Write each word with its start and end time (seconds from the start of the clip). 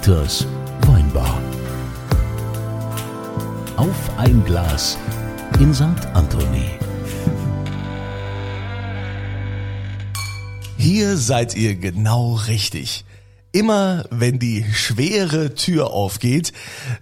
Dieters 0.00 0.46
Weinbar. 0.86 1.38
Auf 3.76 3.94
ein 4.16 4.42
Glas 4.46 4.96
in 5.58 5.74
St. 5.74 5.84
Anthony. 6.14 6.64
Hier 10.78 11.18
seid 11.18 11.54
ihr 11.54 11.74
genau 11.76 12.32
richtig. 12.46 13.04
Immer 13.52 14.06
wenn 14.10 14.38
die 14.38 14.64
schwere 14.72 15.54
Tür 15.54 15.90
aufgeht, 15.90 16.54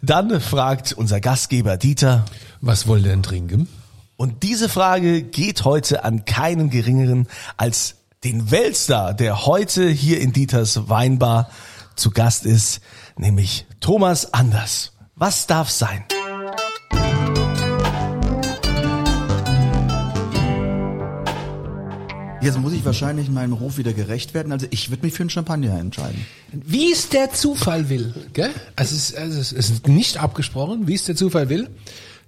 dann 0.03 0.41
fragt 0.41 0.93
unser 0.93 1.21
Gastgeber 1.21 1.77
Dieter, 1.77 2.25
Was 2.61 2.89
wollt 2.89 3.05
ihr 3.05 3.11
denn 3.11 3.23
trinken? 3.23 3.69
und 4.17 4.43
diese 4.43 4.69
Frage 4.69 5.23
geht 5.23 5.65
heute 5.65 6.03
an 6.03 6.25
keinen 6.25 6.69
geringeren 6.69 7.29
als 7.57 7.95
den 8.25 8.51
Weltstar, 8.51 9.15
der 9.15 9.47
heute 9.47 9.89
hier 9.89 10.21
in 10.21 10.33
Dieters 10.33 10.89
Weinbar 10.89 11.49
zu 11.99 12.11
Gast 12.11 12.47
ist, 12.47 12.81
nämlich 13.17 13.67
Thomas 13.81 14.33
Anders. 14.33 14.93
Was 15.17 15.47
darf 15.47 15.71
sein? 15.71 16.05
Jetzt 22.41 22.59
muss 22.59 22.73
ich 22.73 22.85
wahrscheinlich 22.85 23.29
meinem 23.29 23.53
Ruf 23.53 23.79
wieder 23.79 23.93
gerecht 23.93 24.33
werden. 24.33 24.53
Also 24.53 24.67
ich 24.71 24.91
würde 24.91 25.05
mich 25.05 25.13
für 25.13 25.25
einen 25.25 25.31
Champagner 25.31 25.79
entscheiden. 25.79 26.25
Wie 26.53 26.93
es 26.93 27.09
der 27.09 27.33
Zufall 27.33 27.89
will, 27.89 28.15
gell? 28.33 28.51
Also 28.77 28.95
es 28.95 29.11
ist, 29.11 29.19
also 29.19 29.41
es 29.41 29.53
ist 29.53 29.89
nicht 29.89 30.19
abgesprochen, 30.19 30.87
wie 30.87 30.95
es 30.95 31.05
der 31.05 31.17
Zufall 31.17 31.49
will, 31.49 31.69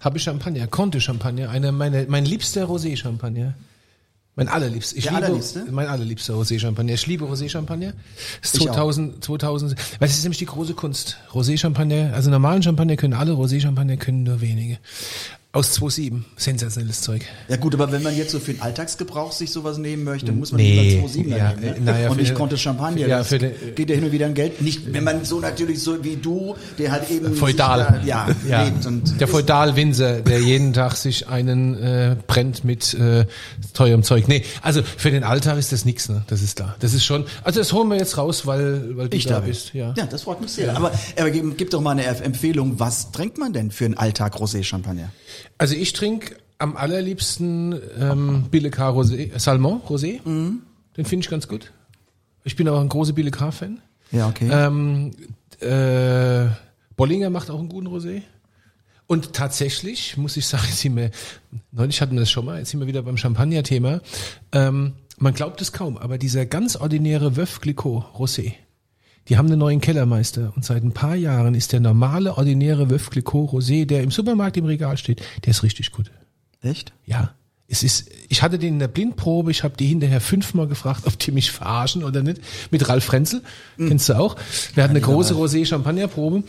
habe 0.01 0.19
ich 0.19 0.25
Champagner, 0.25 0.67
Conte 0.67 1.01
Champagner, 1.01 1.51
einer 1.51 1.71
meiner, 1.71 2.05
mein 2.09 2.25
liebster 2.25 2.65
Rosé 2.65 2.97
Champagner. 2.97 3.55
Mein 4.41 4.49
allerliebster. 4.49 4.97
Ich 4.97 5.05
Der 5.05 5.13
liebe, 5.13 5.25
allerliebste? 5.27 5.67
Mein 5.71 5.87
allerliebster 5.87 6.33
Rosé 6.33 6.59
Champagner. 6.59 6.95
Ich 6.95 7.07
liebe 7.07 7.27
Rosé 7.27 7.51
Champagner. 7.51 7.93
Das 8.41 8.55
ist 8.55 8.63
Ich 8.63 8.71
auch. 8.71 8.75
2000, 8.75 9.23
2000, 9.23 9.73
weil 9.99 10.09
das 10.09 10.17
ist 10.17 10.23
nämlich 10.23 10.39
die 10.39 10.47
große 10.47 10.73
Kunst. 10.73 11.19
Rosé 11.31 11.59
Champagner, 11.59 12.15
also 12.15 12.31
normalen 12.31 12.63
Champagner 12.63 12.97
können 12.97 13.13
alle, 13.13 13.33
Rosé 13.33 13.61
Champagner 13.61 13.99
können 13.99 14.23
nur 14.23 14.41
wenige. 14.41 14.79
Aus 15.53 15.73
2007. 15.73 16.25
Sensationelles 16.37 17.01
Zeug. 17.01 17.23
Ja 17.49 17.57
gut, 17.57 17.75
aber 17.75 17.91
wenn 17.91 18.05
man 18.05 18.17
jetzt 18.17 18.31
so 18.31 18.39
für 18.39 18.53
den 18.53 18.63
Alltagsgebrauch 18.63 19.33
sich 19.33 19.51
sowas 19.51 19.79
nehmen 19.79 20.05
möchte, 20.05 20.27
dann 20.27 20.39
muss 20.39 20.53
man 20.53 20.61
Nee, 20.61 20.81
lieber 20.95 21.07
2,7 21.09 21.29
ja, 21.37 21.53
nehmen. 21.55 21.61
Ne? 21.61 21.77
äh, 21.77 21.81
naja, 21.81 22.11
und 22.11 22.21
ich 22.21 22.33
konnte 22.35 22.57
Champagner. 22.57 23.09
ja, 23.09 23.25
für 23.25 23.39
den- 23.39 23.51
geht 23.75 23.91
ja 23.91 23.97
hin 23.97 24.05
und 24.05 24.13
wieder 24.13 24.27
ein 24.27 24.35
Geld. 24.35 24.63
Nicht, 24.63 24.93
wenn 24.93 25.03
man 25.03 25.25
so 25.25 25.41
natürlich 25.41 25.83
so 25.83 26.05
wie 26.05 26.15
du, 26.15 26.55
der 26.79 26.93
halt 26.93 27.11
eben 27.11 27.35
Feudal. 27.35 28.01
sich 28.01 28.13
da, 28.13 28.29
ja, 28.49 28.63
lebt 28.65 28.87
und 28.87 29.21
der 29.21 29.27
Feudalwinzer, 29.27 30.21
der 30.21 30.39
jeden 30.41 30.73
Tag 30.73 30.95
sich 30.95 31.27
einen 31.27 31.77
äh, 31.83 32.15
brennt 32.29 32.63
mit 32.63 32.95
äh, 32.95 33.27
teurem 33.75 34.05
Zeug. 34.05 34.29
Nee, 34.29 34.45
also 34.63 34.85
für 34.85 35.11
den 35.11 35.25
Alltag 35.25 35.59
ist 35.59 35.73
das 35.73 35.85
nix, 35.85 36.09
ne? 36.09 36.23
Das 36.29 36.43
ist 36.43 36.55
klar. 36.59 36.77
Das 36.79 36.95
ist 36.95 37.05
schon. 37.05 37.25
Also 37.43 37.59
das 37.59 37.73
holen 37.73 37.89
wir 37.89 37.97
jetzt 37.97 38.17
raus, 38.17 38.47
weil 38.47 38.97
weil 38.97 39.09
du 39.09 39.17
ich 39.17 39.25
da 39.27 39.35
da 39.35 39.41
bist. 39.41 39.75
Ja. 39.75 39.95
ja, 39.97 40.07
das 40.07 40.23
freut 40.23 40.41
mich 40.41 40.53
sehr. 40.53 40.77
Aber, 40.77 40.93
aber 41.19 41.31
gib, 41.33 41.59
gib 41.59 41.71
doch 41.71 41.81
mal 41.81 41.91
eine 41.91 42.05
Empfehlung. 42.07 42.79
Was 42.79 43.11
trinkt 43.11 43.37
man 43.39 43.53
denn 43.53 43.73
für 43.73 43.85
einen 43.87 43.95
Alltag 43.99 44.37
Rosé-Champagner? 44.37 45.11
Also 45.61 45.75
ich 45.75 45.93
trinke 45.93 46.37
am 46.57 46.75
allerliebsten 46.75 47.79
ähm, 47.99 48.45
Billecard 48.51 48.97
Rosé, 48.97 49.39
Salmon 49.39 49.83
Rosé. 49.87 50.27
Mhm. 50.27 50.63
Den 50.97 51.05
finde 51.05 51.25
ich 51.25 51.31
ganz 51.31 51.49
gut. 51.49 51.71
Ich 52.45 52.57
bin 52.57 52.67
auch 52.67 52.81
ein 52.81 52.89
großer 52.89 53.13
Billecard-Fan. 53.13 53.79
Ja, 54.11 54.29
okay. 54.29 54.49
Ähm, 54.51 55.11
äh, 55.61 56.47
Bollinger 56.97 57.29
macht 57.29 57.51
auch 57.51 57.59
einen 57.59 57.69
guten 57.69 57.89
Rosé. 57.89 58.23
Und 59.07 59.35
tatsächlich, 59.35 60.17
muss 60.17 60.39
ich 60.39 60.47
sagen, 60.47 60.65
sind 60.73 60.97
wir, 60.97 61.11
neulich 61.73 62.01
hatten 62.01 62.15
wir 62.15 62.21
das 62.21 62.31
schon 62.31 62.47
mal, 62.47 62.59
jetzt 62.59 62.71
sind 62.71 62.81
wir 62.81 62.87
wieder 62.87 63.03
beim 63.03 63.19
Champagner-Thema. 63.19 64.01
Ähm, 64.53 64.95
man 65.19 65.35
glaubt 65.35 65.61
es 65.61 65.73
kaum, 65.73 65.99
aber 65.99 66.17
dieser 66.17 66.47
ganz 66.47 66.77
ordinäre 66.77 67.37
Veuve 67.37 67.61
Clicquot 67.61 68.07
Rosé, 68.17 68.55
die 69.31 69.39
haben 69.39 69.47
einen 69.47 69.61
neuen 69.61 69.81
Kellermeister 69.81 70.53
und 70.57 70.65
seit 70.65 70.83
ein 70.83 70.91
paar 70.93 71.15
Jahren 71.15 71.55
ist 71.55 71.73
der 71.73 71.79
normale, 71.79 72.37
ordinäre 72.37 72.91
Veuve 72.91 73.11
Clicquot 73.11 73.49
Rosé, 73.51 73.87
der 73.87 74.03
im 74.03 74.11
Supermarkt 74.11 74.57
im 74.57 74.65
Regal 74.65 74.97
steht, 74.97 75.23
der 75.45 75.53
ist 75.53 75.63
richtig 75.63 75.93
gut. 75.93 76.11
Echt? 76.63 76.93
Ja. 77.07 77.33
Es 77.69 77.85
ist, 77.85 78.11
ich 78.29 78.43
hatte 78.43 78.59
den 78.59 78.75
in 78.75 78.79
der 78.81 78.89
Blindprobe, 78.89 79.53
ich 79.53 79.63
habe 79.63 79.77
die 79.77 79.87
hinterher 79.87 80.21
fünfmal 80.21 80.67
gefragt, 80.67 81.03
ob 81.07 81.17
die 81.21 81.31
mich 81.31 81.53
verarschen 81.53 82.03
oder 82.03 82.25
nicht. 82.25 82.41
Mit 82.73 82.89
Ralf 82.89 83.05
Frenzel, 83.05 83.43
kennst 83.79 84.09
du 84.09 84.15
auch. 84.15 84.35
Wir 84.75 84.83
hatten 84.83 84.97
eine 84.97 85.01
große 85.01 85.35
Rosé-Champagner-Probe. 85.35 86.43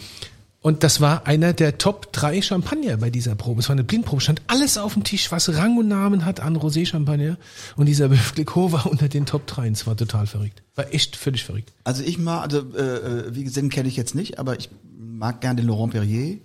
Und 0.64 0.84
das 0.84 1.02
war 1.02 1.26
einer 1.26 1.54
der 1.54 1.80
Top 1.80 2.14
drei 2.14 2.40
Champagner 2.40 2.98
bei 2.98 3.10
dieser 3.10 3.34
Probe. 3.34 3.62
Es 3.62 3.70
war 3.70 3.74
eine 3.74 3.84
Blindprobe, 3.84 4.22
stand 4.22 4.44
alles 4.46 4.78
auf 4.78 4.94
dem 4.94 5.04
Tisch, 5.04 5.32
was 5.32 5.50
Rang 5.56 5.78
und 5.78 5.88
Namen 5.88 6.24
hat 6.24 6.40
an 6.40 6.56
Rosé-Champagner. 6.56 7.38
Und 7.78 7.88
dieser 7.88 8.10
Clicquot 8.10 8.72
war 8.72 8.86
unter 8.86 9.10
den 9.10 9.26
Top 9.26 9.48
3. 9.48 9.70
Es 9.70 9.88
war 9.88 9.98
total 9.98 10.28
verrückt. 10.28 10.62
War 10.76 10.94
echt 10.94 11.16
völlig 11.16 11.44
verrückt. 11.44 11.74
Also 11.84 12.04
ich 12.04 12.20
mag, 12.20 12.44
also 12.44 12.60
äh, 12.76 12.80
äh, 12.82 13.36
wie 13.36 13.44
gesagt, 13.44 13.58
den 13.58 13.70
kenne 13.70 13.90
ich 13.90 13.98
jetzt 13.98 14.14
nicht, 14.14 14.38
aber 14.38 14.56
ich 14.58 14.70
mag 15.00 15.42
gerne 15.42 15.62
den 15.62 15.68
Laurent 15.68 15.94
Perrier. 15.94 16.38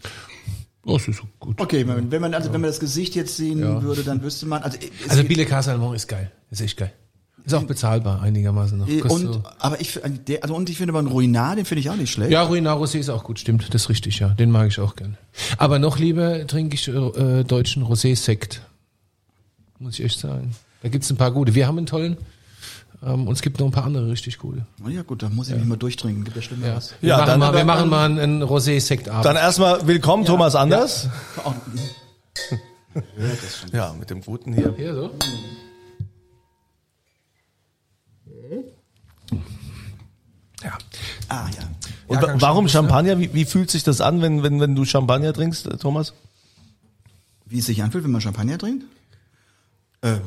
Oh, 0.86 0.94
das 0.96 1.08
ist 1.08 1.18
so 1.18 1.24
gut. 1.38 1.60
Okay, 1.60 1.86
wenn 1.86 1.96
man, 1.96 2.10
wenn 2.10 2.22
man 2.22 2.32
also 2.32 2.52
wenn 2.54 2.60
man 2.62 2.70
das 2.70 2.80
Gesicht 2.80 3.14
jetzt 3.16 3.36
sehen 3.36 3.58
Ja. 3.58 3.82
würde, 3.82 4.02
dann 4.02 4.22
wüsste 4.22 4.46
man. 4.46 4.62
Also, 4.62 4.78
es 5.04 5.10
Also 5.10 5.24
Bille 5.24 5.46
Salmon 5.62 5.94
ist 5.94 6.08
geil. 6.08 6.30
Ist 6.50 6.62
echt 6.62 6.78
geil. 6.78 6.92
Ist 7.46 7.54
auch 7.54 7.62
bezahlbar 7.62 8.20
einigermaßen 8.22 8.76
noch. 8.76 8.88
Äh, 8.88 8.98
Kostet 8.98 9.28
Und, 9.28 9.32
so- 9.34 9.42
aber 9.60 9.80
ich, 9.80 9.98
der, 10.28 10.42
also 10.42 10.54
und 10.54 10.68
ich 10.68 10.76
finde 10.78 10.90
aber 10.92 10.98
ein 11.00 11.06
Ruinar, 11.06 11.54
den 11.56 11.64
finde 11.64 11.80
ich 11.80 11.88
auch 11.88 11.96
nicht 11.96 12.10
schlecht. 12.12 12.32
Ja, 12.32 12.42
Ruinar 12.42 12.76
Rosé 12.78 12.98
ist 12.98 13.08
auch 13.08 13.22
gut, 13.24 13.38
stimmt, 13.38 13.72
das 13.72 13.82
ist 13.82 13.88
richtig, 13.88 14.18
ja. 14.18 14.28
Den 14.30 14.50
mag 14.50 14.66
ich 14.68 14.80
auch 14.80 14.96
gern. 14.96 15.16
Aber 15.56 15.78
noch 15.78 15.98
lieber 15.98 16.44
trinke 16.46 16.74
ich 16.74 16.88
äh, 16.88 17.44
deutschen 17.44 17.84
Rosé-Sekt. 17.84 18.62
Muss 19.78 19.98
ich 19.98 20.04
echt 20.04 20.18
sagen. 20.18 20.56
Da 20.82 20.88
gibt's 20.88 21.08
ein 21.10 21.16
paar 21.16 21.30
gute. 21.30 21.54
Wir 21.54 21.66
haben 21.68 21.78
einen 21.78 21.86
tollen. 21.86 22.16
Ähm, 23.04 23.28
und 23.28 23.34
es 23.34 23.42
gibt 23.42 23.60
noch 23.60 23.66
ein 23.66 23.72
paar 23.72 23.84
andere 23.84 24.08
richtig 24.10 24.38
gute. 24.38 24.66
Oh 24.84 24.88
ja 24.88 25.02
gut, 25.02 25.22
da 25.22 25.28
muss 25.28 25.48
ich 25.50 25.54
mich 25.54 25.66
mal 25.66 25.76
durchtrinken. 25.76 26.24
Gibt 26.24 26.34
ja 26.36 26.42
schlimmer 26.42 26.66
Ja. 26.68 26.76
was. 26.76 26.94
Wir, 27.00 27.10
Ja, 27.10 27.16
machen, 27.18 27.26
dann- 27.28 27.38
mal, 27.40 27.52
wir 27.52 27.58
dann- 27.58 27.66
machen 27.66 27.88
mal 27.90 28.04
einen, 28.06 28.18
einen 28.18 28.42
Rosé-Sekt-Abend. 28.42 29.24
Dann 29.24 29.36
erstmal 29.36 29.86
willkommen, 29.86 30.24
Thomas 30.24 30.54
Anders. 30.56 31.08
Oh, 31.44 31.52
Ja, 33.72 33.94
mit 33.98 34.08
dem 34.10 34.22
Guten 34.22 34.52
hier. 34.54 34.72
Hier 34.76 34.94
so. 34.94 35.10
Ja. 40.62 40.78
ah 41.28 41.48
ja. 41.56 41.68
Und 42.08 42.14
Jahrgang 42.16 42.36
wa- 42.36 42.40
warum 42.46 42.68
Champagner? 42.68 43.18
Wie, 43.18 43.32
wie 43.34 43.44
fühlt 43.44 43.70
sich 43.70 43.82
das 43.82 44.00
an, 44.00 44.22
wenn, 44.22 44.42
wenn, 44.42 44.60
wenn 44.60 44.74
du 44.74 44.84
Champagner 44.84 45.32
trinkst, 45.32 45.66
äh, 45.66 45.76
Thomas? 45.76 46.14
Wie 47.44 47.58
es 47.58 47.66
sich 47.66 47.82
anfühlt, 47.82 48.04
wenn 48.04 48.10
man 48.10 48.20
Champagner 48.20 48.58
trinkt? 48.58 48.84
Äh, 50.00 50.18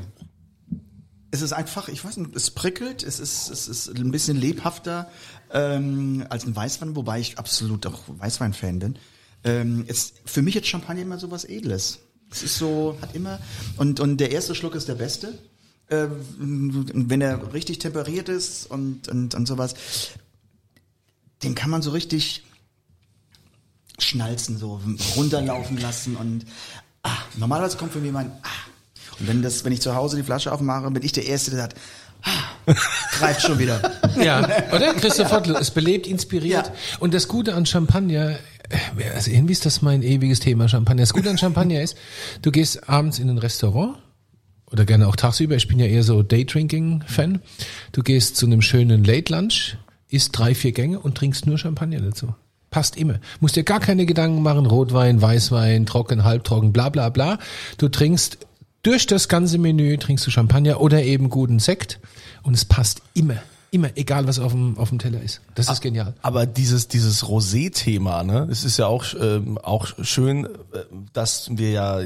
es 1.32 1.42
ist 1.42 1.54
einfach, 1.54 1.90
ich 1.90 2.04
weiß 2.04 2.18
nicht, 2.18 2.36
es 2.36 2.52
prickelt, 2.52 3.04
es 3.04 3.20
ist, 3.20 3.50
es 3.50 3.68
ist 3.68 3.90
ein 3.98 4.12
bisschen 4.12 4.38
lebhafter 4.38 5.10
ähm, 5.52 6.26
als 6.30 6.46
ein 6.46 6.56
Weißwein, 6.56 6.96
wobei 6.96 7.20
ich 7.20 7.38
absolut 7.38 7.86
auch 7.86 8.00
Weißwein-Fan 8.08 8.80
bin. 8.80 8.96
Ähm, 9.44 9.86
es, 9.88 10.14
für 10.26 10.42
mich 10.42 10.56
ist 10.56 10.68
Champagner 10.68 11.02
immer 11.04 11.20
so 11.20 11.30
was 11.32 11.44
Edles. 11.46 12.00
Es 12.32 12.44
ist 12.44 12.58
so, 12.58 12.98
hat 13.02 13.16
immer, 13.16 13.40
und, 13.78 14.00
und 14.00 14.18
der 14.18 14.32
erste 14.32 14.54
Schluck 14.56 14.76
ist 14.76 14.88
der 14.88 14.96
beste. 14.96 15.38
Ähm, 15.92 16.86
wenn 17.10 17.22
er 17.22 17.54
richtig 17.54 17.80
temperiert 17.80 18.30
ist 18.30 18.70
und, 18.70 19.08
und, 19.08 19.34
und 19.34 19.48
sowas, 19.48 19.74
den 21.44 21.56
kann 21.56 21.70
man 21.70 21.82
so 21.82 21.92
richtig 21.92 22.44
schnalzen, 23.98 24.58
so 24.58 24.82
runterlaufen 25.16 25.78
lassen 25.80 26.16
und 26.16 26.46
ah, 27.04 27.18
normalerweise 27.38 27.78
kommt 27.78 27.92
für 27.92 28.00
mich 28.00 28.12
mein 28.12 28.32
ah. 28.44 28.70
Und 29.20 29.28
wenn 29.28 29.42
das, 29.42 29.66
wenn 29.66 29.74
ich 29.74 29.82
zu 29.82 29.96
Hause 29.96 30.16
die 30.16 30.24
Flasche 30.24 30.52
aufmache, 30.52 30.90
bin 30.92 31.04
ich 31.04 31.12
der 31.12 31.26
Erste, 31.26 31.52
der 31.52 31.62
sagt, 31.62 31.78
ah, 32.24 32.74
greift 33.18 33.42
schon 33.42 33.60
wieder. 33.60 33.92
Ja, 34.20 34.44
oder? 34.74 34.94
Christoph 34.96 35.32
Hottl, 35.32 35.56
es 35.56 35.72
belebt, 35.72 36.06
inspiriert. 36.06 36.68
Ja. 36.68 36.74
Und 37.00 37.14
das 37.14 37.30
Gute 37.30 37.54
an 37.54 37.66
Champagner, 37.66 38.38
äh, 38.70 39.10
also 39.14 39.32
irgendwie 39.32 39.54
ist 39.54 39.66
das 39.66 39.82
mein 39.82 40.02
ewiges 40.02 40.42
Thema, 40.42 40.68
Champagner. 40.68 41.04
Das 41.04 41.14
Gute 41.14 41.30
an 41.30 41.38
Champagner 41.38 41.82
ist, 41.82 41.96
du 42.42 42.52
gehst 42.52 42.90
abends 42.90 43.18
in 43.20 43.30
ein 43.30 43.38
Restaurant 43.38 43.98
oder 44.72 44.86
gerne 44.86 45.08
auch 45.08 45.16
tagsüber, 45.16 45.56
ich 45.56 45.68
bin 45.68 45.80
ja 45.80 45.86
eher 45.86 46.04
so 46.04 46.24
Daydrinking-Fan. 46.24 47.42
Du 47.92 48.04
gehst 48.04 48.36
zu 48.36 48.46
einem 48.46 48.62
schönen 48.62 49.04
Late-Lunch, 49.04 49.78
isst 50.10 50.38
drei, 50.38 50.56
vier 50.56 50.72
Gänge 50.72 51.00
und 51.00 51.16
trinkst 51.16 51.46
nur 51.48 51.58
Champagner 51.58 52.02
dazu. 52.02 52.34
Passt 52.70 52.98
immer. 52.98 53.20
Musst 53.40 53.56
dir 53.56 53.64
gar 53.64 53.80
keine 53.80 54.06
Gedanken 54.06 54.44
machen, 54.44 54.66
Rotwein, 54.66 55.22
Weißwein, 55.22 55.86
trocken, 55.86 56.24
halbtrocken, 56.24 56.72
bla 56.72 56.90
bla 56.90 57.10
bla. 57.10 57.40
Du 57.78 57.90
trinkst 57.90 58.38
durch 58.84 59.08
das 59.08 59.28
ganze 59.28 59.58
Menü, 59.58 59.98
trinkst 59.98 60.26
du 60.26 60.32
Champagner 60.32 60.80
oder 60.80 61.04
eben 61.04 61.30
guten 61.30 61.60
Sekt 61.60 62.00
und 62.44 62.54
es 62.54 62.66
passt 62.66 63.02
immer. 63.14 63.38
Immer, 63.72 63.90
egal 63.96 64.28
was 64.28 64.40
auf 64.40 64.52
dem, 64.52 64.78
auf 64.78 64.90
dem 64.90 64.98
Teller 64.98 65.22
ist. 65.22 65.42
Das 65.54 65.70
ist 65.70 65.82
genial. 65.82 66.16
Aber 66.24 66.48
dieses 66.48 66.88
dieses 66.88 67.24
Rosé-Thema, 67.24 68.24
ne, 68.24 68.48
es 68.50 68.64
ist 68.64 68.78
ja 68.78 68.88
auch 68.88 69.06
ähm, 69.20 69.60
auch 69.60 69.88
schön, 70.02 70.46
äh, 70.46 70.50
dass 71.14 71.50
wir 71.54 71.70
ja 71.72 72.00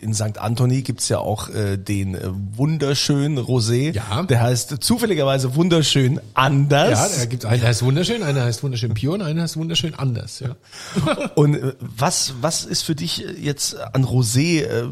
in 0.00 0.14
St. 0.14 0.38
Anthony 0.38 0.82
gibt's 0.82 1.08
ja 1.08 1.18
auch 1.18 1.48
äh, 1.48 1.76
den 1.76 2.14
äh, 2.14 2.28
wunderschönen 2.30 3.38
Rosé. 3.38 3.94
Ja. 3.94 4.22
Der 4.22 4.40
heißt 4.40 4.76
zufälligerweise 4.80 5.56
wunderschön 5.56 6.20
anders. 6.34 6.90
Ja, 6.90 7.18
da 7.18 7.24
gibt's 7.26 7.44
einer 7.44 7.64
heißt 7.64 7.82
wunderschön, 7.82 8.22
einer 8.22 8.44
heißt 8.44 8.62
wunderschön 8.62 8.94
pure 8.94 9.14
und 9.14 9.22
einer 9.22 9.42
heißt 9.42 9.56
wunderschön 9.56 9.94
anders. 9.94 10.40
Ja. 10.40 10.56
Und 11.34 11.56
äh, 11.56 11.74
was 11.80 12.34
was 12.40 12.64
ist 12.64 12.82
für 12.82 12.94
dich 12.94 13.24
jetzt 13.40 13.76
an 13.76 14.04
Rosé 14.04 14.62
äh, 14.62 14.88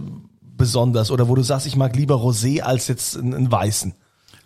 besonders 0.56 1.10
oder 1.10 1.28
wo 1.28 1.34
du 1.34 1.42
sagst, 1.42 1.66
ich 1.66 1.76
mag 1.76 1.94
lieber 1.94 2.16
Rosé 2.16 2.60
als 2.62 2.88
jetzt 2.88 3.16
einen, 3.16 3.34
einen 3.34 3.52
weißen? 3.52 3.94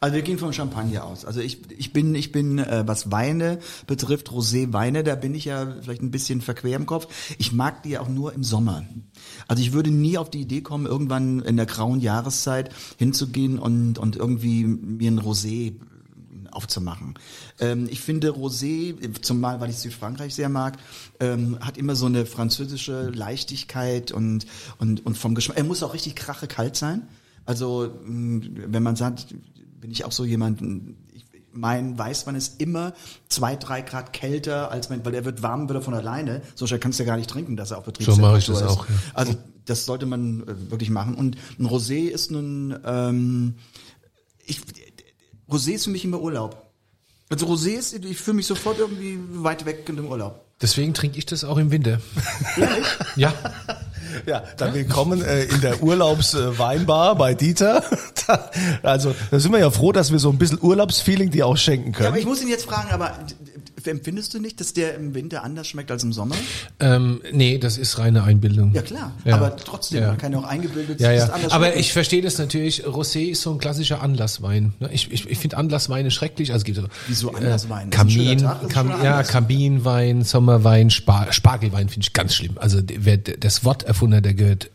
Also 0.02 0.16
wir 0.16 0.22
gehen 0.22 0.38
vom 0.38 0.52
Champagner 0.54 1.04
aus. 1.04 1.26
Also 1.26 1.40
ich, 1.40 1.70
ich 1.72 1.92
bin, 1.92 2.14
ich 2.14 2.32
bin, 2.32 2.58
äh, 2.58 2.84
was 2.86 3.10
Weine 3.12 3.58
betrifft, 3.86 4.30
Rosé-Weine, 4.30 5.04
da 5.04 5.14
bin 5.14 5.34
ich 5.34 5.44
ja 5.44 5.76
vielleicht 5.82 6.00
ein 6.00 6.10
bisschen 6.10 6.40
verquer 6.40 6.74
im 6.74 6.86
Kopf. 6.86 7.06
Ich 7.36 7.52
mag 7.52 7.82
die 7.82 7.90
ja 7.90 8.00
auch 8.00 8.08
nur 8.08 8.32
im 8.32 8.42
Sommer. 8.42 8.86
Also 9.46 9.62
ich 9.62 9.74
würde 9.74 9.90
nie 9.90 10.16
auf 10.16 10.30
die 10.30 10.40
Idee 10.40 10.62
kommen, 10.62 10.86
irgendwann 10.86 11.40
in 11.40 11.58
der 11.58 11.66
grauen 11.66 12.00
Jahreszeit 12.00 12.70
hinzugehen 12.96 13.58
und, 13.58 13.98
und 13.98 14.16
irgendwie 14.16 14.64
mir 14.64 15.10
ein 15.10 15.20
Rosé 15.20 15.74
aufzumachen. 16.50 17.14
Ähm, 17.58 17.86
ich 17.90 18.00
finde 18.00 18.30
Rosé, 18.30 18.96
zumal 19.20 19.60
weil 19.60 19.68
ich 19.68 19.76
Südfrankreich 19.76 20.34
sehr 20.34 20.48
mag, 20.48 20.78
ähm, 21.20 21.58
hat 21.60 21.76
immer 21.76 21.94
so 21.94 22.06
eine 22.06 22.24
französische 22.24 23.10
Leichtigkeit 23.10 24.12
und, 24.12 24.46
und, 24.78 25.04
und 25.04 25.18
vom 25.18 25.34
Geschmack. 25.34 25.58
Er 25.58 25.64
muss 25.64 25.82
auch 25.82 25.92
richtig 25.92 26.16
krache 26.16 26.46
kalt 26.46 26.74
sein. 26.74 27.06
Also 27.44 27.90
mh, 28.06 28.46
wenn 28.66 28.82
man 28.82 28.96
sagt, 28.96 29.34
bin 29.80 29.90
ich 29.90 30.04
auch 30.04 30.12
so 30.12 30.24
jemand, 30.24 30.60
ich, 31.12 31.24
mein 31.52 31.98
Weißwein 31.98 32.34
ist 32.34 32.60
immer 32.60 32.94
zwei, 33.28 33.56
drei 33.56 33.82
Grad 33.82 34.12
kälter, 34.12 34.70
als 34.70 34.90
mein, 34.90 35.04
weil 35.04 35.14
er 35.14 35.24
wird 35.24 35.42
warm 35.42 35.68
wieder 35.68 35.82
von 35.82 35.94
alleine. 35.94 36.42
So 36.54 36.66
schnell 36.66 36.80
kannst 36.80 36.98
du 36.98 37.04
ja 37.04 37.08
gar 37.08 37.16
nicht 37.16 37.30
trinken, 37.30 37.56
dass 37.56 37.70
er 37.70 37.78
auf 37.78 37.84
Betriebstemperatur 37.84 38.30
mache 38.30 38.38
ich 38.38 38.46
das 38.46 38.60
ist. 38.60 38.66
auch, 38.66 38.88
ja. 38.88 38.94
Also 39.14 39.34
das 39.64 39.84
sollte 39.84 40.06
man 40.06 40.42
äh, 40.42 40.70
wirklich 40.70 40.90
machen. 40.90 41.14
Und 41.14 41.36
ein 41.58 41.66
Rosé 41.66 42.08
ist 42.08 42.30
nun, 42.30 42.78
ähm, 42.84 43.54
ich, 44.44 44.60
Rosé 45.48 45.72
ist 45.72 45.84
für 45.84 45.90
mich 45.90 46.04
immer 46.04 46.20
Urlaub. 46.20 46.70
Also 47.28 47.46
Rosé 47.46 47.70
ist, 47.70 47.92
ich 47.92 48.18
fühle 48.18 48.36
mich 48.36 48.46
sofort 48.46 48.78
irgendwie 48.78 49.18
weit 49.32 49.64
weg 49.64 49.88
in 49.88 49.96
dem 49.96 50.06
Urlaub. 50.06 50.44
Deswegen 50.60 50.92
trinke 50.92 51.18
ich 51.18 51.26
das 51.26 51.44
auch 51.44 51.56
im 51.56 51.70
Winter. 51.70 52.00
ja. 53.16 53.32
Ja, 54.26 54.42
dann 54.56 54.74
willkommen 54.74 55.22
äh, 55.22 55.44
in 55.44 55.60
der 55.60 55.82
Urlaubsweinbar 55.82 57.14
bei 57.16 57.34
Dieter. 57.34 57.82
Da, 58.26 58.50
also, 58.82 59.14
da 59.30 59.38
sind 59.40 59.52
wir 59.52 59.58
ja 59.60 59.70
froh, 59.70 59.92
dass 59.92 60.12
wir 60.12 60.18
so 60.18 60.30
ein 60.30 60.38
bisschen 60.38 60.58
Urlaubsfeeling 60.60 61.30
dir 61.30 61.46
auch 61.46 61.56
schenken 61.56 61.90
Ja, 61.92 61.96
können. 61.96 62.08
aber 62.08 62.18
ich 62.18 62.26
muss 62.26 62.42
ihn 62.42 62.48
jetzt 62.48 62.66
fragen, 62.66 62.90
aber 62.90 63.12
empfindest 63.86 64.34
du 64.34 64.40
nicht, 64.40 64.60
dass 64.60 64.72
der 64.72 64.94
im 64.94 65.14
Winter 65.14 65.42
anders 65.44 65.66
schmeckt 65.68 65.90
als 65.90 66.02
im 66.02 66.12
Sommer? 66.12 66.34
Ähm, 66.80 67.20
nee, 67.32 67.58
das 67.58 67.78
ist 67.78 67.98
reine 67.98 68.22
Einbildung. 68.24 68.72
Ja 68.74 68.82
klar, 68.82 69.12
Ja. 69.24 69.36
aber 69.36 69.56
trotzdem, 69.56 70.00
Ja. 70.02 70.08
man 70.08 70.18
kann 70.18 70.32
ja 70.32 70.38
auch 70.38 70.44
eingebildet 70.44 71.00
Ja, 71.00 71.12
ja. 71.12 71.30
Aber 71.50 71.66
schmecken. 71.66 71.78
ich 71.80 71.92
verstehe 71.92 72.22
das 72.22 72.38
natürlich. 72.38 72.84
Rosé 72.86 73.30
ist 73.30 73.42
so 73.42 73.52
ein 73.52 73.58
klassischer 73.58 74.02
Anlasswein. 74.02 74.74
ne? 74.80 74.90
Ich, 74.92 75.10
ich, 75.12 75.28
ich 75.28 75.38
finde 75.38 75.56
Anlassweine 75.58 76.10
schrecklich. 76.10 76.50
Also 76.52 76.60
es 76.62 76.64
gibt 76.64 76.78
so 76.78 76.84
Wieso 77.08 77.30
Anlasswein? 77.32 77.90
Das 77.90 78.00
ist 78.00 78.06
ein 78.06 78.10
schöner 78.10 78.26
Kamin, 78.34 78.38
Tag, 78.38 78.68
Kam, 78.70 79.04
ja. 79.04 79.22
Kaminwein, 79.22 80.22
Sommerwein, 80.24 80.90
Spar 80.90 81.32
Spargelwein 81.32 81.88
finde 81.88 82.06
ich 82.06 82.12
ganz 82.12 82.34
schlimm. 82.34 82.52
Also 82.56 82.80
wer 82.98 83.16
das 83.18 83.64
Wort 83.64 83.82
erfunden 83.82 84.16
hat, 84.16 84.24
der 84.24 84.34
gehört 84.34 84.70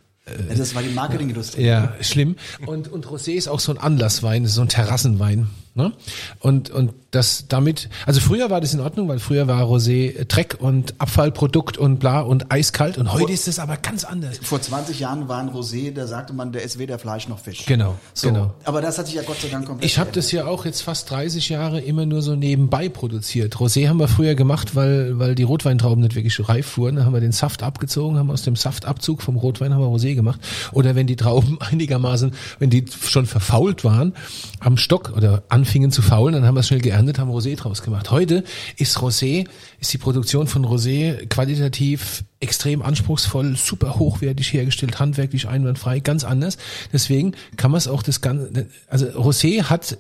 Ja, 0.50 0.56
das 0.56 0.74
war 0.74 0.82
die 0.82 0.90
Marketingindustrie. 0.90 1.64
ja, 1.66 1.94
schlimm. 2.02 2.36
Und, 2.66 2.92
und 2.92 3.06
Rosé 3.08 3.34
ist 3.34 3.48
auch 3.48 3.60
so 3.60 3.72
ein 3.72 3.78
Anlasswein, 3.78 4.48
so 4.48 4.62
ein 4.62 4.70
Terrassenwein. 4.70 5.48
Ne? 5.76 5.92
Und, 6.40 6.70
und 6.72 6.94
das 7.16 7.46
damit, 7.48 7.90
also 8.06 8.20
früher 8.20 8.50
war 8.50 8.62
das 8.62 8.74
in 8.74 8.80
Ordnung, 8.80 9.08
weil 9.08 9.20
früher 9.20 9.48
war 9.48 9.64
Rosé 9.64 10.26
Dreck 10.26 10.58
und 10.60 10.96
Abfallprodukt 11.00 11.78
und 11.78 12.00
bla 12.00 12.22
und 12.22 12.52
eiskalt 12.52 12.98
und 12.98 13.14
heute 13.14 13.32
ist 13.32 13.48
es 13.48 13.60
aber 13.60 13.78
ganz 13.78 14.04
anders. 14.04 14.38
Vor 14.42 14.62
20 14.62 15.00
Jahren 15.00 15.28
war 15.28 15.40
ein 15.40 15.50
Rosé, 15.50 15.94
da 15.94 16.08
sagte 16.08 16.34
man, 16.34 16.52
der 16.52 16.64
ist 16.64 16.78
weder 16.78 17.00
Fleisch 17.00 17.28
noch 17.28 17.40
Fisch. 17.40 17.66
Genau, 17.66 17.96
So, 18.14 18.28
genau. 18.28 18.54
Aber 18.64 18.82
das 18.82 18.98
hat 18.98 19.08
sich 19.08 19.16
ja 19.16 19.24
Gott 19.24 19.38
sei 19.42 19.48
Dank 19.50 19.66
komplett 19.66 19.90
Ich 19.90 19.98
habe 19.98 20.12
das 20.12 20.32
ja 20.32 20.46
auch 20.46 20.66
jetzt 20.66 20.82
fast 20.82 21.10
30 21.12 21.50
Jahre 21.50 21.80
immer 21.80 22.06
nur 22.06 22.22
so 22.22 22.36
nebenbei 22.36 22.90
produziert. 22.90 23.56
Rosé 23.56 23.88
haben 23.88 24.00
wir 24.00 24.08
früher 24.08 24.36
gemacht, 24.36 24.76
weil, 24.76 25.18
weil 25.20 25.36
die 25.36 25.44
Rotweintrauben 25.44 26.04
nicht 26.04 26.16
wirklich 26.16 26.36
reif 26.48 26.78
wurden. 26.78 26.98
Dann 26.98 27.06
haben 27.06 27.14
wir 27.14 27.22
den 27.22 27.32
Saft 27.32 27.64
abgezogen, 27.64 28.18
haben 28.18 28.32
aus 28.32 28.42
dem 28.42 28.56
Saftabzug 28.56 29.22
vom 29.22 29.38
Rotwein 29.38 29.74
haben 29.74 29.82
wir 29.82 29.88
Rosé 29.88 30.16
gemacht. 30.16 30.40
Oder 30.72 30.96
wenn 30.96 31.08
die 31.08 31.16
Trauben 31.16 31.60
einigermaßen, 31.72 32.34
wenn 32.60 32.70
die 32.70 32.86
schon 33.02 33.26
verfault 33.26 33.84
waren, 33.84 34.14
am 34.60 34.78
Stock 34.78 35.14
oder 35.16 35.44
anfingen 35.50 35.92
zu 35.92 36.02
faulen, 36.02 36.34
dann 36.34 36.46
haben 36.46 36.56
wir 36.56 36.62
es 36.62 36.68
schnell 36.68 36.82
geerntet, 36.82 37.05
haben 37.14 37.32
Rosé 37.32 37.56
draus 37.56 37.82
gemacht. 37.82 38.12
Heute 38.12 38.44
ist 38.78 38.98
Rosé, 38.98 39.48
ist 39.80 39.94
die 39.94 39.98
Produktion 39.98 40.48
von 40.48 40.66
Rosé 40.66 41.28
qualitativ 41.28 42.24
extrem 42.40 42.82
anspruchsvoll, 42.82 43.56
super 43.56 43.96
hochwertig 43.96 44.54
hergestellt, 44.54 45.00
handwerklich 45.00 45.48
einwandfrei, 45.48 46.00
ganz 46.00 46.24
anders. 46.24 46.58
Deswegen 46.92 47.34
kann 47.58 47.72
man 47.72 47.78
es 47.78 47.88
auch 47.88 48.04
das 48.04 48.22
ganze, 48.22 48.68
also 48.88 49.06
Rosé 49.08 49.64
hat 49.64 49.98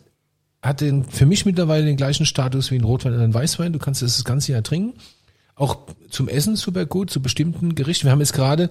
hat 0.66 0.82
den, 0.82 1.04
für 1.04 1.28
mich 1.28 1.46
mittlerweile 1.46 1.86
den 1.86 1.96
gleichen 1.96 2.26
Status 2.26 2.72
wie 2.72 2.76
ein 2.76 2.84
Rotwein 2.84 3.14
oder 3.14 3.24
ein 3.24 3.34
Weißwein. 3.34 3.72
Du 3.72 3.80
kannst 3.80 4.02
es 4.02 4.16
das 4.16 4.26
ganze 4.26 4.52
Jahr 4.52 4.64
trinken. 4.64 4.98
Auch 5.56 5.88
zum 6.10 6.28
Essen 6.28 6.58
super 6.58 6.86
gut, 6.86 7.10
zu 7.10 7.22
bestimmten 7.22 7.76
Gerichten. 7.76 8.08
Wir 8.08 8.12
haben 8.12 8.20
jetzt 8.20 8.34
gerade 8.34 8.70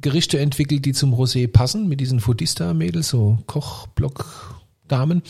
Gerichte 0.00 0.38
entwickelt, 0.38 0.84
die 0.84 0.92
zum 0.92 1.14
Rosé 1.14 1.48
passen, 1.48 1.88
mit 1.88 2.00
diesen 2.00 2.20
Fodista-Mädels, 2.20 3.08
so 3.08 3.38
Kochblock-Damen. 3.46 5.22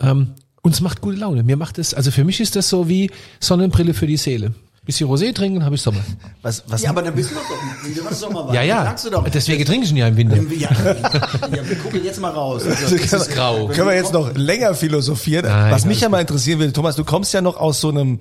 Ähm, 0.00 0.34
uns 0.62 0.80
macht 0.80 1.00
gute 1.00 1.18
Laune. 1.18 1.42
Mir 1.42 1.56
macht 1.56 1.78
es, 1.78 1.92
also 1.92 2.10
für 2.10 2.24
mich 2.24 2.40
ist 2.40 2.56
das 2.56 2.68
so 2.68 2.88
wie 2.88 3.10
Sonnenbrille 3.40 3.94
für 3.94 4.06
die 4.06 4.16
Seele. 4.16 4.54
Bisschen 4.84 5.08
Rosé 5.08 5.32
trinken, 5.32 5.64
habe 5.64 5.76
ich 5.76 5.80
Sommer. 5.80 6.00
Was, 6.42 6.64
was, 6.66 6.82
Ja, 6.82 6.90
aber 6.90 7.02
dann 7.02 7.14
bist 7.14 7.30
du 7.30 7.36
doch 7.36 7.42
doch 7.42 7.88
wieder 7.88 8.04
was 8.04 8.18
Sommerwein. 8.18 8.54
Ja, 8.54 8.62
ja. 8.62 8.96
Doch. 9.12 9.28
Deswegen 9.28 9.64
trinke 9.64 9.84
ich 9.86 9.92
ihn 9.92 9.96
ja 9.96 10.08
im 10.08 10.16
Winter. 10.16 10.36
Ja, 10.56 10.70
ja, 10.72 11.68
wir 11.68 11.76
gucken 11.76 12.02
jetzt 12.02 12.20
mal 12.20 12.30
raus. 12.30 12.64
Also, 12.66 12.96
Es 12.96 13.12
ist 13.12 13.30
grau. 13.30 13.68
können 13.68 13.86
wir 13.86 13.94
jetzt 13.94 14.12
noch 14.12 14.34
länger 14.34 14.74
philosophieren? 14.74 15.46
Nein, 15.46 15.70
was 15.70 15.84
mich 15.84 16.00
ja 16.00 16.08
mal 16.08 16.20
interessieren 16.20 16.58
würde, 16.58 16.72
Thomas, 16.72 16.96
du 16.96 17.04
kommst 17.04 17.32
ja 17.32 17.40
noch 17.40 17.56
aus 17.58 17.80
so 17.80 17.90
einem 17.90 18.18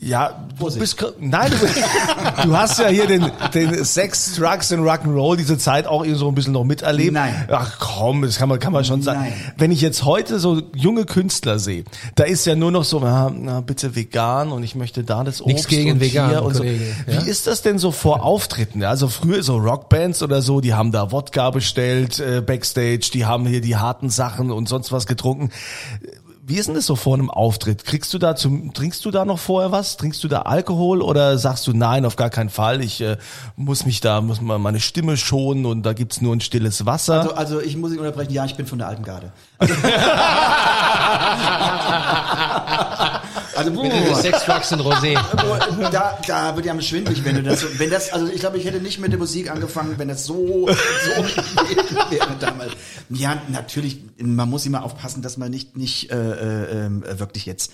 ja, 0.00 0.44
du 0.58 0.78
bist, 0.78 1.04
nein, 1.20 1.52
du, 1.52 2.42
du 2.48 2.56
hast 2.56 2.80
ja 2.80 2.88
hier 2.88 3.06
den, 3.06 3.30
den 3.54 3.84
Sex, 3.84 4.34
Drugs 4.34 4.72
und 4.72 4.80
Rock'n'Roll 4.80 5.36
diese 5.36 5.56
Zeit 5.56 5.86
auch 5.86 6.02
irgendwie 6.02 6.18
so 6.18 6.28
ein 6.28 6.34
bisschen 6.34 6.52
noch 6.52 6.64
miterlebt. 6.64 7.12
Nein. 7.12 7.48
Ach 7.48 7.78
komm, 7.78 8.22
das 8.22 8.36
kann 8.36 8.48
man, 8.48 8.58
kann 8.58 8.72
man 8.72 8.84
schon 8.84 9.02
sagen. 9.02 9.20
Nein. 9.20 9.32
Wenn 9.56 9.70
ich 9.70 9.80
jetzt 9.80 10.04
heute 10.04 10.40
so 10.40 10.60
junge 10.74 11.04
Künstler 11.04 11.60
sehe, 11.60 11.84
da 12.16 12.24
ist 12.24 12.44
ja 12.44 12.56
nur 12.56 12.72
noch 12.72 12.82
so, 12.82 12.98
na, 12.98 13.30
na 13.30 13.60
bitte 13.60 13.94
vegan 13.94 14.50
und 14.50 14.64
ich 14.64 14.74
möchte 14.74 15.04
da 15.04 15.22
das 15.22 15.40
Obst 15.40 15.54
Nichts 15.54 15.68
gegen 15.68 15.92
und 15.92 16.00
vegan, 16.00 16.28
hier 16.28 16.42
und 16.42 16.54
so. 16.54 16.64
Kollege, 16.64 16.84
ja? 17.06 17.24
Wie 17.24 17.30
ist 17.30 17.46
das 17.46 17.62
denn 17.62 17.78
so 17.78 17.92
vor 17.92 18.24
Auftritten? 18.24 18.82
Also 18.82 19.08
früher 19.08 19.44
so 19.44 19.58
Rockbands 19.58 20.24
oder 20.24 20.42
so, 20.42 20.60
die 20.60 20.74
haben 20.74 20.90
da 20.90 21.12
Wodka 21.12 21.50
bestellt, 21.50 22.18
äh, 22.18 22.42
Backstage, 22.44 23.10
die 23.14 23.26
haben 23.26 23.46
hier 23.46 23.60
die 23.60 23.76
harten 23.76 24.10
Sachen 24.10 24.50
und 24.50 24.68
sonst 24.68 24.90
was 24.90 25.06
getrunken. 25.06 25.50
Wie 26.46 26.56
ist 26.56 26.66
denn 26.66 26.74
das 26.74 26.84
so 26.84 26.94
vor 26.94 27.14
einem 27.14 27.30
Auftritt? 27.30 27.86
Kriegst 27.86 28.12
du 28.12 28.18
da 28.18 28.36
zum, 28.36 28.74
trinkst 28.74 29.02
du 29.06 29.10
da 29.10 29.24
noch 29.24 29.38
vorher 29.38 29.72
was? 29.72 29.96
Trinkst 29.96 30.22
du 30.22 30.28
da 30.28 30.42
Alkohol 30.42 31.00
oder 31.00 31.38
sagst 31.38 31.66
du 31.66 31.72
nein, 31.72 32.04
auf 32.04 32.16
gar 32.16 32.28
keinen 32.28 32.50
Fall? 32.50 32.82
Ich 32.82 33.00
äh, 33.00 33.16
muss 33.56 33.86
mich 33.86 34.02
da, 34.02 34.20
muss 34.20 34.42
mal 34.42 34.58
meine 34.58 34.78
Stimme 34.78 35.16
schonen 35.16 35.64
und 35.64 35.84
da 35.84 35.94
gibt's 35.94 36.20
nur 36.20 36.36
ein 36.36 36.42
stilles 36.42 36.84
Wasser. 36.84 37.20
Also, 37.20 37.34
also 37.34 37.60
ich 37.62 37.78
muss 37.78 37.92
ihn 37.92 37.98
unterbrechen, 37.98 38.34
ja, 38.34 38.44
ich 38.44 38.56
bin 38.56 38.66
von 38.66 38.76
der 38.76 38.88
alten 38.88 39.04
Garde. 39.04 39.32
Also, 43.56 43.70
also 43.80 44.14
Sex, 44.20 44.44
Drugs 44.44 44.72
und 44.72 44.80
Rosé. 44.80 45.14
da, 45.92 46.18
da 46.26 46.56
wird 46.56 46.66
ja 46.66 46.80
schwindelig, 46.80 47.24
wenn 47.24 47.36
du 47.36 47.42
das, 47.42 47.60
so- 47.60 47.68
wenn 47.78 47.90
das, 47.90 48.12
also 48.12 48.26
ich 48.26 48.40
glaube, 48.40 48.58
ich 48.58 48.64
hätte 48.64 48.80
nicht 48.80 48.98
mit 48.98 49.12
der 49.12 49.18
Musik 49.18 49.50
angefangen, 49.50 49.94
wenn 49.96 50.08
das 50.08 50.26
so, 50.26 50.68
so 50.68 50.74
wäre 52.10 52.36
damals. 52.40 52.72
Ja, 53.10 53.40
natürlich, 53.48 54.00
man 54.18 54.50
muss 54.50 54.66
immer 54.66 54.82
aufpassen, 54.82 55.22
dass 55.22 55.36
man 55.36 55.50
nicht, 55.50 55.76
nicht 55.76 56.10
äh, 56.10 56.16
äh, 56.16 56.86
äh, 56.86 57.18
wirklich 57.20 57.46
jetzt 57.46 57.72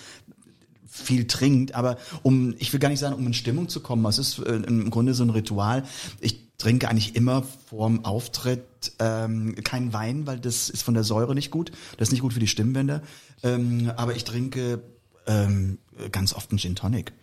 viel 0.87 1.25
trinkt, 1.25 1.73
aber 1.73 1.97
um, 2.21 2.53
ich 2.59 2.71
will 2.73 2.79
gar 2.79 2.89
nicht 2.89 2.99
sagen, 2.99 3.15
um 3.15 3.25
in 3.25 3.33
Stimmung 3.33 3.69
zu 3.69 3.79
kommen, 3.79 4.05
es 4.05 4.19
ist 4.19 4.39
äh, 4.39 4.51
im 4.51 4.89
Grunde 4.91 5.13
so 5.13 5.23
ein 5.23 5.29
Ritual. 5.29 5.83
Ich 6.19 6.50
trinke 6.61 6.87
eigentlich 6.89 7.15
immer 7.15 7.43
vorm 7.69 8.05
Auftritt 8.05 8.93
ähm, 8.99 9.55
keinen 9.63 9.93
Wein, 9.93 10.27
weil 10.27 10.39
das 10.39 10.69
ist 10.69 10.83
von 10.83 10.93
der 10.93 11.03
Säure 11.03 11.33
nicht 11.33 11.51
gut. 11.51 11.71
Das 11.97 12.09
ist 12.09 12.11
nicht 12.11 12.21
gut 12.21 12.33
für 12.33 12.39
die 12.39 12.47
Stimmbänder. 12.47 13.01
Ähm, 13.43 13.91
aber 13.97 14.15
ich 14.15 14.23
trinke 14.23 14.81
ähm, 15.25 15.79
ganz 16.11 16.33
oft 16.33 16.51
einen 16.51 16.59
Gin 16.59 16.75
Tonic. 16.75 17.13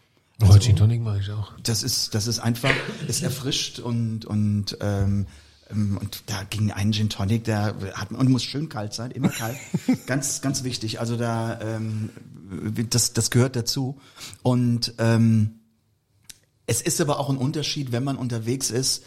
Oh, 0.43 0.57
Gin 0.59 0.77
Tonic 0.77 1.01
mache 1.03 1.21
ich 1.21 1.31
auch. 1.31 1.53
Das 1.63 1.83
ist, 1.83 2.15
das 2.15 2.27
ist 2.27 2.41
einfach, 2.41 2.75
es 3.07 3.23
erfrischt 3.23 3.79
und 3.79 4.25
und 4.25 4.77
ähm, 4.81 5.27
ähm, 5.71 5.99
und 6.01 6.23
da 6.27 6.43
ging 6.45 6.73
ein 6.73 6.93
Gin 6.93 7.09
Tonic, 7.09 7.45
der 7.45 7.75
hat 7.95 8.11
und 8.11 8.29
muss 8.31 8.43
schön 8.43 8.69
kalt 8.69 8.93
sein, 8.93 9.11
immer 9.13 9.29
kalt, 9.29 9.57
ganz 10.07 10.41
ganz 10.41 10.65
wichtig. 10.65 11.01
Also 11.01 11.17
da 11.17 11.61
ähm, 11.61 12.11
das 12.91 13.13
das 13.13 13.31
gehört 13.31 13.57
dazu 13.57 14.01
und 14.43 14.95
ähm, 14.99 15.61
es 16.67 16.83
ist 16.83 17.01
aber 17.01 17.19
auch 17.19 17.31
ein 17.31 17.39
Unterschied, 17.39 17.93
wenn 17.93 18.05
man 18.05 18.17
unterwegs 18.17 18.71
ist, 18.71 19.03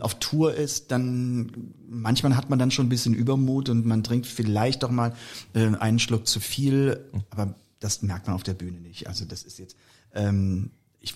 auf 0.00 0.18
Tour 0.18 0.54
ist, 0.54 0.90
dann 0.90 1.72
manchmal 1.88 2.36
hat 2.36 2.50
man 2.50 2.58
dann 2.58 2.70
schon 2.70 2.86
ein 2.86 2.90
bisschen 2.90 3.14
Übermut 3.14 3.68
und 3.68 3.86
man 3.86 4.02
trinkt 4.02 4.26
vielleicht 4.26 4.82
doch 4.82 4.90
mal 4.90 5.14
äh, 5.54 5.66
einen 5.76 5.98
Schluck 5.98 6.26
zu 6.26 6.40
viel, 6.40 7.04
aber 7.30 7.54
das 7.80 8.02
merkt 8.02 8.26
man 8.26 8.36
auf 8.36 8.42
der 8.42 8.54
Bühne 8.54 8.80
nicht. 8.80 9.08
Also 9.08 9.24
das 9.24 9.42
ist 9.42 9.58
jetzt 9.58 9.76
ähm, 10.14 10.70
ich 11.00 11.14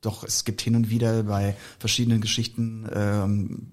doch 0.00 0.24
es 0.24 0.44
gibt 0.44 0.60
hin 0.60 0.76
und 0.76 0.90
wieder 0.90 1.24
bei 1.24 1.56
verschiedenen 1.78 2.20
Geschichten 2.20 2.88
ähm, 2.92 3.68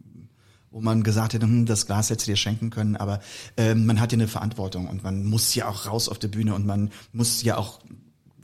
wo 0.76 0.82
man 0.82 1.04
gesagt 1.04 1.34
hätte, 1.34 1.46
hm, 1.46 1.66
das 1.66 1.86
Glas 1.86 2.10
hätte 2.10 2.26
dir 2.26 2.36
schenken 2.36 2.70
können, 2.70 2.98
aber 2.98 3.22
ähm, 3.56 3.86
man 3.86 4.02
hat 4.02 4.12
ja 4.12 4.18
eine 4.18 4.28
Verantwortung 4.28 4.90
und 4.90 5.04
man 5.04 5.24
muss 5.24 5.56
ja 5.56 5.70
auch 5.70 5.86
raus 5.86 6.10
auf 6.10 6.20
der 6.20 6.28
Bühne 6.28 6.54
und 6.54 6.66
man 6.66 6.92
muss 7.14 7.44
ja 7.44 7.56
auch 7.56 7.80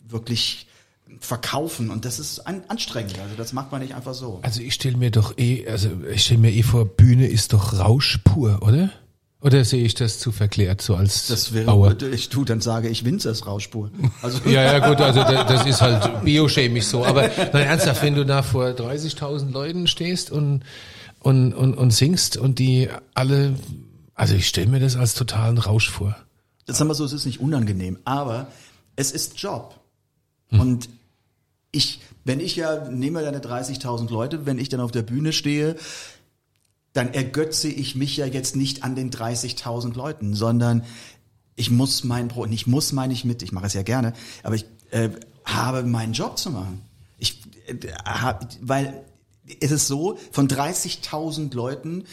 wirklich 0.08 0.68
verkaufen 1.20 1.90
und 1.92 2.06
das 2.06 2.20
ist 2.20 2.40
an, 2.48 2.64
anstrengend. 2.68 3.20
Also 3.20 3.36
das 3.36 3.54
macht 3.54 3.72
man 3.72 3.82
nicht 3.82 3.96
einfach 3.96 4.14
so. 4.14 4.40
Also 4.42 4.62
ich 4.62 4.74
stelle 4.74 4.98
mir 4.98 5.12
doch 5.12 5.38
eh, 5.38 5.68
also 5.68 5.90
ich 6.14 6.24
stelle 6.24 6.40
mir 6.42 6.52
eh 6.52 6.64
vor, 6.64 6.86
Bühne 6.86 7.28
ist 7.28 7.54
doch 7.54 7.78
Rausch 7.80 8.20
pur, 8.24 8.60
oder? 8.62 8.90
Oder 9.44 9.66
sehe 9.66 9.84
ich 9.84 9.96
das 9.96 10.20
zu 10.20 10.32
verklärt, 10.32 10.82
so 10.84 10.96
als 10.96 11.26
Das 11.28 11.52
wäre, 11.52 11.66
Bauer? 11.66 12.00
ich 12.14 12.30
tu, 12.30 12.44
dann 12.46 12.62
sage 12.62 12.90
ich 12.90 13.06
Winzers 13.06 13.48
Rauschspur. 13.48 13.90
Also, 14.22 14.40
Ja, 14.48 14.62
ja, 14.62 14.88
gut, 14.88 15.02
also 15.02 15.22
da- 15.24 15.44
das 15.46 15.66
ist 15.66 15.82
halt 15.82 16.24
biochemisch 16.24 16.86
so. 16.86 17.04
Aber 17.04 17.24
nein, 17.28 17.66
ernsthaft, 17.66 18.04
wenn 18.04 18.14
du 18.14 18.24
da 18.24 18.44
vor 18.44 18.68
30.000 18.68 19.52
Leuten 19.52 19.88
stehst 19.88 20.30
und, 20.32 20.62
und, 21.20 21.54
und, 21.56 21.74
und 21.74 21.90
singst 21.92 22.38
und 22.38 22.60
die 22.60 22.88
alle, 23.16 23.56
also 24.14 24.36
ich 24.36 24.48
stelle 24.48 24.68
mir 24.68 24.80
das 24.80 24.96
als 24.96 25.16
totalen 25.16 25.58
Rausch 25.58 25.90
vor. 25.90 26.16
das 26.68 26.78
sagen 26.78 26.92
wir 26.92 26.94
so, 26.96 27.04
es 27.06 27.14
ist 27.14 27.26
nicht 27.26 27.40
unangenehm, 27.40 27.98
aber 28.06 28.46
es 28.96 29.12
ist 29.12 29.40
Job. 29.42 29.74
Und 30.52 30.88
ich, 31.72 32.02
wenn 32.26 32.40
ich 32.40 32.56
ja, 32.56 32.90
nehmen 32.90 33.16
wir 33.16 33.24
deine 33.24 33.40
30.000 33.40 34.10
Leute, 34.10 34.46
wenn 34.46 34.60
ich 34.60 34.70
dann 34.70 34.80
auf 34.82 34.92
der 34.92 35.04
Bühne 35.04 35.34
stehe, 35.34 35.76
dann 36.94 37.14
ergötze 37.14 37.70
ich 37.70 37.96
mich 37.96 38.18
ja 38.18 38.26
jetzt 38.26 38.56
nicht 38.56 38.84
an 38.84 38.96
den 38.96 39.12
30.000 39.12 39.96
Leuten, 39.96 40.34
sondern 40.34 40.84
ich 41.56 41.72
muss 41.72 42.04
mein 42.04 42.28
Brot, 42.28 42.50
ich 42.52 42.68
muss 42.68 42.92
meine 42.92 43.14
ich 43.14 43.24
mit, 43.24 43.42
ich 43.44 43.52
mache 43.52 43.68
es 43.68 43.74
ja 43.74 43.84
gerne, 43.84 44.14
aber 44.44 44.56
ich 44.56 44.66
äh, 44.92 45.10
habe 45.46 45.84
meinen 45.84 46.14
Job 46.14 46.38
zu 46.38 46.50
machen. 46.52 46.82
Ich 47.18 47.42
äh, 47.68 47.76
hab, 48.04 48.48
weil 48.62 49.06
es 49.60 49.72
ist 49.72 49.88
so, 49.88 50.18
von 50.32 50.48
30.000 50.48 51.54
Leuten 51.54 52.06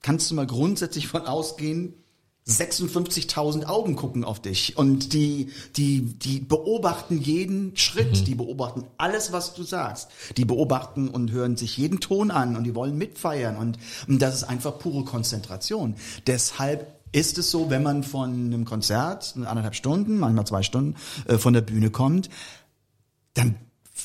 kannst 0.00 0.30
du 0.30 0.34
mal 0.34 0.46
grundsätzlich 0.46 1.08
von 1.08 1.22
ausgehen, 1.22 1.94
56.000 2.46 3.64
Augen 3.64 3.96
gucken 3.96 4.22
auf 4.22 4.40
dich 4.40 4.76
und 4.76 5.14
die, 5.14 5.50
die, 5.76 6.02
die 6.02 6.40
beobachten 6.40 7.18
jeden 7.18 7.74
Schritt, 7.74 8.26
die 8.26 8.34
beobachten 8.34 8.84
alles, 8.98 9.32
was 9.32 9.54
du 9.54 9.62
sagst. 9.62 10.10
Die 10.36 10.44
beobachten 10.44 11.08
und 11.08 11.32
hören 11.32 11.56
sich 11.56 11.78
jeden 11.78 12.00
Ton 12.00 12.30
an 12.30 12.54
und 12.54 12.64
die 12.64 12.74
wollen 12.74 12.98
mitfeiern 12.98 13.56
und, 13.56 13.78
und 14.08 14.20
das 14.20 14.34
ist 14.34 14.44
einfach 14.44 14.78
pure 14.78 15.04
Konzentration. 15.04 15.94
Deshalb 16.26 17.00
ist 17.12 17.38
es 17.38 17.50
so, 17.50 17.70
wenn 17.70 17.82
man 17.82 18.02
von 18.02 18.30
einem 18.30 18.66
Konzert, 18.66 19.34
anderthalb 19.36 19.74
Stunden, 19.74 20.18
manchmal 20.18 20.46
zwei 20.46 20.62
Stunden, 20.62 20.96
äh, 21.26 21.38
von 21.38 21.54
der 21.54 21.62
Bühne 21.62 21.90
kommt, 21.90 22.28
dann 23.32 23.54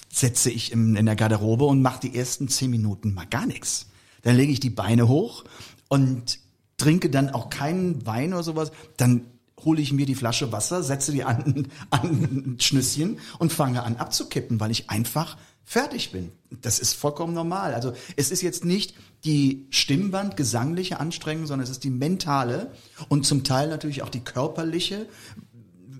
setze 0.09 0.49
ich 0.49 0.71
im, 0.71 0.95
in 0.95 1.05
der 1.05 1.15
Garderobe 1.15 1.65
und 1.65 1.81
mache 1.81 2.01
die 2.01 2.15
ersten 2.15 2.47
zehn 2.47 2.69
Minuten 2.69 3.13
mal 3.13 3.25
gar 3.25 3.45
nichts. 3.45 3.87
Dann 4.21 4.37
lege 4.37 4.51
ich 4.51 4.61
die 4.61 4.69
Beine 4.69 5.09
hoch 5.09 5.43
und 5.89 6.39
trinke 6.79 7.11
dann 7.11 7.29
auch 7.29 7.51
keinen 7.51 8.05
Wein 8.07 8.33
oder 8.33 8.43
sowas. 8.43 8.71
Dann 8.97 9.27
hole 9.63 9.81
ich 9.81 9.93
mir 9.93 10.05
die 10.05 10.15
Flasche 10.15 10.51
Wasser, 10.51 10.83
setze 10.83 11.11
die 11.11 11.23
an, 11.23 11.67
an 11.91 12.09
ein 12.09 12.57
Schnüsschen 12.59 13.19
und 13.37 13.53
fange 13.53 13.83
an 13.83 13.97
abzukippen, 13.97 14.59
weil 14.59 14.71
ich 14.71 14.89
einfach 14.89 15.37
fertig 15.63 16.11
bin. 16.11 16.31
Das 16.61 16.79
ist 16.79 16.93
vollkommen 16.93 17.33
normal. 17.33 17.75
Also 17.75 17.93
es 18.15 18.31
ist 18.31 18.41
jetzt 18.41 18.65
nicht 18.65 18.95
die 19.23 19.67
Stimmband, 19.69 20.35
gesangliche 20.35 20.99
Anstrengung, 20.99 21.45
sondern 21.45 21.63
es 21.63 21.69
ist 21.69 21.83
die 21.83 21.91
mentale 21.91 22.71
und 23.07 23.25
zum 23.25 23.43
Teil 23.43 23.69
natürlich 23.69 24.01
auch 24.01 24.09
die 24.09 24.21
körperliche, 24.21 25.05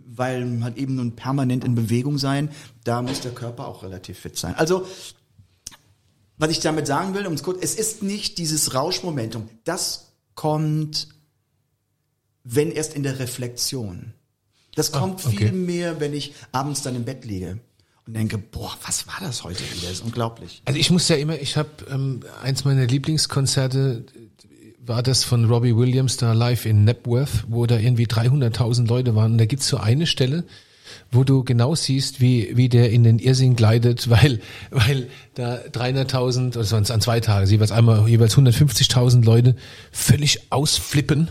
weil 0.07 0.63
halt 0.63 0.77
eben 0.77 0.95
nun 0.95 1.15
permanent 1.15 1.63
in 1.63 1.75
Bewegung 1.75 2.17
sein, 2.17 2.49
da 2.83 3.01
muss 3.01 3.21
der 3.21 3.31
Körper 3.31 3.67
auch 3.67 3.83
relativ 3.83 4.19
fit 4.19 4.37
sein. 4.37 4.55
Also, 4.55 4.87
was 6.37 6.49
ich 6.49 6.61
damit 6.61 6.87
sagen 6.87 7.13
will, 7.13 7.27
um 7.27 7.33
es 7.33 7.43
kurz, 7.43 7.59
es 7.61 7.75
ist 7.75 8.01
nicht 8.01 8.37
dieses 8.37 8.73
Rauschmomentum. 8.73 9.49
Das 9.65 10.08
kommt, 10.39 11.09
wenn 12.45 12.71
erst 12.71 12.93
in 12.93 13.03
der 13.03 13.19
Reflexion. 13.19 14.13
Das 14.73 14.93
kommt 14.93 15.25
okay. 15.25 15.35
viel 15.35 15.51
mehr, 15.51 15.99
wenn 15.99 16.13
ich 16.13 16.33
abends 16.53 16.81
dann 16.81 16.95
im 16.95 17.03
Bett 17.03 17.25
liege 17.25 17.59
und 18.07 18.13
denke, 18.13 18.37
boah, 18.37 18.71
was 18.85 19.05
war 19.05 19.17
das 19.19 19.43
heute 19.43 19.59
wieder? 19.59 19.89
Das 19.89 19.99
ist 19.99 20.05
unglaublich. 20.05 20.61
Also 20.63 20.79
ich 20.79 20.91
muss 20.91 21.09
ja 21.09 21.17
immer, 21.17 21.37
ich 21.37 21.57
habe 21.57 21.69
ähm, 21.91 22.21
eins 22.41 22.63
meiner 22.63 22.85
Lieblingskonzerte 22.85 24.05
war 24.79 25.03
das 25.03 25.25
von 25.25 25.43
Robbie 25.43 25.75
Williams 25.75 26.15
da 26.15 26.31
live 26.31 26.65
in 26.65 26.85
Napworth, 26.85 27.43
wo 27.49 27.65
da 27.65 27.77
irgendwie 27.77 28.07
300.000 28.07 28.87
Leute 28.87 29.15
waren. 29.15 29.33
Und 29.33 29.39
da 29.39 29.45
gibt's 29.45 29.67
so 29.67 29.75
eine 29.75 30.07
Stelle, 30.07 30.45
wo 31.11 31.23
du 31.23 31.43
genau 31.43 31.75
siehst, 31.75 32.21
wie, 32.21 32.55
wie 32.55 32.69
der 32.69 32.91
in 32.91 33.03
den 33.03 33.19
Irrsinn 33.19 33.55
gleitet, 33.55 34.09
weil, 34.09 34.39
weil 34.71 35.07
da 35.35 35.59
300.000, 35.71 36.51
das 36.51 36.71
waren 36.71 36.83
es 36.83 36.91
an 36.91 37.01
zwei 37.01 37.19
Tagen, 37.19 37.49
jeweils 37.49 37.71
einmal, 37.71 38.07
jeweils 38.07 38.37
150.000 38.37 39.23
Leute 39.23 39.55
völlig 39.91 40.51
ausflippen 40.51 41.29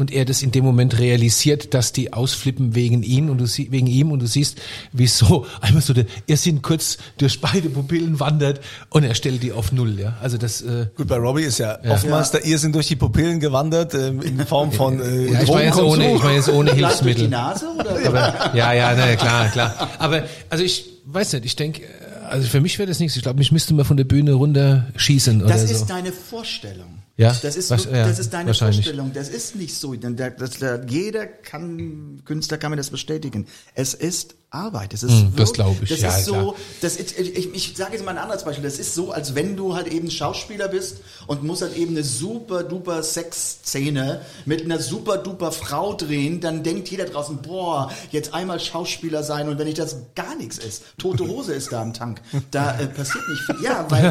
und 0.00 0.10
er 0.10 0.24
das 0.24 0.42
in 0.42 0.50
dem 0.50 0.64
Moment 0.64 0.98
realisiert, 0.98 1.74
dass 1.74 1.92
die 1.92 2.12
ausflippen 2.12 2.74
wegen 2.74 3.02
ihn 3.02 3.30
und 3.30 3.38
du 3.38 3.46
sie, 3.46 3.70
wegen 3.70 3.86
ihm 3.86 4.10
und 4.10 4.20
du 4.20 4.26
siehst, 4.26 4.60
wie 4.92 5.06
so 5.06 5.46
einmal 5.60 5.82
so 5.82 5.92
der 5.92 6.06
Irrsinn 6.26 6.62
kurz 6.62 6.98
durch 7.18 7.40
beide 7.40 7.68
Pupillen 7.68 8.18
wandert 8.18 8.60
und 8.88 9.04
er 9.04 9.14
stellt 9.14 9.42
die 9.42 9.52
auf 9.52 9.72
null, 9.72 9.98
ja. 9.98 10.16
Also 10.20 10.38
das 10.38 10.62
äh, 10.62 10.86
Gut, 10.96 11.08
bei 11.08 11.16
Robbie 11.16 11.42
ist 11.42 11.58
ja, 11.58 11.78
oftmals 11.88 12.30
der 12.30 12.44
Irrsinn 12.44 12.72
durch 12.72 12.88
die 12.88 12.96
Pupillen 12.96 13.38
gewandert, 13.40 13.94
ähm, 13.94 14.22
in 14.22 14.44
Form 14.46 14.72
von 14.72 15.00
äh, 15.00 15.32
ja, 15.32 15.42
ich 15.42 15.48
meine 15.50 15.64
jetzt 15.66 15.78
ohne, 15.78 16.14
ich 16.14 16.22
meine 16.22 16.36
jetzt 16.36 16.48
ohne 16.48 16.70
durch 16.70 16.78
die 16.78 16.84
Hilfsmittel. 16.86 17.28
Nase 17.28 17.66
oder? 17.78 17.90
Aber, 18.06 18.56
ja, 18.56 18.72
ja, 18.72 18.94
na, 18.96 19.16
klar, 19.16 19.48
klar. 19.48 19.90
Aber 19.98 20.24
also 20.48 20.64
ich 20.64 20.86
weiß 21.06 21.34
nicht, 21.34 21.44
ich 21.44 21.56
denke, 21.56 21.82
also 22.28 22.48
für 22.48 22.60
mich 22.60 22.78
wäre 22.78 22.88
das 22.88 23.00
nichts. 23.00 23.16
Ich 23.16 23.22
glaube, 23.22 23.38
mich 23.38 23.52
müsste 23.52 23.74
man 23.74 23.84
von 23.84 23.96
der 23.96 24.04
Bühne 24.04 24.32
runterschießen 24.34 25.42
oder 25.42 25.52
Das 25.52 25.66
so. 25.66 25.74
ist 25.74 25.86
deine 25.86 26.12
Vorstellung. 26.12 26.86
Ja, 27.16 27.36
das 27.42 27.56
ist, 27.56 27.70
was- 27.70 27.84
ja, 27.84 28.06
das 28.08 28.18
ist 28.18 28.32
deine. 28.32 28.54
Vorstellung. 28.54 29.12
Das 29.12 29.28
ist 29.28 29.54
nicht 29.56 29.74
so. 29.76 29.94
Denn 29.94 30.16
der, 30.16 30.30
das, 30.30 30.58
der, 30.58 30.84
jeder 30.88 31.26
kann, 31.26 32.22
Künstler 32.24 32.56
kann 32.56 32.70
mir 32.70 32.76
das 32.78 32.90
bestätigen. 32.90 33.46
Es 33.74 33.92
ist 33.94 34.36
Arbeit. 34.52 34.94
Es 34.94 35.02
ist 35.04 35.12
Hm, 35.12 35.24
das 35.36 35.36
wirklich- 35.36 35.52
glaub 35.52 35.82
ich. 35.82 35.88
Das 35.90 36.00
Ja, 36.00 36.16
ist 36.16 36.24
so, 36.24 36.32
klar. 36.32 36.54
das 36.80 36.96
ist, 36.96 37.16
ich, 37.18 37.36
ich, 37.36 37.54
ich 37.54 37.76
sage 37.76 37.92
jetzt 37.92 38.04
mal 38.04 38.12
ein 38.12 38.18
anderes 38.18 38.42
Beispiel. 38.44 38.64
Das 38.64 38.78
ist 38.78 38.94
so, 38.94 39.12
als 39.12 39.34
wenn 39.34 39.56
du 39.56 39.74
halt 39.76 39.86
eben 39.88 40.10
Schauspieler 40.10 40.66
bist 40.68 40.98
und 41.26 41.44
musst 41.44 41.62
halt 41.62 41.76
eben 41.76 41.90
eine 41.92 42.02
super 42.02 42.62
duper 42.64 43.02
Sexszene 43.02 44.20
mit 44.46 44.64
einer 44.64 44.78
super 44.80 45.18
duper 45.18 45.52
Frau 45.52 45.94
drehen, 45.94 46.40
dann 46.40 46.62
denkt 46.62 46.90
jeder 46.90 47.04
draußen, 47.04 47.38
boah, 47.42 47.90
jetzt 48.10 48.34
einmal 48.34 48.58
Schauspieler 48.60 49.22
sein 49.22 49.48
und 49.48 49.58
wenn 49.58 49.66
ich 49.68 49.74
das 49.74 49.96
gar 50.14 50.34
nichts 50.36 50.58
ist, 50.58 50.82
tote 50.98 51.26
Hose 51.28 51.52
ist 51.54 51.70
da 51.72 51.82
im 51.82 51.92
Tank, 51.92 52.20
da 52.50 52.78
äh, 52.78 52.86
passiert 52.86 53.24
nicht 53.28 53.42
viel. 53.42 53.64
Ja, 53.64 53.86
weil 53.90 54.04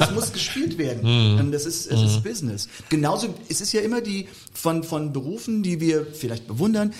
es, 0.00 0.08
es 0.08 0.14
muss 0.14 0.32
gespielt 0.32 0.76
werden. 0.78 1.38
Hm. 1.38 1.52
Das 1.52 1.64
ist, 1.64 1.86
es 1.90 2.00
ist 2.02 2.22
Business. 2.22 2.47
Genauso, 2.88 3.34
es 3.48 3.60
ist 3.60 3.72
ja 3.72 3.80
immer 3.80 4.00
die 4.00 4.28
von, 4.52 4.82
von 4.84 5.12
Berufen, 5.12 5.62
die 5.62 5.80
wir 5.80 6.06
vielleicht 6.06 6.46
bewundern, 6.46 6.92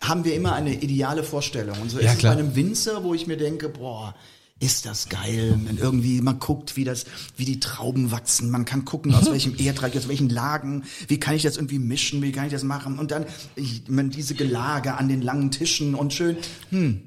haben 0.00 0.24
wir 0.24 0.34
immer 0.34 0.54
eine 0.54 0.74
ideale 0.82 1.22
Vorstellung. 1.22 1.80
Und 1.80 1.90
so 1.90 2.00
Ja, 2.00 2.12
ist 2.12 2.18
klar. 2.18 2.32
es 2.32 2.38
bei 2.38 2.42
einem 2.44 2.56
Winzer, 2.56 3.04
wo 3.04 3.14
ich 3.14 3.26
mir 3.26 3.36
denke, 3.36 3.68
boah, 3.68 4.14
ist 4.58 4.86
das 4.86 5.08
geil. 5.08 5.58
Und 5.68 5.78
irgendwie, 5.78 6.20
man 6.20 6.38
guckt, 6.38 6.76
wie 6.76 6.84
das, 6.84 7.04
wie 7.36 7.44
die 7.44 7.58
Trauben 7.60 8.10
wachsen. 8.12 8.50
Man 8.50 8.64
kann 8.64 8.84
gucken, 8.84 9.14
aus 9.14 9.26
welchem 9.30 9.56
Erdreich, 9.58 9.96
aus 9.96 10.08
welchen 10.08 10.28
Lagen, 10.28 10.84
wie 11.08 11.18
kann 11.18 11.34
ich 11.34 11.42
das 11.42 11.56
irgendwie 11.56 11.78
mischen, 11.80 12.22
wie 12.22 12.32
kann 12.32 12.46
ich 12.46 12.52
das 12.52 12.62
machen. 12.62 12.98
Und 12.98 13.10
dann, 13.10 13.26
ich, 13.56 13.82
man, 13.88 14.10
diese 14.10 14.34
Gelage 14.34 14.94
an 14.94 15.08
den 15.08 15.20
langen 15.22 15.50
Tischen 15.50 15.94
und 15.94 16.12
schön, 16.12 16.36
hm, 16.70 17.02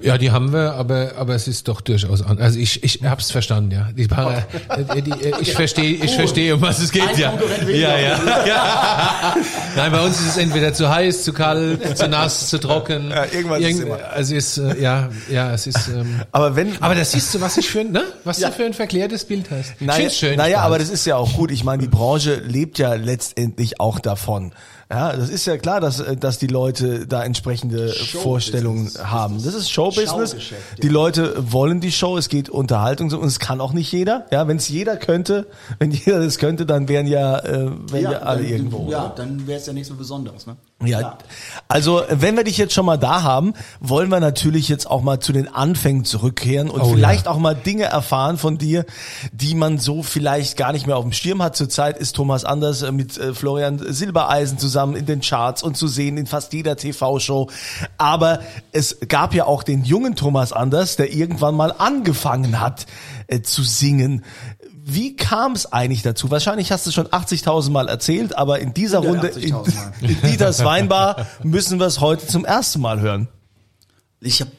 Ja, 0.00 0.16
die 0.16 0.30
haben 0.30 0.54
wir, 0.54 0.72
aber 0.74 1.12
aber 1.18 1.34
es 1.34 1.46
ist 1.46 1.68
doch 1.68 1.82
durchaus 1.82 2.22
an. 2.22 2.38
Also 2.38 2.58
ich 2.58 2.82
ich 2.82 3.00
hab's 3.04 3.30
verstanden, 3.30 3.70
ja. 3.72 3.88
Die, 3.92 4.06
Para, 4.06 4.38
äh, 4.68 5.02
die, 5.02 5.10
äh, 5.10 5.34
ich 5.40 5.52
verstehe 5.52 6.02
ich 6.02 6.14
verstehe 6.14 6.54
um 6.54 6.62
was 6.62 6.78
es 6.78 6.90
geht, 6.90 7.18
ja. 7.18 7.34
Ja, 7.68 7.98
ja, 7.98 8.46
ja. 8.46 9.36
Nein, 9.76 9.92
bei 9.92 10.00
uns 10.00 10.18
ist 10.18 10.28
es 10.28 10.36
entweder 10.38 10.72
zu 10.72 10.88
heiß, 10.88 11.24
zu 11.24 11.34
kalt, 11.34 11.96
zu 11.98 12.08
nass, 12.08 12.48
zu 12.48 12.58
trocken. 12.58 13.10
Ja, 13.10 13.26
irgendwas 13.26 13.60
ist 13.60 13.80
immer. 13.80 13.98
Also 14.10 14.34
es 14.34 14.56
ist 14.56 14.78
äh, 14.78 14.80
ja 14.82 15.10
ja 15.30 15.52
es 15.52 15.66
ist. 15.66 15.88
Ähm, 15.88 16.22
Aber 16.32 16.56
wenn, 16.56 16.80
aber 16.82 16.94
das 16.94 17.12
siehst 17.12 17.34
du, 17.34 17.40
was 17.42 17.58
ich 17.58 17.68
für 17.68 17.80
ein 17.80 17.92
ne, 17.92 18.04
was 18.24 18.38
Ja. 18.40 18.48
du 18.48 18.54
für 18.54 18.64
ein 18.64 18.72
verklärtes 18.74 19.26
Bild 19.26 19.50
hast. 19.50 19.78
Naja, 19.80 20.08
schön. 20.08 20.36
naja 20.36 20.56
Spaß. 20.56 20.66
aber 20.66 20.78
das 20.78 20.88
ist 20.88 21.04
ja 21.04 21.16
auch 21.16 21.34
gut. 21.34 21.50
Ich 21.50 21.64
meine, 21.64 21.82
die 21.82 21.88
Branche 21.88 22.36
lebt 22.36 22.78
ja 22.78 22.94
letztendlich 22.94 23.78
auch 23.78 23.98
davon. 24.00 24.52
Ja, 24.90 25.14
das 25.14 25.28
ist 25.28 25.46
ja 25.46 25.56
klar, 25.56 25.80
dass, 25.80 26.00
äh, 26.00 26.16
dass 26.16 26.38
die 26.38 26.48
Leute 26.48 27.06
da 27.06 27.22
entsprechende 27.22 27.90
Vorstellungen 27.90 28.90
haben. 29.00 29.42
Das 29.42 29.54
ist 29.54 29.70
Showbusiness. 29.70 30.32
Schaugeschäft, 30.32 30.62
ja. 30.78 30.82
Die 30.82 30.88
Leute 30.88 31.52
wollen 31.52 31.80
die 31.80 31.92
Show, 31.92 32.16
es 32.16 32.28
geht 32.28 32.48
Unterhaltung 32.48 33.08
so 33.08 33.18
und 33.20 33.28
es 33.28 33.38
kann 33.38 33.60
auch 33.60 33.72
nicht 33.72 33.92
jeder. 33.92 34.26
Ja, 34.32 34.48
wenn 34.48 34.56
es 34.56 34.68
jeder 34.68 34.96
könnte, 34.96 35.46
wenn 35.78 35.90
jeder 35.92 36.18
das 36.18 36.38
könnte, 36.38 36.66
dann 36.66 36.88
wären 36.88 37.06
ja, 37.06 37.38
äh, 37.38 37.70
wären 37.92 38.12
ja, 38.12 38.18
alle 38.18 38.42
dann, 38.42 38.50
irgendwo. 38.50 38.90
Ja, 38.90 39.12
dann 39.14 39.46
wäre 39.46 39.60
es 39.60 39.66
ja 39.66 39.72
nichts 39.72 39.90
mehr 39.90 39.98
Besonderes, 39.98 40.46
ne? 40.46 40.56
Ja, 40.82 41.18
also 41.68 42.02
wenn 42.08 42.36
wir 42.36 42.44
dich 42.44 42.56
jetzt 42.56 42.72
schon 42.72 42.86
mal 42.86 42.96
da 42.96 43.22
haben, 43.22 43.52
wollen 43.80 44.08
wir 44.10 44.18
natürlich 44.18 44.68
jetzt 44.68 44.90
auch 44.90 45.02
mal 45.02 45.20
zu 45.20 45.34
den 45.34 45.46
Anfängen 45.46 46.06
zurückkehren 46.06 46.70
und 46.70 46.80
Oh, 46.80 46.90
vielleicht 46.94 47.26
ja. 47.26 47.32
auch 47.32 47.38
mal 47.38 47.54
Dinge 47.54 47.84
erfahren 47.84 48.38
von 48.38 48.56
dir, 48.56 48.86
die 49.30 49.54
man 49.54 49.76
so 49.76 50.02
vielleicht 50.02 50.56
gar 50.56 50.72
nicht 50.72 50.86
mehr 50.86 50.96
auf 50.96 51.04
dem 51.04 51.12
Schirm 51.12 51.42
hat. 51.42 51.54
Zurzeit 51.54 51.98
ist 51.98 52.16
Thomas 52.16 52.46
Anders 52.46 52.80
äh, 52.80 52.92
mit 52.92 53.18
äh, 53.18 53.34
Florian 53.34 53.78
Silbereisen 53.78 54.58
zusammen 54.58 54.96
in 54.96 55.04
den 55.04 55.20
Charts 55.20 55.62
und 55.62 55.76
zu 55.76 55.86
sehen 55.86 56.16
in 56.16 56.26
fast 56.26 56.54
jeder 56.54 56.76
TV-Show. 56.76 57.50
Aber 57.98 58.40
es 58.72 58.96
gab 59.06 59.34
ja 59.34 59.44
auch 59.44 59.62
den 59.62 59.84
jungen 59.84 60.16
Thomas 60.16 60.54
Anders, 60.54 60.96
der 60.96 61.12
irgendwann 61.12 61.56
mal 61.56 61.74
angefangen 61.76 62.58
hat 62.58 62.86
äh, 63.26 63.42
zu 63.42 63.62
singen. 63.62 64.24
Wie 64.94 65.16
kam 65.16 65.52
es 65.52 65.72
eigentlich 65.72 66.02
dazu? 66.02 66.30
Wahrscheinlich 66.30 66.72
hast 66.72 66.86
du 66.86 66.90
schon 66.90 67.06
80.000 67.06 67.70
Mal 67.70 67.88
erzählt, 67.88 68.36
aber 68.36 68.60
in 68.60 68.74
dieser 68.74 68.98
Runde 68.98 69.28
in, 69.28 69.54
180.000 69.54 69.74
Mal. 69.74 69.92
in 70.00 70.20
Dieters 70.22 70.64
Weinbar 70.64 71.26
müssen 71.42 71.78
wir 71.78 71.86
es 71.86 72.00
heute 72.00 72.26
zum 72.26 72.44
ersten 72.44 72.80
Mal 72.80 73.00
hören. 73.00 73.28
Ich 74.20 74.40
habe, 74.40 74.50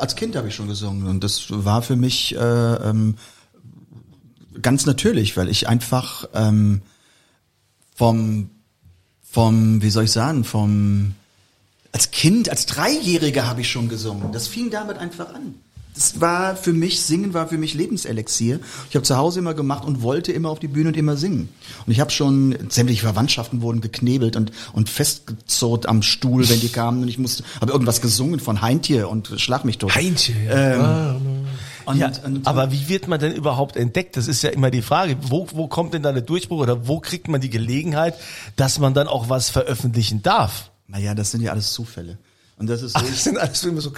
als 0.00 0.16
Kind 0.16 0.36
habe 0.36 0.48
ich 0.48 0.54
schon 0.54 0.68
gesungen 0.68 1.06
und 1.06 1.24
das 1.24 1.46
war 1.48 1.82
für 1.82 1.96
mich 1.96 2.36
äh, 2.36 2.38
ähm, 2.38 3.16
ganz 4.60 4.86
natürlich, 4.86 5.36
weil 5.36 5.48
ich 5.48 5.68
einfach 5.68 6.28
ähm, 6.34 6.82
vom 7.94 8.50
vom, 9.30 9.80
wie 9.80 9.90
soll 9.90 10.04
ich 10.04 10.12
sagen, 10.12 10.44
vom, 10.44 11.14
als 11.92 12.10
Kind, 12.10 12.48
als 12.50 12.66
Dreijähriger 12.66 13.46
habe 13.46 13.60
ich 13.60 13.70
schon 13.70 13.88
gesungen. 13.88 14.32
Das 14.32 14.48
fing 14.48 14.70
damit 14.70 14.98
einfach 14.98 15.32
an. 15.32 15.54
Das 15.94 16.20
war 16.20 16.56
für 16.56 16.72
mich, 16.72 17.02
Singen 17.02 17.34
war 17.34 17.48
für 17.48 17.58
mich 17.58 17.74
Lebenselixier. 17.74 18.60
Ich 18.88 18.96
habe 18.96 19.04
zu 19.04 19.16
Hause 19.16 19.40
immer 19.40 19.54
gemacht 19.54 19.84
und 19.84 20.02
wollte 20.02 20.32
immer 20.32 20.50
auf 20.50 20.58
die 20.58 20.68
Bühne 20.68 20.88
und 20.88 20.96
immer 20.96 21.16
singen. 21.16 21.48
Und 21.86 21.92
ich 21.92 22.00
habe 22.00 22.10
schon, 22.10 22.56
sämtliche 22.68 23.02
Verwandtschaften 23.02 23.62
wurden 23.62 23.80
geknebelt 23.80 24.36
und, 24.36 24.52
und 24.72 24.88
festgezurrt 24.88 25.86
am 25.86 26.02
Stuhl, 26.02 26.48
wenn 26.48 26.60
die 26.60 26.68
kamen. 26.72 27.02
Und 27.02 27.08
ich 27.08 27.18
musste, 27.18 27.44
habe 27.60 27.72
irgendwas 27.72 28.00
gesungen 28.00 28.40
von 28.40 28.62
Heintje 28.62 29.08
und 29.08 29.34
Schlag 29.36 29.64
mich 29.64 29.78
tot. 29.78 29.94
Heintje, 29.94 30.34
ja. 30.46 30.74
Ähm, 30.74 30.80
Ah, 30.80 31.90
und, 31.92 31.98
Ja, 31.98 32.12
und, 32.24 32.46
aber 32.46 32.70
wie 32.72 32.88
wird 32.88 33.08
man 33.08 33.18
denn 33.18 33.32
überhaupt 33.32 33.76
entdeckt? 33.76 34.16
Das 34.16 34.28
ist 34.28 34.42
ja 34.42 34.50
immer 34.50 34.70
die 34.70 34.82
Frage. 34.82 35.16
Wo, 35.22 35.48
wo 35.52 35.66
kommt 35.66 35.94
denn 35.94 36.02
da 36.02 36.12
der 36.12 36.22
Durchbruch 36.22 36.58
oder 36.60 36.86
wo 36.86 37.00
kriegt 37.00 37.26
man 37.28 37.40
die 37.40 37.50
Gelegenheit, 37.50 38.14
dass 38.56 38.78
man 38.78 38.94
dann 38.94 39.08
auch 39.08 39.28
was 39.28 39.50
veröffentlichen 39.50 40.22
darf? 40.22 40.70
naja, 40.90 41.14
das 41.14 41.30
sind 41.30 41.42
ja 41.42 41.52
alles 41.52 41.72
Zufälle. 41.72 42.18
Und 42.60 42.68
das 42.68 42.82
ist 42.82 42.92
so. 42.92 42.98
Ach, 42.98 43.08
das 43.08 43.24
sind 43.24 43.38
alles 43.38 43.64
immer 43.64 43.80
so 43.80 43.90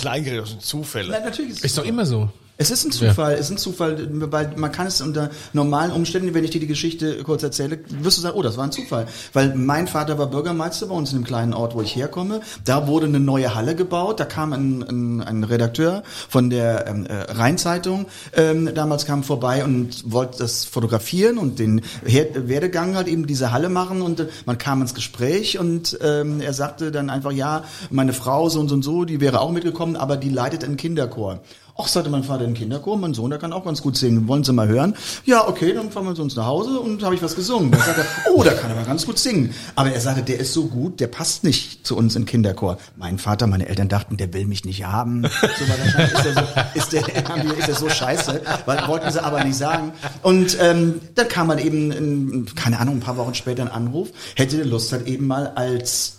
das 0.43 0.51
sind 0.51 0.63
Zufälle. 0.63 1.11
Nein, 1.11 1.25
natürlich 1.25 1.51
ist 1.51 1.65
Ist 1.65 1.79
doch 1.79 1.85
immer 1.85 2.07
so. 2.07 2.31
Es 2.63 2.71
ist 2.71 2.85
ein 2.85 2.93
Zufall, 2.93 3.33
es 3.35 3.41
ist 3.41 3.51
ein 3.51 3.57
Zufall, 3.57 4.09
weil 4.31 4.53
man 4.57 4.71
kann 4.71 4.87
es 4.87 5.01
unter 5.01 5.31
normalen 5.53 5.91
Umständen, 5.91 6.33
wenn 6.33 6.45
ich 6.45 6.51
dir 6.51 6.61
die 6.61 6.69
Geschichte 6.69 7.25
kurz 7.25 7.43
erzähle, 7.43 7.81
wirst 7.89 8.19
du 8.19 8.23
sagen, 8.23 8.37
oh, 8.39 8.43
das 8.43 8.57
war 8.57 8.63
ein 8.63 8.71
Zufall. 8.71 9.09
Weil 9.33 9.57
mein 9.57 9.89
Vater 9.89 10.17
war 10.17 10.29
Bürgermeister 10.29 10.87
bei 10.87 10.95
uns 10.95 11.13
in 11.13 11.19
dem 11.19 11.25
kleinen 11.25 11.55
Ort, 11.55 11.75
wo 11.75 11.83
ich 11.83 11.97
herkomme. 11.97 12.41
Da 12.65 12.87
wurde 12.87 13.07
eine 13.07 13.19
neue 13.19 13.57
Halle 13.57 13.75
gebaut, 13.75 14.21
da 14.21 14.27
kam 14.27 14.53
ein, 14.53 14.81
ein, 14.89 15.23
ein 15.23 15.43
Redakteur 15.43 16.05
von 16.29 16.51
der 16.51 16.87
ähm, 16.87 17.05
äh, 17.05 17.33
Rheinzeitung, 17.33 18.07
ähm, 18.33 18.73
damals 18.73 19.07
kam 19.07 19.25
vorbei 19.25 19.65
und 19.65 20.13
wollte 20.13 20.39
das 20.39 20.65
fotografieren 20.65 21.39
und 21.39 21.59
den 21.59 21.81
Her 22.07 22.29
Werdegang 22.47 22.95
halt 22.95 23.09
eben 23.09 23.27
diese 23.27 23.51
Halle 23.51 23.71
machen 23.71 24.03
und 24.03 24.21
äh, 24.21 24.29
man 24.47 24.57
kam 24.59 24.83
ins 24.83 24.95
Gespräch 24.95 25.59
und 25.59 25.99
ähm, 26.01 26.41
er 26.41 26.53
sagte 26.53 26.93
dann 26.93 27.11
einfach, 27.11 27.33
ja, 27.33 27.65
meine 27.91 28.13
Frau 28.13 28.49
so 28.49 28.61
und 28.61 28.69
so 28.69 28.77
und 28.77 28.83
so, 28.83 29.05
die 29.05 29.21
wäre 29.21 29.41
auch 29.41 29.51
mitgekommen, 29.51 29.97
aber 29.97 30.17
die 30.17 30.31
leitet 30.31 30.63
einen 30.63 30.77
Kinderchor. 30.77 31.41
Ach, 31.79 31.89
sagte 31.89 32.11
mein 32.11 32.23
Vater 32.23 32.45
im 32.45 32.53
Kinderchor, 32.53 32.99
mein 32.99 33.15
Sohn, 33.15 33.31
der 33.31 33.39
kann 33.39 33.53
auch 33.53 33.65
ganz 33.65 33.81
gut 33.81 33.97
singen. 33.97 34.29
Wollen 34.29 34.45
Sie 34.45 34.53
mal 34.53 34.69
hören? 34.69 34.95
Ja, 35.25 35.49
okay, 35.49 35.73
dann 35.73 35.91
fahren 35.91 36.05
wir 36.05 36.15
zu 36.15 36.23
uns 36.23 36.37
nach 36.37 36.45
Hause 36.45 36.79
und 36.79 37.03
habe 37.03 37.15
ich 37.15 37.23
was 37.23 37.35
gesungen. 37.35 37.71
Dann 37.71 37.81
sagt 37.81 37.99
er, 37.99 38.07
oh, 38.35 38.43
der 38.43 38.55
kann 38.55 38.71
aber 38.71 38.83
ganz 38.83 39.07
gut 39.07 39.19
singen. 39.19 39.55
Aber 39.75 39.91
er 39.91 40.01
sagte, 40.01 40.23
der 40.23 40.39
ist 40.39 40.53
so 40.53 40.67
gut, 40.67 41.01
der 41.01 41.07
passt 41.07 41.45
nicht 41.45 41.87
zu 41.87 41.97
uns 41.97 42.15
im 42.15 42.27
Kinderchor. 42.27 42.77
Mein 42.97 43.19
Vater, 43.19 43.47
meine 43.47 43.69
Eltern 43.69 43.89
dachten, 43.89 44.19
der 44.19 44.35
will 44.35 44.47
mich 44.47 44.67
nicht 44.67 44.85
haben. 44.85 45.23
So, 45.23 45.65
weil 45.69 46.07
ist 46.07 46.25
der 46.25 46.35
so, 46.35 46.41
ist 46.75 46.93
der, 46.93 47.57
ist 47.59 47.69
der 47.69 47.75
so 47.75 47.89
scheiße, 47.89 48.43
weil 48.67 48.87
wollten 48.87 49.11
sie 49.11 49.25
aber 49.25 49.43
nicht 49.43 49.57
sagen. 49.57 49.93
Und 50.23 50.59
ähm, 50.61 51.01
dann 51.15 51.29
kam 51.29 51.47
man 51.47 51.59
eben, 51.59 51.91
in, 51.91 52.47
keine 52.55 52.81
Ahnung, 52.81 52.97
ein 52.97 53.01
paar 53.01 53.17
Wochen 53.17 53.35
später 53.35 53.63
ein 53.63 53.71
Anruf, 53.71 54.11
hätte 54.37 54.57
der 54.57 54.67
Lust 54.67 54.93
halt 54.93 55.07
eben 55.07 55.27
mal 55.27 55.49
als 55.55 56.19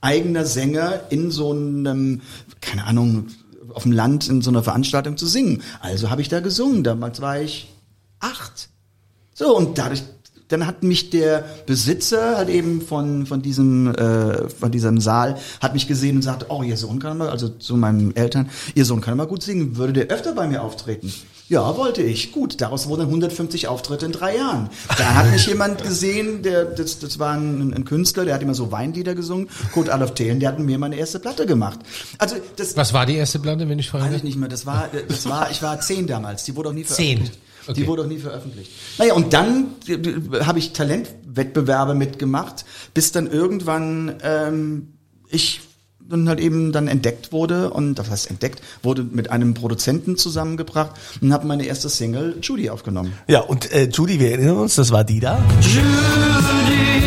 eigener 0.00 0.44
Sänger 0.44 1.00
in 1.10 1.30
so 1.30 1.50
einem, 1.50 2.20
keine 2.60 2.84
Ahnung, 2.84 3.26
auf 3.74 3.84
dem 3.84 3.92
Land 3.92 4.28
in 4.28 4.42
so 4.42 4.50
einer 4.50 4.62
Veranstaltung 4.62 5.16
zu 5.16 5.26
singen. 5.26 5.62
Also 5.80 6.10
habe 6.10 6.22
ich 6.22 6.28
da 6.28 6.40
gesungen. 6.40 6.84
Damals 6.84 7.20
war 7.20 7.40
ich 7.40 7.72
acht. 8.20 8.68
So, 9.34 9.56
und 9.56 9.78
dadurch, 9.78 10.02
dann 10.48 10.66
hat 10.66 10.82
mich 10.82 11.10
der 11.10 11.44
Besitzer 11.66 12.36
halt 12.36 12.48
eben 12.48 12.80
von, 12.80 13.26
von 13.26 13.42
diesem, 13.42 13.94
äh, 13.94 14.48
von 14.48 14.70
diesem 14.70 15.00
Saal, 15.00 15.36
hat 15.60 15.74
mich 15.74 15.88
gesehen 15.88 16.16
und 16.16 16.22
sagte, 16.22 16.46
oh, 16.48 16.62
ihr 16.62 16.76
Sohn 16.76 16.98
kann 16.98 17.18
mal, 17.18 17.28
also 17.28 17.48
zu 17.48 17.76
meinen 17.76 18.14
Eltern, 18.14 18.48
ihr 18.74 18.84
Sohn 18.84 19.00
kann 19.00 19.16
mal 19.16 19.26
gut 19.26 19.42
singen, 19.42 19.76
würde 19.76 19.92
der 19.92 20.06
öfter 20.06 20.32
bei 20.34 20.46
mir 20.46 20.62
auftreten? 20.62 21.12
Ja, 21.48 21.76
wollte 21.76 22.02
ich. 22.02 22.32
Gut, 22.32 22.60
daraus 22.60 22.88
wurden 22.88 23.02
150 23.02 23.68
Auftritte 23.68 24.06
in 24.06 24.12
drei 24.12 24.36
Jahren. 24.36 24.68
Da 24.98 25.14
hat 25.14 25.30
mich 25.30 25.46
jemand 25.46 25.80
gesehen, 25.80 26.42
der, 26.42 26.64
das, 26.64 26.98
das 26.98 27.20
war 27.20 27.34
ein, 27.34 27.72
ein 27.72 27.84
Künstler, 27.84 28.24
der 28.24 28.34
hat 28.34 28.42
immer 28.42 28.54
so 28.54 28.72
Weinlieder 28.72 29.14
gesungen, 29.14 29.48
Kurt 29.72 29.88
Adolf 29.88 30.14
Thelen, 30.14 30.40
der 30.40 30.48
hat 30.48 30.58
mir 30.58 30.78
meine 30.78 30.96
erste 30.96 31.20
Platte 31.20 31.46
gemacht. 31.46 31.78
Also, 32.18 32.34
das, 32.56 32.76
Was 32.76 32.92
war 32.92 33.06
die 33.06 33.14
erste 33.14 33.38
Platte, 33.38 33.68
wenn 33.68 33.78
ich 33.78 33.90
fragen 33.90 34.06
Weiß 34.06 34.16
ich 34.16 34.24
nicht 34.24 34.36
mehr. 34.36 34.48
Das 34.48 34.66
war, 34.66 34.88
das 35.08 35.28
war, 35.28 35.48
ich 35.50 35.62
war 35.62 35.80
zehn 35.80 36.08
damals. 36.08 36.42
Die 36.44 36.56
wurde 36.56 36.70
auch 36.70 36.74
nie 36.74 36.84
Zehn. 36.84 37.30
Okay. 37.66 37.80
Die 37.80 37.86
wurde 37.86 38.02
auch 38.02 38.06
nie 38.06 38.18
veröffentlicht. 38.18 38.70
Naja, 38.98 39.14
und 39.14 39.32
dann 39.32 39.68
äh, 39.88 40.44
habe 40.44 40.58
ich 40.58 40.72
Talentwettbewerbe 40.72 41.94
mitgemacht, 41.94 42.64
bis 42.94 43.12
dann 43.12 43.26
irgendwann 43.26 44.16
ähm, 44.22 44.94
ich 45.28 45.60
dann 46.08 46.28
halt 46.28 46.40
eben 46.40 46.72
dann 46.72 46.86
entdeckt 46.86 47.32
wurde 47.32 47.70
und 47.70 47.96
das 47.96 48.10
heißt 48.10 48.30
entdeckt 48.30 48.62
wurde 48.82 49.02
mit 49.02 49.30
einem 49.30 49.54
Produzenten 49.54 50.16
zusammengebracht 50.16 50.92
und 51.20 51.32
habe 51.32 51.46
meine 51.46 51.66
erste 51.66 51.88
Single 51.88 52.36
Judy 52.42 52.70
aufgenommen. 52.70 53.12
Ja, 53.26 53.40
und 53.40 53.72
äh, 53.72 53.88
Judy, 53.88 54.20
wir 54.20 54.30
erinnern 54.30 54.58
uns, 54.58 54.76
das 54.76 54.92
war 54.92 55.04
die 55.04 55.20
da. 55.20 55.42
Denk 55.60 57.05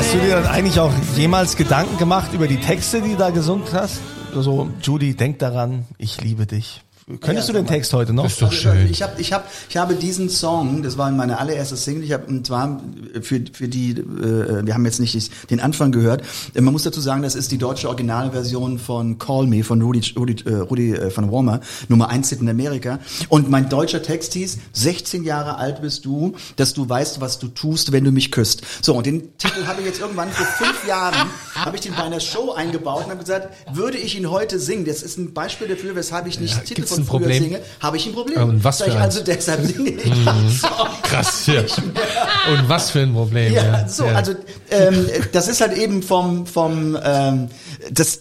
Hast 0.00 0.14
du 0.14 0.18
dir 0.18 0.36
dann 0.36 0.46
eigentlich 0.46 0.80
auch 0.80 0.94
jemals 1.14 1.58
Gedanken 1.58 1.98
gemacht 1.98 2.32
über 2.32 2.48
die 2.48 2.56
Texte, 2.56 3.02
die 3.02 3.10
du 3.10 3.16
da 3.18 3.28
gesungen 3.28 3.64
hast? 3.70 4.00
So, 4.34 4.70
Judy, 4.80 5.14
denk 5.14 5.40
daran, 5.40 5.84
ich 5.98 6.22
liebe 6.22 6.46
dich. 6.46 6.80
Könntest 7.20 7.48
Ja, 7.48 7.52
du 7.54 7.58
den 7.58 7.66
mal. 7.66 7.72
Text 7.72 7.92
heute 7.92 8.12
noch? 8.12 8.24
Das 8.24 8.32
ist 8.34 8.42
doch 8.42 8.52
schön. 8.52 8.88
Ich 8.90 9.02
habe, 9.02 9.20
ich 9.20 9.32
habe, 9.32 9.44
ich 9.68 9.76
habe 9.76 9.94
diesen 9.94 10.28
Song, 10.28 10.82
das 10.82 10.96
war 10.98 11.10
meine 11.10 11.38
allererste 11.38 11.76
Single. 11.76 12.04
Ich 12.04 12.12
habe 12.12 12.26
und 12.26 12.46
zwar 12.46 12.80
für 13.22 13.40
für 13.52 13.68
die, 13.68 13.90
äh, 13.92 14.64
wir 14.66 14.74
haben 14.74 14.84
jetzt 14.84 15.00
nicht 15.00 15.50
den 15.50 15.60
Anfang 15.60 15.92
gehört. 15.92 16.22
Äh, 16.54 16.60
Man 16.60 16.72
muss 16.72 16.84
dazu 16.84 17.00
sagen, 17.00 17.22
das 17.22 17.34
ist 17.34 17.50
die 17.52 17.58
deutsche 17.58 17.88
Originalversion 17.88 18.78
von 18.78 19.18
Call 19.18 19.46
Me 19.46 19.64
von 19.64 19.80
Rudi 19.82 20.00
Rudi, 20.16 20.36
äh, 20.48 20.54
Rudi 20.56 20.92
äh, 20.94 21.10
von 21.10 21.30
Warmer, 21.32 21.60
Nummer 21.88 22.08
1 22.08 22.32
in 22.32 22.48
Amerika. 22.48 22.98
Und 23.28 23.50
mein 23.50 23.68
deutscher 23.68 24.02
Text 24.02 24.34
hieß: 24.34 24.58
16 24.72 25.24
Jahre 25.24 25.56
alt 25.56 25.82
bist 25.82 26.04
du, 26.04 26.34
dass 26.56 26.74
du 26.74 26.88
weißt, 26.88 27.20
was 27.20 27.38
du 27.38 27.48
tust, 27.48 27.92
wenn 27.92 28.04
du 28.04 28.12
mich 28.12 28.30
küsst. 28.30 28.62
So 28.82 28.94
und 28.96 29.06
den 29.06 29.36
Titel 29.38 29.66
habe 29.66 29.80
ich 29.80 29.86
jetzt 29.86 30.00
irgendwann 30.00 30.30
vor 30.30 30.46
fünf 30.46 30.86
Jahren 30.86 31.14
habe 31.54 31.76
ich 31.76 31.82
den 31.82 31.94
bei 31.94 32.02
einer 32.04 32.20
Show 32.20 32.52
eingebaut 32.52 33.04
und 33.04 33.10
habe 33.10 33.20
gesagt, 33.20 33.48
würde 33.74 33.98
ich 33.98 34.16
ihn 34.16 34.30
heute 34.30 34.58
singen? 34.58 34.84
Das 34.84 35.02
ist 35.02 35.18
ein 35.18 35.34
Beispiel 35.34 35.68
dafür, 35.68 35.94
weshalb 35.94 36.26
ich 36.26 36.40
nicht 36.40 36.58
Titel 36.64 36.74
gibt's 36.82 36.94
von 36.94 36.99
ein 37.00 37.06
Problem? 37.06 37.42
singe, 37.42 37.60
habe 37.80 37.96
ich 37.96 38.06
ein 38.06 38.12
Problem. 38.12 38.42
Und 38.42 38.64
was 38.64 38.82
für 38.82 38.92
also 38.96 39.22
deshalb 39.22 39.66
singe 39.66 39.90
ich 39.90 40.24
Song. 40.58 40.70
Krass, 41.02 41.46
ja. 41.46 41.62
Und 41.62 42.68
was 42.68 42.90
für 42.90 43.00
ein 43.00 43.12
Problem. 43.12 43.52
Ja, 43.52 43.64
Ja, 43.64 43.88
so, 43.88 44.04
ja. 44.04 44.14
also 44.14 44.34
ähm, 44.70 45.06
das 45.32 45.48
ist 45.48 45.60
halt 45.60 45.76
eben 45.76 46.02
vom 46.02 46.46
vom 46.46 46.96
ähm, 47.02 47.48
das. 47.90 48.20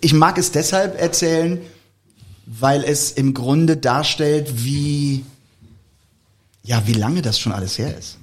Ich 0.00 0.12
mag 0.12 0.38
es 0.38 0.52
deshalb 0.52 1.00
erzählen, 1.00 1.60
weil 2.46 2.84
es 2.84 3.12
im 3.12 3.34
Grunde 3.34 3.76
darstellt, 3.76 4.64
wie 4.64 5.24
ja 6.62 6.82
wie 6.86 6.92
lange 6.92 7.22
das 7.22 7.38
schon 7.38 7.52
alles 7.52 7.78
her 7.78 7.96
ist. 7.98 8.18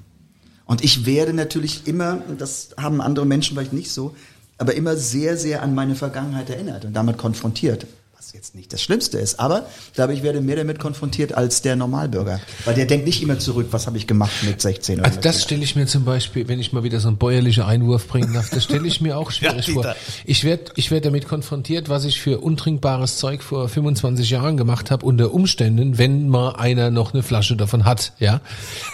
Und 0.65 0.83
ich 0.83 1.05
werde 1.05 1.33
natürlich 1.33 1.87
immer, 1.87 2.21
und 2.27 2.41
das 2.41 2.69
haben 2.77 3.01
andere 3.01 3.25
Menschen 3.25 3.55
vielleicht 3.55 3.73
nicht 3.73 3.89
so, 3.89 4.15
aber 4.57 4.75
immer 4.75 4.97
sehr, 4.97 5.37
sehr 5.37 5.63
an 5.63 5.73
meine 5.73 5.95
Vergangenheit 5.95 6.49
erinnert 6.49 6.83
und 6.83 6.93
damit 6.93 7.17
konfrontiert. 7.17 7.87
Was 8.27 8.33
jetzt 8.33 8.55
nicht 8.55 8.73
das 8.73 8.81
Schlimmste 8.81 9.17
ist, 9.19 9.39
aber 9.39 9.67
ich 9.87 9.93
glaube, 9.93 10.13
ich 10.13 10.21
werde 10.21 10.41
mehr 10.41 10.57
damit 10.57 10.79
konfrontiert 10.79 11.31
als 11.31 11.61
der 11.61 11.77
Normalbürger. 11.77 12.41
Weil 12.65 12.75
der 12.75 12.85
denkt 12.85 13.05
nicht 13.05 13.23
immer 13.23 13.39
zurück, 13.39 13.67
was 13.71 13.87
habe 13.87 13.95
ich 13.95 14.05
gemacht 14.05 14.33
mit 14.43 14.59
16 14.59 14.99
oder 14.99 15.07
Also 15.07 15.21
das 15.21 15.43
stelle 15.43 15.63
ich 15.63 15.77
mir 15.77 15.85
zum 15.85 16.03
Beispiel, 16.03 16.45
wenn 16.49 16.59
ich 16.59 16.73
mal 16.73 16.83
wieder 16.83 16.99
so 16.99 17.07
einen 17.07 17.15
bäuerlichen 17.15 17.63
Einwurf 17.63 18.05
bringen 18.09 18.33
darf, 18.33 18.49
das 18.49 18.65
stelle 18.65 18.85
ich 18.85 18.99
mir 18.99 19.17
auch 19.17 19.31
schwierig 19.31 19.67
Ja, 19.67 19.73
vor. 19.73 19.95
Ich 20.25 20.43
werde 20.43 20.73
ich 20.75 20.91
werd 20.91 21.05
damit 21.05 21.25
konfrontiert, 21.25 21.87
was 21.87 22.03
ich 22.03 22.19
für 22.19 22.39
untrinkbares 22.39 23.15
Zeug 23.15 23.41
vor 23.43 23.69
25 23.69 24.29
Jahren 24.29 24.57
gemacht 24.57 24.91
habe, 24.91 25.05
unter 25.05 25.33
Umständen, 25.33 25.97
wenn 25.97 26.27
mal 26.27 26.57
einer 26.57 26.91
noch 26.91 27.13
eine 27.13 27.23
Flasche 27.23 27.55
davon 27.55 27.85
hat, 27.85 28.11
ja. 28.19 28.41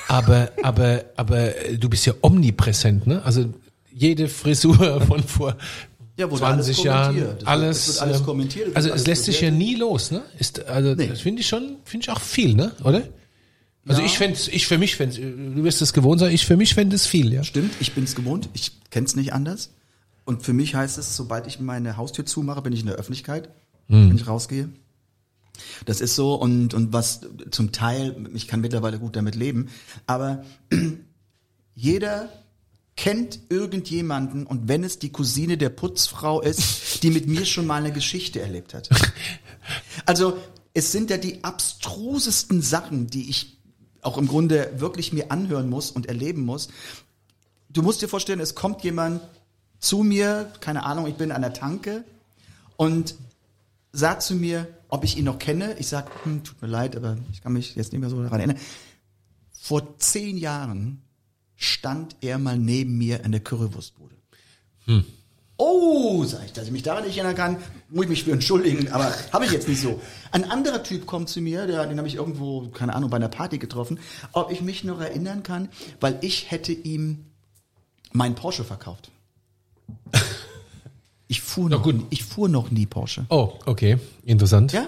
Aber, 0.10 0.52
aber, 0.62 1.06
aber 1.16 1.54
du 1.76 1.90
bist 1.90 2.06
ja 2.06 2.14
omnipräsent, 2.22 3.08
ne? 3.08 3.24
Also 3.26 3.46
jede 3.96 4.28
Frisur 4.28 5.02
von 5.08 5.24
vor 5.24 5.56
Ja, 6.16 6.30
wurde 6.30 6.42
20 6.42 6.76
alles 6.78 6.84
Jahren, 6.84 7.06
kommentiert. 7.16 7.42
Es 7.42 7.48
alles, 7.48 7.78
es 7.78 7.88
wird 7.88 8.02
alles 8.02 8.20
ähm, 8.20 8.26
kommentiert, 8.26 8.68
es 8.70 8.76
also 8.76 8.90
alles 8.92 9.02
es 9.02 9.08
lässt 9.08 9.24
sich 9.26 9.42
ja 9.42 9.50
bewertet. 9.50 9.68
nie 9.68 9.76
los, 9.76 10.12
ne? 10.12 10.22
Ist, 10.38 10.60
also 10.66 10.94
Nee. 10.96 11.08
das 11.08 11.22
finde 11.22 11.42
ich 11.42 11.48
schon, 11.48 11.78
finde 11.86 12.04
ich 12.06 12.10
auch 12.12 12.22
viel, 12.22 12.54
ne? 12.56 12.72
Oder? 12.84 13.04
Also 13.86 14.02
ich 14.02 14.18
fände 14.18 14.38
ich 14.52 14.66
für 14.68 14.78
mich 14.78 14.96
fände 14.96 15.20
du 15.20 15.64
wirst 15.64 15.82
es 15.82 15.92
gewohnt 15.92 16.20
sein, 16.20 16.32
ich 16.34 16.46
für 16.46 16.56
mich 16.56 16.74
fände 16.74 16.96
es 16.96 17.06
viel, 17.08 17.34
ja. 17.34 17.44
Stimmt, 17.44 17.74
ich 17.80 17.94
bin's 17.94 18.16
gewohnt, 18.16 18.48
ich 18.54 18.72
kenn's 18.92 19.16
nicht 19.16 19.34
anders. 19.34 19.72
Und 20.26 20.44
für 20.44 20.54
mich 20.54 20.76
heißt 20.76 20.98
es, 20.98 21.18
sobald 21.18 21.48
ich 21.48 21.60
meine 21.60 21.98
Haustür 21.98 22.26
zumache, 22.26 22.62
bin 22.62 22.72
ich 22.74 22.80
in 22.82 22.86
der 22.86 22.96
Öffentlichkeit, 22.96 23.50
wenn 23.90 24.16
ich 24.16 24.26
rausgehe. 24.28 24.70
Das 25.86 26.00
ist 26.00 26.16
so 26.16 26.36
und, 26.36 26.74
und 26.74 26.94
was 26.94 27.22
zum 27.52 27.72
Teil, 27.74 28.16
ich 28.34 28.48
kann 28.48 28.62
mittlerweile 28.62 29.00
gut 29.00 29.16
damit 29.16 29.36
leben, 29.36 29.68
aber 30.08 30.44
jeder 31.76 32.30
kennt 32.96 33.40
irgendjemanden 33.50 34.46
und 34.46 34.68
wenn 34.68 34.84
es 34.84 35.00
die 35.00 35.12
Cousine 35.12 35.58
der 35.58 35.70
Putzfrau 35.70 36.42
ist, 36.42 37.04
die 37.04 37.10
mit 37.10 37.28
mir 37.28 37.46
schon 37.46 37.66
mal 37.66 37.78
eine 37.78 37.92
Geschichte 37.92 38.42
erlebt 38.42 38.74
hat. 38.74 38.90
Also 40.06 40.38
es 40.74 40.92
sind 40.92 41.10
ja 41.10 41.18
die 41.18 41.44
abstrusesten 41.46 42.62
Sachen, 42.62 43.08
die 43.08 43.30
ich 43.30 43.58
auch 44.02 44.18
im 44.18 44.28
Grunde 44.28 44.74
wirklich 44.78 45.14
mir 45.14 45.32
anhören 45.32 45.70
muss 45.70 45.92
und 45.92 46.08
erleben 46.08 46.44
muss. 46.44 46.68
Du 47.70 47.82
musst 47.82 48.02
dir 48.02 48.10
vorstellen, 48.10 48.42
es 48.42 48.56
kommt 48.56 48.84
jemand 48.84 49.22
zu 49.80 50.04
mir, 50.04 50.52
keine 50.60 50.84
Ahnung, 50.84 51.08
ich 51.08 51.16
bin 51.16 51.32
an 51.32 51.42
der 51.42 51.54
Tanke 51.54 52.04
und 52.76 53.16
sagt 53.94 54.24
zu 54.24 54.36
mir, 54.36 54.68
ob 54.90 55.04
ich 55.04 55.18
ihn 55.18 55.26
noch 55.26 55.40
kenne. 55.40 55.76
Ich 55.80 55.88
sag, 55.88 56.10
hm, 56.26 56.44
tut 56.44 56.62
mir 56.62 56.68
leid, 56.68 56.96
aber 56.96 57.18
ich 57.32 57.42
kann 57.42 57.54
mich 57.54 57.76
jetzt 57.76 57.94
nicht 57.94 58.02
mehr 58.02 58.10
so 58.10 58.22
daran 58.22 58.40
erinnern. 58.40 58.60
Vor 59.52 59.98
zehn 60.00 60.38
Jahren 60.38 61.03
stand 61.64 62.16
er 62.22 62.38
mal 62.38 62.58
neben 62.58 62.98
mir 62.98 63.24
in 63.24 63.32
der 63.32 63.42
Currywurstbude. 63.42 64.16
Oh, 65.58 66.24
sag 66.26 66.46
ich, 66.46 66.54
dass 66.54 66.66
ich 66.66 66.72
mich 66.72 66.84
daran 66.84 67.06
nicht 67.06 67.16
erinnern 67.18 67.36
kann, 67.36 67.58
muss 67.90 68.04
ich 68.06 68.10
mich 68.10 68.24
für 68.24 68.32
entschuldigen, 68.32 68.92
aber 68.92 69.14
habe 69.32 69.46
ich 69.46 69.52
jetzt 69.52 69.68
nicht 69.68 69.80
so. 69.82 70.02
Ein 70.32 70.50
anderer 70.50 70.84
Typ 70.84 71.06
kommt 71.06 71.30
zu 71.30 71.42
mir, 71.42 71.68
der, 71.68 71.86
den 71.86 71.98
habe 72.00 72.08
ich 72.08 72.16
irgendwo, 72.16 72.68
keine 72.70 72.94
Ahnung, 72.96 73.10
bei 73.10 73.18
einer 73.18 73.30
Party 73.30 73.60
getroffen, 73.60 74.00
ob 74.34 74.52
ich 74.52 74.62
mich 74.62 74.84
noch 74.84 75.00
erinnern 75.00 75.44
kann, 75.44 75.70
weil 76.02 76.18
ich 76.22 76.52
hätte 76.52 76.72
ihm 76.74 77.26
meinen 78.12 78.36
Porsche 78.36 78.64
verkauft. 78.64 79.12
Ich 81.30 81.42
fuhr, 81.42 81.68
noch, 81.68 81.82
gut. 81.82 81.96
nie- 81.96 82.06
ich 82.12 82.24
fuhr 82.24 82.48
noch 82.48 82.70
nie 82.70 82.86
Porsche. 82.86 83.26
Oh, 83.30 83.54
okay. 83.66 83.98
Interessant. 84.24 84.72
Ja? 84.72 84.88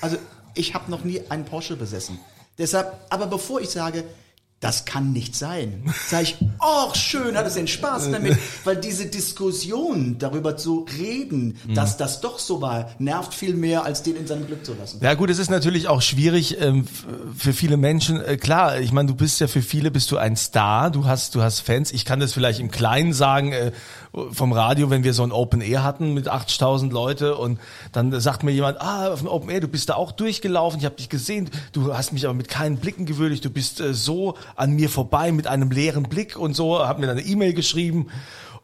Also 0.00 0.16
ich 0.54 0.74
habe 0.74 0.90
noch 0.90 1.04
nie 1.04 1.20
einen 1.28 1.44
Porsche 1.44 1.76
besessen. 1.76 2.18
Deshalb, 2.58 2.98
aber 3.10 3.28
bevor 3.28 3.60
ich 3.60 3.68
sage, 3.68 4.02
das 4.64 4.86
kann 4.86 5.12
nicht 5.12 5.36
sein, 5.36 5.84
sage 6.08 6.22
ich, 6.22 6.36
oh, 6.58 6.94
schön, 6.94 7.36
hat 7.36 7.46
es 7.46 7.52
den 7.52 7.68
Spaß 7.68 8.10
damit, 8.10 8.38
weil 8.64 8.76
diese 8.76 9.04
Diskussion 9.04 10.16
darüber 10.18 10.56
zu 10.56 10.86
reden, 10.98 11.58
dass 11.74 11.98
das 11.98 12.22
doch 12.22 12.38
so 12.38 12.62
war, 12.62 12.90
nervt 12.98 13.34
viel 13.34 13.54
mehr, 13.54 13.84
als 13.84 14.02
den 14.02 14.16
in 14.16 14.26
seinem 14.26 14.46
Glück 14.46 14.64
zu 14.64 14.72
lassen. 14.72 15.00
Ja 15.02 15.12
gut, 15.12 15.28
es 15.28 15.38
ist 15.38 15.50
natürlich 15.50 15.88
auch 15.88 16.00
schwierig 16.00 16.62
ähm, 16.62 16.86
für 17.36 17.52
viele 17.52 17.76
Menschen. 17.76 18.24
Äh, 18.24 18.38
klar, 18.38 18.80
ich 18.80 18.90
meine, 18.90 19.08
du 19.08 19.14
bist 19.14 19.38
ja 19.38 19.48
für 19.48 19.60
viele 19.60 19.90
bist 19.90 20.10
du 20.10 20.16
ein 20.16 20.34
Star, 20.34 20.90
du 20.90 21.04
hast 21.04 21.34
du 21.34 21.42
hast 21.42 21.60
Fans. 21.60 21.92
Ich 21.92 22.06
kann 22.06 22.18
das 22.18 22.32
vielleicht 22.32 22.58
im 22.58 22.70
Kleinen 22.70 23.12
sagen 23.12 23.52
äh, 23.52 23.72
vom 24.30 24.52
Radio, 24.52 24.90
wenn 24.90 25.02
wir 25.02 25.12
so 25.12 25.22
ein 25.22 25.32
Open 25.32 25.60
Air 25.60 25.82
hatten 25.82 26.14
mit 26.14 26.30
80.000 26.30 26.92
Leute 26.92 27.36
und 27.36 27.58
dann 27.92 28.18
sagt 28.20 28.42
mir 28.44 28.52
jemand, 28.52 28.80
ah, 28.80 29.12
auf 29.12 29.20
dem 29.20 29.28
Open 29.28 29.50
Air, 29.50 29.60
du 29.60 29.68
bist 29.68 29.88
da 29.88 29.94
auch 29.94 30.12
durchgelaufen, 30.12 30.78
ich 30.78 30.84
habe 30.84 30.94
dich 30.94 31.08
gesehen, 31.08 31.50
du 31.72 31.94
hast 31.94 32.12
mich 32.12 32.24
aber 32.24 32.34
mit 32.34 32.48
keinen 32.48 32.76
Blicken 32.76 33.06
gewürdigt, 33.06 33.44
du 33.44 33.50
bist 33.50 33.80
äh, 33.80 33.92
so 33.92 34.34
an 34.56 34.72
mir 34.72 34.88
vorbei 34.88 35.32
mit 35.32 35.46
einem 35.46 35.70
leeren 35.70 36.04
Blick 36.04 36.36
und 36.36 36.54
so, 36.54 36.78
hab 36.78 36.98
mir 36.98 37.06
dann 37.06 37.18
eine 37.18 37.26
E-Mail 37.26 37.54
geschrieben. 37.54 38.06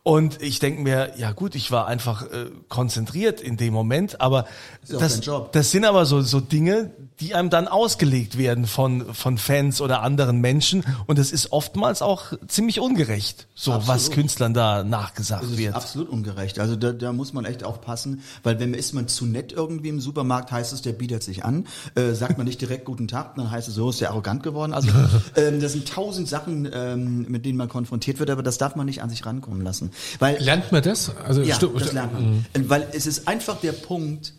Und 0.02 0.40
ich 0.40 0.60
denke 0.60 0.80
mir, 0.80 1.12
ja 1.18 1.32
gut, 1.32 1.54
ich 1.54 1.70
war 1.70 1.86
einfach 1.86 2.22
äh, 2.22 2.46
konzentriert 2.68 3.40
in 3.40 3.58
dem 3.58 3.74
Moment, 3.74 4.20
aber 4.20 4.46
das, 4.88 5.20
das 5.52 5.70
sind 5.70 5.84
aber 5.84 6.06
so, 6.06 6.22
so 6.22 6.40
Dinge, 6.40 6.90
die 7.20 7.34
einem 7.34 7.50
dann 7.50 7.68
ausgelegt 7.68 8.38
werden 8.38 8.66
von, 8.66 9.14
von 9.14 9.36
Fans 9.36 9.80
oder 9.82 10.02
anderen 10.02 10.40
Menschen. 10.40 10.84
Und 11.06 11.18
das 11.18 11.32
ist 11.32 11.52
oftmals 11.52 12.00
auch 12.00 12.32
ziemlich 12.48 12.80
ungerecht, 12.80 13.46
so 13.54 13.72
was 13.72 13.88
Absolut. 13.88 14.14
Künstlern 14.14 14.54
da 14.54 14.84
nachgesagt 14.84 15.44
ist 15.44 15.58
wird. 15.58 15.74
absolut 15.74 16.08
ungerecht. 16.08 16.58
Also 16.58 16.76
da, 16.76 16.92
da 16.92 17.12
muss 17.12 17.34
man 17.34 17.44
echt 17.44 17.62
aufpassen, 17.62 18.22
weil 18.42 18.58
wenn 18.58 18.72
ist 18.72 18.94
man 18.94 19.06
zu 19.06 19.26
nett 19.26 19.52
irgendwie 19.52 19.90
im 19.90 20.00
Supermarkt, 20.00 20.50
heißt 20.50 20.72
es, 20.72 20.80
der 20.80 20.92
bietet 20.92 21.22
sich 21.22 21.44
an, 21.44 21.66
äh, 21.94 22.12
sagt 22.12 22.38
man 22.38 22.46
nicht 22.46 22.60
direkt 22.60 22.86
guten 22.86 23.06
Tag, 23.06 23.34
dann 23.36 23.50
heißt 23.50 23.68
es 23.68 23.74
so, 23.74 23.90
ist 23.90 24.00
der 24.00 24.10
arrogant 24.10 24.42
geworden. 24.42 24.72
Also 24.72 24.88
ähm, 25.36 25.60
das 25.60 25.72
sind 25.72 25.86
tausend 25.86 26.26
Sachen, 26.26 26.68
ähm, 26.72 27.26
mit 27.28 27.44
denen 27.44 27.58
man 27.58 27.68
konfrontiert 27.68 28.18
wird, 28.18 28.30
aber 28.30 28.42
das 28.42 28.56
darf 28.56 28.76
man 28.76 28.86
nicht 28.86 29.02
an 29.02 29.10
sich 29.10 29.26
rankommen 29.26 29.60
lassen, 29.60 29.90
weil 30.18 30.42
Lernt 30.42 30.72
man 30.72 30.82
das? 30.82 31.14
Also 31.16 31.42
ja, 31.42 31.58
das 31.58 31.92
lernt 31.92 32.12
man. 32.12 32.46
Weil 32.68 32.88
es 32.92 33.06
ist 33.06 33.28
einfach 33.28 33.60
der 33.60 33.72
Punkt, 33.72 34.34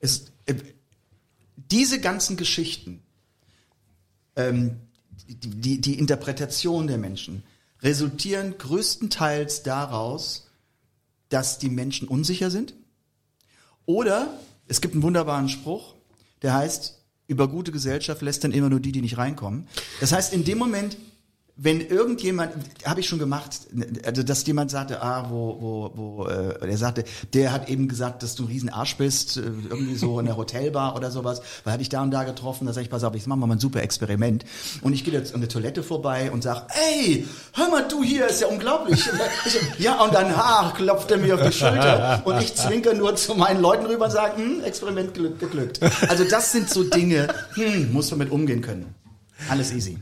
es, 0.00 0.26
äh, 0.46 0.54
diese 1.56 2.00
ganzen 2.00 2.36
Geschichten, 2.36 3.02
ähm, 4.36 4.76
die, 5.26 5.80
die 5.80 5.98
Interpretation 5.98 6.86
der 6.86 6.98
Menschen, 6.98 7.42
resultieren 7.82 8.56
größtenteils 8.58 9.62
daraus, 9.62 10.48
dass 11.28 11.58
die 11.58 11.68
Menschen 11.68 12.08
unsicher 12.08 12.50
sind. 12.50 12.74
Oder 13.86 14.38
es 14.66 14.80
gibt 14.80 14.94
einen 14.94 15.02
wunderbaren 15.02 15.48
Spruch, 15.48 15.94
der 16.42 16.54
heißt, 16.54 16.98
über 17.26 17.48
gute 17.48 17.72
Gesellschaft 17.72 18.22
lässt 18.22 18.44
dann 18.44 18.52
immer 18.52 18.68
nur 18.68 18.80
die, 18.80 18.92
die 18.92 19.00
nicht 19.00 19.16
reinkommen. 19.16 19.66
Das 20.00 20.12
heißt, 20.12 20.32
in 20.32 20.44
dem 20.44 20.58
Moment, 20.58 20.96
wenn 21.56 21.80
irgendjemand, 21.80 22.52
habe 22.84 22.98
ich 22.98 23.08
schon 23.08 23.20
gemacht, 23.20 23.60
also 24.04 24.24
dass 24.24 24.44
jemand 24.44 24.72
sagte, 24.72 25.00
ah, 25.02 25.26
wo, 25.30 25.56
wo, 25.60 25.92
wo, 25.94 26.26
äh, 26.26 26.66
der 26.66 26.76
sagte, 26.76 27.04
der 27.32 27.52
hat 27.52 27.68
eben 27.68 27.86
gesagt, 27.86 28.24
dass 28.24 28.34
du 28.34 28.42
ein 28.42 28.48
riesen 28.48 28.70
Arsch 28.70 28.96
bist, 28.96 29.36
äh, 29.36 29.42
irgendwie 29.42 29.94
so 29.94 30.18
in 30.18 30.26
der 30.26 30.36
Hotelbar 30.36 30.96
oder 30.96 31.12
sowas, 31.12 31.42
weil 31.62 31.74
habe 31.74 31.82
ich 31.82 31.88
da 31.88 32.02
und 32.02 32.10
da 32.10 32.24
getroffen, 32.24 32.66
da 32.66 32.72
sag 32.72 32.82
ich, 32.82 32.90
pass 32.90 33.04
auf, 33.04 33.14
machen 33.26 33.38
wir 33.38 33.46
mal 33.46 33.54
ein 33.54 33.60
super 33.60 33.82
Experiment. 33.82 34.44
Und 34.82 34.94
ich 34.94 35.04
gehe 35.04 35.14
jetzt 35.14 35.32
an 35.32 35.40
der 35.40 35.48
Toilette 35.48 35.84
vorbei 35.84 36.32
und 36.32 36.42
sag, 36.42 36.66
ey, 36.90 37.24
hör 37.52 37.70
mal, 37.70 37.86
du 37.86 38.02
hier, 38.02 38.26
ist 38.26 38.40
ja 38.40 38.48
unglaublich. 38.48 39.08
Ich 39.46 39.78
ja, 39.78 40.02
und 40.02 40.12
dann, 40.12 40.36
ha, 40.36 40.72
klopft 40.76 41.12
er 41.12 41.18
mir 41.18 41.36
auf 41.36 41.42
die 41.42 41.52
Schulter 41.52 42.22
und 42.24 42.40
ich 42.40 42.52
zwinker 42.56 42.94
nur 42.94 43.14
zu 43.14 43.36
meinen 43.36 43.60
Leuten 43.60 43.86
rüber 43.86 44.06
und 44.06 44.10
sage, 44.10 44.38
hm, 44.38 44.64
Experiment 44.64 45.14
glück, 45.14 45.38
geglückt. 45.38 45.78
Also 46.08 46.24
das 46.24 46.50
sind 46.50 46.68
so 46.68 46.82
Dinge, 46.82 47.28
hm, 47.54 47.92
muss 47.92 48.10
man 48.10 48.18
mit 48.18 48.32
umgehen 48.32 48.60
können. 48.60 48.92
Alles 49.48 49.72
easy. 49.72 49.98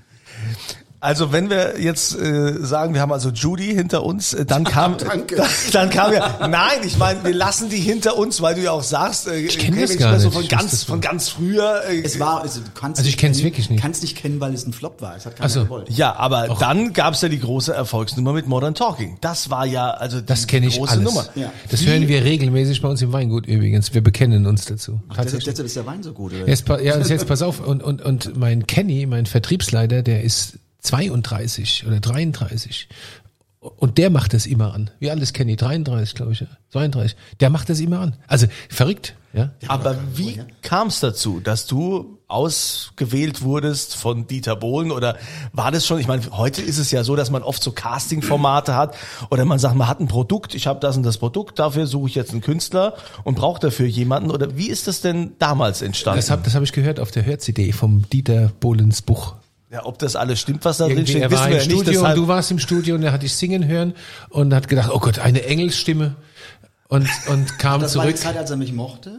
Also 1.02 1.32
wenn 1.32 1.50
wir 1.50 1.80
jetzt 1.80 2.16
äh, 2.16 2.64
sagen, 2.64 2.94
wir 2.94 3.00
haben 3.00 3.10
also 3.10 3.30
Judy 3.30 3.74
hinter 3.74 4.04
uns, 4.04 4.34
äh, 4.34 4.46
dann 4.46 4.62
kam, 4.76 4.96
Danke. 4.98 5.34
dann, 5.34 5.48
dann 5.72 5.90
kam 5.90 6.12
ja, 6.12 6.46
nein, 6.48 6.78
ich 6.84 6.96
meine, 6.96 7.24
wir 7.24 7.34
lassen 7.34 7.68
die 7.68 7.78
hinter 7.78 8.16
uns, 8.16 8.40
weil 8.40 8.54
du 8.54 8.62
ja 8.62 8.70
auch 8.70 8.84
sagst, 8.84 9.26
äh, 9.26 9.36
ich 9.36 9.58
kenn 9.58 9.74
das 9.80 9.96
gar 9.96 10.16
so 10.20 10.26
nicht. 10.28 10.34
von 10.34 10.42
Ich 10.44 10.48
ganz, 10.48 10.72
es 10.72 10.84
von 10.84 11.00
ganz 11.00 11.28
früher. 11.28 11.82
Äh, 11.88 12.02
Es 12.02 12.20
war, 12.20 12.42
also, 12.42 12.60
du 12.60 12.66
kannst 12.72 13.00
Also 13.00 13.08
ich 13.08 13.14
nicht 13.16 13.18
kenn's 13.20 13.38
kennen- 13.38 13.46
wirklich 13.46 13.68
nicht. 13.68 13.82
Kannst 13.82 14.02
nicht 14.02 14.16
kennen, 14.16 14.40
weil 14.40 14.54
es 14.54 14.64
ein 14.64 14.72
Flop 14.72 15.02
war. 15.02 15.16
Es 15.16 15.26
hat 15.26 15.34
keiner 15.34 15.46
Ach 15.46 15.50
so. 15.52 15.64
gewollt. 15.64 15.90
Ja, 15.90 16.14
aber 16.14 16.56
dann 16.60 16.92
gab's 16.92 17.20
ja 17.20 17.28
die 17.28 17.40
große 17.40 17.74
Erfolgsnummer 17.74 18.32
mit 18.32 18.46
Modern 18.46 18.74
Talking. 18.76 19.18
Das 19.20 19.50
war 19.50 19.66
ja 19.66 19.90
also 19.90 20.20
die 20.20 20.26
Das 20.26 20.46
kenne 20.46 20.68
ich 20.68 20.76
große 20.78 20.92
alles. 20.92 21.04
Nummer. 21.04 21.26
Ja. 21.34 21.50
Das 21.68 21.82
Wie- 21.82 21.86
hören 21.88 22.06
wir 22.06 22.22
regelmäßig 22.22 22.80
bei 22.80 22.88
uns 22.88 23.02
im 23.02 23.12
Weingut 23.12 23.46
übrigens. 23.48 23.92
Wir 23.92 24.02
bekennen 24.04 24.46
uns 24.46 24.66
dazu. 24.66 25.00
Deshalb, 25.10 25.16
Tatsächlich. 25.16 25.44
deshalb 25.46 25.66
ist 25.66 25.74
der 25.76 25.86
Wein 25.86 26.02
so 26.04 26.12
gut, 26.12 26.32
oder? 26.32 26.46
Jetzt, 26.46 26.68
ja, 26.68 26.76
jetzt 26.98 27.26
pass 27.26 27.42
auf. 27.42 27.58
Und, 27.58 27.82
und, 27.82 28.02
und 28.02 28.36
mein 28.38 28.68
Kenny, 28.68 29.06
mein 29.06 29.26
Vertriebsleiter, 29.26 30.02
der 30.02 30.22
ist 30.22 30.60
32 30.82 31.86
oder 31.86 32.00
33. 32.00 32.88
Und 33.60 33.96
der 33.96 34.10
macht 34.10 34.34
das 34.34 34.46
immer 34.46 34.74
an. 34.74 34.90
Wie 34.98 35.10
alt 35.10 35.22
ist 35.22 35.34
Kenny? 35.34 35.54
33, 35.54 36.16
glaube 36.16 36.32
ich. 36.32 36.40
Ja. 36.40 36.48
32. 36.70 37.16
Der 37.38 37.48
macht 37.48 37.68
das 37.68 37.78
immer 37.78 38.00
an. 38.00 38.16
Also 38.26 38.48
verrückt. 38.68 39.14
Ja. 39.32 39.50
Aber 39.68 39.96
wie 40.14 40.40
kam's 40.62 41.00
dazu, 41.00 41.40
dass 41.40 41.66
du 41.66 42.18
ausgewählt 42.28 43.42
wurdest 43.42 43.94
von 43.94 44.26
Dieter 44.26 44.56
Bohlen 44.56 44.90
oder 44.90 45.16
war 45.52 45.70
das 45.70 45.86
schon, 45.86 46.00
ich 46.00 46.08
meine, 46.08 46.22
heute 46.32 46.60
ist 46.60 46.78
es 46.78 46.90
ja 46.90 47.04
so, 47.04 47.14
dass 47.14 47.30
man 47.30 47.42
oft 47.42 47.62
so 47.62 47.72
Casting-Formate 47.72 48.74
hat 48.74 48.94
oder 49.30 49.44
man 49.44 49.58
sagt, 49.58 49.76
man 49.76 49.88
hat 49.88 50.00
ein 50.00 50.08
Produkt, 50.08 50.54
ich 50.54 50.66
habe 50.66 50.80
das 50.80 50.96
und 50.96 51.02
das 51.02 51.18
Produkt, 51.18 51.58
dafür 51.58 51.86
suche 51.86 52.08
ich 52.08 52.14
jetzt 52.14 52.32
einen 52.32 52.40
Künstler 52.40 52.94
und 53.24 53.36
brauche 53.36 53.60
dafür 53.60 53.86
jemanden 53.86 54.30
oder 54.30 54.56
wie 54.56 54.68
ist 54.68 54.86
das 54.86 55.00
denn 55.02 55.32
damals 55.38 55.82
entstanden? 55.82 56.18
Das 56.18 56.30
habe 56.30 56.42
das 56.42 56.54
hab 56.54 56.62
ich 56.62 56.72
gehört 56.72 57.00
auf 57.00 57.10
der 57.10 57.24
Hör-CD 57.24 57.72
vom 57.72 58.08
Dieter 58.10 58.50
Bohlens 58.60 59.02
Buch. 59.02 59.36
Ja, 59.72 59.84
ob 59.86 59.98
das 59.98 60.16
alles 60.16 60.38
stimmt, 60.38 60.64
was 60.66 60.76
da 60.78 60.86
drin 60.86 61.06
steht, 61.06 61.22
wissen 61.30 61.32
war 61.32 61.48
wir 61.48 61.56
im 61.56 61.58
ja 61.58 61.58
nicht. 61.58 61.64
Studio 61.64 61.78
und 61.78 61.86
deshalb- 62.02 62.16
du 62.16 62.28
warst 62.28 62.50
im 62.50 62.58
Studio 62.58 62.94
und 62.94 63.02
er 63.02 63.12
hat 63.12 63.22
dich 63.22 63.34
singen 63.34 63.66
hören 63.66 63.94
und 64.28 64.52
hat 64.54 64.68
gedacht, 64.68 64.90
oh 64.92 64.98
Gott, 64.98 65.18
eine 65.18 65.44
Engelsstimme. 65.44 66.14
Und, 66.92 67.08
und 67.28 67.58
kam 67.58 67.80
das 67.80 67.96
war 67.96 68.02
zurück. 68.02 68.16
die 68.16 68.20
Zeit, 68.20 68.36
als 68.36 68.50
er 68.50 68.58
mich 68.58 68.74
mochte. 68.74 69.12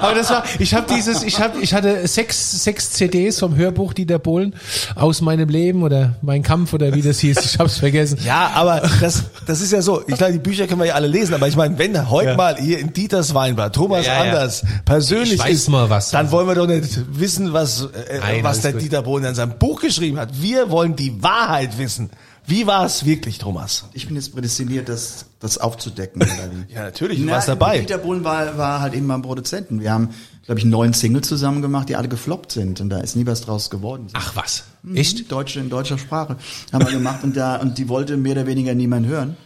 Aber 0.00 0.14
das 0.16 0.30
war, 0.30 0.42
ich 0.58 0.74
habe 0.74 0.92
dieses, 0.92 1.22
ich 1.22 1.38
habe, 1.38 1.60
ich 1.60 1.74
hatte 1.74 2.08
sechs, 2.08 2.64
sechs 2.64 2.90
CDs 2.90 3.38
vom 3.38 3.54
Hörbuch 3.54 3.92
Dieter 3.92 4.18
Bohlen 4.18 4.56
aus 4.96 5.20
meinem 5.20 5.48
Leben 5.48 5.84
oder 5.84 6.16
mein 6.22 6.42
Kampf 6.42 6.72
oder 6.72 6.92
wie 6.92 7.02
das 7.02 7.20
hieß, 7.20 7.38
ich 7.44 7.60
hab's 7.60 7.78
vergessen. 7.78 8.18
Ja, 8.24 8.50
aber 8.54 8.82
das, 9.00 9.26
das 9.46 9.60
ist 9.60 9.70
ja 9.70 9.80
so. 9.80 10.02
Ich 10.08 10.16
glaube, 10.16 10.32
die 10.32 10.40
Bücher 10.40 10.66
können 10.66 10.80
wir 10.80 10.88
ja 10.88 10.94
alle 10.94 11.06
lesen, 11.06 11.34
aber 11.34 11.46
ich 11.46 11.54
meine, 11.54 11.78
wenn 11.78 12.10
heute 12.10 12.34
mal 12.34 12.56
hier 12.56 12.80
in 12.80 12.92
Dieters 12.92 13.32
Weinbar 13.32 13.70
Thomas 13.70 14.06
Ja, 14.06 14.24
ja. 14.24 14.30
Anders 14.32 14.64
persönlich 14.84 15.34
Ich 15.34 15.38
weiß 15.38 15.52
ist, 15.52 15.68
mal 15.68 15.88
was. 15.88 16.10
dann 16.10 16.32
wollen 16.32 16.48
wir 16.48 16.56
doch 16.56 16.66
nicht 16.66 16.98
wissen, 17.16 17.52
was, 17.52 17.82
äh, 17.82 18.18
Nein, 18.18 18.42
was 18.42 18.60
der 18.60 18.72
gut. 18.72 18.82
Dieter 18.82 19.02
Bohlen 19.02 19.24
in 19.24 19.36
seinem 19.36 19.56
Buch 19.56 19.82
geschrieben 19.82 20.18
hat. 20.18 20.30
Wir 20.42 20.68
wollen 20.68 20.96
die 20.96 21.22
Wahrheit 21.22 21.78
wissen. 21.78 22.10
Wie 22.46 22.66
war 22.66 22.84
es 22.86 23.04
wirklich, 23.04 23.38
Thomas? 23.38 23.86
Ich 23.92 24.06
bin 24.06 24.14
jetzt 24.14 24.32
prädestiniert, 24.32 24.88
das, 24.88 25.26
das 25.40 25.58
aufzudecken. 25.58 26.22
Ja, 26.68 26.82
natürlich, 26.82 27.18
du 27.18 27.24
Na, 27.24 27.32
warst 27.32 27.48
dabei. 27.48 27.78
Dieter 27.80 27.98
Bohlen 27.98 28.22
war, 28.22 28.56
war 28.56 28.80
halt 28.80 28.94
eben 28.94 29.08
beim 29.08 29.22
Produzenten. 29.22 29.80
Wir 29.80 29.92
haben, 29.92 30.10
glaube 30.44 30.58
ich, 30.60 30.64
neun 30.64 30.92
Singles 30.92 31.26
zusammen 31.26 31.62
gemacht, 31.62 31.88
die 31.88 31.96
alle 31.96 32.08
gefloppt 32.08 32.52
sind. 32.52 32.80
Und 32.80 32.90
da 32.90 32.98
ist 32.98 33.16
nie 33.16 33.26
was 33.26 33.40
draus 33.40 33.70
geworden. 33.70 34.08
Ach 34.12 34.36
was, 34.36 34.64
echt? 34.94 35.30
Deutsche 35.30 35.60
in 35.60 35.70
deutscher 35.70 35.98
Sprache 35.98 36.36
haben 36.72 36.84
wir 36.84 36.92
gemacht 36.92 37.24
und 37.24 37.36
da 37.36 37.56
und 37.56 37.78
die 37.78 37.88
wollte 37.88 38.16
mehr 38.16 38.32
oder 38.32 38.46
weniger 38.46 38.74
niemand 38.74 39.06
hören. 39.06 39.36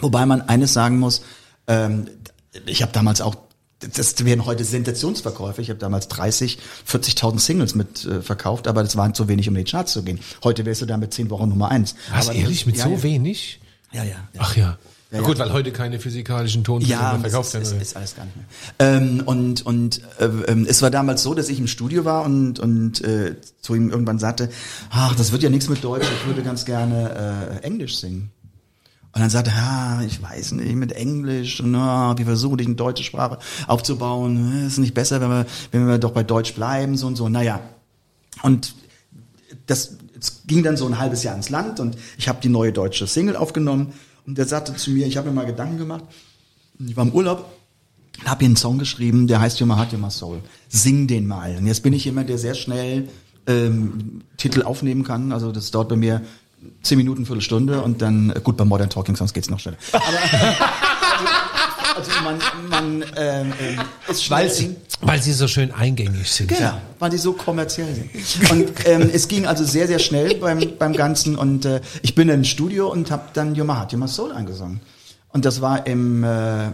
Wobei 0.00 0.26
man 0.26 0.42
eines 0.42 0.72
sagen 0.72 0.98
muss: 0.98 1.22
ähm, 1.68 2.06
Ich 2.66 2.82
habe 2.82 2.92
damals 2.92 3.20
auch 3.20 3.36
das 3.94 4.24
wären 4.24 4.44
heute 4.44 4.64
Sensationsverkäufe. 4.64 5.62
Ich 5.62 5.70
habe 5.70 5.78
damals 5.78 6.08
30, 6.08 6.58
40.000 6.88 7.38
Singles 7.38 7.74
mit 7.74 8.04
äh, 8.04 8.22
verkauft, 8.22 8.68
aber 8.68 8.82
das 8.82 8.96
waren 8.96 9.14
zu 9.14 9.28
wenig, 9.28 9.48
um 9.48 9.56
in 9.56 9.64
die 9.64 9.70
Charts 9.70 9.92
zu 9.92 10.02
gehen. 10.02 10.20
Heute 10.42 10.64
wärst 10.64 10.82
du 10.82 10.86
da 10.86 10.96
mit 10.96 11.12
10 11.12 11.30
Wochen 11.30 11.48
Nummer 11.48 11.70
eins. 11.70 11.94
Was, 12.12 12.28
aber 12.28 12.38
ehrlich, 12.38 12.66
mit 12.66 12.76
ja, 12.76 12.84
so 12.84 12.90
ja. 12.90 13.02
wenig? 13.02 13.60
Ja, 13.92 14.04
ja. 14.04 14.10
ja. 14.10 14.18
Ach 14.38 14.56
ja. 14.56 14.78
Ja, 15.10 15.20
Na 15.20 15.22
ja. 15.22 15.26
gut, 15.26 15.38
weil 15.38 15.52
heute 15.52 15.70
keine 15.70 16.00
physikalischen 16.00 16.64
Tonbänder 16.64 16.92
Ja, 16.92 17.12
das 17.12 17.20
verkauft 17.20 17.46
ist, 17.48 17.54
werden. 17.54 17.64
ist, 17.64 17.72
oder? 17.72 17.82
ist 17.82 17.96
alles 17.96 18.16
gar 18.16 18.24
nicht 18.24 18.36
mehr. 18.36 18.46
Ähm, 18.80 19.22
und 19.24 19.64
und 19.64 20.00
äh, 20.18 20.24
ähm, 20.24 20.66
es 20.68 20.82
war 20.82 20.90
damals 20.90 21.22
so, 21.22 21.34
dass 21.34 21.48
ich 21.48 21.60
im 21.60 21.68
Studio 21.68 22.04
war 22.04 22.24
und 22.24 22.58
und 22.58 23.04
äh, 23.04 23.36
zu 23.60 23.76
ihm 23.76 23.90
irgendwann 23.90 24.18
sagte, 24.18 24.48
ach, 24.90 25.14
das 25.14 25.30
wird 25.30 25.44
ja 25.44 25.50
nichts 25.50 25.68
mit 25.68 25.84
Deutsch, 25.84 26.06
ich 26.20 26.26
würde 26.26 26.42
ganz 26.42 26.64
gerne 26.64 27.60
äh, 27.62 27.64
Englisch 27.64 27.96
singen. 27.96 28.32
Und 29.14 29.20
dann 29.20 29.30
sagte 29.30 29.50
er, 29.50 29.56
ja, 29.56 30.02
ich 30.02 30.20
weiß 30.20 30.52
nicht, 30.52 30.74
mit 30.74 30.92
Englisch, 30.92 31.60
und 31.60 31.70
na, 31.70 32.18
wie 32.18 32.24
versuche 32.24 32.60
ich 32.60 32.66
eine 32.66 32.74
deutsche 32.74 33.04
Sprache 33.04 33.38
aufzubauen? 33.68 34.66
Ist 34.66 34.78
nicht 34.78 34.94
besser, 34.94 35.20
wenn 35.20 35.30
wir, 35.30 35.46
wenn 35.70 35.86
wir 35.86 35.98
doch 35.98 36.10
bei 36.10 36.24
Deutsch 36.24 36.54
bleiben, 36.54 36.96
so 36.96 37.06
und 37.06 37.14
so. 37.14 37.28
Naja. 37.28 37.60
Und 38.42 38.74
das 39.66 39.96
ging 40.46 40.62
dann 40.62 40.76
so 40.76 40.86
ein 40.86 40.98
halbes 40.98 41.22
Jahr 41.22 41.36
ins 41.36 41.48
Land 41.50 41.80
und 41.80 41.96
ich 42.18 42.28
habe 42.28 42.40
die 42.42 42.48
neue 42.48 42.72
deutsche 42.72 43.06
Single 43.06 43.36
aufgenommen 43.36 43.92
und 44.26 44.38
der 44.38 44.46
sagte 44.46 44.74
zu 44.74 44.90
mir, 44.90 45.06
ich 45.06 45.16
habe 45.16 45.28
mir 45.28 45.34
mal 45.34 45.46
Gedanken 45.46 45.78
gemacht, 45.78 46.04
ich 46.78 46.96
war 46.96 47.04
im 47.04 47.12
Urlaub, 47.12 47.52
habe 48.24 48.40
hier 48.40 48.48
einen 48.48 48.56
Song 48.56 48.78
geschrieben, 48.78 49.26
der 49.26 49.40
heißt 49.40 49.60
Heart, 49.60 49.92
Your 49.92 49.98
My 49.98 50.10
Soul. 50.10 50.40
Sing 50.68 51.06
den 51.06 51.26
mal. 51.26 51.56
Und 51.56 51.66
jetzt 51.66 51.82
bin 51.82 51.92
ich 51.92 52.04
jemand, 52.04 52.28
der 52.28 52.38
sehr 52.38 52.54
schnell 52.54 53.08
ähm, 53.46 54.22
Titel 54.36 54.62
aufnehmen 54.62 55.04
kann. 55.04 55.32
Also 55.32 55.52
das 55.52 55.70
dauert 55.70 55.88
bei 55.88 55.96
mir 55.96 56.22
zehn 56.82 56.98
Minuten, 56.98 57.26
Viertelstunde 57.26 57.82
und 57.82 58.02
dann, 58.02 58.30
äh, 58.30 58.40
gut, 58.42 58.56
bei 58.56 58.64
Modern 58.64 58.90
Talking 58.90 59.16
Songs 59.16 59.32
geht's 59.32 59.50
noch 59.50 59.60
schneller. 59.60 59.76
Aber, 59.92 60.02
also, 61.96 62.10
also 62.10 62.10
man, 62.22 62.38
man 62.68 63.04
ähm, 63.16 63.52
ist 64.08 64.24
schnell 64.24 64.40
Weil 64.40 64.50
sie, 64.50 64.76
weil 65.00 65.22
sie 65.22 65.32
so 65.32 65.48
schön 65.48 65.72
eingängig 65.72 66.30
sind. 66.30 66.48
Genau, 66.48 66.80
weil 66.98 67.10
die 67.10 67.18
so 67.18 67.32
kommerziell 67.32 67.94
sind. 67.94 68.50
Und 68.50 68.72
ähm, 68.86 69.10
es 69.12 69.28
ging 69.28 69.46
also 69.46 69.64
sehr, 69.64 69.86
sehr 69.86 69.98
schnell 69.98 70.34
beim, 70.36 70.76
beim 70.78 70.92
Ganzen 70.92 71.36
und 71.36 71.64
äh, 71.64 71.80
ich 72.02 72.14
bin 72.14 72.28
ins 72.28 72.48
Studio 72.48 72.90
und 72.90 73.10
habe 73.10 73.24
dann 73.34 73.58
Your 73.58 73.64
My 73.64 73.74
Heart, 73.74 73.92
Your 73.92 74.00
My 74.00 74.08
Soul 74.08 74.32
eingesungen. 74.32 74.80
Und 75.28 75.44
das 75.44 75.60
war 75.60 75.86
im 75.86 76.24
äh, 76.24 76.72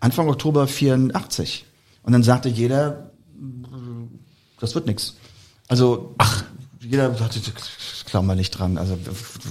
Anfang 0.00 0.28
Oktober 0.28 0.66
84. 0.66 1.64
Und 2.02 2.12
dann 2.12 2.22
sagte 2.22 2.50
jeder, 2.50 3.10
das 4.60 4.74
wird 4.74 4.86
nix. 4.86 5.14
Also 5.68 6.14
Ach. 6.18 6.44
Jeder 6.88 7.14
sagte, 7.14 7.40
glauben 8.06 8.26
wir 8.26 8.34
nicht 8.34 8.50
dran. 8.50 8.78
Also 8.78 8.98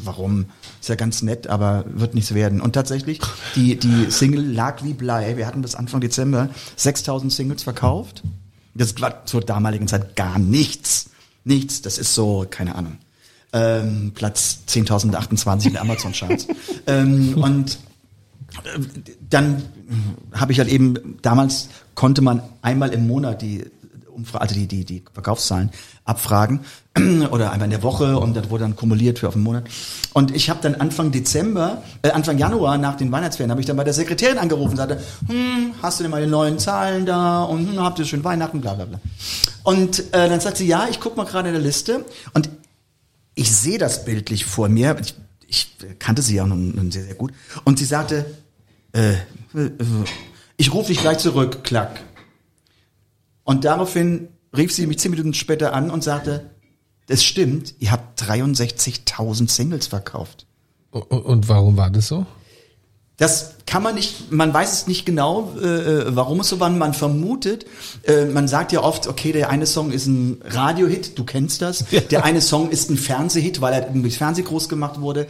warum? 0.04 0.46
Ist 0.80 0.89
ja 0.89 0.96
ganz 0.96 1.22
nett, 1.22 1.48
aber 1.48 1.86
wird 1.88 2.13
nichts 2.13 2.34
werden. 2.34 2.62
Und 2.62 2.74
tatsächlich, 2.74 3.19
die, 3.56 3.78
die 3.78 4.12
Single 4.12 4.46
lag 4.46 4.84
wie 4.84 4.93
Blei. 4.93 5.38
Wir 5.38 5.48
hatten 5.48 5.62
bis 5.62 5.76
Anfang 5.76 6.02
Dezember 6.02 6.50
6000 6.76 7.32
Singles 7.32 7.63
verkauft. 7.63 8.24
Das 8.74 9.00
war 9.02 9.26
zur 9.26 9.41
damaligen 9.41 9.88
Zeit 9.88 10.15
gar 10.15 10.39
nichts. 10.39 11.10
Nichts. 11.43 11.82
Das 11.82 11.98
ist 11.98 12.13
so, 12.13 12.46
keine 12.50 12.76
Ahnung. 12.76 12.98
Ähm, 13.52 14.12
Platz 14.15 14.60
10.028 14.67 15.67
in 15.67 15.74
der 15.74 15.82
Amazon-Charts. 15.82 16.48
ähm, 16.88 17.38
und 17.38 17.78
äh, 18.63 18.80
dann 19.30 19.63
habe 20.34 20.52
ich 20.52 20.60
halt 20.60 20.69
eben, 20.69 21.17
damals 21.22 21.69
konnte 21.96 22.22
man 22.22 22.41
einmal 22.62 22.93
im 22.93 23.08
Monat 23.08 23.41
die 23.41 23.65
Umfrage, 24.13 24.41
also 24.41 24.56
die, 24.56 24.67
die, 24.67 24.86
die 24.86 25.04
Verkaufszahlen 25.13 25.71
abfragen 26.06 26.62
oder 27.32 27.52
einmal 27.52 27.65
in 27.65 27.71
der 27.71 27.84
Woche 27.84 28.17
und 28.17 28.36
das 28.36 28.49
wurde 28.49 28.63
dann 28.63 28.76
kumuliert 28.76 29.19
für 29.19 29.28
auf 29.28 29.36
einen 29.36 29.43
Monat. 29.43 29.65
Und 30.13 30.36
ich 30.36 30.49
habe 30.49 30.60
dann 30.62 30.76
Anfang 30.76 31.12
Dezember, 31.12 31.82
äh, 32.02 32.12
Anfang 32.12 32.38
Januar 32.38 32.78
nach 32.78 32.95
den 32.95 33.12
Weihnachtsferien, 33.12 33.52
habe 33.52 33.62
ich 33.62 33.67
dann 33.67 33.78
bei 33.78 33.84
der 33.84 33.93
Sekretärin 33.93 34.38
angerufen 34.38 34.71
und 34.71 34.78
sagte, 34.78 35.02
hm, 35.28 35.73
hast 35.82 35.99
du 35.99 36.04
denn 36.04 36.12
mal 36.12 36.23
die 36.23 36.30
neuen 36.30 36.60
Zahlen 36.60 37.06
da 37.06 37.43
und 37.43 37.71
hm, 37.71 37.80
habt 37.80 37.99
ihr 37.99 38.06
schön 38.06 38.23
Weihnachten, 38.23 38.62
bla 38.62 38.73
bla 38.76 38.86
bla. 38.86 38.99
Und 39.63 39.99
äh, 40.13 40.30
dann 40.30 40.39
sagt 40.39 40.58
sie, 40.58 40.67
ja, 40.67 40.88
ich 40.89 40.99
guck 40.99 41.17
mal 41.17 41.26
gerade 41.26 41.49
in 41.49 41.56
der 41.56 41.63
Liste 41.63 42.06
und 42.34 42.49
ich 43.36 43.56
sehe 43.56 43.78
das 43.78 44.06
bildlich 44.06 44.45
vor 44.45 44.69
mir. 44.69 44.97
Ich, 45.02 45.15
ich 45.47 45.76
kannte 45.99 46.21
sie 46.21 46.36
ja 46.36 46.45
nun, 46.45 46.91
sehr, 46.91 47.04
sehr 47.04 47.15
gut. 47.15 47.34
Und 47.63 47.80
sie 47.80 47.86
sagte, 47.86 48.26
äh, 48.93 49.13
äh, 49.13 49.71
ich 50.58 50.73
rufe 50.73 50.89
dich 50.89 50.99
gleich 51.02 51.17
zurück, 51.17 51.63
klack. 51.63 51.99
Und 53.43 53.65
daraufhin 53.65 54.29
rief 54.56 54.73
sie 54.73 54.88
mich 54.88 54.99
zehn 54.99 55.12
Minuten 55.12 55.34
später 55.34 55.73
an 55.73 55.89
und 55.89 56.03
sagte, 56.03 56.51
es 57.08 57.23
stimmt, 57.23 57.75
ihr 57.79 57.91
habt 57.91 58.21
63.000 58.21 59.49
Singles 59.49 59.88
verkauft. 59.88 60.45
Und 60.91 61.49
warum 61.49 61.75
war 61.75 61.89
das 61.89 62.08
so? 62.08 62.25
Das 63.17 63.56
kann 63.67 63.84
man 63.84 63.93
nicht, 63.93 64.32
man 64.32 64.53
weiß 64.53 64.73
es 64.73 64.88
nicht 64.88 65.06
genau, 65.06 65.53
äh, 65.62 65.65
äh, 65.65 66.15
warum 66.15 66.39
es 66.39 66.49
so 66.49 66.60
war. 66.60 66.69
Man 66.69 66.93
vermutet, 66.93 67.65
äh, 68.03 68.25
man 68.25 68.47
sagt 68.47 68.71
ja 68.71 68.82
oft, 68.82 69.08
okay, 69.08 69.32
der 69.32 69.49
eine 69.49 69.67
Song 69.67 69.91
ist 69.91 70.08
ein 70.08 70.41
Radiohit, 70.43 71.17
du 71.17 71.23
kennst 71.23 71.62
das. 71.62 71.86
Der 72.12 72.25
eine 72.25 72.41
Song 72.41 72.71
ist 72.71 72.89
ein 72.89 72.97
Fernsehhit, 72.97 73.62
weil 73.62 73.73
er 73.73 73.91
mit 73.91 74.13
Fernseh 74.13 74.41
groß 74.41 74.67
gemacht 74.67 74.99
wurde. 74.99 75.27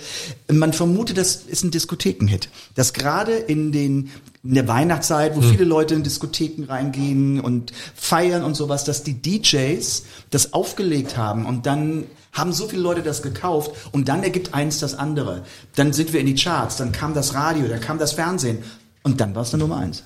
Man 0.49 0.71
vermutet, 0.71 1.17
das 1.17 1.35
ist 1.35 1.63
ein 1.63 1.71
Diskothekenhit. 1.71 2.49
Dass 2.75 2.93
gerade 2.93 3.33
in 3.33 3.71
den 3.73 4.09
in 4.43 4.55
der 4.55 4.67
Weihnachtszeit, 4.67 5.35
wo 5.37 5.41
hm. 5.41 5.49
viele 5.51 5.63
Leute 5.63 5.95
in 5.95 6.03
Diskotheken 6.03 6.65
reingehen 6.67 7.39
und 7.39 7.71
feiern 7.95 8.43
und 8.43 8.55
sowas, 8.55 8.83
dass 8.83 9.03
die 9.03 9.21
DJs 9.21 10.03
das 10.31 10.51
aufgelegt 10.53 11.15
haben 11.17 11.45
und 11.45 11.65
dann 11.65 12.03
haben 12.33 12.51
so 12.51 12.67
viele 12.67 12.81
Leute 12.81 13.03
das 13.03 13.21
gekauft 13.21 13.71
und 13.93 14.09
dann 14.09 14.23
ergibt 14.23 14.53
eins 14.53 14.79
das 14.79 14.95
andere. 14.95 15.43
Dann 15.75 15.93
sind 15.93 16.11
wir 16.11 16.19
in 16.19 16.25
die 16.25 16.35
Charts, 16.35 16.77
dann 16.77 16.91
kam 16.91 17.13
das 17.13 17.35
Radio, 17.35 17.67
dann 17.67 17.79
kam 17.79 17.99
das 17.99 18.13
Fernsehen 18.13 18.57
und 19.03 19.21
dann 19.21 19.33
war 19.33 19.43
es 19.43 19.51
dann 19.51 19.61
Nummer 19.61 19.77
eins. 19.77 20.03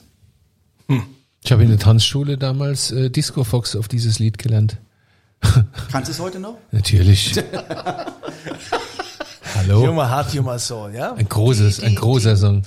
Hm. 0.87 1.01
Ich 1.43 1.51
habe 1.51 1.63
in 1.63 1.69
der 1.69 1.79
Tanzschule 1.79 2.37
damals 2.37 2.91
äh, 2.91 3.09
Disco 3.09 3.43
Fox 3.43 3.75
auf 3.75 3.87
dieses 3.87 4.19
Lied 4.19 4.37
gelernt. 4.37 4.77
Kannst 5.91 6.09
du 6.09 6.11
es 6.11 6.19
heute 6.19 6.39
noch? 6.39 6.57
Natürlich. 6.71 7.33
Hallo. 9.55 9.87
Humor 9.87 10.09
Heart, 10.09 10.33
Humor 10.33 10.59
Soul, 10.59 10.93
ja? 10.93 11.13
Ein 11.13 11.27
großes, 11.29 11.81
ein 11.81 11.95
großer 11.95 12.35
Song. 12.35 12.63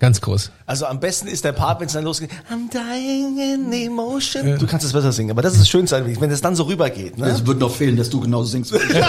Ganz 0.00 0.20
groß. 0.20 0.50
Also 0.66 0.86
am 0.86 0.98
besten 0.98 1.28
ist 1.28 1.44
der 1.44 1.52
Part, 1.52 1.78
wenn 1.78 1.86
es 1.86 1.92
dann 1.92 2.02
losgeht. 2.04 2.28
I'm 2.50 2.68
dying 2.68 3.38
in 3.38 3.72
emotion. 3.72 4.48
Ja. 4.48 4.56
Du 4.56 4.66
kannst 4.66 4.84
es 4.84 4.92
besser 4.92 5.12
singen, 5.12 5.30
aber 5.30 5.40
das 5.40 5.52
ist 5.52 5.60
das 5.60 5.68
Schönste, 5.68 6.04
wenn 6.20 6.30
es 6.32 6.40
dann 6.40 6.56
so 6.56 6.64
rübergeht. 6.64 7.16
Ne? 7.16 7.28
Es 7.28 7.46
wird 7.46 7.60
noch 7.60 7.70
fehlen, 7.70 7.96
dass 7.96 8.10
du 8.10 8.18
genauso 8.18 8.50
singst. 8.50 8.72
ja, 8.92 9.00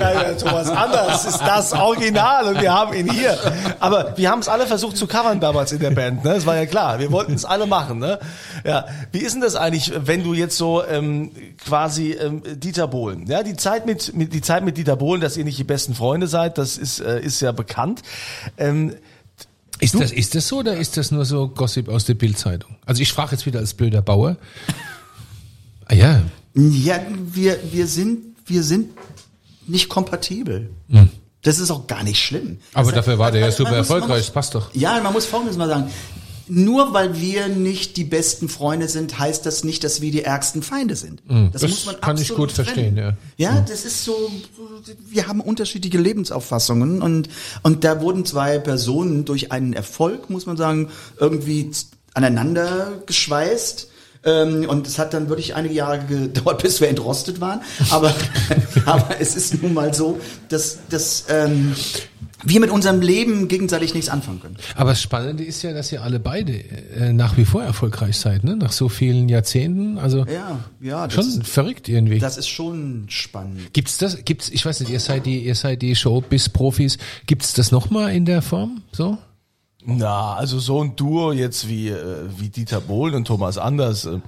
ja, 0.00 0.32
Thomas 0.38 0.70
Anders 0.70 1.26
ist 1.26 1.40
das 1.40 1.74
Original 1.74 2.48
und 2.48 2.62
wir 2.62 2.72
haben 2.72 2.94
ihn 2.94 3.10
hier. 3.10 3.38
Aber 3.78 4.16
wir 4.16 4.30
haben 4.30 4.38
es 4.38 4.48
alle 4.48 4.66
versucht 4.66 4.96
zu 4.96 5.06
covern 5.06 5.38
damals 5.38 5.72
in 5.72 5.80
der 5.80 5.90
Band. 5.90 6.24
Ne? 6.24 6.34
Das 6.34 6.46
war 6.46 6.56
ja 6.56 6.64
klar. 6.64 6.98
Wir 6.98 7.12
wollten 7.12 7.34
es 7.34 7.44
alle 7.44 7.66
machen. 7.66 7.98
Ne? 7.98 8.18
Ja. 8.64 8.86
Wie 9.12 9.18
ist 9.18 9.34
denn 9.34 9.42
das 9.42 9.54
eigentlich, 9.54 9.92
wenn 9.94 10.24
du 10.24 10.32
jetzt 10.32 10.56
so 10.56 10.82
ähm, 10.82 11.30
quasi 11.62 12.12
ähm, 12.12 12.42
Dieter 12.56 12.88
Bohlen? 12.88 13.26
Ja, 13.26 13.42
die 13.42 13.56
Zeit 13.56 13.84
mit, 13.84 14.14
mit 14.14 14.32
die 14.32 14.40
Zeit 14.40 14.64
mit 14.64 14.78
Dieter 14.78 14.96
Bohlen, 14.96 15.20
dass 15.20 15.36
ihr 15.36 15.44
nicht 15.44 15.58
die 15.58 15.64
besten 15.64 15.94
Freunde 15.94 16.26
seid, 16.26 16.56
das 16.56 16.78
ist 16.78 17.00
äh, 17.00 17.20
ist 17.20 17.40
ja 17.40 17.52
bekannt. 17.52 18.02
Ähm, 18.56 18.94
ist 19.84 19.94
das, 20.00 20.12
ist 20.12 20.34
das 20.34 20.48
so 20.48 20.58
oder 20.58 20.76
ist 20.76 20.96
das 20.96 21.10
nur 21.10 21.24
so 21.24 21.48
Gossip 21.48 21.88
aus 21.88 22.04
der 22.04 22.14
Bildzeitung? 22.14 22.76
Also 22.86 23.02
ich 23.02 23.12
frage 23.12 23.32
jetzt 23.32 23.46
wieder 23.46 23.60
als 23.60 23.74
blöder 23.74 24.02
Bauer. 24.02 24.36
Ah 25.86 25.94
ja. 25.94 26.22
Ja, 26.54 26.98
wir, 27.12 27.58
wir 27.70 27.86
sind, 27.86 28.36
wir 28.46 28.62
sind 28.62 28.88
nicht 29.66 29.90
kompatibel. 29.90 30.70
Hm. 30.88 31.10
Das 31.42 31.58
ist 31.58 31.70
auch 31.70 31.86
gar 31.86 32.02
nicht 32.02 32.18
schlimm. 32.18 32.56
Aber 32.72 32.86
das 32.86 32.94
dafür 33.04 33.18
war 33.18 33.30
der 33.30 33.42
ja 33.42 33.52
super 33.52 33.76
erfolgreich, 33.76 34.24
das 34.24 34.30
passt 34.30 34.54
doch. 34.54 34.74
Ja, 34.74 34.98
man 35.02 35.12
muss 35.12 35.26
folgendes 35.26 35.58
mal 35.58 35.68
sagen 35.68 35.90
nur 36.48 36.92
weil 36.92 37.20
wir 37.20 37.48
nicht 37.48 37.96
die 37.96 38.04
besten 38.04 38.48
Freunde 38.48 38.88
sind, 38.88 39.18
heißt 39.18 39.46
das 39.46 39.64
nicht, 39.64 39.84
dass 39.84 40.00
wir 40.00 40.10
die 40.10 40.22
ärgsten 40.22 40.62
Feinde 40.62 40.96
sind. 40.96 41.22
Mm, 41.28 41.46
das, 41.52 41.62
das 41.62 41.70
muss 41.70 41.86
man 41.86 42.00
kann 42.00 42.18
ich 42.18 42.28
gut 42.34 42.54
trennen. 42.54 42.66
verstehen, 42.66 42.96
ja. 42.96 43.16
Ja, 43.36 43.52
mm. 43.52 43.66
das 43.66 43.84
ist 43.84 44.04
so, 44.04 44.30
wir 45.08 45.26
haben 45.26 45.40
unterschiedliche 45.40 45.98
Lebensauffassungen 45.98 47.02
und, 47.02 47.28
und 47.62 47.84
da 47.84 48.00
wurden 48.00 48.24
zwei 48.24 48.58
Personen 48.58 49.24
durch 49.24 49.52
einen 49.52 49.72
Erfolg, 49.72 50.30
muss 50.30 50.46
man 50.46 50.56
sagen, 50.56 50.90
irgendwie 51.18 51.70
aneinander 52.14 53.02
geschweißt. 53.06 53.88
Ähm, 54.24 54.68
und 54.68 54.86
es 54.86 54.98
hat 54.98 55.14
dann 55.14 55.28
wirklich 55.28 55.54
einige 55.54 55.74
Jahre 55.74 56.04
gedauert, 56.08 56.62
bis 56.62 56.80
wir 56.80 56.88
entrostet 56.88 57.40
waren. 57.40 57.60
Aber, 57.90 58.14
aber 58.86 59.20
es 59.20 59.36
ist 59.36 59.62
nun 59.62 59.74
mal 59.74 59.92
so, 59.94 60.18
dass, 60.48 60.78
dass 60.88 61.26
ähm, 61.28 61.74
wir 62.44 62.60
mit 62.60 62.70
unserem 62.70 63.00
Leben 63.00 63.48
gegenseitig 63.48 63.94
nichts 63.94 64.08
anfangen 64.08 64.40
können. 64.40 64.56
Aber 64.76 64.90
das 64.90 65.02
Spannende 65.02 65.44
ist 65.44 65.62
ja, 65.62 65.72
dass 65.72 65.90
ihr 65.92 66.02
alle 66.02 66.20
beide 66.20 66.52
äh, 66.52 67.12
nach 67.12 67.36
wie 67.36 67.44
vor 67.44 67.62
erfolgreich 67.62 68.18
seid, 68.18 68.44
ne? 68.44 68.56
Nach 68.56 68.72
so 68.72 68.88
vielen 68.88 69.28
Jahrzehnten. 69.28 69.98
Also 69.98 70.26
ja, 70.26 70.58
ja, 70.80 71.10
schon 71.10 71.26
ist, 71.26 71.46
verrückt 71.46 71.88
irgendwie. 71.88 72.18
Das 72.18 72.36
ist 72.36 72.48
schon 72.48 73.06
spannend. 73.08 73.72
Gibt's 73.72 73.98
das? 73.98 74.24
Gibt's? 74.24 74.50
Ich 74.50 74.64
weiß 74.64 74.80
nicht. 74.80 74.90
Ihr 74.90 75.00
seid 75.00 75.26
die, 75.26 75.44
ihr 75.44 75.54
seid 75.54 75.82
die 75.82 75.96
Showbiz-Profis. 75.96 76.98
Gibt's 77.26 77.54
das 77.54 77.72
noch 77.72 77.90
mal 77.90 78.12
in 78.12 78.24
der 78.24 78.42
Form? 78.42 78.82
So? 78.92 79.18
Na, 79.86 80.34
also 80.34 80.58
so 80.58 80.82
ein 80.82 80.96
Duo 80.96 81.32
jetzt 81.32 81.68
wie 81.68 81.88
äh, 81.88 82.28
wie 82.38 82.48
Dieter 82.48 82.80
Bohlen 82.80 83.14
und 83.14 83.26
Thomas 83.26 83.58
Anders. 83.58 84.06
Äh, 84.06 84.20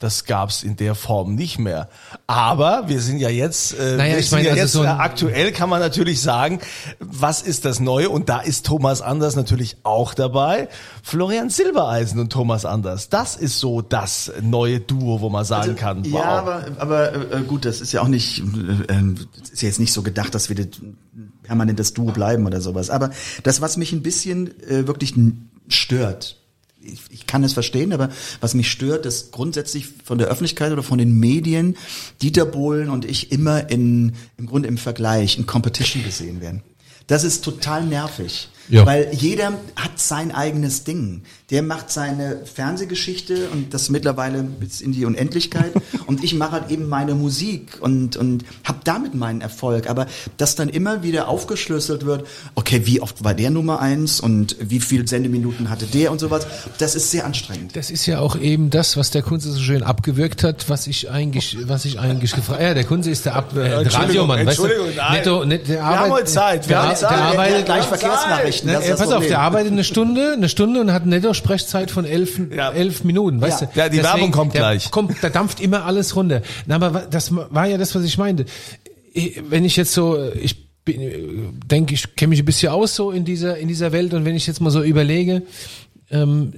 das 0.00 0.24
gab's 0.24 0.62
in 0.62 0.76
der 0.76 0.94
Form 0.94 1.34
nicht 1.34 1.58
mehr. 1.58 1.90
Aber 2.26 2.88
wir 2.88 3.00
sind 3.00 3.18
ja 3.18 3.28
jetzt, 3.28 3.78
äh, 3.78 3.96
naja, 3.96 4.14
wir 4.14 4.20
ich 4.20 4.30
meine, 4.30 4.44
ja 4.44 4.50
also 4.52 4.62
jetzt 4.62 4.72
so 4.72 4.84
aktuell 4.84 5.52
kann 5.52 5.68
man 5.68 5.78
natürlich 5.78 6.22
sagen, 6.22 6.58
was 7.00 7.42
ist 7.42 7.66
das 7.66 7.80
Neue? 7.80 8.08
Und 8.08 8.30
da 8.30 8.40
ist 8.40 8.64
Thomas 8.64 9.02
Anders 9.02 9.36
natürlich 9.36 9.76
auch 9.82 10.14
dabei. 10.14 10.68
Florian 11.02 11.50
Silbereisen 11.50 12.18
und 12.18 12.32
Thomas 12.32 12.64
Anders. 12.64 13.10
Das 13.10 13.36
ist 13.36 13.60
so 13.60 13.82
das 13.82 14.32
neue 14.40 14.80
Duo, 14.80 15.20
wo 15.20 15.28
man 15.28 15.44
sagen 15.44 15.72
also, 15.72 15.74
kann. 15.74 16.04
Wow. 16.06 16.14
Ja, 16.14 16.24
aber, 16.24 16.64
aber 16.78 17.34
äh, 17.34 17.42
gut, 17.46 17.66
das 17.66 17.82
ist 17.82 17.92
ja 17.92 18.00
auch 18.00 18.08
nicht, 18.08 18.38
äh, 18.38 18.94
äh 18.94 19.14
ist 19.52 19.60
ja 19.60 19.68
jetzt 19.68 19.80
nicht 19.80 19.92
so 19.92 20.00
gedacht, 20.00 20.34
dass 20.34 20.48
wir 20.48 20.56
das 20.56 20.80
permanent 21.50 21.80
das 21.80 21.94
Duo 21.94 22.12
bleiben 22.12 22.46
oder 22.46 22.60
sowas. 22.60 22.90
Aber 22.90 23.10
das, 23.42 23.60
was 23.60 23.76
mich 23.76 23.92
ein 23.92 24.02
bisschen 24.02 24.56
äh, 24.68 24.86
wirklich 24.86 25.14
stört, 25.66 26.36
ich, 26.80 27.00
ich 27.10 27.26
kann 27.26 27.42
es 27.42 27.52
verstehen, 27.52 27.92
aber 27.92 28.08
was 28.40 28.54
mich 28.54 28.70
stört, 28.70 29.04
dass 29.04 29.32
grundsätzlich 29.32 29.88
von 30.04 30.18
der 30.18 30.28
Öffentlichkeit 30.28 30.70
oder 30.70 30.84
von 30.84 30.98
den 30.98 31.18
Medien 31.18 31.76
Dieter 32.22 32.46
Bohlen 32.46 32.88
und 32.88 33.04
ich 33.04 33.32
immer 33.32 33.68
in, 33.68 34.12
im 34.38 34.46
Grunde 34.46 34.68
im 34.68 34.78
Vergleich, 34.78 35.38
in 35.38 35.46
Competition 35.46 36.04
gesehen 36.04 36.40
werden. 36.40 36.62
Das 37.08 37.24
ist 37.24 37.44
total 37.44 37.84
nervig. 37.84 38.48
Ja. 38.68 38.86
Weil 38.86 39.12
jeder 39.12 39.58
hat 39.74 39.98
sein 39.98 40.30
eigenes 40.30 40.84
Ding. 40.84 41.22
Der 41.50 41.62
macht 41.62 41.90
seine 41.90 42.38
Fernsehgeschichte 42.44 43.48
und 43.52 43.74
das 43.74 43.90
mittlerweile 43.90 44.42
bis 44.42 44.80
in 44.80 44.92
die 44.92 45.04
Unendlichkeit. 45.04 45.72
und 46.06 46.22
ich 46.22 46.34
mache 46.34 46.52
halt 46.52 46.70
eben 46.70 46.88
meine 46.88 47.14
Musik 47.14 47.78
und, 47.80 48.16
und 48.16 48.44
habe 48.64 48.78
damit 48.84 49.14
meinen 49.14 49.40
Erfolg. 49.40 49.88
Aber 49.90 50.06
dass 50.36 50.54
dann 50.54 50.68
immer 50.68 51.02
wieder 51.02 51.28
aufgeschlüsselt 51.28 52.06
wird, 52.06 52.26
okay, 52.54 52.82
wie 52.84 53.00
oft 53.00 53.24
war 53.24 53.34
der 53.34 53.50
Nummer 53.50 53.80
eins 53.80 54.20
und 54.20 54.56
wie 54.60 54.80
viel 54.80 55.06
Sendeminuten 55.08 55.70
hatte 55.70 55.86
der 55.86 56.12
und 56.12 56.20
sowas, 56.20 56.46
das 56.78 56.94
ist 56.94 57.10
sehr 57.10 57.26
anstrengend. 57.26 57.74
Das 57.74 57.90
ist 57.90 58.06
ja 58.06 58.20
auch 58.20 58.38
eben 58.38 58.70
das, 58.70 58.96
was 58.96 59.10
der 59.10 59.22
Kunze 59.22 59.50
so 59.50 59.60
schön 59.60 59.82
abgewirkt 59.82 60.44
hat, 60.44 60.68
was 60.68 60.86
ich 60.86 61.10
eigentlich, 61.10 61.56
was 61.64 61.84
ich 61.84 61.98
eigentlich 61.98 62.34
gefragt. 62.34 62.62
Ja, 62.62 62.74
der 62.74 62.84
Kunze 62.84 63.10
ist 63.10 63.26
der, 63.26 63.34
Ab 63.34 63.56
äh, 63.56 63.74
Radiomann, 63.74 64.46
weißt 64.46 64.58
du? 64.58 64.66
Netto, 65.12 65.44
net, 65.44 65.68
der 65.68 65.76
Wir 65.76 65.84
haben 65.84 66.26
Zeit, 66.26 66.68
wir 66.68 66.76
der, 66.76 66.82
haben 66.82 66.96
Zeit. 66.96 67.10
der 67.10 67.18
arbeitet 67.18 67.64
gleich. 67.64 67.84
Verkehrsnachrichten. 67.84 68.70
Ne, 68.70 68.80
das 68.86 68.98
pass 68.98 69.12
auf, 69.12 69.26
der 69.26 69.40
arbeitet 69.40 69.72
eine 69.72 69.84
Stunde, 69.84 70.32
eine 70.34 70.48
Stunde 70.48 70.80
und 70.80 70.92
hat 70.92 71.06
netto 71.06 71.34
Sprechzeit 71.40 71.90
von 71.90 72.04
elf, 72.04 72.40
Ja. 72.54 72.70
elf 72.72 73.02
Minuten, 73.04 73.40
weißt 73.40 73.62
Ja. 73.62 73.66
du? 73.66 73.78
Ja, 73.78 73.88
die 73.88 74.02
Werbung 74.02 74.30
kommt 74.30 74.52
gleich. 74.54 74.90
Kommt, 74.90 75.16
da 75.22 75.28
dampft 75.28 75.60
immer 75.60 75.84
alles 75.84 76.14
runter. 76.14 76.42
Na, 76.66 76.76
aber 76.76 77.00
das 77.10 77.34
war 77.34 77.66
ja 77.66 77.76
das, 77.78 77.94
was 77.94 78.04
ich 78.04 78.16
meinte. 78.18 78.44
Ich- 79.12 79.40
Wenn 79.48 79.64
ich 79.64 79.76
jetzt 79.76 79.92
so, 79.92 80.18
ich 80.34 80.68
bin, 80.84 81.58
denke, 81.66 81.94
ich 81.94 82.14
kenne 82.16 82.30
mich 82.30 82.38
ein 82.40 82.44
bisschen 82.44 82.70
aus 82.72 82.94
so 82.94 83.10
in 83.10 83.24
dieser, 83.24 83.58
in 83.58 83.68
dieser 83.68 83.92
Welt 83.92 84.14
und 84.14 84.24
wenn 84.24 84.36
ich 84.36 84.46
jetzt 84.46 84.60
mal 84.60 84.70
so 84.70 84.82
überlege, 84.82 85.42
ähm, 86.10 86.52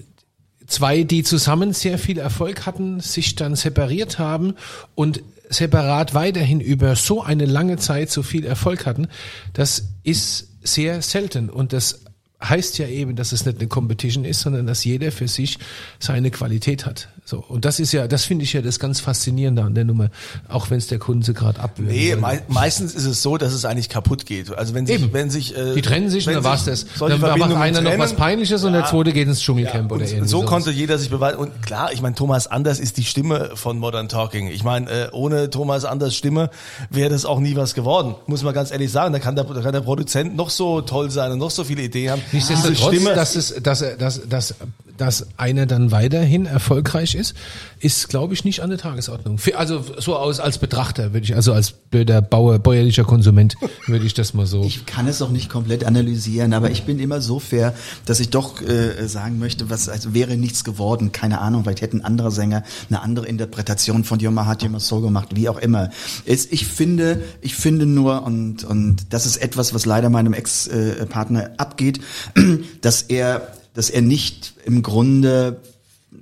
zwei, 0.67 1.03
die 1.03 1.23
zusammen 1.23 1.73
sehr 1.73 1.99
viel 1.99 2.19
Erfolg 2.19 2.67
hatten, 2.67 3.01
sich 3.01 3.35
dann 3.35 3.57
separiert 3.57 4.19
haben 4.19 4.55
und 4.95 5.23
separat 5.51 6.15
weiterhin 6.15 6.61
über 6.61 6.97
so 6.97 7.23
eine 7.23 7.45
lange 7.47 7.77
Zeit 7.77 8.11
so 8.11 8.23
viel 8.23 8.45
Erfolg 8.47 8.87
hatten, 8.87 9.09
das 9.53 9.85
ist 10.03 10.49
sehr 10.63 11.03
selten 11.03 11.51
und 11.51 11.73
das 11.73 12.02
heißt 12.43 12.79
ja 12.79 12.89
eben, 12.89 13.17
dass 13.17 13.33
es 13.33 13.47
nicht 13.47 13.59
eine 13.59 13.69
Competition 13.69 14.25
ist, 14.25 14.41
sondern 14.41 14.67
dass 14.67 14.85
jeder 14.85 15.13
für 15.13 15.29
sich 15.29 15.59
seine 15.99 16.31
Qualität 16.31 16.87
hat. 16.87 17.09
So 17.25 17.39
und 17.49 17.65
das 17.65 17.79
ist 17.79 17.93
ja, 17.93 18.09
das 18.09 18.25
finde 18.25 18.43
ich 18.45 18.53
ja 18.53 18.63
das 18.63 18.81
ganz 18.81 18.99
faszinierende 18.99 19.63
an 19.63 19.75
der 19.77 19.85
Nummer, 19.85 20.09
auch 20.49 20.71
wenn 20.71 20.79
es 20.79 20.89
der 20.89 20.99
Kunde 20.99 21.33
gerade 21.33 21.61
abwürgt. 21.61 21.93
Nee, 21.93 22.17
mei 22.17 22.43
meistens 22.49 22.95
ist 22.97 23.07
es 23.07 23.23
so, 23.23 23.37
dass 23.39 23.53
es 23.53 23.65
eigentlich 23.65 23.89
kaputt 23.89 24.27
geht. 24.27 24.53
Also 24.53 24.75
wenn 24.75 24.87
sich, 24.87 24.97
Eben. 25.01 25.13
wenn 25.13 25.31
sich, 25.31 25.57
äh, 25.57 25.75
die 25.75 25.83
trennen 25.83 26.11
sich 26.11 26.27
und 26.27 26.35
dann 26.35 26.43
war's 26.43 26.65
sich 26.65 26.85
das. 26.85 26.99
Dann 26.99 27.21
macht 27.21 27.41
einer 27.41 27.81
noch 27.81 27.93
was 27.97 28.11
trennen, 28.11 28.17
Peinliches 28.17 28.65
und 28.65 28.73
der 28.73 28.83
Ja. 28.83 28.87
zweite 28.89 29.13
geht 29.13 29.29
ins 29.29 29.41
Dschungelcamp 29.41 29.93
oder 29.93 30.03
und 30.03 30.11
irgendwie 30.11 30.29
so 30.29 30.39
sowas. 30.39 30.51
konnte 30.51 30.71
jeder 30.73 30.99
sich 30.99 31.11
beweisen. 31.11 31.39
Und 31.39 31.63
klar, 31.63 31.93
ich 31.93 32.03
meine, 32.03 32.17
Thomas 32.17 32.49
Anders 32.49 32.81
ist 32.81 32.97
die 32.97 33.05
Stimme 33.05 33.53
von 33.55 33.79
Modern 33.79 34.09
Talking. 34.09 34.49
Ich 34.49 34.65
meine, 34.65 34.91
äh, 34.91 35.09
ohne 35.13 35.49
Thomas 35.49 35.85
Anders 35.85 36.17
Stimme 36.17 36.51
wäre 36.91 37.09
das 37.11 37.25
auch 37.25 37.39
nie 37.39 37.55
was 37.55 37.75
geworden. 37.75 38.17
Muss 38.27 38.43
man 38.43 38.53
ganz 38.53 38.73
ehrlich 38.73 38.91
sagen. 38.91 39.13
Da 39.13 39.21
kann 39.21 39.37
der, 39.37 39.45
da 39.45 39.61
kann 39.63 39.73
der 39.73 39.81
Produzent 39.83 40.35
noch 40.35 40.51
so 40.51 40.81
toll 40.81 41.09
sein 41.13 41.31
und 41.31 41.39
noch 41.39 41.53
so 41.53 41.63
viele 41.63 41.83
Ideen 41.83 42.11
haben. 42.11 42.23
Nichtsdestotrotz, 42.33 43.05
dass, 43.15 43.37
es, 43.37 43.55
dass, 43.63 43.81
er- 43.81 43.97
dass, 43.97 44.29
dass, 44.29 44.55
dass 44.97 45.27
einer 45.37 45.67
dann 45.67 45.91
weiterhin 45.91 46.47
erfolgreich 46.47 47.15
ist, 47.15 47.35
ist, 47.81 48.09
glaube 48.09 48.35
ich, 48.35 48.45
nicht 48.45 48.61
an 48.61 48.71
der 48.71 48.79
Tagesordnung. 48.79 49.39
Also 49.57 49.85
so 49.99 50.17
aus 50.17 50.41
als 50.41 50.59
Betrachter 50.59 51.13
würde 51.13 51.25
ich, 51.25 51.35
also 51.35 51.53
als 51.53 51.73
blöder 51.73 52.23
Bauer, 52.23 52.59
bäuerlicher 52.59 53.05
Konsument 53.05 53.57
würde 53.87 54.07
ich 54.07 54.15
das 54.15 54.35
mal 54.35 54.47
so. 54.47 54.63
Ich 54.65 54.87
kann 54.87 55.07
es 55.09 55.21
auch 55.23 55.31
nicht 55.31 55.49
komplett 55.49 55.85
analysieren, 55.85 56.53
aber 56.53 56.71
ich 56.71 56.85
bin 56.85 56.99
immer 56.99 57.21
so 57.21 57.39
fair, 57.39 57.75
dass 58.05 58.21
ich 58.21 58.31
doch 58.31 58.61
äh, 58.63 59.07
sagen 59.09 59.39
möchte, 59.39 59.71
was 59.71 59.89
also 59.89 60.15
wäre 60.15 60.37
nichts 60.37 60.65
geworden, 60.65 61.13
keine 61.13 61.41
Ahnung, 61.41 61.65
vielleicht 61.65 61.83
hätten 61.83 62.03
andere 62.03 62.31
Sänger 62.31 62.63
eine 62.89 63.03
andere 63.03 63.27
Interpretation 63.27 64.05
von 64.05 64.21
Yoma 64.21 64.47
hat 64.47 64.63
Yoma 64.63 64.81
Soul 64.81 65.03
gemacht, 65.03 65.31
wie 65.35 65.49
auch 65.49 65.59
immer. 65.59 65.91
Es, 66.25 66.47
ich 66.47 66.67
finde, 66.67 67.23
ich 67.41 67.55
finde 67.55 67.87
nur 67.87 68.25
und 68.25 68.65
und 68.65 69.13
das 69.13 69.27
ist 69.27 69.37
etwas, 69.39 69.75
was 69.75 69.87
leider 69.87 70.11
meinem 70.11 70.33
Ex-Partner 70.33 71.51
abgeht, 71.57 72.01
dass 72.81 73.03
er 73.03 73.53
dass 73.75 73.91
er 73.91 74.03
nicht 74.03 74.55
im 74.65 74.83
Grunde 74.83 75.61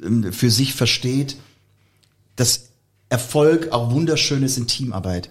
ähm, 0.03 0.33
für 0.33 0.51
sich 0.51 0.75
versteht, 0.75 1.37
dass 2.37 2.71
Erfolg 3.09 3.73
auch 3.73 3.91
wunderschön 3.91 4.43
ist 4.43 4.57
in 4.57 4.67
Teamarbeit. 4.67 5.31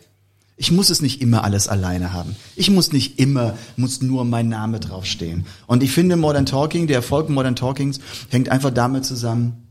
Ich 0.57 0.71
muss 0.71 0.89
es 0.89 1.01
nicht 1.01 1.21
immer 1.21 1.45
alles 1.45 1.69
alleine 1.69 2.11
haben. 2.11 2.35
Ich 2.57 2.69
muss 2.69 2.91
nicht 2.91 3.17
immer, 3.17 3.57
muss 3.77 4.01
nur 4.01 4.25
mein 4.25 4.49
Name 4.49 4.81
draufstehen. 4.81 5.45
Und 5.67 5.83
ich 5.83 5.91
finde 5.91 6.17
Modern 6.17 6.45
Talking, 6.45 6.87
der 6.87 6.97
Erfolg 6.97 7.29
Modern 7.29 7.55
Talkings 7.55 8.01
hängt 8.27 8.49
einfach 8.49 8.71
damit 8.71 9.05
zusammen, 9.05 9.69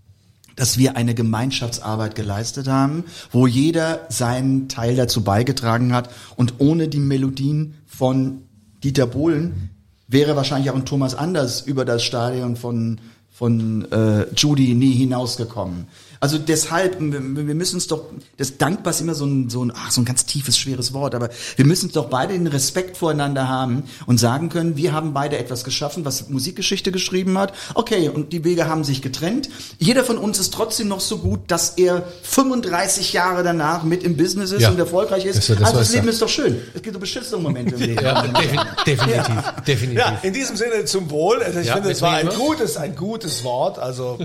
dass 0.56 0.78
wir 0.78 0.96
eine 0.96 1.14
Gemeinschaftsarbeit 1.14 2.14
geleistet 2.14 2.68
haben, 2.68 3.04
wo 3.30 3.46
jeder 3.46 4.06
seinen 4.08 4.70
Teil 4.70 4.96
dazu 4.96 5.22
beigetragen 5.22 5.92
hat. 5.92 6.10
Und 6.36 6.54
ohne 6.56 6.88
die 6.88 7.00
Melodien 7.00 7.74
von 7.86 8.42
Dieter 8.82 9.06
Bohlen 9.06 9.70
wäre 10.08 10.34
wahrscheinlich 10.34 10.70
auch 10.70 10.74
ein 10.74 10.86
Thomas 10.86 11.14
Anders 11.14 11.60
über 11.60 11.84
das 11.84 12.02
Stadion 12.02 12.56
von, 12.56 12.98
von 13.30 13.90
äh, 13.92 14.26
Judy 14.34 14.74
nie 14.74 14.94
hinausgekommen. 14.94 15.86
Also 16.20 16.38
deshalb, 16.38 17.00
wir 17.00 17.46
wir 17.46 17.54
müssen 17.54 17.76
uns 17.76 17.86
doch, 17.86 18.04
das 18.36 18.58
dankbar 18.58 18.92
ist 18.92 19.00
immer 19.00 19.14
so 19.14 19.24
ein, 19.26 19.48
so 19.50 19.64
ein, 19.64 19.72
ach, 19.74 19.90
so 19.90 20.00
ein 20.00 20.04
ganz 20.04 20.26
tiefes, 20.26 20.58
schweres 20.58 20.92
Wort, 20.92 21.14
aber 21.14 21.30
wir 21.56 21.64
müssen 21.64 21.86
uns 21.86 21.94
doch 21.94 22.06
beide 22.08 22.32
den 22.32 22.46
Respekt 22.46 22.96
voreinander 22.96 23.48
haben 23.48 23.84
und 24.06 24.18
sagen 24.18 24.48
können, 24.48 24.76
wir 24.76 24.92
haben 24.92 25.12
beide 25.12 25.38
etwas 25.38 25.64
geschaffen, 25.64 26.04
was 26.04 26.28
Musikgeschichte 26.28 26.90
geschrieben 26.92 27.38
hat. 27.38 27.52
Okay, 27.74 28.08
und 28.08 28.32
die 28.32 28.44
Wege 28.44 28.66
haben 28.66 28.84
sich 28.84 29.02
getrennt. 29.02 29.48
Jeder 29.78 30.04
von 30.04 30.18
uns 30.18 30.38
ist 30.38 30.52
trotzdem 30.54 30.88
noch 30.88 31.00
so 31.00 31.18
gut, 31.18 31.40
dass 31.48 31.70
er 31.70 32.02
35 32.22 33.12
Jahre 33.12 33.42
danach 33.42 33.82
mit 33.84 34.02
im 34.02 34.16
Business 34.16 34.50
ist 34.52 34.62
Ja. 34.62 34.70
und 34.70 34.78
erfolgreich 34.78 35.24
ist. 35.24 35.36
Das 35.38 35.48
ja 35.48 35.54
das, 35.56 35.64
also 35.68 35.78
das 35.80 35.92
Leben 35.94 36.08
ist 36.08 36.20
doch 36.22 36.28
schön. 36.28 36.60
Es 36.74 36.82
gibt 36.82 36.94
so 36.94 37.00
beschissene 37.00 37.40
Momente 37.42 37.74
im 37.74 37.80
Leben. 37.80 38.02
ja, 38.04 38.22
defi 38.26 38.56
definitiv, 38.86 39.44
definitiv. 39.66 39.98
Ja, 39.98 40.18
in 40.22 40.32
diesem 40.32 40.56
Sinne 40.56 40.84
zum 40.84 41.10
Wohl. 41.10 41.42
Also 41.42 41.60
ich 41.60 41.66
Ja, 41.66 41.74
finde, 41.74 41.90
es 41.90 42.02
war 42.02 42.14
ein 42.16 42.28
gutes, 42.28 42.76
ein 42.76 42.96
gutes 42.96 43.44
Wort. 43.44 43.78
Also 43.78 44.18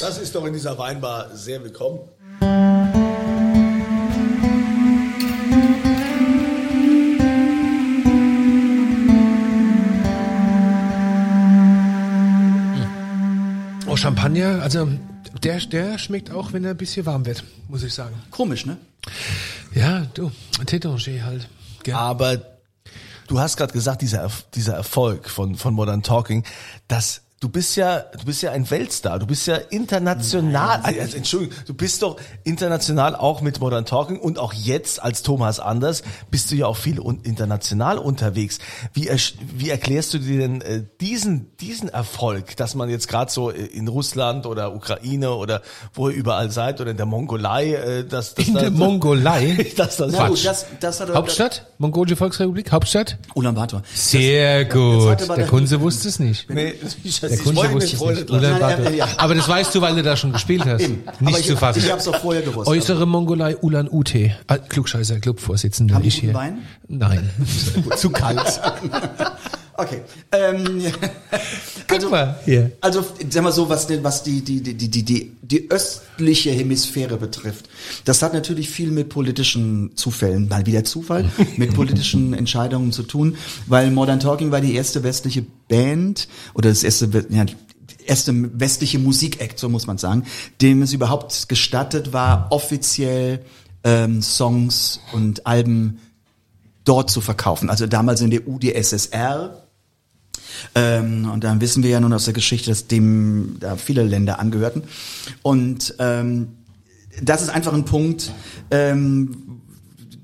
das 0.00 0.18
ist 0.18 0.34
doch 0.34 0.44
in 0.44 0.52
dieser 0.52 0.76
Weinbar 0.78 1.26
sehr 1.38 1.62
willkommen. 1.62 2.00
Oh, 13.86 13.96
Champagner, 13.96 14.62
also 14.62 14.88
der, 15.42 15.58
der 15.60 15.98
schmeckt 15.98 16.30
auch, 16.30 16.52
wenn 16.52 16.64
er 16.64 16.72
ein 16.72 16.76
bisschen 16.76 17.06
warm 17.06 17.24
wird, 17.24 17.44
muss 17.68 17.82
ich 17.84 17.94
sagen. 17.94 18.20
Komisch, 18.30 18.66
ne? 18.66 18.76
Ja, 19.74 20.06
du, 20.14 20.32
Tétanger 20.66 21.22
halt. 21.22 21.48
Gell? 21.84 21.94
Aber 21.94 22.42
du 23.28 23.38
hast 23.38 23.56
gerade 23.56 23.72
gesagt, 23.72 24.02
dieser, 24.02 24.28
dieser 24.54 24.74
Erfolg 24.74 25.30
von, 25.30 25.54
von 25.54 25.72
Modern 25.72 26.02
Talking, 26.02 26.44
das 26.88 27.22
Du 27.40 27.48
bist 27.48 27.76
ja, 27.76 28.00
du 28.00 28.24
bist 28.24 28.42
ja 28.42 28.50
ein 28.50 28.68
Weltstar. 28.68 29.20
Du 29.20 29.26
bist 29.26 29.46
ja 29.46 29.56
international. 29.70 30.80
Also, 30.82 31.16
Entschuldigung, 31.16 31.54
du 31.66 31.74
bist 31.74 32.02
doch 32.02 32.16
international 32.42 33.14
auch 33.14 33.42
mit 33.42 33.60
Modern 33.60 33.84
Talking 33.84 34.18
und 34.18 34.38
auch 34.40 34.52
jetzt 34.52 35.00
als 35.00 35.22
Thomas 35.22 35.60
Anders 35.60 36.02
bist 36.32 36.50
du 36.50 36.56
ja 36.56 36.66
auch 36.66 36.76
viel 36.76 36.98
un 36.98 37.20
international 37.22 37.98
unterwegs. 37.98 38.58
Wie, 38.92 39.08
ersch- 39.08 39.34
wie 39.56 39.70
erklärst 39.70 40.14
du 40.14 40.18
dir 40.18 40.38
denn 40.40 40.60
äh, 40.62 40.82
diesen, 41.00 41.56
diesen 41.58 41.88
Erfolg, 41.88 42.56
dass 42.56 42.74
man 42.74 42.90
jetzt 42.90 43.06
gerade 43.06 43.30
so 43.30 43.50
äh, 43.52 43.66
in 43.66 43.86
Russland 43.86 44.44
oder 44.44 44.74
Ukraine 44.74 45.30
oder 45.34 45.62
wo 45.94 46.08
ihr 46.08 46.16
überall 46.16 46.50
seid 46.50 46.80
oder 46.80 46.90
in 46.90 46.96
der 46.96 47.06
Mongolei, 47.06 47.74
äh, 47.74 48.04
dass, 48.04 48.34
dass 48.34 48.48
In 48.48 48.54
da- 48.54 48.60
der 48.62 48.70
Mongolei? 48.72 49.64
dass 49.76 49.96
das 49.98 50.10
Na 50.12 50.26
gut, 50.26 50.36
Quatsch. 50.38 50.44
das, 50.46 50.66
das 50.80 51.00
hat 51.00 51.14
Hauptstadt? 51.14 51.66
Mongolische 51.78 52.16
Volksrepublik? 52.16 52.72
Hauptstadt? 52.72 53.16
Ulaanbaatar. 53.34 53.82
Sehr 53.94 54.62
jetzt 54.62 54.72
gut. 54.72 55.20
Der 55.20 55.36
der- 55.36 55.46
Kunze 55.46 55.80
wusste 55.80 56.08
es 56.08 56.18
nicht. 56.18 56.50
Nee, 56.50 56.74
ich, 57.30 57.42
Der 57.42 57.52
ich 57.52 57.56
wollte 57.56 57.74
wusste 57.74 57.96
freuen. 57.96 58.14
nicht. 58.16 58.30
Ulaanbaatar. 58.30 58.78
Nein, 58.80 58.94
ja. 58.94 59.06
Aber 59.16 59.34
das 59.34 59.48
weißt 59.48 59.74
du, 59.74 59.80
weil 59.80 59.94
du 59.94 60.02
da 60.02 60.16
schon 60.16 60.32
gespielt 60.32 60.64
hast. 60.64 60.82
Eben. 60.82 61.02
Nicht 61.20 61.28
Aber 61.28 61.38
ich, 61.38 61.46
zu 61.46 61.56
fassen. 61.56 61.78
Ich 61.84 61.90
habe 61.90 62.00
es 62.00 62.08
auch 62.08 62.16
vorher 62.20 62.42
gewusst. 62.42 62.68
Äußere 62.68 63.06
Mongolei 63.06 63.56
Ulan-Ute. 63.56 64.32
Ah, 64.46 64.58
Klugscheißer, 64.58 65.20
Clubvorsitzender. 65.20 65.94
Haben 65.94 66.04
ich 66.04 66.16
hier. 66.16 66.34
Wein? 66.34 66.58
Nein. 66.88 67.30
Zu 67.96 68.10
kalt. 68.10 68.60
Okay. 69.78 70.00
Ähm, 70.32 70.82
also, 71.88 72.10
mal 72.10 72.36
hier. 72.44 72.72
also 72.80 73.04
sag 73.30 73.44
mal 73.44 73.52
so, 73.52 73.68
was, 73.68 73.88
was 74.02 74.24
die, 74.24 74.42
die, 74.42 74.60
die, 74.60 74.74
die, 74.74 75.04
die, 75.04 75.36
die, 75.40 75.70
östliche 75.70 76.50
Hemisphäre 76.50 77.16
betrifft, 77.16 77.68
das 78.04 78.20
hat 78.22 78.34
natürlich 78.34 78.70
viel 78.70 78.90
mit 78.90 79.08
politischen 79.08 79.92
Zufällen, 79.94 80.48
mal 80.48 80.66
wieder 80.66 80.82
Zufall, 80.82 81.30
mit 81.56 81.74
politischen 81.74 82.34
Entscheidungen 82.34 82.90
zu 82.90 83.04
tun, 83.04 83.36
weil 83.68 83.92
Modern 83.92 84.18
Talking 84.18 84.50
war 84.50 84.60
die 84.60 84.74
erste 84.74 85.04
westliche 85.04 85.46
Band 85.68 86.26
oder 86.54 86.70
das 86.70 86.82
erste, 86.82 87.08
ja, 87.30 87.46
erste 88.04 88.32
westliche 88.58 88.98
Musikact, 88.98 89.60
so 89.60 89.68
muss 89.68 89.86
man 89.86 89.96
sagen, 89.96 90.24
dem 90.60 90.82
es 90.82 90.92
überhaupt 90.92 91.48
gestattet 91.48 92.12
war, 92.12 92.48
offiziell 92.50 93.44
ähm, 93.84 94.22
Songs 94.22 94.98
und 95.12 95.46
Alben 95.46 96.00
dort 96.84 97.10
zu 97.10 97.20
verkaufen. 97.20 97.70
Also 97.70 97.86
damals 97.86 98.20
in 98.22 98.30
der 98.30 98.48
UdSSR. 98.48 99.67
Ähm, 100.74 101.30
und 101.30 101.44
dann 101.44 101.60
wissen 101.60 101.82
wir 101.82 101.90
ja 101.90 102.00
nun 102.00 102.12
aus 102.12 102.24
der 102.24 102.34
Geschichte, 102.34 102.70
dass 102.70 102.86
dem 102.86 103.56
da 103.60 103.76
viele 103.76 104.02
Länder 104.02 104.38
angehörten. 104.38 104.82
Und 105.42 105.94
ähm, 105.98 106.48
das 107.22 107.42
ist 107.42 107.48
einfach 107.48 107.72
ein 107.72 107.84
Punkt, 107.84 108.32
ähm, 108.70 109.58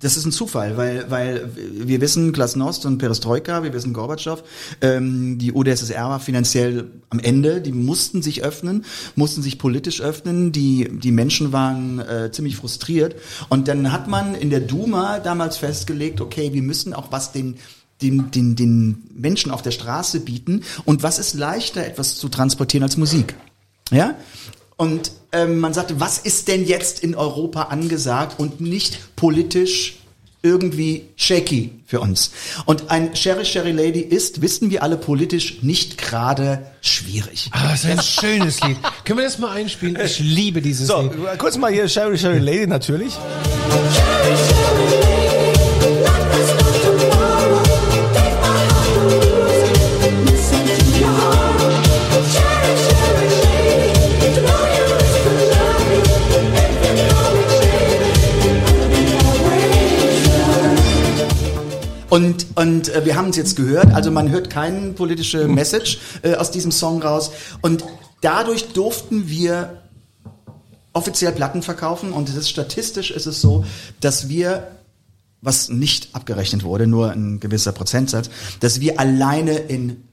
das 0.04 0.18
ist 0.18 0.26
ein 0.26 0.32
Zufall, 0.32 0.76
weil, 0.76 1.10
weil 1.10 1.50
wir 1.56 2.00
wissen 2.02 2.34
Glasnost 2.34 2.84
und 2.84 2.98
Perestroika, 2.98 3.62
wir 3.62 3.72
wissen 3.72 3.94
Gorbatschow, 3.94 4.42
ähm, 4.82 5.38
die 5.38 5.52
UdSSR 5.52 6.10
war 6.10 6.20
finanziell 6.20 6.90
am 7.08 7.20
Ende, 7.20 7.62
die 7.62 7.72
mussten 7.72 8.20
sich 8.20 8.44
öffnen, 8.44 8.84
mussten 9.16 9.40
sich 9.40 9.58
politisch 9.58 10.02
öffnen, 10.02 10.52
die, 10.52 10.90
die 10.92 11.10
Menschen 11.10 11.52
waren 11.52 12.00
äh, 12.00 12.30
ziemlich 12.30 12.56
frustriert 12.56 13.16
und 13.48 13.66
dann 13.66 13.92
hat 13.92 14.06
man 14.06 14.34
in 14.34 14.50
der 14.50 14.60
Duma 14.60 15.20
damals 15.20 15.56
festgelegt, 15.56 16.20
okay, 16.20 16.52
wir 16.52 16.62
müssen 16.62 16.92
auch 16.92 17.10
was 17.10 17.32
den 17.32 17.56
den, 18.02 18.30
den, 18.30 18.56
den 18.56 19.04
Menschen 19.14 19.50
auf 19.50 19.62
der 19.62 19.70
Straße 19.70 20.20
bieten 20.20 20.62
und 20.84 21.02
was 21.02 21.18
ist 21.18 21.34
leichter 21.34 21.84
etwas 21.86 22.16
zu 22.16 22.28
transportieren 22.28 22.82
als 22.82 22.96
Musik? 22.96 23.34
Ja? 23.90 24.14
Und 24.76 25.12
ähm, 25.32 25.58
man 25.60 25.72
sagte, 25.72 26.00
was 26.00 26.18
ist 26.18 26.48
denn 26.48 26.64
jetzt 26.66 27.00
in 27.00 27.14
Europa 27.14 27.64
angesagt 27.64 28.38
und 28.40 28.60
nicht 28.60 29.16
politisch 29.16 29.96
irgendwie 30.44 31.08
shaky 31.16 31.70
für 31.86 32.00
uns. 32.00 32.30
Und 32.66 32.90
ein 32.90 33.16
Sherry 33.16 33.46
Sherry 33.46 33.72
Lady 33.72 34.00
ist, 34.00 34.42
wissen 34.42 34.70
wir 34.70 34.82
alle 34.82 34.98
politisch, 34.98 35.62
nicht 35.62 35.96
gerade 35.96 36.66
schwierig. 36.82 37.48
Ah, 37.52 37.70
das 37.70 37.84
ist 37.84 37.90
ein 37.90 38.02
schönes 38.02 38.60
Lied. 38.60 38.76
Können 39.04 39.20
wir 39.20 39.24
das 39.24 39.38
mal 39.38 39.52
einspielen? 39.52 39.98
Ich 40.04 40.18
liebe 40.18 40.60
dieses 40.60 40.88
So, 40.88 41.00
Lied. 41.00 41.38
kurz 41.38 41.56
mal 41.56 41.72
hier 41.72 41.88
Sherry 41.88 42.18
Sherry 42.18 42.40
Lady 42.40 42.66
natürlich. 42.66 43.14
Und, 62.14 62.46
und 62.54 62.94
äh, 62.94 63.04
wir 63.04 63.16
haben 63.16 63.30
es 63.30 63.36
jetzt 63.36 63.56
gehört, 63.56 63.92
also 63.92 64.12
man 64.12 64.30
hört 64.30 64.48
keine 64.48 64.92
politische 64.92 65.48
Message 65.48 65.98
äh, 66.22 66.36
aus 66.36 66.52
diesem 66.52 66.70
Song 66.70 67.02
raus. 67.02 67.32
Und 67.60 67.84
dadurch 68.20 68.68
durften 68.68 69.28
wir 69.28 69.82
offiziell 70.92 71.32
Platten 71.32 71.60
verkaufen. 71.62 72.12
Und 72.12 72.28
es 72.28 72.36
ist 72.36 72.48
statistisch 72.48 73.10
ist 73.10 73.26
es 73.26 73.40
so, 73.40 73.64
dass 73.98 74.28
wir 74.28 74.68
was 75.40 75.70
nicht 75.70 76.14
abgerechnet 76.14 76.62
wurde, 76.62 76.86
nur 76.86 77.10
ein 77.10 77.40
gewisser 77.40 77.72
Prozentsatz, 77.72 78.30
dass 78.60 78.80
wir 78.80 79.00
alleine 79.00 79.56
in 79.56 80.04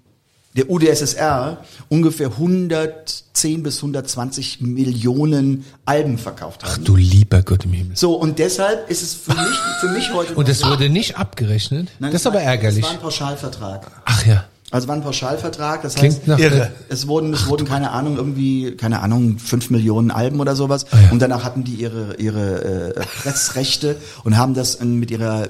der 0.56 0.70
UdSSR 0.70 1.64
ungefähr 1.90 2.28
110 2.28 3.64
bis 3.64 3.78
120 3.78 4.62
Millionen 4.62 5.66
Alben 5.86 6.18
verkauft 6.18 6.62
Ach 6.64 6.76
haben. 6.76 6.84
du 6.84 6.96
lieber 6.96 7.42
Gott 7.42 7.66
im 7.66 7.74
Himmel. 7.74 7.96
So, 7.96 8.16
und 8.16 8.40
deshalb 8.40 8.90
ist 8.90 9.02
es 9.02 9.14
für 9.14 9.34
mich, 9.34 9.58
für 9.80 9.90
mich 9.90 10.14
heute... 10.14 10.36
Und 10.36 10.48
das 10.50 10.66
wurde 10.66 10.90
nicht 10.90 11.18
abgerechnet? 11.18 11.90
Nein, 12.00 12.12
das 12.12 12.22
ist 12.22 12.28
aber 12.28 12.42
ärgerlich. 12.42 12.80
Es 12.80 12.84
war 12.84 12.92
ein 12.92 13.00
Pauschalvertrag. 13.02 13.92
Ach 14.06 14.26
ja. 14.26 14.46
Also 14.72 14.88
war 14.88 14.96
ein 14.96 15.04
Pauschalvertrag, 15.04 15.82
das 15.82 15.96
Klingt 15.96 16.16
heißt, 16.16 16.28
nach 16.28 16.40
Irre. 16.40 16.72
es 16.88 17.06
wurden, 17.08 17.34
es 17.34 17.48
wurden 17.48 17.68
keine 17.68 17.92
Ahnung 17.92 18.16
irgendwie, 18.16 18.72
keine 18.78 19.02
Ahnung, 19.02 19.38
fünf 19.38 19.70
Millionen 19.70 20.12
Alben 20.12 20.40
oder 20.40 20.56
sowas. 20.56 20.86
Ah, 20.92 20.98
ja. 21.04 21.12
Und 21.12 21.22
danach 21.22 21.44
hatten 21.44 21.64
die 21.66 21.74
ihre 21.76 22.16
ihre 22.18 22.96
äh, 22.96 23.02
Pressrechte 23.22 23.98
und 24.24 24.38
haben 24.38 24.54
das 24.54 24.76
in, 24.76 24.98
mit 24.98 25.12
ihrer 25.12 25.50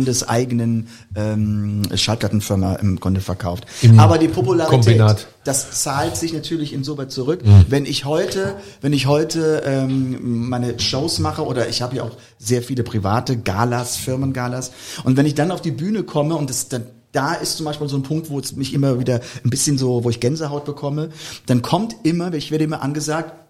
landeseigenen 0.00 0.88
ähm, 1.14 1.82
Schallplattenfirma 1.94 2.74
im 2.76 3.00
Grunde 3.00 3.20
verkauft. 3.20 3.66
Im 3.82 3.98
Aber 3.98 4.18
die 4.18 4.28
Popularität, 4.28 4.84
Kombinat. 4.84 5.26
das 5.44 5.82
zahlt 5.82 6.16
sich 6.16 6.32
natürlich 6.32 6.72
insoweit 6.72 7.10
zurück, 7.10 7.44
Mhm. 7.44 7.66
wenn 7.68 7.86
ich 7.86 8.04
heute, 8.04 8.54
wenn 8.80 8.92
ich 8.92 9.06
heute 9.06 9.62
ähm, 9.64 10.48
meine 10.48 10.78
Shows 10.80 11.18
mache 11.18 11.44
oder 11.44 11.68
ich 11.68 11.82
habe 11.82 11.96
ja 11.96 12.02
auch 12.02 12.16
sehr 12.38 12.62
viele 12.62 12.82
private 12.82 13.36
Galas, 13.36 13.96
Firmengalas 13.96 14.72
und 15.04 15.16
wenn 15.16 15.26
ich 15.26 15.34
dann 15.34 15.50
auf 15.50 15.60
die 15.62 15.70
Bühne 15.70 16.02
komme 16.02 16.34
und 16.34 16.50
das 16.50 16.68
dann 16.68 16.82
da 17.12 17.34
ist 17.34 17.56
zum 17.56 17.66
Beispiel 17.66 17.88
so 17.88 17.96
ein 17.96 18.02
Punkt, 18.02 18.30
wo 18.30 18.38
es 18.38 18.56
mich 18.56 18.74
immer 18.74 18.98
wieder 18.98 19.20
ein 19.44 19.50
bisschen 19.50 19.78
so, 19.78 20.04
wo 20.04 20.10
ich 20.10 20.20
Gänsehaut 20.20 20.64
bekomme, 20.64 21.10
dann 21.46 21.62
kommt 21.62 21.96
immer, 22.02 22.32
ich 22.34 22.50
werde 22.50 22.64
immer 22.64 22.82
angesagt, 22.82 23.45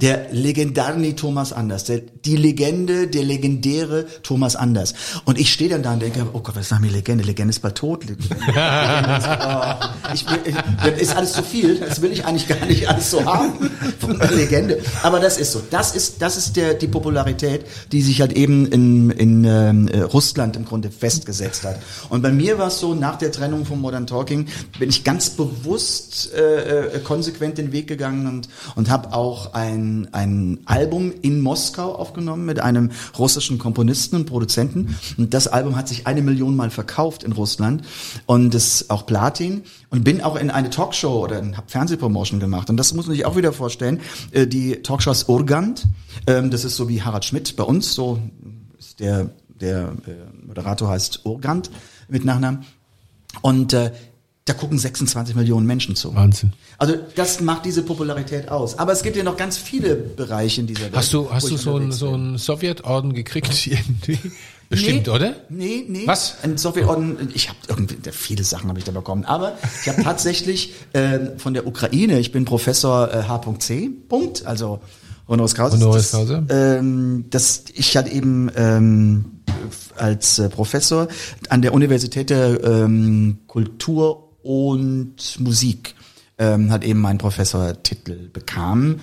der 0.00 0.28
legendarni 0.32 1.14
Thomas 1.14 1.52
Anders, 1.52 1.84
der, 1.84 2.00
die 2.24 2.36
Legende, 2.36 3.08
der 3.08 3.24
legendäre 3.24 4.06
Thomas 4.22 4.56
Anders. 4.56 4.94
Und 5.24 5.38
ich 5.38 5.52
stehe 5.52 5.70
dann 5.70 5.82
da 5.82 5.92
und 5.92 6.02
denke, 6.02 6.26
oh 6.32 6.40
Gott, 6.40 6.56
was 6.56 6.68
denn 6.68 6.82
die 6.82 6.88
Legende? 6.88 7.24
Legende 7.24 7.50
ist 7.50 7.60
bald 7.60 7.76
tot. 7.76 8.04
Legende, 8.04 8.34
Legende 8.46 9.16
ist, 9.16 9.28
oh, 9.28 10.12
ich, 10.12 10.26
ich, 10.46 10.54
das 10.82 11.00
ist 11.00 11.16
alles 11.16 11.32
zu 11.32 11.42
viel. 11.42 11.76
Das 11.76 12.00
will 12.02 12.12
ich 12.12 12.24
eigentlich 12.24 12.48
gar 12.48 12.64
nicht 12.66 12.88
alles 12.88 13.10
so 13.10 13.24
haben 13.24 13.70
von 13.98 14.18
der 14.18 14.32
Legende. 14.32 14.80
Aber 15.02 15.20
das 15.20 15.38
ist 15.38 15.52
so. 15.52 15.62
Das 15.70 15.94
ist, 15.94 16.22
das 16.22 16.36
ist 16.36 16.56
der, 16.56 16.74
die 16.74 16.88
Popularität, 16.88 17.66
die 17.92 18.02
sich 18.02 18.20
halt 18.20 18.32
eben 18.32 18.66
in, 18.66 19.10
in 19.10 19.44
ähm, 19.44 19.88
äh, 19.88 20.00
Russland 20.00 20.56
im 20.56 20.64
Grunde 20.64 20.90
festgesetzt 20.90 21.64
hat. 21.64 21.80
Und 22.08 22.22
bei 22.22 22.30
mir 22.30 22.58
war 22.58 22.68
es 22.68 22.80
so, 22.80 22.94
nach 22.94 23.16
der 23.16 23.32
Trennung 23.32 23.64
von 23.64 23.80
Modern 23.80 24.06
Talking 24.06 24.46
bin 24.78 24.88
ich 24.88 25.04
ganz 25.04 25.30
bewusst 25.30 26.32
äh, 26.34 26.96
äh, 26.96 27.00
konsequent 27.00 27.58
den 27.58 27.72
Weg 27.72 27.86
gegangen 27.86 28.26
und, 28.26 28.48
und 28.74 28.90
habe 28.90 29.12
auch 29.12 29.54
ein, 29.54 29.73
ein 30.12 30.60
Album 30.64 31.12
in 31.22 31.40
Moskau 31.40 31.94
aufgenommen 31.94 32.44
mit 32.44 32.60
einem 32.60 32.90
russischen 33.18 33.58
Komponisten 33.58 34.16
und 34.16 34.26
Produzenten. 34.26 34.96
Und 35.16 35.34
das 35.34 35.48
Album 35.48 35.76
hat 35.76 35.88
sich 35.88 36.06
eine 36.06 36.22
Million 36.22 36.56
Mal 36.56 36.70
verkauft 36.70 37.22
in 37.22 37.32
Russland 37.32 37.82
und 38.26 38.54
ist 38.54 38.90
auch 38.90 39.06
Platin. 39.06 39.62
Und 39.90 40.04
bin 40.04 40.20
auch 40.20 40.36
in 40.36 40.50
eine 40.50 40.70
Talkshow 40.70 41.24
oder 41.24 41.36
habe 41.36 41.68
Fernsehpromotion 41.68 42.40
gemacht. 42.40 42.68
Und 42.68 42.76
das 42.76 42.94
muss 42.94 43.06
man 43.06 43.14
sich 43.14 43.26
auch 43.26 43.36
wieder 43.36 43.52
vorstellen. 43.52 44.00
Äh, 44.32 44.46
die 44.46 44.82
Talkshow 44.82 45.12
ist 45.12 45.28
Urgant. 45.28 45.86
Ähm, 46.26 46.50
das 46.50 46.64
ist 46.64 46.76
so 46.76 46.88
wie 46.88 47.02
Harald 47.02 47.24
Schmidt 47.24 47.54
bei 47.56 47.64
uns. 47.64 47.94
So 47.94 48.18
ist 48.78 49.00
der, 49.00 49.30
der 49.60 49.92
äh, 50.06 50.46
Moderator 50.46 50.88
heißt 50.88 51.24
Urgant 51.24 51.70
mit 52.08 52.24
Nachnamen. 52.24 52.64
Und 53.42 53.72
äh, 53.72 53.92
da 54.46 54.52
gucken 54.52 54.78
26 54.78 55.34
Millionen 55.34 55.66
Menschen 55.66 55.96
zu. 55.96 56.14
Wahnsinn. 56.14 56.52
Also 56.76 56.96
das 57.14 57.40
macht 57.40 57.64
diese 57.64 57.82
Popularität 57.82 58.50
aus. 58.50 58.78
Aber 58.78 58.92
es 58.92 59.02
gibt 59.02 59.16
ja 59.16 59.22
noch 59.22 59.38
ganz 59.38 59.56
viele 59.56 59.96
Bereiche 59.96 60.60
in 60.60 60.66
dieser 60.66 60.82
Welt. 60.82 60.96
Hast 60.96 61.14
du, 61.14 61.30
hast 61.30 61.50
du 61.50 61.56
so 61.56 61.76
einen, 61.76 61.86
unterwegs 61.86 61.98
so 61.98 62.12
einen 62.12 62.38
Sowjetorden 62.38 63.14
gekriegt 63.14 63.66
irgendwie? 63.66 64.18
Bestimmt, 64.68 65.06
nee, 65.06 65.12
oder? 65.12 65.34
Nee, 65.48 65.84
nee. 65.88 66.06
Was? 66.06 66.36
Ein 66.42 66.58
Sowjetorden, 66.58 67.30
ich 67.34 67.48
habe 67.48 67.58
irgendwie, 67.68 67.96
viele 68.12 68.44
Sachen 68.44 68.68
habe 68.68 68.78
ich 68.78 68.84
da 68.84 68.92
bekommen, 68.92 69.24
aber 69.24 69.56
ich 69.82 69.88
habe 69.88 70.02
tatsächlich 70.02 70.74
ähm, 70.94 71.38
von 71.38 71.54
der 71.54 71.66
Ukraine, 71.66 72.18
ich 72.18 72.32
bin 72.32 72.44
Professor 72.44 73.12
äh, 73.12 73.22
H.C. 73.24 73.90
Punkt, 74.08 74.44
also 74.46 74.80
Honoris 75.28 75.54
Causa. 75.54 75.78
Honoris 75.78 76.10
das, 76.10 76.20
Causa. 76.20 76.42
Ähm, 76.50 77.26
das, 77.30 77.64
ich 77.74 77.96
hatte 77.96 78.10
eben 78.10 78.50
ähm, 78.56 79.24
als 79.96 80.38
äh, 80.38 80.48
Professor 80.48 81.08
an 81.48 81.62
der 81.62 81.72
Universität 81.72 82.30
der 82.30 82.62
ähm, 82.64 83.38
Kultur 83.46 84.23
und 84.44 85.40
Musik 85.40 85.94
ähm, 86.38 86.70
hat 86.70 86.84
eben 86.84 87.00
meinen 87.00 87.18
Professortitel 87.18 88.28
bekam. 88.28 89.00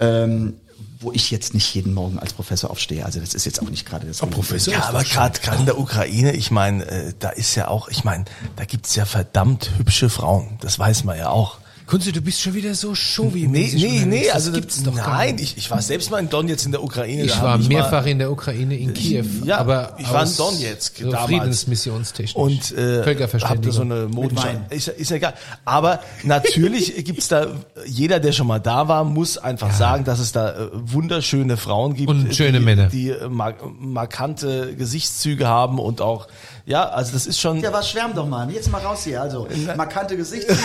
Ähm, 0.00 0.54
wo 1.02 1.12
ich 1.12 1.30
jetzt 1.30 1.52
nicht 1.52 1.74
jeden 1.74 1.94
Morgen 1.94 2.18
als 2.18 2.32
Professor 2.32 2.70
aufstehe. 2.70 3.04
Also 3.04 3.20
das 3.20 3.34
ist 3.34 3.44
jetzt 3.44 3.60
auch 3.60 3.68
nicht 3.68 3.86
gerade 3.86 4.06
das. 4.06 4.18
Professor? 4.18 4.72
Ja, 4.72 4.84
aber 4.84 5.02
gerade 5.02 5.40
gerade 5.40 5.58
in 5.58 5.66
der 5.66 5.78
Ukraine, 5.78 6.32
ich 6.32 6.50
meine, 6.50 6.84
äh, 6.86 7.12
da 7.18 7.30
ist 7.30 7.54
ja 7.54 7.68
auch, 7.68 7.88
ich 7.88 8.04
meine, 8.04 8.24
da 8.56 8.64
gibt's 8.64 8.94
ja 8.94 9.04
verdammt 9.04 9.70
hübsche 9.78 10.08
Frauen. 10.08 10.58
Das 10.60 10.78
weiß 10.78 11.04
man 11.04 11.18
ja 11.18 11.30
auch. 11.30 11.58
Kunze, 11.92 12.10
du 12.10 12.22
bist 12.22 12.40
schon 12.40 12.54
wieder 12.54 12.74
so 12.74 12.94
showy. 12.94 13.46
Nee, 13.46 13.70
nee, 13.74 14.04
nee, 14.06 14.30
also 14.30 14.50
das 14.50 14.60
gibt's 14.60 14.82
doch 14.82 14.94
nein, 14.94 15.36
ich, 15.38 15.58
ich 15.58 15.70
war 15.70 15.82
selbst 15.82 16.10
mal 16.10 16.20
in 16.20 16.30
Don 16.30 16.48
jetzt 16.48 16.64
in 16.64 16.72
der 16.72 16.82
Ukraine. 16.82 17.24
Ich 17.24 17.38
war 17.42 17.52
hab 17.52 17.68
mehrfach 17.68 18.04
mal, 18.04 18.08
in 18.08 18.18
der 18.18 18.32
Ukraine, 18.32 18.78
in 18.78 18.94
Kiew. 18.94 19.26
ja, 19.44 19.58
aber 19.58 19.94
ich 19.98 20.10
war 20.10 20.24
in 20.24 20.34
Donetsk 20.34 20.96
so 20.96 21.10
damals. 21.10 21.26
Friedensmissionstechnisch. 21.26 22.34
und 22.34 22.72
äh, 22.78 23.02
hab 23.42 23.60
da 23.60 23.70
so 23.70 23.82
eine 23.82 24.08
Wein. 24.10 24.64
ist, 24.70 24.88
ist 24.88 25.10
ja 25.10 25.16
egal. 25.16 25.34
Aber 25.66 26.00
natürlich 26.22 26.94
gibt's 27.04 27.28
da, 27.28 27.48
jeder, 27.84 28.20
der 28.20 28.32
schon 28.32 28.46
mal 28.46 28.58
da 28.58 28.88
war, 28.88 29.04
muss 29.04 29.36
einfach 29.36 29.74
sagen, 29.74 30.04
dass 30.04 30.18
es 30.18 30.32
da 30.32 30.50
äh, 30.50 30.68
wunderschöne 30.72 31.58
Frauen 31.58 31.92
gibt. 31.92 32.08
Und 32.08 32.34
schöne 32.34 32.60
die, 32.60 32.64
Männer. 32.64 32.86
Die 32.86 33.10
äh, 33.10 33.28
mar 33.28 33.52
markante 33.78 34.74
Gesichtszüge 34.76 35.46
haben 35.46 35.78
und 35.78 36.00
auch, 36.00 36.28
ja, 36.64 36.88
also 36.88 37.12
das 37.12 37.26
ist 37.26 37.40
schon... 37.40 37.60
Ja, 37.60 37.72
was 37.72 37.90
schwärm 37.90 38.14
doch 38.14 38.26
mal. 38.26 38.50
Jetzt 38.50 38.70
mal 38.70 38.80
raus 38.80 39.00
hier. 39.04 39.20
Also, 39.20 39.48
markante 39.76 40.16
Gesichtszüge. 40.16 40.58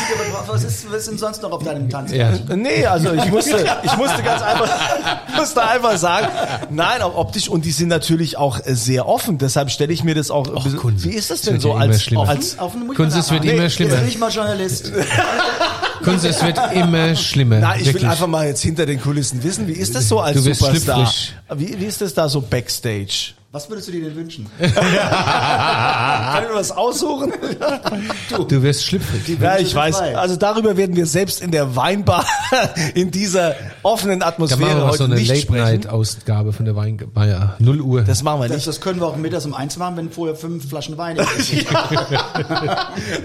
was, 0.47 0.63
ist, 0.63 0.89
was 0.91 0.97
ist 0.99 1.07
denn 1.09 1.17
sonst 1.17 1.41
noch 1.41 1.51
auf 1.51 1.63
deinem 1.63 1.89
Tanz? 1.89 2.11
ja. 2.11 2.31
Nee, 2.55 2.85
also 2.85 3.13
ich 3.13 3.31
musste, 3.31 3.65
ich 3.83 3.97
musste 3.97 4.21
ganz 4.23 4.41
einfach, 4.41 4.69
musste 5.37 5.63
einfach 5.63 5.97
sagen, 5.97 6.27
nein, 6.69 7.01
auch 7.01 7.15
optisch 7.15 7.49
und 7.49 7.65
die 7.65 7.71
sind 7.71 7.87
natürlich 7.87 8.37
auch 8.37 8.59
äh, 8.65 8.75
sehr 8.75 9.07
offen. 9.07 9.37
Deshalb 9.37 9.71
stelle 9.71 9.91
ich 9.91 10.03
mir 10.03 10.13
das 10.15 10.29
auch. 10.31 10.47
bisschen- 10.63 10.77
Kunze, 10.77 11.05
wie 11.05 11.13
ist 11.15 11.31
das 11.31 11.39
es 11.39 11.45
denn 11.45 11.59
so 11.59 11.73
als, 11.73 12.03
schlimmer. 12.03 12.29
als 12.29 12.59
Auf 12.59 12.75
einen 12.75 12.93
Kunst, 12.93 13.17
es 13.17 13.31
wird 13.31 13.43
nee, 13.43 13.51
immer 13.53 13.63
Jetzt 13.63 13.73
schlimmer. 13.75 13.95
bin 13.95 14.07
ich 14.07 14.17
mal 14.19 14.29
Journalist. 14.31 14.91
Kunze, 16.03 16.29
es 16.29 16.43
wird 16.43 16.59
immer 16.73 17.15
schlimmer. 17.15 17.57
Nein, 17.59 17.79
ich 17.79 17.87
wirklich. 17.87 18.03
will 18.03 18.09
einfach 18.11 18.27
mal 18.27 18.45
jetzt 18.47 18.61
hinter 18.61 18.85
den 18.85 19.01
Kulissen 19.01 19.43
wissen, 19.43 19.67
wie 19.67 19.73
ist 19.73 19.95
das 19.95 20.07
so 20.07 20.19
als 20.19 20.37
Du 20.37 20.45
wirst 20.45 20.61
Superstar? 20.61 21.07
schlüpfrig. 21.07 21.33
Wie, 21.55 21.79
wie 21.81 21.85
ist 21.85 22.01
das 22.01 22.13
da 22.13 22.29
so 22.29 22.41
Backstage? 22.41 23.33
Was 23.53 23.69
würdest 23.69 23.87
du 23.87 23.93
dir 23.93 24.03
denn 24.03 24.15
wünschen? 24.15 24.45
Kann 24.59 26.43
ich 26.43 26.49
mir 26.49 26.55
was 26.55 26.71
aussuchen? 26.71 27.31
Du 28.49 28.61
wirst 28.61 28.83
schlüpfrig. 28.85 29.39
Ja, 29.39 29.57
ich 29.57 29.73
weiß. 29.73 29.97
frei. 29.97 30.17
Also 30.17 30.35
darüber 30.35 30.75
werden 30.77 30.95
wir 30.95 31.05
selbst 31.05 31.41
in 31.41 31.51
der 31.51 31.75
Weinbar 31.75 32.25
in 32.93 33.09
dieser 33.09 33.55
offenen 33.83 34.19
Da 34.19 34.27
machen 34.27 34.33
Atmosphäre 34.35 34.75
wir 34.79 34.85
heute 34.85 34.97
so 34.97 35.03
eine 35.05 35.15
nicht 35.15 35.27
sprechen. 35.29 35.55
Late-Night-Ausgabe 35.55 36.53
von 36.53 36.65
der 36.65 36.75
Weinbar. 36.75 37.25
Ja, 37.27 37.55
0 37.59 37.81
Uhr. 37.81 38.01
Das 38.03 38.21
machen 38.21 38.41
wir 38.41 38.47
Das, 38.47 38.57
nicht. 38.57 38.67
das 38.67 38.81
können 38.81 38.99
wir 38.99 39.07
auch 39.07 39.15
mittags 39.15 39.45
um 39.45 39.53
eins 39.53 39.77
machen, 39.77 39.95
wenn 39.97 40.11
vorher 40.11 40.35
fünf 40.35 40.67
Flaschen 40.67 40.97
Wein 40.97 41.17
sind. 41.39 41.65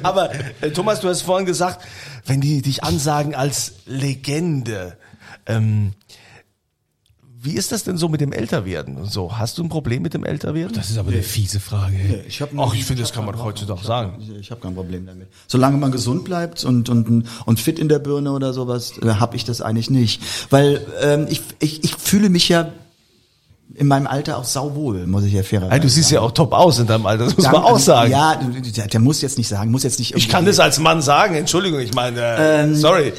Aber 0.03 0.31
äh, 0.61 0.71
Thomas, 0.71 1.01
du 1.01 1.09
hast 1.09 1.23
vorhin 1.23 1.47
gesagt, 1.47 1.85
wenn 2.27 2.41
die 2.41 2.63
dich 2.63 2.85
ansagen 2.85 3.35
als 3.35 3.73
Legende, 3.87 4.97
ähm, 5.47 5.93
wie 7.45 7.55
ist 7.55 7.73
das 7.73 7.83
denn 7.83 7.97
so 7.97 8.09
mit 8.09 8.21
dem 8.21 8.33
Älterwerden 8.33 8.97
und 8.97 9.11
so? 9.11 9.37
Hast 9.37 9.59
du 9.59 9.65
ein 9.65 9.69
Problem 9.69 10.03
mit 10.03 10.15
dem 10.15 10.25
Älterwerden? 10.25 10.77
das 10.77 10.91
ist 10.91 10.99
aber 10.99 11.11
eine 11.11 11.23
fiese 11.23 11.59
Frage. 11.59 11.97
Ich 12.29 12.41
hab 12.41 12.51
Ach, 12.57 12.73
ich 12.73 12.85
finde, 12.85 13.03
das 13.03 13.13
kann 13.13 13.25
man 13.25 13.37
heutzutage 13.43 13.85
sagen. 13.85 14.19
Ich, 14.21 14.31
ich 14.31 14.51
habe 14.53 14.61
kein 14.61 14.75
Problem 14.75 15.07
damit. 15.07 15.27
Solange 15.49 15.77
man 15.77 15.91
gesund 15.91 16.25
bleibt 16.25 16.63
und 16.65 16.89
und 16.89 17.27
und 17.45 17.61
fit 17.61 17.81
in 17.81 17.89
der 17.89 17.99
Birne 17.99 18.31
oder 18.31 18.53
sowas, 18.53 18.93
äh, 19.03 19.15
habe 19.15 19.35
ich 19.35 19.45
das 19.45 19.61
eigentlich 19.61 19.91
nicht. 19.91 20.23
Weil 20.51 20.87
ähm, 21.03 21.27
ich, 21.29 21.43
ich 21.59 21.83
ich 21.83 21.97
fühle 21.97 22.29
mich 22.29 22.49
ja 22.49 22.71
in 23.75 23.87
meinem 23.87 24.07
Alter 24.07 24.39
auch 24.39 24.45
sauwohl, 24.45 25.07
muss 25.07 25.25
ich 25.25 25.33
ja 25.33 25.43
fairerweise 25.43 25.81
du 25.81 25.89
siehst 25.89 26.11
ja 26.11 26.21
auch 26.21 26.33
top 26.33 26.53
aus 26.53 26.79
in 26.79 26.87
deinem 26.87 27.07
Alter, 27.07 27.25
das 27.25 27.37
muss 27.37 27.45
sagen. 27.45 27.57
man 27.57 27.65
auch 27.65 27.79
sagen. 27.79 28.11
Ja, 28.11 28.37
der, 28.77 28.87
der 28.87 29.01
muss 29.01 29.23
jetzt 29.23 29.39
nicht 29.39 29.49
sagen, 29.49 29.71
muss 29.71 29.83
jetzt 29.83 29.99
nicht. 29.99 30.15
Ich 30.15 30.29
kann 30.29 30.45
das 30.45 30.61
als 30.61 30.79
Mann 30.79 31.03
sagen, 31.03 31.35
Entschuldigung, 31.35 31.81
ich 31.81 31.95
meine, 31.95 32.21
äh, 32.21 32.63
Ähm, 32.65 32.75
sorry. 32.75 33.13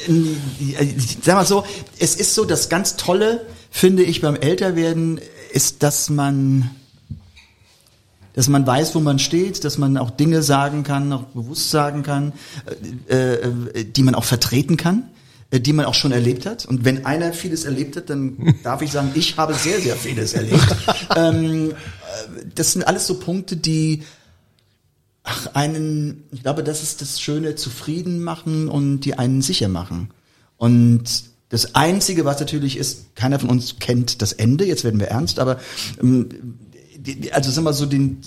Sag 1.22 1.34
mal 1.34 1.44
so, 1.44 1.64
es 1.98 2.14
ist 2.14 2.34
so, 2.34 2.44
das 2.44 2.68
ganz 2.68 2.96
Tolle, 2.96 3.40
finde 3.74 4.04
ich, 4.04 4.20
beim 4.20 4.36
Älterwerden, 4.36 5.20
ist, 5.52 5.82
dass 5.82 6.08
man, 6.08 6.70
dass 8.32 8.46
man 8.46 8.64
weiß, 8.64 8.94
wo 8.94 9.00
man 9.00 9.18
steht, 9.18 9.64
dass 9.64 9.78
man 9.78 9.96
auch 9.96 10.10
Dinge 10.10 10.44
sagen 10.44 10.84
kann, 10.84 11.12
auch 11.12 11.24
bewusst 11.24 11.70
sagen 11.70 12.04
kann, 12.04 12.34
äh, 13.08 13.34
äh, 13.34 13.84
die 13.84 14.04
man 14.04 14.14
auch 14.14 14.22
vertreten 14.22 14.76
kann, 14.76 15.10
äh, 15.50 15.58
die 15.58 15.72
man 15.72 15.86
auch 15.86 15.94
schon 15.94 16.12
erlebt 16.12 16.46
hat. 16.46 16.66
Und 16.66 16.84
wenn 16.84 17.04
einer 17.04 17.32
vieles 17.32 17.64
erlebt 17.64 17.96
hat, 17.96 18.10
dann 18.10 18.54
darf 18.62 18.80
ich 18.80 18.92
sagen, 18.92 19.10
ich 19.14 19.36
habe 19.38 19.54
sehr, 19.54 19.80
sehr 19.80 19.96
vieles 19.96 20.34
erlebt. 20.34 20.76
ähm, 21.16 21.72
äh, 21.72 21.74
das 22.54 22.72
sind 22.72 22.86
alles 22.86 23.08
so 23.08 23.18
Punkte, 23.18 23.56
die 23.56 24.04
ach, 25.24 25.48
einen, 25.54 26.22
ich 26.30 26.42
glaube, 26.42 26.62
das 26.62 26.84
ist 26.84 27.00
das 27.00 27.20
Schöne, 27.20 27.56
zufrieden 27.56 28.22
machen 28.22 28.68
und 28.68 29.00
die 29.00 29.18
einen 29.18 29.42
sicher 29.42 29.68
machen. 29.68 30.10
Und 30.58 31.33
das 31.54 31.76
Einzige, 31.76 32.24
was 32.24 32.40
natürlich 32.40 32.76
ist, 32.76 33.14
keiner 33.14 33.38
von 33.38 33.48
uns 33.48 33.78
kennt 33.78 34.20
das 34.22 34.32
Ende, 34.32 34.64
jetzt 34.64 34.82
werden 34.82 34.98
wir 34.98 35.06
ernst, 35.06 35.38
aber 35.38 35.60
ähm, 36.02 36.28
also 37.30 37.52
sagen 37.52 37.64
wir 37.64 37.72
so, 37.72 37.86
den 37.86 38.22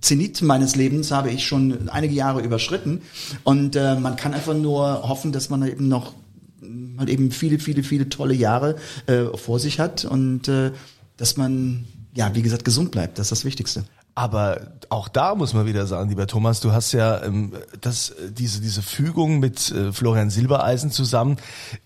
Zenit 0.00 0.42
meines 0.42 0.74
Lebens 0.74 1.12
habe 1.12 1.30
ich 1.30 1.46
schon 1.46 1.88
einige 1.90 2.12
Jahre 2.12 2.42
überschritten 2.42 3.02
und 3.44 3.76
äh, 3.76 3.94
man 3.94 4.16
kann 4.16 4.34
einfach 4.34 4.54
nur 4.54 5.08
hoffen, 5.08 5.30
dass 5.30 5.48
man 5.48 5.64
eben 5.64 5.86
noch 5.86 6.14
mh, 6.60 6.98
halt 6.98 7.08
eben 7.08 7.30
viele, 7.30 7.60
viele, 7.60 7.84
viele 7.84 8.08
tolle 8.08 8.34
Jahre 8.34 8.74
äh, 9.06 9.26
vor 9.36 9.60
sich 9.60 9.78
hat 9.78 10.04
und 10.04 10.48
äh, 10.48 10.72
dass 11.16 11.36
man, 11.36 11.84
ja, 12.16 12.34
wie 12.34 12.42
gesagt, 12.42 12.64
gesund 12.64 12.90
bleibt, 12.90 13.20
das 13.20 13.26
ist 13.26 13.30
das 13.30 13.44
Wichtigste. 13.44 13.84
Aber 14.14 14.60
auch 14.90 15.08
da 15.08 15.34
muss 15.34 15.54
man 15.54 15.64
wieder 15.64 15.86
sagen, 15.86 16.10
lieber 16.10 16.26
Thomas, 16.26 16.60
du 16.60 16.72
hast 16.72 16.92
ja 16.92 17.22
ähm, 17.22 17.52
das, 17.80 18.12
diese, 18.28 18.60
diese 18.60 18.82
Fügung 18.82 19.38
mit 19.38 19.70
äh, 19.70 19.90
Florian 19.90 20.28
Silbereisen 20.28 20.90
zusammen. 20.90 21.38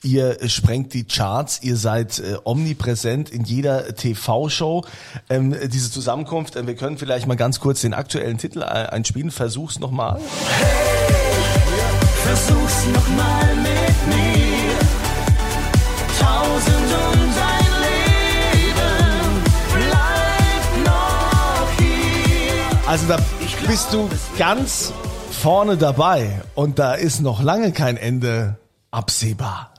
Ihr 0.02 0.42
äh, 0.42 0.48
sprengt 0.48 0.92
die 0.92 1.04
Charts, 1.04 1.62
ihr 1.62 1.76
seid 1.76 2.18
äh, 2.18 2.36
omnipräsent 2.42 3.30
in 3.30 3.44
jeder 3.44 3.94
TV-Show. 3.94 4.84
Ähm, 5.30 5.54
diese 5.68 5.92
Zusammenkunft, 5.92 6.56
äh, 6.56 6.66
wir 6.66 6.74
können 6.74 6.98
vielleicht 6.98 7.28
mal 7.28 7.36
ganz 7.36 7.60
kurz 7.60 7.82
den 7.82 7.94
aktuellen 7.94 8.38
Titel 8.38 8.62
äh, 8.62 8.64
einspielen. 8.64 9.30
Versuch's 9.30 9.78
nochmal. 9.78 10.20
Versuch's 12.24 12.86
nochmal 12.92 13.56
mit 13.56 14.16
mir. 14.16 14.78
Tausend 16.18 16.85
Also 22.86 23.08
da 23.08 23.18
bist 23.66 23.92
du 23.92 24.08
ganz 24.38 24.92
vorne 25.32 25.76
dabei 25.76 26.42
und 26.54 26.78
da 26.78 26.94
ist 26.94 27.20
noch 27.20 27.42
lange 27.42 27.72
kein 27.72 27.96
Ende 27.96 28.58
absehbar. 28.92 29.74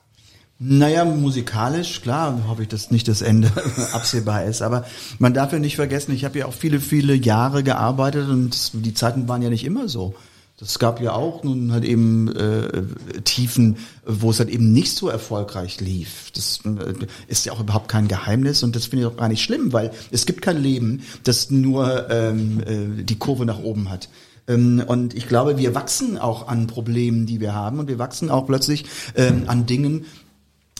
Naja, 0.59 1.05
musikalisch, 1.05 2.01
klar, 2.01 2.37
hoffe 2.49 2.63
ich, 2.63 2.67
dass 2.67 2.91
nicht 2.91 3.07
das 3.07 3.21
Ende 3.21 3.49
absehbar 3.93 4.43
ist. 4.43 4.61
Aber 4.61 4.85
man 5.19 5.33
darf 5.33 5.53
ja 5.53 5.59
nicht 5.59 5.77
vergessen, 5.77 6.11
ich 6.11 6.25
habe 6.25 6.39
ja 6.39 6.47
auch 6.47 6.53
viele, 6.53 6.81
viele 6.81 7.13
Jahre 7.13 7.63
gearbeitet 7.63 8.27
und 8.27 8.71
die 8.73 8.93
Zeiten 8.93 9.29
waren 9.29 9.41
ja 9.41 9.49
nicht 9.49 9.63
immer 9.63 9.87
so. 9.87 10.13
Das 10.59 10.79
gab 10.79 10.99
ja 11.01 11.13
auch 11.13 11.43
nun 11.43 11.71
halt 11.71 11.85
eben 11.85 12.35
äh, 12.35 12.81
Tiefen, 13.23 13.77
wo 14.07 14.31
es 14.31 14.39
halt 14.39 14.49
eben 14.49 14.73
nicht 14.73 14.95
so 14.95 15.07
erfolgreich 15.07 15.79
lief. 15.79 16.31
Das 16.33 16.61
äh, 16.65 17.05
ist 17.27 17.45
ja 17.45 17.53
auch 17.53 17.59
überhaupt 17.59 17.89
kein 17.89 18.07
Geheimnis 18.07 18.63
und 18.63 18.75
das 18.75 18.87
finde 18.87 19.05
ich 19.05 19.11
auch 19.13 19.17
gar 19.17 19.27
nicht 19.27 19.43
schlimm, 19.43 19.71
weil 19.71 19.91
es 20.09 20.25
gibt 20.25 20.41
kein 20.41 20.57
Leben, 20.57 21.03
das 21.23 21.51
nur 21.51 22.09
ähm, 22.09 22.59
äh, 22.65 23.03
die 23.03 23.19
Kurve 23.19 23.45
nach 23.45 23.59
oben 23.59 23.91
hat. 23.91 24.09
Ähm, 24.47 24.83
Und 24.87 25.13
ich 25.13 25.27
glaube, 25.27 25.59
wir 25.59 25.75
wachsen 25.75 26.17
auch 26.17 26.47
an 26.47 26.65
Problemen, 26.65 27.27
die 27.27 27.39
wir 27.39 27.53
haben 27.53 27.77
und 27.77 27.87
wir 27.87 27.99
wachsen 27.99 28.31
auch 28.31 28.47
plötzlich 28.47 28.85
ähm, 29.15 29.43
an 29.45 29.67
Dingen, 29.67 30.05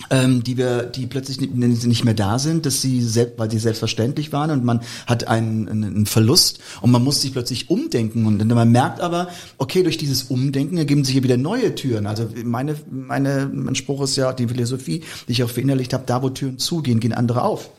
ähm, 0.10 0.44
die 0.44 0.58
wir, 0.58 0.84
die 0.84 1.08
plötzlich 1.08 1.40
nicht, 1.42 2.06
mehr 2.06 2.14
da 2.14 2.40
sind, 2.40 2.66
dass 2.66 2.82
sie 2.82 3.02
selbst, 3.02 3.38
weil 3.40 3.50
sie 3.50 3.60
selbstverständlich 3.60 4.32
waren 4.32 4.52
und 4.52 4.64
man 4.64 4.82
hat 5.06 5.28
einen, 5.28 5.68
einen, 5.68 6.06
Verlust 6.06 6.60
und 6.82 6.92
man 6.92 7.04
muss 7.04 7.22
sich 7.22 7.34
plötzlich 7.34 7.70
umdenken 7.70 8.26
und 8.26 8.46
man 8.46 8.72
merkt 8.72 9.02
aber, 9.02 9.30
okay, 9.58 9.84
durch 9.84 9.98
dieses 9.98 10.24
Umdenken 10.24 10.78
ergeben 10.78 11.04
sich 11.04 11.16
ja 11.16 11.24
wieder 11.24 11.38
neue 11.38 11.76
Türen. 11.76 12.06
Also 12.06 12.30
meine, 12.44 12.76
meine, 12.90 13.50
mein 13.52 13.76
Spruch 13.76 14.04
ist 14.04 14.16
ja 14.16 14.34
die 14.34 14.48
Philosophie, 14.48 15.04
die 15.28 15.32
ich 15.32 15.44
auch 15.44 15.50
verinnerlicht 15.50 15.94
habe, 15.94 16.04
da 16.06 16.22
wo 16.22 16.30
Türen 16.30 16.58
zugehen, 16.60 17.00
gehen 17.00 17.14
andere 17.14 17.42
auf. 17.42 17.70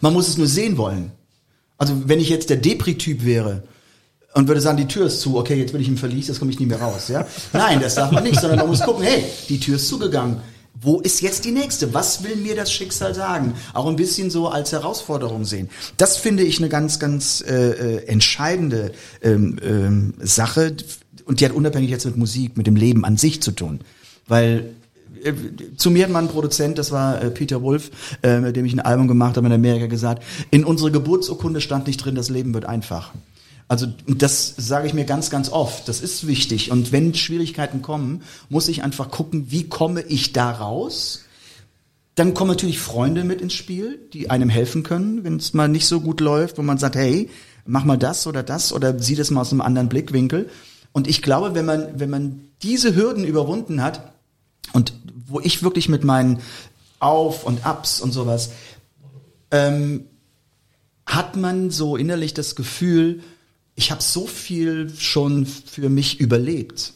Man 0.00 0.12
muss 0.12 0.28
es 0.28 0.38
nur 0.38 0.48
sehen 0.48 0.76
wollen. 0.76 1.12
Also 1.76 1.94
wenn 2.06 2.18
ich 2.18 2.28
jetzt 2.28 2.50
der 2.50 2.56
Depri-Typ 2.56 3.24
wäre 3.24 3.62
und 4.34 4.48
würde 4.48 4.60
sagen, 4.60 4.78
die 4.78 4.88
Tür 4.88 5.06
ist 5.06 5.20
zu, 5.20 5.38
okay, 5.38 5.54
jetzt 5.54 5.72
bin 5.72 5.80
ich 5.80 5.88
im 5.88 5.96
Verlies, 5.96 6.26
jetzt 6.28 6.40
komme 6.40 6.50
ich 6.50 6.58
nie 6.58 6.66
mehr 6.66 6.80
raus. 6.80 7.08
Ja? 7.08 7.26
Nein, 7.52 7.80
das 7.80 7.94
darf 7.94 8.10
man 8.10 8.24
nicht, 8.24 8.40
sondern 8.40 8.58
man 8.58 8.68
muss 8.68 8.80
gucken, 8.80 9.04
hey, 9.04 9.24
die 9.48 9.60
Tür 9.60 9.76
ist 9.76 9.86
zugegangen. 9.86 10.38
Wo 10.80 11.00
ist 11.00 11.22
jetzt 11.22 11.44
die 11.44 11.50
nächste? 11.50 11.92
Was 11.92 12.22
will 12.22 12.36
mir 12.36 12.54
das 12.54 12.72
Schicksal 12.72 13.14
sagen? 13.14 13.54
Auch 13.74 13.86
ein 13.86 13.96
bisschen 13.96 14.30
so 14.30 14.48
als 14.48 14.70
Herausforderung 14.70 15.44
sehen. 15.44 15.68
Das 15.96 16.16
finde 16.16 16.44
ich 16.44 16.58
eine 16.58 16.68
ganz, 16.68 16.98
ganz 16.98 17.42
äh, 17.46 17.54
äh, 17.54 18.06
entscheidende 18.06 18.92
ähm, 19.22 19.56
ähm, 19.62 20.14
Sache 20.20 20.76
und 21.24 21.40
die 21.40 21.44
hat 21.44 21.52
unabhängig 21.52 21.90
jetzt 21.90 22.06
mit 22.06 22.16
Musik, 22.16 22.56
mit 22.56 22.66
dem 22.66 22.76
Leben 22.76 23.04
an 23.04 23.16
sich 23.16 23.42
zu 23.42 23.50
tun. 23.50 23.80
Weil 24.28 24.70
äh, 25.24 25.32
zu 25.76 25.90
mir 25.90 26.04
hat 26.04 26.10
mal 26.10 26.20
ein 26.20 26.28
Produzent, 26.28 26.78
das 26.78 26.92
war 26.92 27.20
äh, 27.22 27.30
Peter 27.30 27.62
Wolf, 27.62 27.90
äh, 28.22 28.38
mit 28.38 28.56
dem 28.56 28.64
ich 28.64 28.72
ein 28.72 28.80
Album 28.80 29.08
gemacht 29.08 29.36
habe 29.36 29.46
in 29.46 29.52
Amerika, 29.52 29.86
gesagt, 29.86 30.22
in 30.50 30.64
unserer 30.64 30.90
Geburtsurkunde 30.90 31.60
stand 31.60 31.86
nicht 31.86 32.04
drin, 32.04 32.14
das 32.14 32.28
Leben 32.28 32.54
wird 32.54 32.66
einfach. 32.66 33.12
Also 33.68 33.86
das 34.06 34.54
sage 34.56 34.86
ich 34.86 34.94
mir 34.94 35.04
ganz, 35.04 35.28
ganz 35.28 35.50
oft. 35.50 35.88
Das 35.88 36.00
ist 36.00 36.26
wichtig. 36.26 36.70
Und 36.70 36.90
wenn 36.90 37.14
Schwierigkeiten 37.14 37.82
kommen, 37.82 38.22
muss 38.48 38.68
ich 38.68 38.82
einfach 38.82 39.10
gucken, 39.10 39.50
wie 39.50 39.68
komme 39.68 40.00
ich 40.00 40.32
da 40.32 40.50
raus? 40.50 41.24
Dann 42.14 42.34
kommen 42.34 42.50
natürlich 42.50 42.80
Freunde 42.80 43.24
mit 43.24 43.42
ins 43.42 43.52
Spiel, 43.52 44.00
die 44.12 44.30
einem 44.30 44.48
helfen 44.48 44.82
können, 44.82 45.22
wenn 45.22 45.36
es 45.36 45.52
mal 45.52 45.68
nicht 45.68 45.86
so 45.86 46.00
gut 46.00 46.20
läuft, 46.20 46.58
wo 46.58 46.62
man 46.62 46.78
sagt, 46.78 46.96
hey, 46.96 47.28
mach 47.66 47.84
mal 47.84 47.98
das 47.98 48.26
oder 48.26 48.42
das 48.42 48.72
oder 48.72 48.98
sieh 48.98 49.14
das 49.14 49.30
mal 49.30 49.42
aus 49.42 49.52
einem 49.52 49.60
anderen 49.60 49.88
Blickwinkel. 49.88 50.48
Und 50.92 51.06
ich 51.06 51.20
glaube, 51.20 51.54
wenn 51.54 51.66
man, 51.66 52.00
wenn 52.00 52.10
man 52.10 52.40
diese 52.62 52.96
Hürden 52.96 53.24
überwunden 53.24 53.82
hat 53.82 54.14
und 54.72 54.94
wo 55.26 55.40
ich 55.40 55.62
wirklich 55.62 55.88
mit 55.88 56.02
meinen 56.02 56.40
Auf 56.98 57.44
und 57.44 57.66
Abs 57.66 58.00
und 58.00 58.12
sowas, 58.12 58.50
ähm, 59.50 60.06
hat 61.06 61.36
man 61.36 61.70
so 61.70 61.96
innerlich 61.96 62.34
das 62.34 62.56
Gefühl, 62.56 63.20
ich 63.78 63.92
habe 63.92 64.02
so 64.02 64.26
viel 64.26 64.92
schon 64.98 65.46
für 65.46 65.88
mich 65.88 66.18
überlebt. 66.18 66.94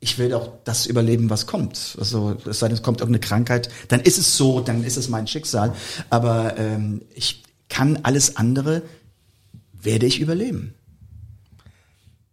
Ich 0.00 0.18
werde 0.18 0.38
auch 0.38 0.48
das 0.64 0.86
überleben, 0.86 1.28
was 1.28 1.46
kommt. 1.46 1.96
Also 1.98 2.38
es 2.46 2.60
sei 2.60 2.68
denn, 2.68 2.76
es 2.78 2.82
kommt 2.82 3.00
irgendeine 3.00 3.20
Krankheit, 3.20 3.68
dann 3.88 4.00
ist 4.00 4.16
es 4.16 4.34
so, 4.38 4.60
dann 4.60 4.82
ist 4.82 4.96
es 4.96 5.10
mein 5.10 5.26
Schicksal. 5.26 5.74
Aber 6.08 6.56
ähm, 6.56 7.02
ich 7.14 7.42
kann 7.68 7.98
alles 8.02 8.38
andere, 8.38 8.80
werde 9.74 10.06
ich 10.06 10.20
überleben. 10.20 10.72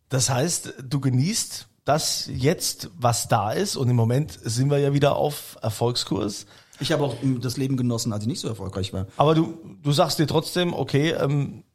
Das 0.08 0.30
heißt, 0.30 0.76
du 0.88 1.02
genießt 1.02 1.68
das 1.84 2.30
jetzt, 2.34 2.90
was 2.98 3.28
da 3.28 3.52
ist 3.52 3.76
und 3.76 3.90
im 3.90 3.98
Moment 3.98 4.40
sind 4.42 4.72
wir 4.72 4.78
ja 4.78 4.94
wieder 4.94 5.18
auf 5.18 5.58
Erfolgskurs. 5.62 6.46
Ich 6.80 6.94
habe 6.94 7.04
auch 7.04 7.18
das 7.42 7.58
Leben 7.58 7.76
genossen, 7.76 8.14
als 8.14 8.24
ich 8.24 8.30
nicht 8.30 8.40
so 8.40 8.48
erfolgreich 8.48 8.94
war. 8.94 9.08
Aber 9.18 9.36
du, 9.36 9.58
du 9.84 9.92
sagst 9.92 10.20
dir 10.20 10.28
trotzdem, 10.28 10.74
okay, 10.74 11.12
ähm, 11.12 11.66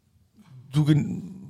du, 0.72 0.87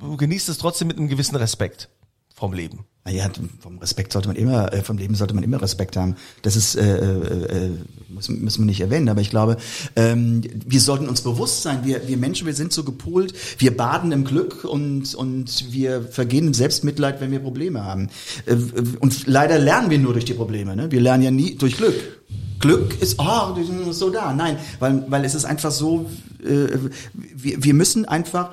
du 0.06 0.16
genießt 0.16 0.48
es 0.48 0.58
trotzdem 0.58 0.88
mit 0.88 0.98
einem 0.98 1.08
gewissen 1.08 1.36
Respekt 1.36 1.88
vom 2.34 2.52
Leben. 2.52 2.84
Naja, 3.06 3.30
vom 3.60 3.78
Respekt 3.78 4.12
sollte 4.12 4.28
man 4.28 4.36
immer, 4.36 4.72
äh, 4.72 4.82
vom 4.82 4.98
Leben 4.98 5.14
sollte 5.14 5.32
man 5.32 5.44
immer 5.44 5.62
Respekt 5.62 5.96
haben. 5.96 6.16
Das 6.42 6.56
ist, 6.56 6.74
äh, 6.74 6.98
äh, 6.98 7.70
muss, 8.08 8.28
müssen 8.28 8.62
wir 8.62 8.66
nicht 8.66 8.80
erwähnen, 8.80 9.08
aber 9.08 9.20
ich 9.20 9.30
glaube, 9.30 9.56
ähm, 9.94 10.42
wir 10.66 10.80
sollten 10.80 11.08
uns 11.08 11.22
bewusst 11.22 11.62
sein, 11.62 11.84
wir, 11.84 12.08
wir 12.08 12.16
Menschen, 12.16 12.46
wir 12.46 12.54
sind 12.54 12.72
so 12.72 12.82
gepolt, 12.82 13.32
wir 13.58 13.76
baden 13.76 14.10
im 14.10 14.24
Glück 14.24 14.64
und, 14.64 15.14
und 15.14 15.72
wir 15.72 16.02
vergehen 16.02 16.52
Selbstmitleid, 16.52 17.20
wenn 17.20 17.30
wir 17.30 17.38
Probleme 17.38 17.84
haben. 17.84 18.10
Äh, 18.44 18.56
und 18.98 19.26
leider 19.28 19.58
lernen 19.58 19.88
wir 19.88 19.98
nur 19.98 20.12
durch 20.12 20.24
die 20.24 20.34
Probleme, 20.34 20.74
ne? 20.74 20.90
Wir 20.90 21.00
lernen 21.00 21.22
ja 21.22 21.30
nie 21.30 21.54
durch 21.54 21.76
Glück. 21.76 21.94
Glück 22.58 23.00
ist, 23.00 23.18
oh, 23.18 23.54
so 23.92 24.10
da. 24.10 24.32
Nein, 24.32 24.58
weil, 24.80 25.04
weil 25.08 25.24
es 25.24 25.34
ist 25.34 25.44
einfach 25.44 25.70
so, 25.70 26.10
äh, 26.42 26.76
wir, 27.14 27.62
wir 27.62 27.74
müssen 27.74 28.04
einfach 28.04 28.50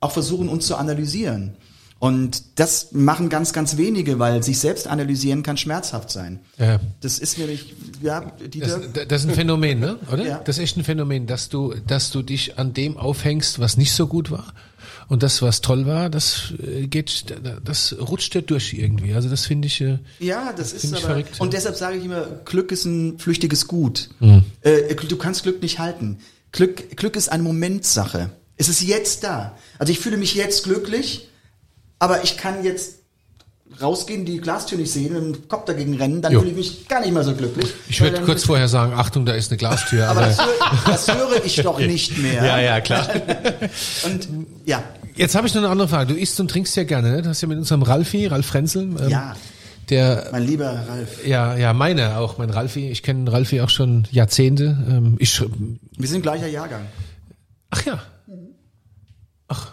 auch 0.00 0.12
versuchen, 0.12 0.48
uns 0.48 0.66
zu 0.66 0.76
analysieren. 0.76 1.56
Und 1.98 2.58
das 2.58 2.92
machen 2.92 3.28
ganz, 3.28 3.52
ganz 3.52 3.76
wenige, 3.76 4.18
weil 4.18 4.42
sich 4.42 4.58
selbst 4.58 4.86
analysieren 4.88 5.42
kann 5.42 5.58
schmerzhaft 5.58 6.10
sein. 6.10 6.40
Ja. 6.56 6.80
Das 7.02 7.18
ist 7.18 7.36
nämlich, 7.36 7.74
ja, 8.00 8.20
Dieter. 8.42 8.78
Das, 8.94 9.06
das 9.06 9.22
ist 9.24 9.28
ein 9.28 9.34
Phänomen, 9.34 9.80
ne? 9.80 9.98
Oder? 10.10 10.26
Ja. 10.26 10.38
Das 10.42 10.56
ist 10.56 10.62
echt 10.64 10.76
ein 10.78 10.84
Phänomen, 10.84 11.26
dass 11.26 11.50
du, 11.50 11.74
dass 11.86 12.10
du 12.10 12.22
dich 12.22 12.58
an 12.58 12.72
dem 12.72 12.96
aufhängst, 12.96 13.58
was 13.60 13.76
nicht 13.76 13.92
so 13.92 14.06
gut 14.06 14.30
war. 14.30 14.54
Und 15.08 15.22
das, 15.22 15.42
was 15.42 15.60
toll 15.60 15.84
war, 15.84 16.08
das 16.08 16.54
äh, 16.66 16.86
geht, 16.86 17.26
das 17.62 17.94
rutscht 18.00 18.32
dir 18.32 18.40
durch 18.42 18.72
irgendwie. 18.72 19.12
Also 19.12 19.28
das 19.28 19.44
finde 19.44 19.66
ich. 19.66 19.82
äh, 19.82 19.98
Ja, 20.20 20.54
das 20.56 20.72
ist 20.72 20.82
Find 20.82 20.94
ich 20.94 21.04
aber. 21.04 21.14
verrückt, 21.14 21.38
und 21.40 21.48
ja. 21.48 21.58
deshalb 21.58 21.76
sage 21.76 21.98
ich 21.98 22.04
immer, 22.06 22.22
Glück 22.46 22.72
ist 22.72 22.86
ein 22.86 23.18
flüchtiges 23.18 23.66
Gut. 23.68 24.08
Mhm. 24.20 24.44
Äh, 24.62 24.94
du 24.94 25.16
kannst 25.16 25.42
Glück 25.42 25.60
nicht 25.60 25.78
halten. 25.78 26.20
Glück, 26.52 26.96
Glück 26.96 27.14
ist 27.16 27.30
eine 27.30 27.42
Momentsache. 27.42 28.30
Es 28.60 28.68
ist 28.68 28.82
jetzt 28.82 29.24
da. 29.24 29.56
Also 29.78 29.90
ich 29.92 29.98
fühle 30.00 30.16
mich 30.18 30.34
jetzt 30.34 30.64
glücklich, 30.64 31.28
aber 31.98 32.22
ich 32.24 32.36
kann 32.36 32.62
jetzt 32.62 32.96
rausgehen, 33.80 34.24
die 34.26 34.38
Glastür 34.38 34.76
nicht 34.78 34.92
sehen 34.92 35.16
und 35.16 35.32
den 35.32 35.48
Kopf 35.48 35.64
dagegen 35.64 35.94
rennen, 35.96 36.20
dann 36.20 36.32
Jo. 36.32 36.40
fühle 36.40 36.50
ich 36.52 36.56
mich 36.58 36.88
gar 36.88 37.00
nicht 37.00 37.12
mehr 37.12 37.22
so 37.24 37.34
glücklich. 37.34 37.72
Ich 37.88 38.00
würde 38.00 38.20
kurz 38.22 38.44
vorher 38.44 38.68
sagen, 38.68 38.92
Achtung, 38.94 39.24
da 39.24 39.32
ist 39.32 39.50
eine 39.50 39.58
Glastür. 39.58 40.08
Aber 40.08 40.20
Aber, 40.20 40.26
das, 40.28 40.38
hör, 40.38 40.82
das 40.86 41.08
höre 41.16 41.44
ich 41.44 41.56
doch 41.62 41.78
nicht 41.78 42.18
mehr. 42.18 42.44
ja, 42.44 42.60
ja, 42.60 42.80
klar. 42.80 43.08
Und 44.04 44.28
ja, 44.66 44.82
Jetzt 45.16 45.34
habe 45.34 45.46
ich 45.46 45.54
noch 45.54 45.62
eine 45.62 45.70
andere 45.70 45.88
Frage. 45.88 46.14
Du 46.14 46.18
isst 46.20 46.38
und 46.40 46.48
trinkst 46.50 46.74
ja 46.76 46.84
gerne, 46.84 47.10
ne? 47.10 47.22
Du 47.22 47.28
hast 47.28 47.40
ja 47.42 47.48
mit 47.48 47.58
unserem 47.58 47.82
Ralfi, 47.82 48.26
Ralf 48.26 48.46
Frenzel, 48.46 48.82
ähm, 48.82 49.08
ja, 49.08 49.36
der 49.90 50.28
mein 50.32 50.44
lieber 50.46 50.66
Ralf. 50.88 51.26
ja, 51.26 51.56
ja, 51.56 51.72
meine 51.74 52.16
auch, 52.18 52.38
mein 52.38 52.48
Ralfi. 52.48 52.88
Ich 52.90 53.02
kenne 53.02 53.30
Ralfi 53.30 53.60
auch 53.60 53.68
schon 53.70 54.06
Jahrzehnte. 54.12 54.78
Ähm, 54.88 55.16
ich, 55.18 55.42
Wir 55.98 56.08
sind 56.08 56.22
gleicher 56.22 56.46
Jahrgang. 56.46 56.86
ach 57.70 57.84
ja. 57.84 58.02
Ach. 59.48 59.72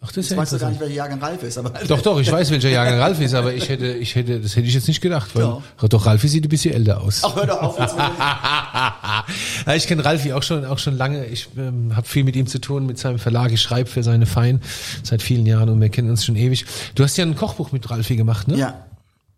Ach, 0.00 0.01
das 0.14 0.26
ist 0.26 0.30
ja 0.30 0.36
weißt 0.36 0.52
du 0.52 0.58
gar 0.58 0.68
nicht, 0.68 0.80
welcher 0.80 0.94
Jahrgang 0.94 1.20
Ralf 1.20 1.42
ist, 1.42 1.56
aber 1.56 1.70
Doch, 1.88 2.02
doch, 2.02 2.20
ich 2.20 2.30
weiß, 2.30 2.50
welcher 2.50 2.68
Jahrgang 2.68 2.98
Ralf 2.98 3.20
ist, 3.20 3.34
aber 3.34 3.54
ich 3.54 3.68
hätte, 3.68 3.92
ich 3.92 4.14
hätte, 4.14 4.40
das 4.40 4.56
hätte 4.56 4.66
ich 4.66 4.74
jetzt 4.74 4.88
nicht 4.88 5.00
gedacht, 5.00 5.34
weil 5.34 5.42
Doch. 5.42 5.88
doch 5.88 6.06
Ralfi 6.06 6.28
sieht 6.28 6.44
ein 6.44 6.48
bisschen 6.48 6.74
älter 6.74 7.00
aus. 7.00 7.22
Ach, 7.24 7.34
hör 7.34 7.46
doch 7.46 7.62
auf. 7.62 7.78
Jetzt 7.78 7.96
Ja, 9.66 9.74
ich 9.74 9.86
kenne 9.86 10.04
Ralfi 10.04 10.32
auch 10.32 10.42
schon, 10.42 10.64
auch 10.64 10.78
schon 10.78 10.96
lange. 10.96 11.24
Ich 11.26 11.48
ähm, 11.56 11.96
habe 11.96 12.06
viel 12.06 12.24
mit 12.24 12.36
ihm 12.36 12.46
zu 12.46 12.58
tun, 12.58 12.86
mit 12.86 12.98
seinem 12.98 13.18
Verlag. 13.18 13.52
Ich 13.52 13.62
schreibe 13.62 13.88
für 13.88 14.02
seine 14.02 14.26
Fein 14.26 14.60
seit 15.02 15.22
vielen 15.22 15.46
Jahren 15.46 15.68
und 15.68 15.80
wir 15.80 15.88
kennen 15.88 16.10
uns 16.10 16.24
schon 16.24 16.36
ewig. 16.36 16.66
Du 16.94 17.04
hast 17.04 17.16
ja 17.16 17.24
ein 17.24 17.36
Kochbuch 17.36 17.72
mit 17.72 17.88
Ralfi 17.90 18.16
gemacht, 18.16 18.48
ne? 18.48 18.58
ja, 18.58 18.84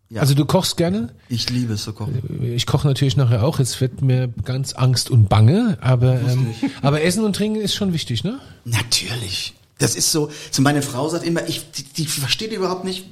ja. 0.09 0.21
Also 0.21 0.35
du 0.35 0.45
kochst 0.45 0.77
gerne? 0.77 1.09
ich 1.29 1.49
liebe 1.49 1.73
es 1.73 1.83
zu 1.83 1.93
kochen. 1.93 2.21
Ich 2.55 2.67
koche 2.67 2.87
natürlich 2.87 3.17
nachher 3.17 3.43
auch. 3.43 3.57
Jetzt 3.57 3.81
wird 3.81 4.01
mir 4.01 4.27
ganz 4.43 4.73
Angst 4.73 5.09
und 5.09 5.29
Bange, 5.29 5.77
aber 5.81 6.19
ähm, 6.21 6.53
aber 6.83 7.01
Essen 7.01 7.25
und 7.25 7.35
Trinken 7.35 7.59
ist 7.59 7.73
schon 7.73 7.91
wichtig, 7.91 8.23
ne? 8.23 8.39
Natürlich. 8.65 9.55
Das 9.77 9.95
ist 9.95 10.11
so, 10.11 10.31
so 10.51 10.61
meine 10.61 10.81
Frau 10.81 11.09
sagt 11.09 11.25
immer, 11.25 11.47
ich, 11.47 11.69
die, 11.71 11.83
die 11.83 12.05
versteht 12.05 12.51
überhaupt 12.53 12.85
nicht, 12.85 13.05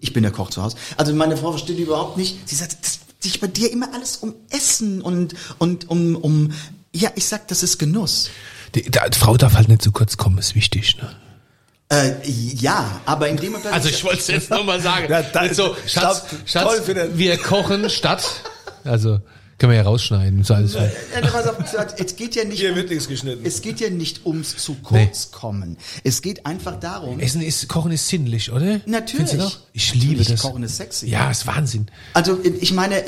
ich 0.00 0.12
bin 0.12 0.22
der 0.22 0.32
Koch 0.32 0.50
zu 0.50 0.62
Hause, 0.62 0.76
also 0.96 1.14
meine 1.14 1.36
Frau 1.36 1.50
versteht 1.52 1.78
überhaupt 1.78 2.16
nicht, 2.16 2.48
sie 2.48 2.56
sagt, 2.56 2.76
das 2.82 3.00
sich 3.20 3.40
bei 3.40 3.46
dir 3.46 3.70
immer 3.72 3.92
alles 3.94 4.16
um 4.16 4.34
Essen 4.50 5.00
und, 5.02 5.34
und 5.58 5.88
um, 5.90 6.16
um, 6.16 6.52
ja, 6.92 7.10
ich 7.14 7.26
sag, 7.26 7.48
das 7.48 7.62
ist 7.62 7.78
Genuss. 7.78 8.30
Die, 8.74 8.82
die 8.90 9.18
Frau 9.18 9.36
darf 9.36 9.54
halt 9.54 9.68
nicht 9.68 9.82
zu 9.82 9.90
kurz 9.92 10.16
kommen, 10.16 10.38
ist 10.38 10.54
wichtig, 10.54 10.96
ne? 10.98 11.16
Äh, 11.88 12.28
ja, 12.28 13.00
aber 13.06 13.28
in 13.28 13.36
dem 13.36 13.52
Moment, 13.52 13.72
Also 13.72 13.88
ich 13.88 14.02
wollte 14.02 14.18
es 14.18 14.26
jetzt 14.26 14.50
nur 14.50 14.64
mal 14.64 14.80
sagen. 14.80 15.06
Ja, 15.10 15.22
da- 15.22 15.52
so, 15.54 15.76
Schatz. 15.86 16.24
Schatz 16.44 16.84
den- 16.84 17.16
wir 17.16 17.36
kochen 17.38 17.88
statt. 17.90 18.24
Also 18.82 19.20
können 19.58 19.72
wir 19.72 19.76
ja 19.78 19.82
rausschneiden. 19.84 20.44
So 20.44 20.54
alles 20.54 20.74
Ja, 20.74 20.82
pass 21.22 21.46
auf, 21.48 21.56
es 21.98 22.16
geht 22.16 22.34
ja 22.34 22.44
nicht, 22.44 22.60
Hier 22.60 22.70
um, 22.70 22.76
wird 22.76 22.90
nichts 22.90 23.08
geschnitten. 23.08 23.44
es 23.44 23.62
geht 23.62 23.80
ja 23.80 23.88
nicht 23.90 24.26
ums 24.26 24.56
zu 24.56 24.74
kurz 24.82 25.30
kommen. 25.30 25.76
Es 26.04 26.20
geht 26.22 26.44
einfach 26.44 26.78
darum, 26.78 27.20
Essen 27.20 27.40
ist, 27.42 27.66
Kochen 27.68 27.92
ist 27.92 28.06
sinnlich, 28.08 28.52
oder? 28.52 28.80
Natürlich. 28.86 29.32
Ich 29.72 29.94
liebe 29.94 30.06
Natürlich, 30.06 30.28
das. 30.28 30.42
Kochen 30.42 30.62
ist 30.62 30.76
sexy. 30.76 31.08
Ja, 31.08 31.30
ist 31.30 31.46
Wahnsinn. 31.46 31.86
Also 32.12 32.38
ich 32.42 32.72
meine, 32.72 33.02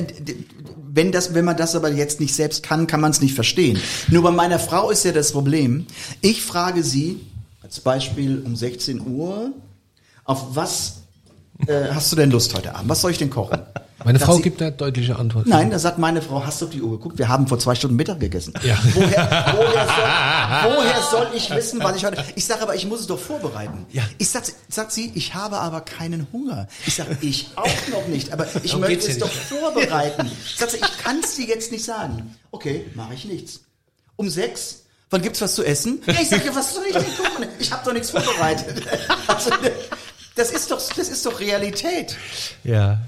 wenn 0.91 1.13
das, 1.13 1.35
wenn 1.35 1.45
man 1.45 1.57
das 1.57 1.75
aber 1.75 1.91
jetzt 1.93 2.21
nicht 2.21 2.35
selbst 2.35 2.63
kann, 2.63 2.87
kann 2.87 3.01
man 3.01 3.11
es 3.11 3.21
nicht 3.21 3.35
verstehen. 3.35 3.79
Nur 4.09 4.23
bei 4.23 4.31
meiner 4.31 4.59
Frau 4.59 4.91
ist 4.91 5.05
ja 5.05 5.13
das 5.13 5.33
Problem. 5.33 5.87
Ich 6.23 6.43
frage 6.43 6.83
sie 6.83 7.21
als 7.63 7.81
Beispiel 7.81 8.43
um 8.45 8.57
16 8.57 9.01
Uhr, 9.07 9.53
auf 10.25 10.57
was 10.57 11.03
äh, 11.67 11.93
hast 11.93 12.13
du 12.13 12.17
denn 12.17 12.31
Lust 12.31 12.55
heute 12.55 12.75
Abend? 12.75 12.89
Was 12.89 13.01
soll 13.01 13.11
ich 13.11 13.19
denn 13.19 13.31
kochen? 13.31 13.59
Meine 14.05 14.21
Frau 14.21 14.37
sie, 14.37 14.43
gibt 14.43 14.63
eine 14.63 14.71
deutliche 14.71 15.17
Antwort. 15.17 15.47
Nein, 15.47 15.71
da 15.71 15.79
sagt 15.79 15.99
meine 15.99 16.23
Frau, 16.23 16.45
hast 16.47 16.61
du 16.61 16.67
auf 16.67 16.71
die 16.71 16.81
Uhr 16.81 16.93
geguckt? 16.93 17.19
Wir 17.19 17.29
haben 17.29 17.49
vor 17.49 17.59
zwei 17.59 17.75
Stunden 17.75 17.97
Mittag 17.97 18.21
gegessen. 18.21 18.55
Ja. 18.63 18.79
Woher, 18.95 19.55
woher, 19.57 19.87
soll, 19.87 20.77
woher 20.77 21.03
soll 21.03 21.27
ich 21.35 21.51
wissen, 21.51 21.83
was 21.83 21.97
ich 21.97 22.05
heute... 22.05 22.25
Ich 22.37 22.45
sage 22.45 22.63
aber, 22.63 22.77
ich 22.77 22.87
muss 22.87 23.01
es 23.01 23.09
doch 23.09 23.19
vorbereiten. 23.19 23.87
Ja. 23.91 24.05
Ich 24.19 24.31
sag, 24.31 24.45
sagt 24.69 24.93
sie, 24.93 25.11
ich 25.17 25.35
habe 25.35 25.59
aber 25.59 25.81
keinen 25.81 26.29
Hunger. 26.33 26.69
Ich 26.87 26.95
sage, 26.95 27.19
ich 27.23 27.51
auch 27.57 27.67
noch 27.91 28.07
nicht, 28.07 28.33
aber 28.33 28.47
ich 28.63 28.71
Darum 28.71 28.83
möchte 28.83 29.11
es 29.11 29.19
ja 29.19 29.27
doch 29.27 29.33
vorbereiten. 29.33 30.31
Sagt 30.57 30.73
sie, 30.73 30.79
ich 30.79 30.99
kann 30.99 31.19
es 31.19 31.35
dir 31.35 31.47
jetzt 31.47 31.73
nicht 31.73 31.85
sagen. 31.85 32.37
Okay, 32.53 32.87
mache 32.95 33.15
ich 33.15 33.25
nichts. 33.25 33.63
Um 34.15 34.31
sechs, 34.31 34.85
wann 35.11 35.23
gibt's 35.23 35.41
was 35.41 35.57
zu 35.57 35.65
essen? 35.65 36.03
Ja, 36.07 36.15
ich 36.23 36.29
sage, 36.29 36.55
was 36.55 36.73
soll 36.73 36.85
ich 36.87 36.95
denn 36.95 37.17
kochen? 37.17 37.47
Ich 37.59 37.73
habe 37.73 37.85
doch 37.85 37.93
nichts 37.93 38.11
vorbereitet. 38.11 38.81
Also, 39.27 39.51
das 40.39 40.51
ist 40.51 40.70
doch, 40.70 40.80
das 40.97 41.09
ist 41.09 41.26
doch 41.26 41.41
Realität. 41.41 42.16
Ja. 42.64 42.99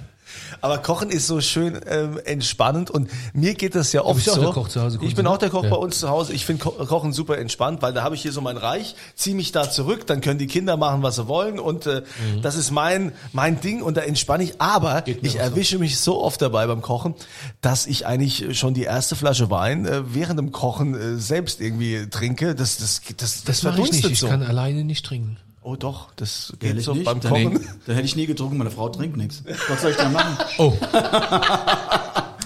Aber 0.63 0.79
Kochen 0.79 1.11
ist 1.11 1.27
so 1.27 1.41
schön 1.41 1.81
ähm, 1.89 2.21
entspannend 2.25 2.91
und 2.91 3.09
mir 3.33 3.55
geht 3.55 3.75
das 3.75 3.93
ja 3.93 4.03
oft 4.05 4.17
bist 4.17 4.31
auch 4.31 4.35
so. 4.35 4.41
der 4.43 4.51
Koch 4.51 4.69
zu 4.69 4.83
Hause, 4.83 4.99
ich 5.01 5.15
bin 5.15 5.27
auch 5.27 5.39
der 5.39 5.49
Koch 5.49 5.65
Ja. 5.65 5.71
bei 5.71 5.77
uns 5.77 5.99
zu 6.01 6.09
Hause. 6.11 6.35
Ich 6.35 6.45
finde 6.45 6.63
Ko 6.63 6.71
Kochen 6.73 7.13
super 7.13 7.39
entspannt, 7.39 7.81
weil 7.83 7.93
da 7.95 8.03
habe 8.03 8.15
ich 8.15 8.23
hier 8.23 8.33
so 8.33 8.41
mein 8.41 8.57
Reich, 8.59 8.95
ziehe 9.15 9.35
mich 9.35 9.53
da 9.53 9.71
zurück, 9.71 10.07
dann 10.07 10.21
können 10.21 10.39
die 10.39 10.47
Kinder 10.49 10.77
machen, 10.77 11.03
was 11.03 11.17
sie 11.17 11.29
wollen 11.29 11.59
und 11.59 11.87
äh, 11.87 12.03
das 12.43 12.57
ist 12.57 12.71
mein 12.73 13.13
mein 13.33 13.61
Ding 13.61 13.81
und 13.81 13.97
da 13.97 14.03
entspanne 14.03 14.45
ich. 14.45 14.61
Aber 14.61 15.03
Mhm. 15.07 15.15
Ich 15.23 15.31
auch 15.31 15.33
so. 15.35 15.39
erwische 15.39 15.79
mich 15.79 15.99
so 15.99 16.21
oft 16.23 16.43
dabei 16.43 16.67
beim 16.67 16.83
Kochen, 16.83 17.15
dass 17.63 17.87
ich 17.87 18.07
eigentlich 18.07 18.59
schon 18.59 18.75
die 18.75 18.85
erste 18.85 19.17
Flasche 19.17 19.51
Wein 19.51 19.87
äh, 19.87 20.15
während 20.15 20.39
dem 20.39 20.53
Kochen 20.53 20.95
äh, 20.95 21.17
selbst 21.19 21.61
irgendwie 21.61 22.07
trinke. 22.11 22.55
Das 22.55 22.77
das 22.77 23.01
das 23.17 23.17
das, 23.17 23.45
Das 23.45 23.63
mache 23.63 23.81
ich 23.83 23.93
nicht. 23.93 24.05
Ich 24.11 24.19
so. 24.21 24.29
kann 24.29 24.43
alleine 24.43 24.85
nicht 24.85 25.07
trinken. 25.07 25.39
Oh 25.63 25.77
doch, 25.77 26.13
das 26.17 26.53
geht 26.59 26.71
Ehrlich 26.71 26.85
so 26.85 26.95
nicht? 26.95 27.05
beim 27.05 27.21
Dann, 27.21 27.33
Kochen. 27.33 27.67
dann 27.87 27.95
hätte 27.95 28.07
ich 28.07 28.17
nie 28.17 28.27
getrunken, 28.27 28.57
meine 28.59 28.71
Frau 28.71 28.89
trinkt 28.89 29.17
nichts. 29.17 29.43
Was 29.69 29.83
soll 29.83 29.91
ich 29.93 29.97
da 29.97 30.09
machen? 30.09 30.37
Oh. 30.59 30.77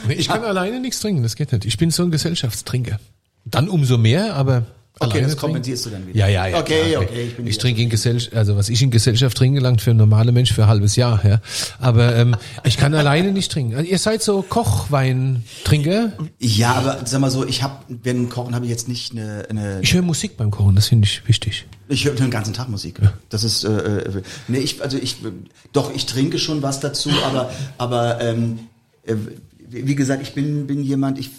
nee, 0.07 0.15
ich 0.15 0.29
kann 0.29 0.45
alleine 0.45 0.81
nichts 0.81 1.01
trinken, 1.01 1.23
das 1.23 1.37
geht 1.37 1.53
nicht. 1.53 1.65
Ich 1.65 1.79
bin 1.79 1.91
so 1.91 2.03
ein 2.03 2.11
Gesellschaftstrinker. 2.11 2.99
Dann 3.45 3.69
umso 3.69 3.99
mehr, 3.99 4.35
aber 4.35 4.65
Okay, 5.01 5.21
das 5.23 5.33
trinken- 5.33 5.41
kompensierst 5.41 5.87
du 5.87 5.91
dann 5.91 6.07
wieder. 6.07 6.17
Ja, 6.21 6.29
ja, 6.29 6.47
ja. 6.47 6.61
Okay, 6.61 6.91
klar. 6.93 7.03
okay, 7.03 7.23
ich 7.27 7.37
bin 7.37 7.47
ich 7.49 7.59
trinke 7.59 7.83
in 7.83 7.91
Gesellschaft, 7.91 8.37
also 8.37 8.57
was 8.57 8.69
ich 8.69 8.81
in 8.81 8.93
Gesellschaft 8.93 9.37
trinke, 9.37 9.59
langt 9.61 9.81
für 9.81 9.91
ein 9.91 9.97
normaler 9.97 10.31
Mensch 10.31 10.53
für 10.53 10.63
ein 10.63 10.69
halbes 10.69 10.95
Jahr, 10.95 11.21
ja. 11.27 11.41
Aber 11.81 12.15
ähm, 12.15 12.37
ich 12.63 12.77
kann 12.77 12.95
alleine 12.95 13.33
nicht 13.33 13.51
trinken. 13.51 13.75
Also 13.75 13.91
ihr 13.91 13.99
seid 13.99 14.23
so 14.23 14.43
Kochweintrinker. 14.43 16.13
Ja, 16.39 16.75
aber 16.75 17.01
sag 17.07 17.21
mal 17.21 17.31
so, 17.31 17.45
ich 17.47 17.63
habe, 17.63 17.75
wenn 17.89 18.29
Kochen 18.29 18.55
habe 18.55 18.65
ich 18.67 18.71
jetzt 18.71 18.89
nicht 18.89 19.13
eine, 19.13 19.47
eine 19.51 19.81
Ich 19.83 19.93
höre 19.95 20.03
Musik 20.03 20.37
beim 20.37 20.51
Kochen, 20.51 20.77
das 20.77 20.89
finde 20.89 21.07
ich 21.07 21.27
wichtig. 21.27 21.67
ich 21.89 22.05
höre 22.05 22.15
den 22.15 22.31
ganzen 22.31 22.55
Tag 22.55 22.69
Musik. 22.69 23.01
Das 23.31 23.45
ist, 23.45 23.65
äh, 23.65 23.69
äh, 23.99 24.23
nee, 24.49 24.59
ich, 24.59 24.83
also 24.83 24.97
ich, 24.97 25.17
doch, 25.73 25.95
ich 25.95 26.07
trinke 26.07 26.39
schon 26.39 26.63
was 26.63 26.81
dazu, 26.81 27.11
aber, 27.27 27.51
aber 27.79 28.21
ähm, 28.21 28.61
äh, 29.05 29.15
wie 29.69 29.87
wie 29.89 29.95
gesagt, 29.97 30.23
ich 30.23 30.35
bin, 30.35 30.67
bin 30.67 30.83
jemand, 30.85 31.19
ich, 31.19 31.27
äh, 31.27 31.33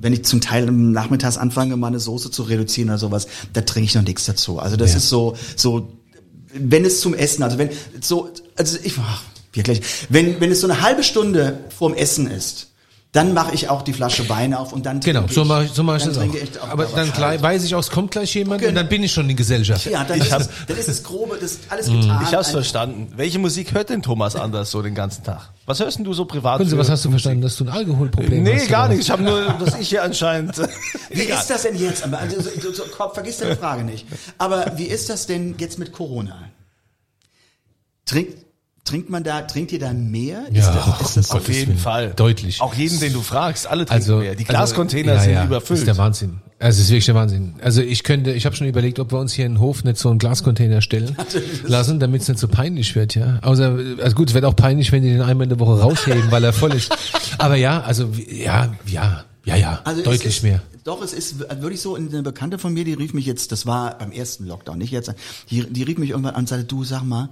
wenn 0.00 0.12
ich 0.12 0.24
zum 0.24 0.40
Teil 0.40 0.66
nachmittags 0.70 1.38
anfange, 1.38 1.76
mal 1.76 1.88
eine 1.88 2.00
Soße 2.00 2.30
zu 2.30 2.42
reduzieren 2.42 2.90
oder 2.90 2.98
sowas, 2.98 3.26
da 3.52 3.62
trinke 3.62 3.88
ich 3.88 3.94
noch 3.94 4.02
nichts 4.02 4.24
dazu. 4.26 4.58
Also 4.58 4.76
das 4.76 4.90
Ja. 4.92 4.96
ist 4.98 5.08
so, 5.08 5.36
so, 5.56 5.92
wenn 6.54 6.84
es 6.84 7.00
zum 7.00 7.14
Essen, 7.14 7.42
also 7.42 7.58
wenn, 7.58 7.70
so, 8.00 8.30
also 8.56 8.78
ich, 8.82 8.94
ach, 8.98 9.22
wirklich, 9.52 9.82
wenn, 10.08 10.40
wenn 10.40 10.50
es 10.50 10.60
so 10.60 10.66
eine 10.68 10.82
halbe 10.82 11.02
Stunde 11.02 11.58
vorm 11.76 11.94
Essen 11.94 12.26
ist, 12.30 12.68
dann 13.16 13.32
mache 13.34 13.54
ich 13.54 13.68
auch 13.70 13.82
die 13.82 13.92
Flasche 13.92 14.28
Wein 14.28 14.52
auf 14.54 14.72
und 14.72 14.84
dann 14.86 15.00
Genau, 15.00 15.20
trinke 15.20 15.34
so 15.34 15.44
mache 15.44 15.64
ich, 15.64 15.72
so 15.72 15.82
mache 15.82 15.96
ich 15.96 16.02
dann 16.04 16.12
das 16.12 16.18
trinke 16.22 16.38
auch. 16.38 16.42
ich 16.42 16.60
auch 16.60 16.68
Aber 16.68 16.84
dann 16.84 17.10
gleich, 17.12 17.40
weiß 17.42 17.64
ich 17.64 17.74
auch, 17.74 17.80
es 17.80 17.90
kommt 17.90 18.10
gleich 18.10 18.34
jemand 18.34 18.60
Genau. 18.60 18.68
und 18.70 18.74
dann 18.76 18.88
bin 18.88 19.02
ich 19.02 19.12
schon 19.12 19.28
in 19.30 19.36
Gesellschaft. 19.36 19.86
Ja, 19.86 20.04
dann, 20.04 20.18
Ich 20.18 20.24
ist, 20.26 20.32
hab- 20.32 20.40
es, 20.42 20.48
dann 20.68 20.76
ist 20.76 20.88
es 20.88 21.02
grobe, 21.02 21.38
das 21.40 21.52
ist 21.52 21.60
alles 21.70 21.86
getan. 21.86 22.20
Ich 22.24 22.34
hab's 22.34 22.50
verstanden. 22.50 23.12
Welche 23.16 23.38
Musik 23.38 23.72
hört 23.74 23.88
denn 23.90 24.02
Thomas 24.02 24.36
anders 24.36 24.70
so 24.70 24.82
den 24.82 24.94
ganzen 24.94 25.24
Tag? 25.24 25.50
Was 25.64 25.80
hörst 25.80 25.98
denn 25.98 26.04
du 26.04 26.12
so 26.12 26.24
privat? 26.26 26.62
Für 26.62 26.78
was 26.78 26.88
hast 26.90 27.04
du 27.04 27.10
verstanden, 27.10 27.40
dass 27.42 27.56
du 27.56 27.64
ein 27.64 27.70
Alkoholproblem 27.70 28.46
hast? 28.46 28.62
Nee, 28.62 28.66
gar 28.68 28.88
nicht. 28.88 29.00
Ich 29.00 29.10
habe 29.10 29.22
nur, 29.22 29.44
dass 29.58 29.78
ich 29.80 29.88
hier 29.88 30.02
anscheinend. 30.04 30.56
Wie 31.10 31.22
ist 31.22 31.46
das 31.48 31.62
denn 31.62 31.76
jetzt? 31.76 32.04
Also, 32.04 32.40
so, 32.40 32.50
so, 32.60 32.72
so, 32.72 32.82
Kopf, 32.96 33.14
vergiss 33.14 33.38
deine 33.38 33.56
Frage 33.56 33.82
nicht. 33.82 34.06
Aber 34.38 34.72
wie 34.76 34.84
ist 34.84 35.08
das 35.10 35.26
denn 35.26 35.54
jetzt 35.58 35.78
mit 35.78 35.90
Corona? 35.92 36.36
Trinkt, 38.04 38.45
trinkt 38.86 39.10
man 39.10 39.22
da, 39.22 39.42
trinkt 39.42 39.72
ihr 39.72 39.78
da 39.78 39.92
mehr? 39.92 40.44
Ja, 40.50 40.60
ist 40.60 40.68
das, 40.68 41.00
ist 41.00 41.16
das 41.16 41.30
Auf 41.32 41.48
jeden 41.48 41.68
Willen. 41.68 41.78
Fall. 41.78 42.12
Deutlich. 42.16 42.60
Auch 42.62 42.74
jeden, 42.74 42.98
den 43.00 43.12
du 43.12 43.20
fragst, 43.20 43.66
alle 43.66 43.84
trinken 43.84 43.92
Also, 44.02 44.16
mehr. 44.18 44.34
Die 44.34 44.44
also, 44.44 44.50
Glascontainer 44.50 45.14
ja, 45.14 45.20
sind 45.20 45.32
ja, 45.32 45.44
überfüllt. 45.44 45.70
Das 45.70 45.78
ist 45.80 45.86
der 45.86 45.98
Wahnsinn. 45.98 46.40
Also 46.58 46.78
es 46.78 46.86
ist 46.86 46.90
wirklich 46.90 47.04
der 47.04 47.14
Wahnsinn. 47.14 47.54
Also 47.60 47.82
ich 47.82 48.02
könnte, 48.02 48.32
ich 48.32 48.46
habe 48.46 48.56
schon 48.56 48.66
überlegt, 48.66 48.98
ob 48.98 49.12
wir 49.12 49.18
uns 49.18 49.34
hier 49.34 49.44
in 49.44 49.54
den 49.54 49.60
Hof 49.60 49.84
nicht 49.84 49.98
so 49.98 50.08
einen 50.08 50.18
Glascontainer 50.18 50.80
stellen 50.80 51.14
lassen, 51.64 52.00
damit 52.00 52.22
es 52.22 52.28
nicht 52.28 52.40
so 52.40 52.48
peinlich 52.48 52.94
wird, 52.96 53.14
ja. 53.14 53.40
Außer, 53.42 53.78
also 54.00 54.16
gut, 54.16 54.28
es 54.28 54.34
wird 54.34 54.46
auch 54.46 54.56
peinlich, 54.56 54.90
wenn 54.90 55.02
die 55.02 55.10
den 55.10 55.20
einmal 55.20 55.44
in 55.44 55.50
der 55.50 55.60
Woche 55.60 55.80
rausheben, 55.80 56.30
weil 56.30 56.42
er 56.44 56.54
voll 56.54 56.72
ist. 56.72 56.96
Aber 57.38 57.56
ja, 57.56 57.82
also 57.82 58.10
ja, 58.30 58.74
ja, 58.86 59.24
ja, 59.44 59.56
ja, 59.56 59.80
Also 59.84 60.02
deutlich 60.02 60.38
ist, 60.38 60.42
mehr. 60.42 60.62
Doch, 60.84 61.02
es 61.02 61.12
ist 61.12 61.40
wirklich 61.40 61.80
so, 61.80 61.94
eine 61.94 62.22
Bekannte 62.22 62.58
von 62.58 62.72
mir, 62.72 62.84
die 62.84 62.94
rief 62.94 63.12
mich 63.12 63.26
jetzt, 63.26 63.52
das 63.52 63.66
war 63.66 63.98
beim 63.98 64.12
ersten 64.12 64.46
Lockdown, 64.46 64.78
nicht 64.78 64.92
jetzt, 64.92 65.12
die, 65.50 65.64
die 65.64 65.82
rief 65.82 65.98
mich 65.98 66.10
irgendwann 66.10 66.34
an 66.34 66.42
und 66.42 66.48
sagte, 66.48 66.64
du 66.64 66.84
sag 66.84 67.02
mal, 67.02 67.28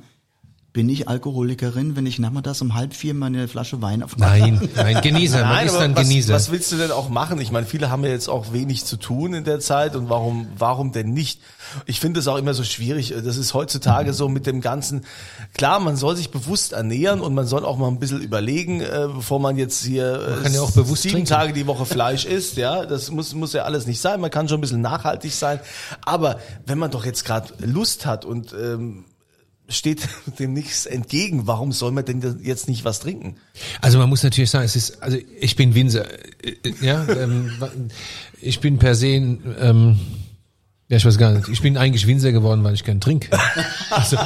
bin 0.74 0.88
ich 0.88 1.08
Alkoholikerin, 1.08 1.94
wenn 1.94 2.04
ich 2.04 2.18
nachmittags 2.18 2.60
um 2.60 2.74
halb 2.74 2.94
vier 2.94 3.14
mal 3.14 3.26
eine 3.26 3.46
Flasche 3.46 3.80
Wein 3.80 4.02
auf 4.02 4.16
Nein, 4.16 4.68
nein, 4.74 5.00
Genießer, 5.02 5.38
man 5.38 5.48
Nein, 5.48 5.66
ist 5.68 5.76
dann 5.76 5.94
was, 5.94 6.02
Genießer. 6.02 6.34
was 6.34 6.50
willst 6.50 6.72
du 6.72 6.76
denn 6.76 6.90
auch 6.90 7.08
machen? 7.08 7.40
Ich 7.40 7.52
meine, 7.52 7.64
viele 7.64 7.90
haben 7.90 8.02
ja 8.02 8.10
jetzt 8.10 8.28
auch 8.28 8.52
wenig 8.52 8.84
zu 8.84 8.96
tun 8.96 9.34
in 9.34 9.44
der 9.44 9.60
Zeit 9.60 9.94
und 9.94 10.10
warum, 10.10 10.48
warum 10.58 10.90
denn 10.90 11.12
nicht? 11.14 11.40
Ich 11.86 12.00
finde 12.00 12.18
es 12.18 12.26
auch 12.26 12.36
immer 12.38 12.54
so 12.54 12.64
schwierig. 12.64 13.14
Das 13.24 13.36
ist 13.36 13.54
heutzutage 13.54 14.12
so 14.12 14.28
mit 14.28 14.46
dem 14.46 14.60
ganzen. 14.60 15.04
Klar, 15.54 15.78
man 15.78 15.94
soll 15.94 16.16
sich 16.16 16.32
bewusst 16.32 16.72
ernähren 16.72 17.20
und 17.20 17.34
man 17.34 17.46
soll 17.46 17.64
auch 17.64 17.76
mal 17.78 17.86
ein 17.86 18.00
bisschen 18.00 18.20
überlegen, 18.20 18.80
äh, 18.80 19.08
bevor 19.14 19.38
man 19.38 19.56
jetzt 19.56 19.84
hier 19.84 20.38
äh, 20.40 20.42
kann 20.42 20.52
ja 20.54 20.60
auch 20.60 20.72
bewusst 20.72 21.02
sieben 21.02 21.14
trinken. 21.14 21.28
Tage 21.28 21.52
die 21.52 21.68
Woche 21.68 21.86
Fleisch 21.86 22.24
isst. 22.24 22.56
Ja, 22.56 22.84
das 22.84 23.12
muss 23.12 23.32
muss 23.32 23.52
ja 23.52 23.62
alles 23.62 23.86
nicht 23.86 24.00
sein. 24.00 24.20
Man 24.20 24.32
kann 24.32 24.48
schon 24.48 24.58
ein 24.58 24.62
bisschen 24.62 24.80
nachhaltig 24.80 25.32
sein. 25.34 25.60
Aber 26.04 26.40
wenn 26.66 26.78
man 26.78 26.90
doch 26.90 27.04
jetzt 27.04 27.24
gerade 27.24 27.54
Lust 27.64 28.06
hat 28.06 28.24
und 28.24 28.52
ähm, 28.60 29.04
steht 29.68 30.08
dem 30.38 30.52
nichts 30.52 30.86
entgegen. 30.86 31.46
Warum 31.46 31.72
soll 31.72 31.92
man 31.92 32.04
denn 32.04 32.40
jetzt 32.42 32.68
nicht 32.68 32.84
was 32.84 33.00
trinken? 33.00 33.36
Also 33.80 33.98
man 33.98 34.08
muss 34.08 34.22
natürlich 34.22 34.50
sagen, 34.50 34.64
es 34.64 34.76
ist, 34.76 35.02
also 35.02 35.18
ich 35.40 35.56
bin 35.56 35.74
Winzer, 35.74 36.06
äh, 36.42 36.50
äh, 36.64 36.74
ja, 36.80 37.06
ähm, 37.08 37.50
ich 38.40 38.60
bin 38.60 38.78
per 38.78 38.94
se, 38.94 39.08
ähm, 39.08 39.98
ja, 40.88 40.98
ich 40.98 41.04
weiß 41.04 41.16
gar 41.16 41.32
nicht, 41.32 41.48
ich 41.48 41.62
bin 41.62 41.76
eigentlich 41.76 42.06
Winzer 42.06 42.32
geworden, 42.32 42.62
weil 42.62 42.74
ich 42.74 42.84
gern 42.84 43.00
trinke. 43.00 43.36
Also, 43.90 44.16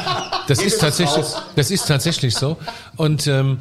das 0.47 0.63
ist 0.63 0.81
tatsächlich, 0.81 1.27
das 1.55 1.71
ist 1.71 1.87
tatsächlich 1.87 2.35
so. 2.35 2.57
Und 2.97 3.27
ähm, 3.27 3.59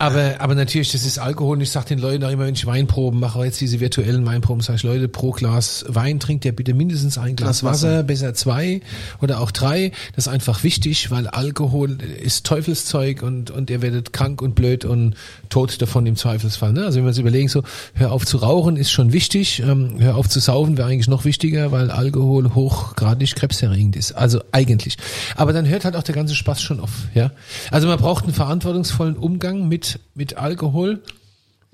aber, 0.00 0.36
aber 0.40 0.54
natürlich, 0.54 0.92
das 0.92 1.04
ist 1.04 1.18
Alkohol. 1.18 1.56
Und 1.56 1.62
ich 1.62 1.70
sage 1.70 1.86
den 1.86 1.98
Leuten 1.98 2.22
auch 2.22 2.30
immer, 2.30 2.46
wenn 2.46 2.54
ich 2.54 2.66
Weinproben 2.66 3.18
mache, 3.18 3.44
jetzt 3.44 3.60
diese 3.60 3.80
virtuellen 3.80 4.24
Weinproben, 4.26 4.62
sage 4.62 4.76
ich, 4.76 4.82
Leute, 4.84 5.08
pro 5.08 5.32
Glas 5.32 5.84
Wein 5.88 6.20
trinkt 6.20 6.44
ihr 6.44 6.54
bitte 6.54 6.72
mindestens 6.72 7.18
ein 7.18 7.34
Glas 7.34 7.64
Wasser, 7.64 8.04
besser 8.04 8.32
zwei 8.34 8.80
oder 9.20 9.40
auch 9.40 9.50
drei. 9.50 9.90
Das 10.14 10.26
ist 10.26 10.32
einfach 10.32 10.62
wichtig, 10.62 11.10
weil 11.10 11.26
Alkohol 11.26 11.98
ist 12.22 12.46
Teufelszeug 12.46 13.22
und, 13.22 13.50
und 13.50 13.70
ihr 13.70 13.82
werdet 13.82 14.12
krank 14.12 14.40
und 14.40 14.54
blöd 14.54 14.84
und 14.84 15.16
tot 15.48 15.82
davon 15.82 16.06
im 16.06 16.14
Zweifelsfall. 16.14 16.72
Ne? 16.72 16.84
Also 16.84 16.98
wenn 16.98 17.04
wir 17.04 17.08
uns 17.08 17.18
überlegen, 17.18 17.48
so, 17.48 17.64
hör 17.94 18.12
auf 18.12 18.24
zu 18.24 18.36
rauchen 18.36 18.76
ist 18.76 18.92
schon 18.92 19.12
wichtig, 19.12 19.60
ähm, 19.60 19.96
hör 19.98 20.14
auf 20.14 20.28
zu 20.28 20.38
saufen 20.38 20.78
wäre 20.78 20.88
eigentlich 20.88 21.08
noch 21.08 21.24
wichtiger, 21.24 21.72
weil 21.72 21.90
Alkohol 21.90 22.54
hochgradig 22.54 23.34
krebserregend 23.34 23.96
ist. 23.96 24.12
Also 24.12 24.42
eigentlich. 24.52 24.96
Aber 25.34 25.52
dann 25.52 25.66
hört 25.66 25.84
halt 25.84 25.96
auch 25.96 26.04
der 26.04 26.14
ganze 26.14 26.36
Spaß 26.36 26.62
schon 26.62 26.78
auf. 26.78 26.90
Ja? 27.14 27.32
Also 27.72 27.88
man 27.88 27.98
braucht 27.98 28.24
einen 28.24 28.34
verantwortungsvollen 28.34 29.16
Umgang 29.16 29.66
mit 29.66 29.87
mit 30.14 30.36
Alkohol. 30.36 31.02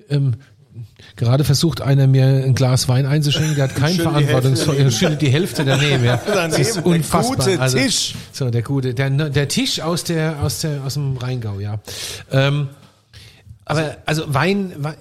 Ähm, 0.08 0.34
gerade 1.16 1.44
versucht 1.44 1.80
einer 1.80 2.06
mir 2.06 2.26
ein 2.26 2.54
Glas 2.54 2.88
Wein 2.88 3.06
einzuschenken, 3.06 3.54
der 3.54 3.64
hat 3.64 3.76
keinen 3.76 3.98
verantwortungsvollen, 3.98 4.90
schön 4.90 5.18
die 5.18 5.28
Hälfte 5.28 5.64
daneben, 5.66 6.04
ja. 6.04 6.20
Das 6.26 6.58
ist 6.58 6.76
der 6.76 6.86
unfassbar. 6.86 7.46
Also, 7.60 7.76
gute 7.76 7.86
Tisch. 7.86 8.14
So, 8.32 8.50
der 8.50 8.62
gute, 8.62 8.94
der, 8.94 9.10
der 9.10 9.48
Tisch 9.48 9.80
aus 9.80 10.04
der, 10.04 10.42
aus 10.42 10.60
der, 10.60 10.82
aus 10.84 10.94
dem 10.94 11.16
Rheingau, 11.16 11.60
ja. 11.60 11.80
Ähm, 12.30 12.68
aber, 13.64 13.96
also 14.04 14.22
Wein, 14.32 14.72
Wein 14.78 14.96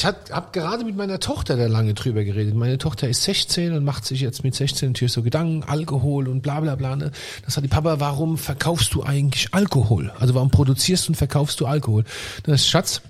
ich 0.00 0.06
habe 0.06 0.16
hab 0.30 0.54
gerade 0.54 0.82
mit 0.82 0.96
meiner 0.96 1.20
Tochter 1.20 1.58
da 1.58 1.66
lange 1.66 1.92
drüber 1.92 2.24
geredet. 2.24 2.54
Meine 2.54 2.78
Tochter 2.78 3.06
ist 3.06 3.22
16 3.24 3.74
und 3.74 3.84
macht 3.84 4.06
sich 4.06 4.22
jetzt 4.22 4.42
mit 4.42 4.54
16 4.54 4.92
natürlich 4.92 5.12
so 5.12 5.22
Gedanken, 5.22 5.62
Alkohol 5.62 6.26
und 6.26 6.40
bla 6.40 6.60
bla 6.60 6.74
bla. 6.74 6.96
Ne? 6.96 7.10
Das 7.44 7.58
hat 7.58 7.64
die 7.64 7.68
Papa, 7.68 8.00
warum 8.00 8.38
verkaufst 8.38 8.94
du 8.94 9.02
eigentlich 9.02 9.52
Alkohol? 9.52 10.10
Also 10.18 10.34
warum 10.34 10.50
produzierst 10.50 11.10
und 11.10 11.16
verkaufst 11.16 11.60
du 11.60 11.66
Alkohol? 11.66 12.04
Das 12.44 12.62
ist 12.62 12.68
Schatz, 12.70 13.02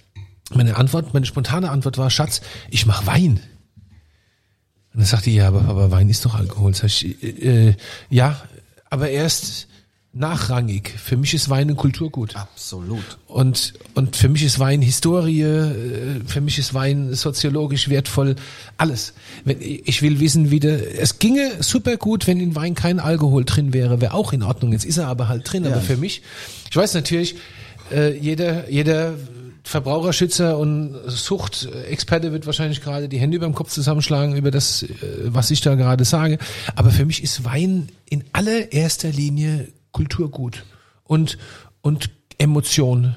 meine 0.53 0.77
Antwort, 0.79 1.15
meine 1.15 1.27
spontane 1.27 1.71
Antwort 1.71 1.97
war, 1.97 2.11
Schatz, 2.11 2.41
ich 2.71 2.87
mach 2.87 3.07
Wein. 3.07 3.39
Und 4.93 4.99
dann 4.99 5.05
sagte 5.05 5.31
die, 5.31 5.37
ja, 5.37 5.47
aber 5.47 5.61
Papa, 5.61 5.93
Wein 5.93 6.09
ist 6.09 6.25
doch 6.25 6.35
Alkohol. 6.35 6.75
Sag 6.75 6.87
ich, 6.87 7.23
äh, 7.23 7.69
äh, 7.69 7.75
ja, 8.09 8.43
aber 8.91 9.11
erst 9.11 9.69
nachrangig. 10.13 10.91
Für 10.91 11.17
mich 11.17 11.35
ist 11.35 11.49
Wein 11.51 11.71
ein 11.71 11.77
Kulturgut. 11.77 12.35
Absolut. 12.35 13.19
Und, 13.27 13.75
und 13.95 14.17
für 14.17 14.29
mich 14.29 14.43
ist 14.43 14.59
Wein 14.59 14.83
Historie, 14.83 15.43
äh, 15.43 16.21
für 16.27 16.41
mich 16.41 16.59
ist 16.59 16.75
Wein 16.75 17.15
soziologisch 17.15 17.89
wertvoll, 17.89 18.35
alles. 18.77 19.15
Ich 19.45 20.03
will 20.03 20.19
wissen, 20.19 20.51
wie 20.51 20.59
der, 20.59 21.01
es 21.01 21.19
ginge 21.21 21.63
super 21.63 21.97
gut, 21.97 22.27
wenn 22.27 22.41
in 22.41 22.57
Wein 22.57 22.75
kein 22.75 22.99
Alkohol 22.99 23.45
drin 23.45 23.73
wäre, 23.73 24.01
wäre 24.01 24.15
auch 24.15 24.33
in 24.33 24.43
Ordnung. 24.43 24.73
Jetzt 24.73 24.85
ist 24.85 24.99
er 24.99 25.07
aber 25.07 25.29
halt 25.29 25.51
drin, 25.51 25.67
aber 25.67 25.81
für 25.81 25.97
mich, 25.97 26.23
ich 26.69 26.77
weiß 26.77 26.95
natürlich, 26.95 27.37
äh, 27.93 28.17
jeder, 28.19 28.69
jeder 28.69 29.15
Verbraucherschützer 29.63 30.59
und 30.59 30.97
Suchtexperte 31.07 32.33
wird 32.33 32.47
wahrscheinlich 32.47 32.81
gerade 32.81 33.09
die 33.09 33.19
Hände 33.19 33.37
über 33.37 33.47
dem 33.47 33.55
Kopf 33.55 33.71
zusammenschlagen 33.71 34.35
über 34.35 34.51
das, 34.51 34.83
äh, 34.83 34.89
was 35.27 35.53
ich 35.53 35.61
da 35.61 35.77
gerade 35.77 36.05
sage. 36.05 36.39
Aber 36.75 36.91
für 36.91 37.07
mich 37.07 37.23
ist 37.23 37.45
Wein 37.45 37.91
in 38.09 38.25
allererster 38.33 39.11
Linie 39.11 39.69
Kulturgut 39.93 40.65
und, 41.05 41.39
und 41.83 42.11
Emotion. 42.39 43.17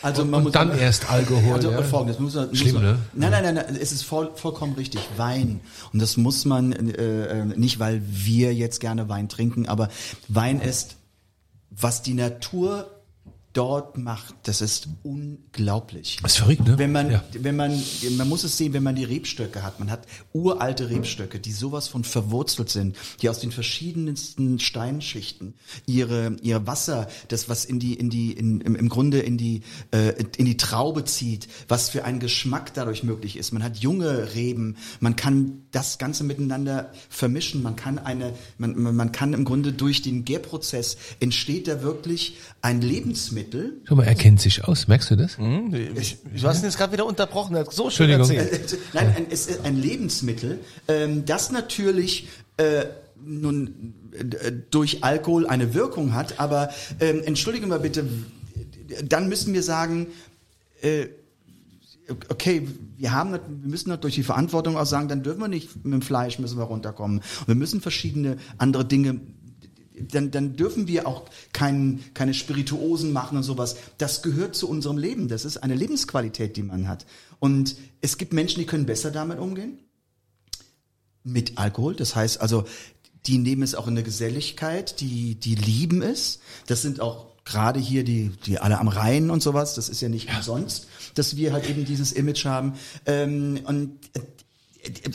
Also 0.00 0.24
man 0.24 0.34
und 0.34 0.42
muss 0.44 0.52
dann 0.52 0.76
erst 0.78 1.10
Alkohol. 1.10 1.54
Also 1.54 1.70
ja. 1.70 1.82
folgendes, 1.82 2.20
muss 2.20 2.34
man, 2.34 2.48
muss 2.48 2.58
Schlimm, 2.58 2.74
man, 2.74 2.82
ne? 2.82 2.98
Nein, 3.14 3.30
nein, 3.30 3.42
nein, 3.42 3.54
nein, 3.54 3.78
es 3.80 3.92
ist 3.92 4.04
voll, 4.04 4.30
vollkommen 4.34 4.74
richtig. 4.74 5.00
Wein. 5.16 5.60
Und 5.92 6.00
das 6.00 6.16
muss 6.16 6.44
man 6.44 6.72
äh, 6.72 7.40
äh, 7.40 7.44
nicht, 7.44 7.80
weil 7.80 8.02
wir 8.04 8.54
jetzt 8.54 8.80
gerne 8.80 9.08
Wein 9.08 9.28
trinken, 9.28 9.66
aber 9.66 9.88
Wein 10.28 10.60
ist, 10.60 10.96
was 11.70 12.02
die 12.02 12.14
Natur 12.14 12.88
dort 13.58 13.98
macht, 13.98 14.34
das 14.44 14.60
ist 14.60 14.88
unglaublich. 15.02 16.18
Das 16.22 16.32
ist 16.34 16.38
verrückt, 16.38 16.64
ne? 16.64 16.78
Wenn 16.78 16.92
man, 16.92 17.10
Ja. 17.10 17.24
wenn 17.32 17.56
man, 17.56 17.82
man 18.16 18.28
muss 18.28 18.44
es 18.44 18.56
sehen, 18.56 18.72
wenn 18.72 18.84
man 18.84 18.94
die 18.94 19.02
Rebstöcke 19.02 19.64
hat. 19.64 19.80
Man 19.80 19.90
hat 19.90 20.06
uralte 20.32 20.90
Rebstöcke, 20.90 21.40
die 21.40 21.50
sowas 21.50 21.88
von 21.88 22.04
verwurzelt 22.04 22.70
sind, 22.70 22.96
die 23.20 23.28
aus 23.28 23.40
den 23.40 23.50
verschiedensten 23.50 24.60
Steinschichten 24.60 25.54
ihre, 25.86 26.36
ihr 26.40 26.68
Wasser, 26.68 27.08
das 27.28 27.48
was 27.48 27.64
in 27.64 27.80
die, 27.80 27.94
in 27.94 28.10
die, 28.10 28.32
in, 28.32 28.60
im, 28.60 28.88
Grunde 28.88 29.18
in 29.18 29.36
die, 29.36 29.62
äh, 29.90 30.14
in 30.36 30.44
die 30.44 30.56
Traube 30.56 31.04
zieht, 31.04 31.48
was 31.66 31.88
für 31.88 32.04
ein 32.04 32.20
Geschmack 32.20 32.74
dadurch 32.74 33.02
möglich 33.02 33.36
ist. 33.36 33.52
Man 33.52 33.64
hat 33.64 33.78
junge 33.78 34.34
Reben, 34.34 34.76
man 35.00 35.16
kann 35.16 35.62
das 35.72 35.98
Ganze 35.98 36.22
miteinander 36.22 36.92
vermischen, 37.08 37.62
man 37.62 37.74
kann 37.74 37.98
eine, 37.98 38.34
man 38.56 38.78
man 38.78 39.10
kann 39.10 39.32
im 39.32 39.44
Grunde 39.44 39.72
durch 39.72 40.02
den 40.02 40.24
Gärprozess 40.24 40.96
entsteht 41.18 41.66
da 41.66 41.82
wirklich 41.82 42.36
ein 42.62 42.80
Lebensmittel, 42.80 43.47
Schau 43.84 43.94
mal, 43.94 44.04
er 44.04 44.14
kennt 44.14 44.40
sich 44.40 44.64
aus, 44.64 44.88
merkst 44.88 45.10
du 45.10 45.16
das? 45.16 45.38
Hm? 45.38 45.74
Ich, 45.96 46.18
du 46.22 46.46
hast 46.48 46.60
ihn 46.60 46.64
jetzt 46.64 46.78
gerade 46.78 46.92
wieder 46.92 47.06
unterbrochen, 47.06 47.54
er 47.54 47.60
hat 47.60 47.72
so 47.72 47.90
schön 47.90 48.10
Entschuldigung. 48.10 48.46
erzählt. 48.48 48.72
Äh, 48.72 48.76
Nein, 48.94 49.14
ein, 49.16 49.26
es 49.30 49.46
ist 49.46 49.64
ein 49.64 49.76
Lebensmittel, 49.76 50.60
ähm, 50.88 51.24
das 51.24 51.50
natürlich 51.50 52.28
äh, 52.56 52.84
nun 53.24 53.94
äh, 54.12 54.52
durch 54.70 55.04
Alkohol 55.04 55.46
eine 55.46 55.74
Wirkung 55.74 56.14
hat, 56.14 56.40
aber 56.40 56.70
ähm, 57.00 57.22
entschuldige 57.24 57.66
mal 57.66 57.80
bitte, 57.80 58.04
dann 59.04 59.28
müssen 59.28 59.54
wir 59.54 59.62
sagen, 59.62 60.08
äh, 60.82 61.06
okay, 62.28 62.66
wir 62.96 63.12
haben, 63.12 63.32
wir 63.32 63.40
müssen 63.70 63.90
natürlich 63.90 64.16
die 64.16 64.22
Verantwortung 64.22 64.76
auch 64.76 64.86
sagen, 64.86 65.08
dann 65.08 65.22
dürfen 65.22 65.40
wir 65.40 65.48
nicht 65.48 65.84
mit 65.84 65.92
dem 65.92 66.02
Fleisch 66.02 66.38
müssen 66.38 66.58
wir 66.58 66.64
runterkommen. 66.64 67.18
Und 67.18 67.48
wir 67.48 67.54
müssen 67.54 67.80
verschiedene 67.80 68.38
andere 68.56 68.84
Dinge 68.84 69.20
dann, 70.10 70.30
dann 70.30 70.56
dürfen 70.56 70.86
wir 70.88 71.06
auch 71.06 71.24
kein, 71.52 72.00
keine 72.14 72.34
Spirituosen 72.34 73.12
machen 73.12 73.36
und 73.36 73.42
sowas. 73.42 73.76
Das 73.98 74.22
gehört 74.22 74.54
zu 74.54 74.68
unserem 74.68 74.98
Leben. 74.98 75.28
Das 75.28 75.44
ist 75.44 75.58
eine 75.58 75.74
Lebensqualität, 75.74 76.56
die 76.56 76.62
man 76.62 76.88
hat. 76.88 77.06
Und 77.38 77.76
es 78.00 78.18
gibt 78.18 78.32
Menschen, 78.32 78.60
die 78.60 78.66
können 78.66 78.86
besser 78.86 79.10
damit 79.10 79.38
umgehen. 79.38 79.78
Mit 81.24 81.58
Alkohol. 81.58 81.94
Das 81.94 82.16
heißt 82.16 82.40
also, 82.40 82.64
die 83.26 83.38
nehmen 83.38 83.62
es 83.62 83.74
auch 83.74 83.86
in 83.86 83.94
der 83.94 84.04
Geselligkeit, 84.04 85.00
die, 85.00 85.34
die 85.34 85.54
lieben 85.54 86.02
es. 86.02 86.40
Das 86.66 86.82
sind 86.82 87.00
auch 87.00 87.28
gerade 87.44 87.80
hier 87.80 88.04
die, 88.04 88.30
die 88.46 88.58
alle 88.58 88.78
am 88.78 88.88
Rhein 88.88 89.30
und 89.30 89.42
sowas. 89.42 89.74
Das 89.74 89.88
ist 89.88 90.00
ja 90.00 90.08
nicht 90.08 90.28
umsonst, 90.34 90.86
dass 91.14 91.36
wir 91.36 91.52
halt 91.52 91.68
eben 91.68 91.84
dieses 91.84 92.12
Image 92.12 92.44
haben. 92.44 92.74
Ähm, 93.06 93.60
und 93.64 93.98
äh, 94.14 94.20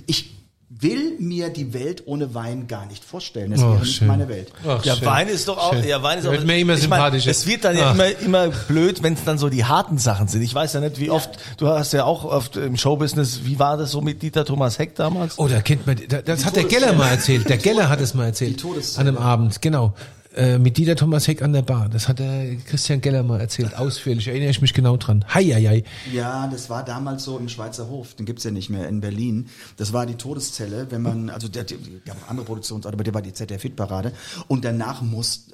ich 0.08 0.43
will 0.80 1.14
mir 1.20 1.50
die 1.50 1.74
Welt 1.74 2.04
ohne 2.06 2.34
Wein 2.34 2.68
gar 2.68 2.86
nicht 2.86 3.04
vorstellen. 3.04 3.52
Das 3.52 3.62
Oh, 3.62 3.72
wäre 3.74 3.80
nicht 3.82 4.02
meine 4.02 4.28
Welt. 4.28 4.52
Ach, 4.68 4.84
Ja, 4.84 4.96
schön. 4.96 5.06
Wein 5.06 5.28
ist 5.28 5.48
doch 5.48 5.58
auch, 5.58 5.74
Schön. 5.74 5.88
ja, 5.88 6.02
Wein 6.04 6.20
ist 6.20 6.26
auch, 6.28 6.32
Wird 6.32 6.46
mir 6.46 6.58
immer 6.58 6.74
ich 6.74 6.88
mein, 6.88 7.00
sympathischer. 7.00 7.32
Es 7.32 7.46
wird 7.46 7.64
dann 7.64 7.78
ja 7.78 7.90
Ach. 7.92 7.94
immer, 7.96 8.20
immer 8.20 8.48
blöd, 8.50 9.04
wenn 9.04 9.14
es 9.14 9.24
dann 9.24 9.38
so 9.38 9.50
die 9.50 9.66
harten 9.66 9.98
Sachen 9.98 10.28
sind. 10.28 10.42
Ich 10.42 10.54
weiß 10.54 10.74
ja 10.74 10.80
nicht, 10.80 11.00
wie 11.00 11.10
oft, 11.10 11.32
du 11.58 11.68
hast 11.68 11.94
ja 11.94 12.06
auch 12.06 12.24
oft 12.26 12.58
im 12.58 12.76
Showbusiness, 12.78 13.42
wie 13.46 13.60
war 13.60 13.78
das 13.78 13.92
so 13.92 14.02
mit 14.02 14.22
Dieter 14.22 14.46
Thomas 14.46 14.80
Heck 14.80 14.96
damals? 14.96 15.38
Oh, 15.40 15.48
da 15.48 15.62
kennt 15.62 15.86
man, 15.88 15.98
da, 16.10 16.22
das 16.22 16.46
hat 16.46 16.56
der 16.56 16.64
Geller 16.66 16.94
mal 16.94 17.10
erzählt. 17.10 17.48
Der 17.50 17.58
Geller 17.58 17.90
hat 17.90 18.02
es 18.02 18.14
mal 18.14 18.26
erzählt. 18.26 18.62
Die. 18.64 19.00
An 19.00 19.08
einem 19.08 19.18
Abend, 19.18 19.62
genau. 19.62 19.94
Äh, 20.36 20.58
mit 20.58 20.78
Dieter 20.78 20.96
Thomas 20.96 21.28
Heck 21.28 21.42
an 21.42 21.54
der 21.54 21.62
Bar. 21.62 21.90
Das 21.90 22.08
hat 22.08 22.20
der 22.20 22.56
Christian 22.68 23.02
Geller 23.02 23.24
mal 23.24 23.40
erzählt, 23.40 23.76
ausführlich. 23.78 24.28
Erinnere 24.28 24.50
ich 24.50 24.62
mich 24.62 24.74
genau 24.74 24.98
dran. 24.98 25.26
Hei, 25.34 25.44
hei, 25.46 25.64
hei. 25.64 25.84
Ja, 26.12 26.48
das 26.48 26.70
war 26.70 26.84
damals 26.84 27.24
so 27.24 27.38
im 27.38 27.50
Schweizer 27.50 27.88
Hof, 27.88 28.16
den 28.16 28.26
gibt's 28.26 28.44
ja 28.44 28.52
nicht 28.52 28.70
mehr 28.70 28.88
in 28.88 29.02
Berlin. 29.02 29.48
Das 29.78 29.94
war 29.94 30.06
die 30.06 30.16
Todeszelle, 30.16 30.88
wenn 30.90 31.02
man, 31.02 31.30
also 31.30 31.48
der, 31.48 31.64
der, 31.64 31.78
auch 32.10 32.30
andere 32.30 32.46
Produktionsorte, 32.46 32.96
aber 32.96 33.04
der 33.04 33.14
war 33.14 33.22
die 33.22 33.34
ZDF-Hitparade. 33.34 34.14
Und 34.48 34.66
danach 34.66 35.02
muss, 35.02 35.48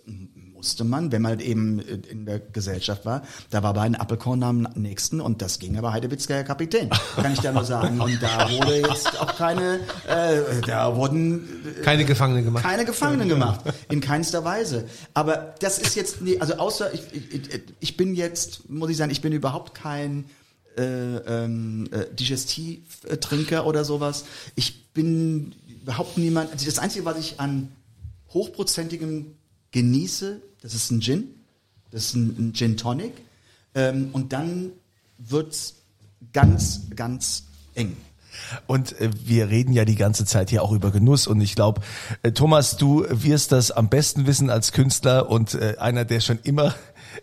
musste 0.60 0.84
man, 0.84 1.10
wenn 1.14 1.22
man 1.22 1.40
eben 1.40 1.80
in 1.80 2.26
der 2.26 2.40
Gesellschaft 2.40 3.06
war, 3.06 3.22
da 3.50 3.64
war 3.64 3.74
bei 3.74 3.82
einem 3.84 3.96
Appelkorn 3.96 4.44
am 4.44 4.68
nächsten 4.76 5.22
und 5.22 5.42
das 5.42 5.58
ging 5.58 5.78
aber 5.78 5.94
Heidewitzka 5.94 6.44
Kapitän, 6.44 6.90
kann 7.16 7.32
ich 7.32 7.40
da 7.40 7.54
nur 7.54 7.64
sagen. 7.64 8.02
Und 8.02 8.22
da 8.22 8.50
wurde 8.52 8.76
jetzt 8.82 9.22
auch 9.22 9.38
keine, 9.38 9.80
äh, 10.06 10.60
da 10.68 10.98
wurden 10.98 11.48
Keine 11.82 12.04
Gefangene 12.04 12.44
gemacht. 12.44 12.66
keine 12.66 12.84
Gefangenen 12.84 13.30
gemacht. 13.30 13.62
In 13.90 14.02
keinster 14.02 14.44
Weise. 14.44 14.84
Aber 15.14 15.56
das 15.62 15.78
ist 15.78 15.96
jetzt, 15.96 16.22
nee, 16.22 16.38
also 16.40 16.56
außer, 16.56 16.94
ich, 16.94 17.04
ich, 17.14 17.62
ich 17.80 17.96
bin 17.96 18.14
jetzt, 18.14 18.70
muss 18.70 18.90
ich 18.90 18.98
sagen, 18.98 19.12
ich 19.12 19.22
bin 19.22 19.32
überhaupt 19.32 19.74
kein 19.74 20.26
äh, 20.78 20.84
ähm, 20.84 21.88
äh, 21.92 22.14
Digestivtrinker 22.14 23.66
oder 23.66 23.86
sowas. 23.86 24.26
Ich 24.56 24.92
bin 24.92 25.56
überhaupt 25.84 26.18
niemand, 26.18 26.52
also 26.52 26.66
das 26.66 26.80
Einzige, 26.80 27.06
was 27.06 27.18
ich 27.18 27.40
an 27.40 27.72
hochprozentigem 28.34 29.36
genieße, 29.72 30.42
das 30.62 30.74
ist 30.74 30.92
ein 30.92 31.02
Gin. 31.02 31.36
Das 31.92 32.06
ist 32.06 32.16
ein, 32.16 32.36
ein 32.38 32.54
Gin 32.54 32.78
Tonic. 32.78 33.14
Ähm, 33.76 34.10
und 34.14 34.34
dann 34.34 34.72
wird's 35.18 35.76
ganz, 36.34 36.82
ganz 36.96 37.44
eng. 37.76 37.96
Und 38.68 39.00
äh, 39.00 39.10
wir 39.26 39.50
reden 39.50 39.74
ja 39.74 39.86
die 39.86 39.96
ganze 39.96 40.26
Zeit 40.26 40.50
hier 40.50 40.64
auch 40.64 40.72
über 40.72 40.92
Genuss 40.92 41.28
und 41.28 41.42
ich 41.42 41.56
glaube, 41.56 41.82
äh, 42.24 42.32
Thomas, 42.32 42.78
du 42.78 43.06
wirst 43.10 43.52
das 43.52 43.72
am 43.72 43.90
besten 43.90 44.28
wissen 44.28 44.50
als 44.50 44.72
Künstler 44.72 45.30
und 45.30 45.56
äh, 45.56 45.76
einer, 45.80 46.06
der 46.06 46.20
schon 46.22 46.40
immer 46.44 46.76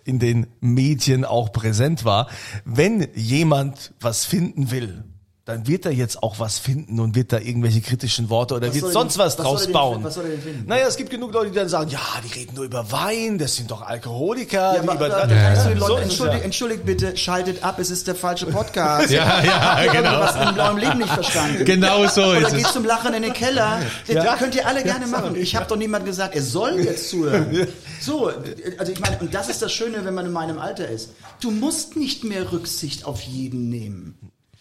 in 0.04 0.18
den 0.18 0.46
Medien 0.60 1.24
auch 1.24 1.52
präsent 1.52 2.04
war. 2.04 2.28
Wenn 2.64 3.08
jemand 3.14 3.92
was 4.00 4.24
finden 4.24 4.70
will, 4.70 5.04
dann 5.46 5.68
wird 5.68 5.86
er 5.86 5.92
jetzt 5.92 6.24
auch 6.24 6.40
was 6.40 6.58
finden 6.58 6.98
und 6.98 7.14
wird 7.14 7.32
da 7.32 7.38
irgendwelche 7.38 7.80
kritischen 7.80 8.28
Worte 8.30 8.54
oder 8.56 8.66
Was 8.66 8.74
wird 8.74 8.92
sonst 8.92 9.14
denn- 9.14 9.24
was 9.24 9.38
was 9.38 9.44
draus 9.44 9.66
bauen. 9.70 10.02
was 10.02 10.14
soll 10.14 10.24
er 10.24 10.30
denn 10.32 10.42
finden? 10.42 10.64
Naja, 10.66 10.88
es 10.88 10.96
gibt 10.96 11.08
genug 11.08 11.32
Leute, 11.32 11.50
die 11.52 11.56
dann 11.56 11.68
sagen, 11.68 11.88
ja, 11.88 12.00
die 12.26 12.32
reden 12.40 12.56
nur 12.56 12.64
über 12.64 12.90
Wein, 12.90 13.38
das 13.38 13.54
sind 13.54 13.70
doch 13.70 13.80
Alkoholiker. 13.82 14.74
Ja, 14.74 14.82
die 14.82 14.88
aber, 14.88 15.08
kannst 15.08 15.64
du 15.66 15.68
den 15.70 15.78
So 15.78 15.96
entschuldigt, 15.98 16.38
ja. 16.40 16.44
entschuldigt 16.44 16.84
bitte, 16.84 17.16
schaltet 17.16 17.62
ab, 17.62 17.78
es 17.78 17.90
ist 17.90 18.08
der 18.08 18.16
falsche 18.16 18.46
Podcast. 18.52 19.10
Ja, 19.10 19.40
ja, 19.44 19.84
ihr 19.84 19.92
genau. 19.92 20.14
irgendwas 20.20 20.48
im 20.48 20.54
blauen 20.54 20.78
Leben 20.78 20.98
nicht 20.98 21.12
verstanden? 21.12 21.64
Genau 21.64 22.06
so 22.08 22.22
Oder 22.24 22.40
ist 22.48 22.54
geht 22.56 22.66
es. 22.66 22.72
zum 22.72 22.84
Lachen 22.84 23.14
in 23.14 23.22
den 23.22 23.32
Keller. 23.32 23.80
Das 24.08 24.38
könnt 24.40 24.56
ihr 24.56 24.66
alle 24.66 24.82
gerne 24.82 25.06
machen. 25.06 25.36
Ich 25.36 25.54
habe 25.54 25.66
doch 25.68 25.76
niemand 25.76 26.04
gesagt, 26.06 26.34
er 26.34 26.42
soll 26.42 26.80
jetzt 26.80 27.08
zuhören. 27.08 27.68
So, 28.00 28.32
also 28.78 28.90
ich 28.92 28.98
meine, 28.98 29.18
und 29.20 29.32
das 29.32 29.48
ist 29.48 29.62
das 29.62 29.72
Schöne, 29.72 30.04
wenn 30.04 30.12
man 30.14 30.26
in 30.26 30.32
meinem 30.32 30.58
Alter 30.58 30.88
ist. 30.88 31.10
Du 31.40 31.52
musst 31.52 31.94
nicht 31.96 32.24
mehr 32.24 32.50
Rücksicht 32.50 33.04
auf 33.04 33.20
jeden 33.22 33.68
nehmen. 33.70 34.18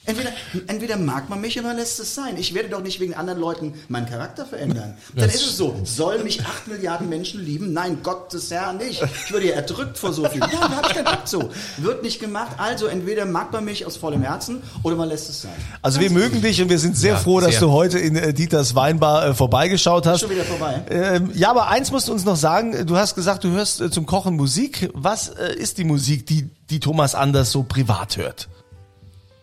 Entweder, 0.08 0.30
entweder 0.68 0.97
mag 0.97 1.30
man 1.30 1.41
mich 1.41 1.60
oder 1.60 1.74
lässt 1.74 1.99
es 1.99 2.14
sein. 2.14 2.38
Ich 2.38 2.53
werde 2.53 2.70
doch 2.70 2.82
nicht 2.82 2.99
wegen 2.99 3.16
anderen 3.16 3.39
Leuten 3.39 3.74
meinen 3.88 4.06
Charakter 4.08 4.45
verändern. 4.45 4.95
Dann 5.16 5.30
ist 5.30 5.45
es 5.45 5.58
so. 5.58 5.80
Sollen 5.84 6.24
mich 6.24 6.45
acht 6.45 6.68
Milliarden 6.68 7.10
Menschen 7.10 7.43
lieben? 7.43 7.74
Nein, 7.74 7.99
Gottes 8.03 8.51
Herr 8.51 8.74
nicht. 8.74 9.01
Ich 9.26 9.32
würde 9.32 9.47
ja 9.47 9.56
erdrückt 9.56 9.97
vor 9.97 10.14
so 10.14 10.28
viel. 10.30 10.39
Nein, 10.39 10.49
da 10.51 10.70
habe 10.70 10.88
ich 10.88 10.93
keinen 10.93 11.06
Bock 11.06 11.28
zu. 11.28 11.49
Wird 11.78 12.03
nicht 12.03 12.20
gemacht. 12.20 12.51
Also 12.58 12.86
entweder 12.86 13.26
mag 13.26 13.51
man 13.51 13.66
mich 13.66 13.86
aus 13.86 13.97
vollem 13.97 14.22
Herzen 14.22 14.62
oder 14.84 14.95
man 14.95 15.10
lässt 15.10 15.30
es 15.30 15.41
sein. 15.41 15.53
Also 15.82 15.99
wir 15.99 16.12
mögen 16.12 16.41
dich 16.41 16.62
und 16.62 16.70
wir 16.70 16.80
sind 16.80 16.95
sehr 16.95 17.14
Ja, 17.14 17.20
froh, 17.20 17.39
dass 17.39 17.51
sehr. 17.51 17.62
du 17.62 17.72
heute 17.72 17.97
in 17.97 18.16
äh, 18.16 18.34
Dieters 18.34 18.76
Weinbar 18.76 19.30
äh, 19.30 19.34
vorbeigeschaut 19.34 20.06
hast. 20.06 20.22
Schon 20.22 20.30
wieder 20.30 20.43
vorbei. 20.43 20.84
Ähm, 20.89 21.32
ja, 21.34 21.49
aber 21.49 21.70
eins 21.70 21.91
musst 21.91 22.08
du 22.08 22.12
uns 22.14 22.26
noch 22.26 22.36
sagen. 22.36 22.86
Du 22.86 22.95
hast 22.97 23.16
gesagt, 23.16 23.43
du 23.43 23.49
hörst 23.49 23.82
äh, 23.82 23.89
zum 23.89 24.06
Kochen 24.06 24.36
Musik. 24.36 24.89
Was 24.93 25.30
äh, 25.30 25.56
ist 25.56 25.78
die 25.80 25.84
Musik, 25.84 26.28
die, 26.28 26.49
die 26.70 26.80
Thomas 26.80 27.16
Anders 27.16 27.51
so 27.51 27.64
privat 27.64 28.18
hört? 28.18 28.47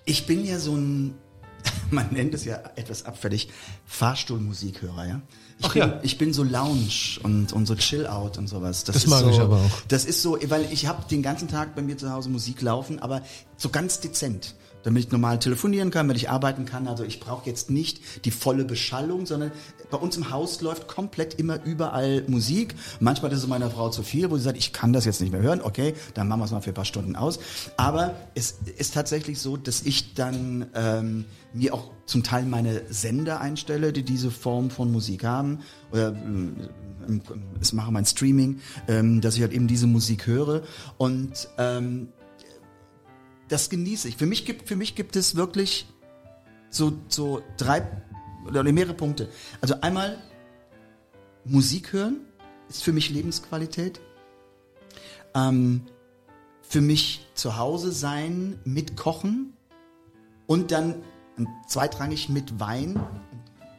Ich 0.04 0.26
bin 0.26 0.44
ja 0.44 0.58
so 0.58 0.74
ein, 0.74 1.14
man 1.90 2.08
nennt 2.12 2.34
es 2.34 2.44
ja 2.44 2.60
etwas 2.76 3.04
abfällig, 3.04 3.48
Fahrstuhlmusikhörer, 3.86 5.06
ja. 5.06 5.22
Ich, 5.58 5.66
Ach 5.66 5.72
bin, 5.74 5.82
ja. 5.82 6.00
ich 6.02 6.18
bin 6.18 6.32
so 6.32 6.42
Lounge 6.42 7.20
und, 7.22 7.52
und 7.52 7.66
so 7.66 7.76
Chill-Out 7.76 8.38
und 8.38 8.48
sowas. 8.48 8.84
Das 8.84 8.96
ist 8.96 9.06
mag 9.06 9.20
so, 9.20 9.30
ich 9.30 9.38
aber 9.38 9.56
auch. 9.56 9.80
Das 9.88 10.04
ist 10.04 10.22
so, 10.22 10.38
weil 10.48 10.66
ich 10.72 10.86
habe 10.86 11.04
den 11.08 11.22
ganzen 11.22 11.46
Tag 11.46 11.76
bei 11.76 11.82
mir 11.82 11.96
zu 11.96 12.10
Hause 12.10 12.30
Musik 12.30 12.60
laufen, 12.62 12.98
aber 12.98 13.22
so 13.56 13.68
ganz 13.68 14.00
dezent. 14.00 14.56
Damit 14.82 15.04
ich 15.04 15.12
normal 15.12 15.38
telefonieren 15.38 15.92
kann, 15.92 16.08
damit 16.08 16.20
ich 16.20 16.28
arbeiten 16.28 16.64
kann. 16.64 16.88
Also 16.88 17.04
ich 17.04 17.20
brauche 17.20 17.48
jetzt 17.48 17.70
nicht 17.70 18.24
die 18.24 18.32
volle 18.32 18.64
Beschallung, 18.64 19.26
sondern 19.26 19.52
bei 19.92 19.98
uns 19.98 20.16
im 20.16 20.30
Haus 20.30 20.60
läuft 20.62 20.88
komplett 20.88 21.34
immer 21.34 21.62
überall 21.64 22.24
Musik. 22.26 22.74
Manchmal 22.98 23.30
ist 23.30 23.38
es 23.38 23.46
meiner 23.46 23.70
Frau 23.70 23.90
zu 23.90 24.02
viel, 24.02 24.30
wo 24.30 24.36
sie 24.38 24.42
sagt, 24.42 24.56
ich 24.56 24.72
kann 24.72 24.92
das 24.92 25.04
jetzt 25.04 25.20
nicht 25.20 25.32
mehr 25.32 25.42
hören. 25.42 25.60
Okay, 25.62 25.94
dann 26.14 26.28
machen 26.28 26.40
wir 26.40 26.46
es 26.46 26.50
mal 26.50 26.62
für 26.62 26.70
ein 26.70 26.74
paar 26.74 26.86
Stunden 26.86 27.14
aus. 27.14 27.38
Aber 27.76 28.16
es 28.34 28.58
ist 28.78 28.94
tatsächlich 28.94 29.38
so, 29.38 29.56
dass 29.56 29.82
ich 29.82 30.14
dann 30.14 30.66
ähm, 30.74 31.26
mir 31.52 31.74
auch 31.74 31.90
zum 32.06 32.22
Teil 32.22 32.46
meine 32.46 32.82
Sender 32.88 33.40
einstelle, 33.40 33.92
die 33.92 34.02
diese 34.02 34.30
Form 34.30 34.70
von 34.70 34.90
Musik 34.90 35.24
haben. 35.24 35.60
Oder 35.92 36.08
ähm, 36.08 36.56
ich 37.60 37.72
mache 37.74 37.92
mein 37.92 38.06
Streaming, 38.06 38.60
ähm, 38.88 39.20
dass 39.20 39.36
ich 39.36 39.42
halt 39.42 39.52
eben 39.52 39.66
diese 39.66 39.86
Musik 39.86 40.26
höre. 40.26 40.62
Und 40.96 41.48
ähm, 41.58 42.08
das 43.48 43.68
genieße 43.68 44.08
ich. 44.08 44.16
Für 44.16 44.26
mich 44.26 44.46
gibt, 44.46 44.68
für 44.68 44.76
mich 44.76 44.94
gibt 44.94 45.16
es 45.16 45.36
wirklich 45.36 45.86
so, 46.70 46.94
so 47.08 47.42
drei 47.58 47.82
oder 48.46 48.62
mehrere 48.64 48.94
Punkte. 48.94 49.28
Also 49.60 49.80
einmal 49.80 50.18
Musik 51.44 51.92
hören 51.92 52.20
ist 52.68 52.82
für 52.82 52.92
mich 52.92 53.10
Lebensqualität. 53.10 54.00
Ähm, 55.34 55.82
für 56.62 56.80
mich 56.80 57.26
zu 57.34 57.58
Hause 57.58 57.92
sein, 57.92 58.58
mit 58.64 58.96
Kochen 58.96 59.52
und 60.46 60.70
dann 60.70 61.02
zweitrangig 61.66 62.28
mit 62.28 62.60
Wein 62.60 62.98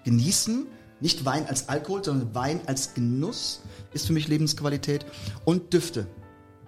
genießen. 0.04 0.68
Nicht 1.00 1.26
Wein 1.26 1.48
als 1.48 1.70
Alkohol, 1.70 2.04
sondern 2.04 2.36
Wein 2.36 2.62
als 2.66 2.94
Genuss 2.94 3.62
ist 3.94 4.08
für 4.08 4.14
mich 4.14 4.28
Lebensqualität 4.28 5.06
und 5.44 5.74
Düfte. 5.74 6.08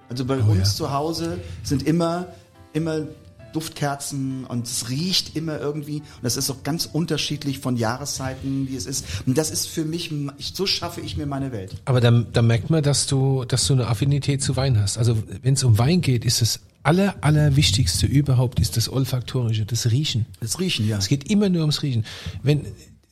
Also 0.10 0.26
bei 0.26 0.38
uns 0.40 0.76
zu 0.76 0.92
Hause 0.92 1.40
sind 1.64 1.84
immer, 1.84 2.28
immer 2.74 3.08
Duftkerzen 3.56 4.46
und 4.46 4.68
es 4.68 4.90
riecht 4.90 5.36
immer 5.36 5.60
irgendwie 5.60 5.98
und 5.98 6.24
das 6.24 6.38
ist 6.38 6.50
auch 6.50 6.64
ganz 6.64 6.90
unterschiedlich 6.92 7.60
von 7.60 7.78
Jahreszeiten, 7.78 8.68
wie 8.70 8.76
es 8.76 8.86
ist. 8.86 9.06
Und 9.26 9.38
das 9.38 9.52
ist 9.52 9.68
für 9.68 9.86
mich, 9.86 10.12
ich, 10.38 10.54
so 10.54 10.66
schaffe 10.66 11.02
ich 11.02 11.18
mir 11.18 11.26
meine 11.26 11.52
Welt. 11.52 11.76
Aber 11.86 12.02
da, 12.02 12.12
da 12.12 12.42
merkt 12.42 12.70
man, 12.70 12.84
dass 12.84 13.08
du, 13.08 13.46
dass 13.46 13.66
du 13.68 13.74
eine 13.74 13.88
Affinität 13.88 14.42
zu 14.42 14.56
Wein 14.56 14.80
hast. 14.80 14.98
Also 14.98 15.18
wenn 15.42 15.54
es 15.54 15.64
um 15.64 15.78
Wein 15.78 16.02
geht, 16.02 16.26
ist 16.26 16.42
das 16.42 16.60
aller, 16.84 17.16
allerwichtigste 17.22 18.06
überhaupt 18.06 18.60
ist 18.60 18.78
das 18.78 18.90
Olfaktorische, 18.90 19.66
das 19.66 19.90
Riechen. 19.92 20.26
Das 20.40 20.60
Riechen, 20.60 20.88
ja. 20.88 20.98
Es 20.98 21.08
geht 21.08 21.30
immer 21.32 21.50
nur 21.50 21.62
ums 21.62 21.82
Riechen. 21.82 22.06
Wenn, 22.44 22.66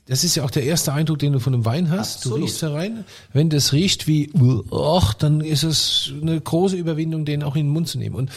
das 0.06 0.24
ist 0.24 0.36
ja 0.36 0.44
auch 0.44 0.52
der 0.52 0.64
erste 0.64 0.94
Eindruck, 0.94 1.20
den 1.20 1.32
du 1.32 1.40
von 1.40 1.54
einem 1.54 1.66
Wein 1.66 1.90
hast. 1.90 2.18
Absolut. 2.18 2.40
Du 2.40 2.44
riechst 2.44 2.62
da 2.62 2.74
rein. 2.74 3.06
Wenn 3.32 3.50
das 3.50 3.72
riecht 3.72 4.06
wie, 4.06 4.32
ach, 4.72 5.14
dann 5.14 5.42
ist 5.42 5.64
es 5.64 6.12
eine 6.22 6.40
große 6.40 6.76
Überwindung, 6.76 7.26
den 7.26 7.42
auch 7.42 7.56
in 7.56 7.68
den 7.68 7.74
Mund 7.74 7.88
zu 7.88 7.98
nehmen. 7.98 8.16
Und 8.16 8.30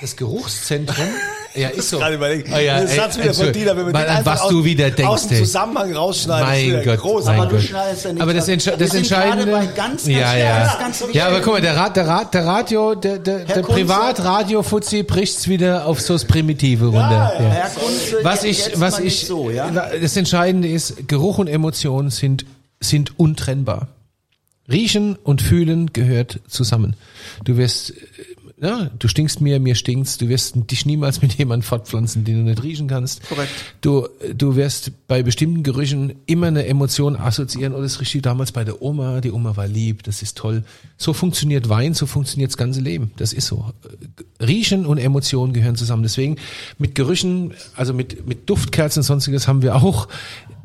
das 0.00 0.16
Geruchszentrum, 0.16 1.06
ja, 1.54 1.68
ist 1.68 1.88
so. 1.88 1.98
Gerade 1.98 2.16
überlegt. 2.16 2.52
Ah, 2.52 2.60
ja, 2.60 2.80
das 2.82 2.90
ey, 2.90 2.96
Satz 2.96 3.18
wieder 3.18 3.32
von. 3.32 3.52
Dieter, 3.52 3.76
wenn 3.76 3.86
wir 3.86 3.92
Weil 3.94 4.06
den 4.06 4.26
was 4.26 4.40
aus, 4.42 4.50
du 4.50 4.64
wieder 4.64 4.90
denkst, 4.90 5.10
aus 5.10 5.28
dem 5.28 5.38
ey. 5.38 5.44
Zusammenhang 5.44 5.94
rausschneidest, 5.94 6.74
Mein 6.74 6.84
Gott, 6.84 6.98
groß. 6.98 7.24
mein 7.24 7.40
Aber 7.40 7.46
du 7.48 7.56
Gott. 7.56 7.64
schneidest 7.64 8.04
ja 8.04 8.12
nicht 8.12 8.22
Aber 8.22 8.34
das. 8.34 8.48
Entsche 8.48 8.76
das 8.76 8.94
Entscheidende. 8.94 9.46
bei 9.52 9.66
ganz, 9.66 9.76
ganz 9.76 10.06
ja, 10.06 10.36
ja. 10.36 10.76
ganz 10.78 11.02
ja, 11.12 11.28
aber 11.28 11.40
guck 11.40 11.54
mal, 11.54 11.60
der, 11.62 11.76
Rat, 11.76 11.96
der, 11.96 12.06
Rat, 12.06 12.34
der 12.34 12.44
Radio, 12.46 12.94
der, 12.94 13.18
der, 13.18 13.44
der. 13.44 13.62
Privat-Radio-Fuzzi 13.62 15.02
bricht's 15.02 15.48
wieder 15.48 15.86
auf 15.86 16.00
so 16.00 16.12
das 16.12 16.24
Primitive 16.24 16.86
runter. 16.86 17.32
Ja, 17.38 17.42
Ja, 17.42 17.50
Herr 17.50 17.70
Kunze, 17.70 18.18
Was 18.22 18.44
ich, 18.44 18.58
jetzt 18.66 18.80
was 18.80 18.98
mal 18.98 19.06
ich, 19.06 19.26
so, 19.26 19.50
ja? 19.50 19.70
das 19.70 20.16
Entscheidende 20.16 20.68
ist, 20.68 21.08
Geruch 21.08 21.38
und 21.38 21.48
Emotion 21.48 22.10
sind, 22.10 22.44
sind 22.80 23.18
untrennbar. 23.18 23.88
Riechen 24.70 25.16
und 25.16 25.42
Fühlen 25.42 25.92
gehört 25.92 26.40
zusammen. 26.48 26.96
Du 27.44 27.56
wirst, 27.56 27.90
äh, 27.90 27.94
ja, 28.58 28.90
du 28.98 29.06
stinkst 29.06 29.42
mir, 29.42 29.60
mir 29.60 29.74
stinkt's. 29.74 30.16
Du 30.16 30.28
wirst 30.28 30.54
dich 30.70 30.86
niemals 30.86 31.20
mit 31.20 31.34
jemandem 31.34 31.62
fortpflanzen, 31.62 32.24
den 32.24 32.38
du 32.38 32.50
nicht 32.50 32.62
riechen 32.62 32.88
kannst. 32.88 33.28
Korrekt. 33.28 33.50
Du, 33.82 34.08
du 34.34 34.56
wirst 34.56 34.92
bei 35.06 35.22
bestimmten 35.22 35.62
Gerüchen 35.62 36.14
immer 36.24 36.46
eine 36.46 36.64
Emotion 36.66 37.16
assoziieren. 37.16 37.74
Oder 37.74 37.82
das 37.82 38.00
richtig 38.00 38.22
damals 38.22 38.52
bei 38.52 38.64
der 38.64 38.80
Oma. 38.80 39.20
Die 39.20 39.30
Oma 39.30 39.56
war 39.56 39.66
lieb, 39.66 40.04
das 40.04 40.22
ist 40.22 40.38
toll. 40.38 40.64
So 40.96 41.12
funktioniert 41.12 41.68
Wein, 41.68 41.92
so 41.92 42.06
funktioniert 42.06 42.50
das 42.50 42.56
ganze 42.56 42.80
Leben. 42.80 43.10
Das 43.18 43.34
ist 43.34 43.46
so. 43.46 43.72
Riechen 44.40 44.86
und 44.86 44.96
Emotionen 44.96 45.52
gehören 45.52 45.76
zusammen. 45.76 46.02
Deswegen 46.02 46.36
mit 46.78 46.94
Gerüchen, 46.94 47.52
also 47.74 47.92
mit, 47.92 48.26
mit 48.26 48.48
Duftkerzen 48.48 49.00
und 49.00 49.04
sonstiges 49.04 49.48
haben 49.48 49.60
wir 49.60 49.76
auch, 49.76 50.08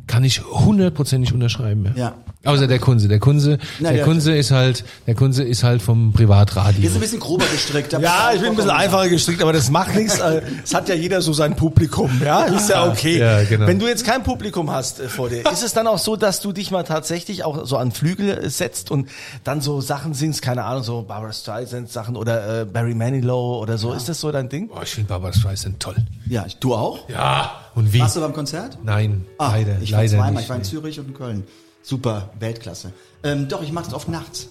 kann 0.08 0.24
ich 0.24 0.42
hundertprozentig 0.46 1.34
unterschreiben. 1.34 1.86
Ja. 1.88 1.92
Ja, 1.98 2.16
Außer 2.44 2.66
der 2.66 2.80
Kunze. 2.80 3.08
Der 3.08 3.20
Kunze, 3.20 3.60
der 3.80 3.94
der- 3.94 4.04
Kunze 4.04 4.36
ist 4.36 4.50
halt, 4.50 4.84
der 5.06 5.14
Kunze 5.14 5.44
ist 5.44 5.64
halt 5.64 5.82
vom 5.82 6.12
Privatradio. 6.12 6.84
Ist 6.88 6.96
ein 6.96 7.00
bisschen 7.00 7.20
grober 7.20 7.46
gestrickt. 7.52 7.94
aber- 7.94 8.04
Ja, 8.04 8.32
ich 8.34 8.42
bin 8.42 8.50
ein 8.50 8.56
bisschen 8.56 8.72
einfacher 8.72 9.10
gestrickt, 9.10 9.44
aber 9.44 9.54
das 9.54 9.70
macht 9.70 9.94
nichts. 9.96 10.20
Es 10.64 10.74
hat 10.74 10.90
ja 10.90 10.96
jeder 10.96 11.22
so 11.22 11.34
sein 11.34 11.56
Publikum, 11.56 12.10
ja, 12.24 12.46
ist 12.46 12.70
ja 12.70 12.88
okay. 12.90 13.20
Ja, 13.20 13.44
genau. 13.44 13.68
Wenn 13.68 13.78
du 13.78 13.88
jetzt 13.88 14.06
kein 14.06 14.24
Publikum 14.24 14.72
hast 14.72 15.00
äh, 15.00 15.08
vor 15.08 15.30
dir, 15.30 15.46
ist 15.52 15.62
es 15.64 15.74
dann 15.74 15.86
auch 15.86 16.00
so, 16.00 16.16
dass 16.16 16.42
du 16.42 16.52
dich 16.52 16.72
mal 16.72 16.84
tatsächlich 16.84 17.44
auch 17.44 17.66
so 17.66 17.78
an 17.78 17.92
Flügel 17.92 18.30
äh, 18.30 18.50
setzt 18.50 18.90
und 18.90 19.08
dann 19.44 19.62
so 19.62 19.80
Sachen 19.82 20.14
singst, 20.16 20.42
keine 20.42 20.64
Ahnung, 20.64 20.82
so 20.84 21.04
Barbara 21.04 21.34
Streisand 21.34 21.92
Sachen 21.92 22.16
oder 22.16 22.62
äh, 22.62 22.66
Barry 22.66 22.96
Manilow 22.96 23.60
oder 23.62 23.78
so. 23.78 23.94
Ist 23.94 24.10
das 24.10 24.20
so 24.20 24.32
dein 24.32 24.50
Ding? 24.50 24.68
Boah, 24.70 24.82
ich 24.84 24.90
finde 24.90 25.10
Barbara 25.10 25.32
Streisand 25.34 25.80
toll. 25.80 25.96
Ja, 26.28 26.46
du 26.60 26.74
auch? 26.74 27.08
Ja. 27.10 27.52
Und 27.76 27.94
wie? 27.94 28.00
Warst 28.00 28.16
du 28.16 28.22
beim 28.22 28.34
Konzert? 28.34 28.80
Nein, 28.84 29.26
Ah, 29.38 29.52
leider, 29.52 29.78
ich 29.82 29.92
war 29.92 30.00
leider 30.00 30.10
zweimal. 30.14 30.32
nicht. 30.32 30.42
Ich 30.44 30.50
war 30.50 30.56
in 30.58 30.64
Zürich 30.64 31.00
und 31.00 31.08
in 31.10 31.14
Köln. 31.14 31.44
Super, 31.84 32.32
Weltklasse. 32.40 32.94
Ähm, 33.24 33.48
doch, 33.48 33.62
ich 33.62 33.72
mache 33.72 33.88
es 33.88 33.94
oft 33.94 34.10
nachts. 34.10 34.50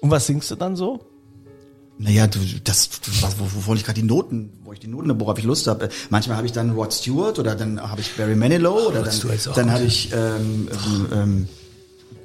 Und 0.00 0.10
was 0.10 0.26
singst 0.26 0.50
du 0.50 0.56
dann 0.56 0.76
so? 0.76 1.04
Naja, 1.98 2.26
du, 2.26 2.38
das, 2.62 2.90
du, 2.90 3.10
was, 3.22 3.38
wo, 3.38 3.46
wo 3.66 3.74
ich 3.74 3.82
gerade 3.84 3.98
die 3.98 4.06
Noten, 4.06 4.52
wo 4.64 4.72
ich 4.72 4.80
die 4.80 4.86
Noten, 4.86 5.18
worauf 5.18 5.38
ich 5.38 5.44
Lust 5.44 5.66
habe. 5.66 5.88
Manchmal 6.10 6.36
habe 6.36 6.46
ich 6.46 6.52
dann 6.52 6.70
Rod 6.72 6.92
Stewart 6.92 7.38
oder 7.38 7.54
dann 7.54 7.80
habe 7.80 8.02
ich 8.02 8.14
Barry 8.16 8.36
Manilow 8.36 8.88
oder 8.88 9.06
ist 9.06 9.24
dann, 9.24 9.54
dann 9.54 9.72
habe 9.72 9.84
ich 9.84 10.12
ähm, 10.12 10.68
ähm, 10.70 11.08
ähm, 11.12 11.48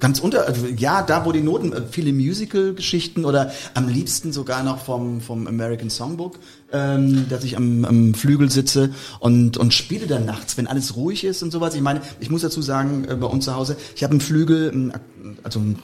ganz 0.02 0.20
unter, 0.20 0.45
also, 0.45 0.66
ja, 0.68 1.02
da 1.04 1.24
wo 1.26 1.32
die 1.32 1.39
Noten, 1.41 1.72
äh, 1.72 1.84
viele 1.89 2.12
Musical-Geschichten 2.12 3.24
oder 3.24 3.54
am 3.74 3.88
liebsten 3.88 4.34
sogar 4.34 4.64
noch 4.64 4.80
vom 4.80 5.22
vom 5.22 5.47
American 5.47 5.89
Songbook, 5.89 6.39
ähm, 6.74 7.28
dass 7.30 7.45
ich 7.45 7.56
am, 7.56 7.86
am 7.86 8.14
Flügel 8.14 8.52
sitze 8.52 8.89
und 9.20 9.56
und 9.56 9.74
spiele 9.74 10.08
dann 10.08 10.26
nachts, 10.26 10.58
wenn 10.58 10.68
alles 10.68 10.97
ruhig 10.97 11.24
ist 11.24 11.41
und 11.43 11.52
sowas. 11.52 11.74
Ich 11.76 11.82
meine, 11.82 12.02
ich 12.20 12.30
muss 12.30 12.41
dazu 12.41 12.62
sagen, 12.62 13.06
äh, 13.08 13.16
bei 13.16 13.28
uns 13.28 13.45
zu 13.45 13.56
Hause, 13.56 13.78
ich 13.95 14.04
habe 14.04 14.12
einen 14.12 14.22
Flügel, 14.22 14.72
einen 14.72 14.91
Ak- 14.91 15.02
also 15.43 15.60
ein 15.60 15.80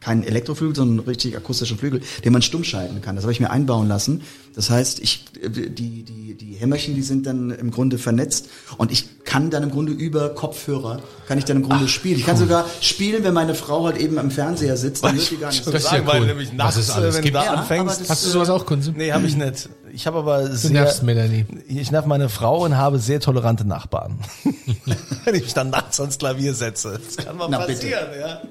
keinen 0.00 0.22
Elektroflügel, 0.24 0.74
sondern 0.74 0.98
einen 1.00 1.08
richtig 1.08 1.36
akustischen 1.36 1.78
Flügel, 1.78 2.00
den 2.24 2.32
man 2.32 2.42
stumm 2.42 2.64
schalten 2.64 3.00
kann. 3.02 3.16
Das 3.16 3.24
habe 3.24 3.32
ich 3.32 3.40
mir 3.40 3.50
einbauen 3.50 3.86
lassen. 3.88 4.22
Das 4.54 4.70
heißt, 4.70 4.98
ich, 5.00 5.24
die, 5.46 6.02
die, 6.02 6.34
die 6.34 6.54
Hämmerchen, 6.54 6.94
die 6.94 7.02
sind 7.02 7.26
dann 7.26 7.50
im 7.50 7.70
Grunde 7.70 7.98
vernetzt 7.98 8.48
und 8.78 8.90
ich 8.90 9.24
kann 9.24 9.50
dann 9.50 9.62
im 9.62 9.70
Grunde 9.70 9.92
über 9.92 10.30
Kopfhörer, 10.30 11.00
kann 11.28 11.38
ich 11.38 11.44
dann 11.44 11.58
im 11.58 11.62
Grunde 11.62 11.86
spielen. 11.86 12.18
Ich 12.18 12.26
kann 12.26 12.36
sogar 12.36 12.66
spielen, 12.80 13.22
wenn 13.24 13.34
meine 13.34 13.54
Frau 13.54 13.84
halt 13.84 13.98
eben 13.98 14.18
am 14.18 14.30
Fernseher 14.30 14.76
sitzt, 14.76 15.04
dann 15.04 15.16
wird 15.16 15.30
die 15.30 15.36
gar 15.36 15.50
nicht 15.50 15.62
so 15.64 15.70
Das 15.70 15.84
ist 15.84 15.90
sagen, 15.90 16.04
ja 16.06 16.12
weil 16.12 16.20
cool. 16.22 16.26
nämlich 16.26 16.48
Was 16.56 16.76
nachts, 16.76 16.88
äh, 16.96 17.02
wenn 17.02 17.12
gibt. 17.22 17.26
du 17.28 17.30
da 17.38 17.44
Ja, 17.44 17.54
anfängst. 17.54 18.08
Hast 18.08 18.24
du 18.26 18.30
sowas 18.30 18.50
auch, 18.50 18.66
Kunze? 18.66 18.92
Nee, 18.96 19.12
habe 19.12 19.26
ich 19.26 19.36
nicht. 19.36 19.68
Ich 19.92 20.06
habe 20.06 20.18
aber 20.18 20.48
Du 20.48 20.56
sehr, 20.56 20.70
nervst 20.70 21.02
Melanie. 21.02 21.44
ich 21.68 21.90
nerv 21.90 22.06
meine 22.06 22.28
Frau 22.28 22.64
und 22.64 22.76
habe 22.76 22.98
sehr 22.98 23.20
tolerante 23.20 23.64
Nachbarn. 23.66 24.18
Wenn 25.24 25.34
ich 25.34 25.42
mich 25.44 25.54
dann 25.54 25.70
nachts 25.70 26.00
ans 26.00 26.18
Klavier 26.18 26.54
setze. 26.54 27.00
Das 27.04 27.16
kann 27.24 27.36
mal 27.36 27.48
Na, 27.50 27.58
bitte. 27.66 27.74
passieren, 27.80 28.08
ja. 28.18 28.42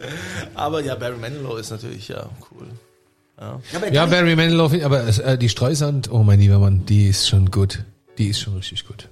Aber 0.56 0.84
ja, 0.84 0.96
Barry 0.96 1.18
Manilow 1.18 1.58
ist 1.58 1.72
natürlich 1.72 2.08
ja 2.08 2.30
cool. 2.52 2.68
Ja, 3.40 3.60
aber 3.76 3.92
Ja, 3.94 4.06
Barry 4.06 4.36
Manilow, 4.36 4.72
aber 4.84 5.08
äh, 5.08 5.38
die 5.38 5.50
Streusand, 5.50 6.12
oh 6.12 6.24
mein 6.24 6.40
lieber 6.40 6.60
Mann, 6.60 6.86
die 6.86 7.08
ist 7.08 7.30
schon 7.30 7.50
gut. 7.52 7.84
Die 8.18 8.28
ist 8.28 8.40
schon 8.42 8.56
richtig 8.56 8.86
gut. 8.86 9.08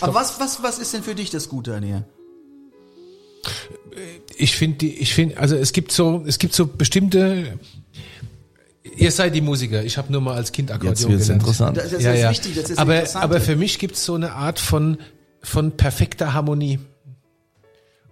aber 0.00 0.14
was, 0.14 0.40
was, 0.40 0.62
was 0.62 0.78
ist 0.78 0.94
denn 0.94 1.02
für 1.02 1.14
dich 1.14 1.30
das 1.30 1.48
Gute 1.48 1.74
an 1.74 1.82
ihr? 1.82 2.04
Ich 4.36 4.56
finde 4.56 4.78
die, 4.78 4.94
ich 4.98 5.12
finde, 5.14 5.36
also 5.36 5.56
es 5.56 5.72
gibt 5.72 5.92
so, 5.92 6.24
es 6.26 6.38
gibt 6.38 6.54
so 6.54 6.66
bestimmte. 6.66 7.58
Ihr 8.96 9.12
seid 9.12 9.34
die 9.34 9.40
Musiker. 9.40 9.84
Ich 9.84 9.96
habe 9.96 10.10
nur 10.10 10.20
mal 10.20 10.34
als 10.34 10.50
Kind 10.52 10.70
Akkordeon 10.70 10.94
Jetzt 10.94 11.08
wird's 11.08 11.22
gelernt. 11.24 11.42
interessant. 11.42 11.76
Das, 11.76 11.90
das 11.90 12.02
ja, 12.02 12.12
ist 12.12 12.20
ja. 12.20 12.30
wichtig, 12.30 12.54
das 12.56 12.70
ist 12.70 12.78
aber, 12.78 12.96
interessant. 12.96 13.24
aber 13.24 13.40
für 13.40 13.56
mich 13.56 13.78
gibt's 13.78 14.04
so 14.04 14.14
eine 14.14 14.32
Art 14.32 14.58
von, 14.58 14.98
von 15.42 15.72
perfekter 15.72 16.34
Harmonie. 16.34 16.80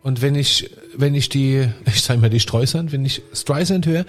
Und 0.02 0.22
wenn 0.22 0.34
ich, 0.34 0.70
wenn 0.96 1.14
ich 1.14 1.28
die, 1.28 1.68
ich 1.86 2.02
sage 2.02 2.20
mal 2.20 2.30
die 2.30 2.40
Streusand, 2.40 2.92
wenn 2.92 3.04
ich 3.04 3.22
Streisand 3.32 3.86
höre, 3.86 4.06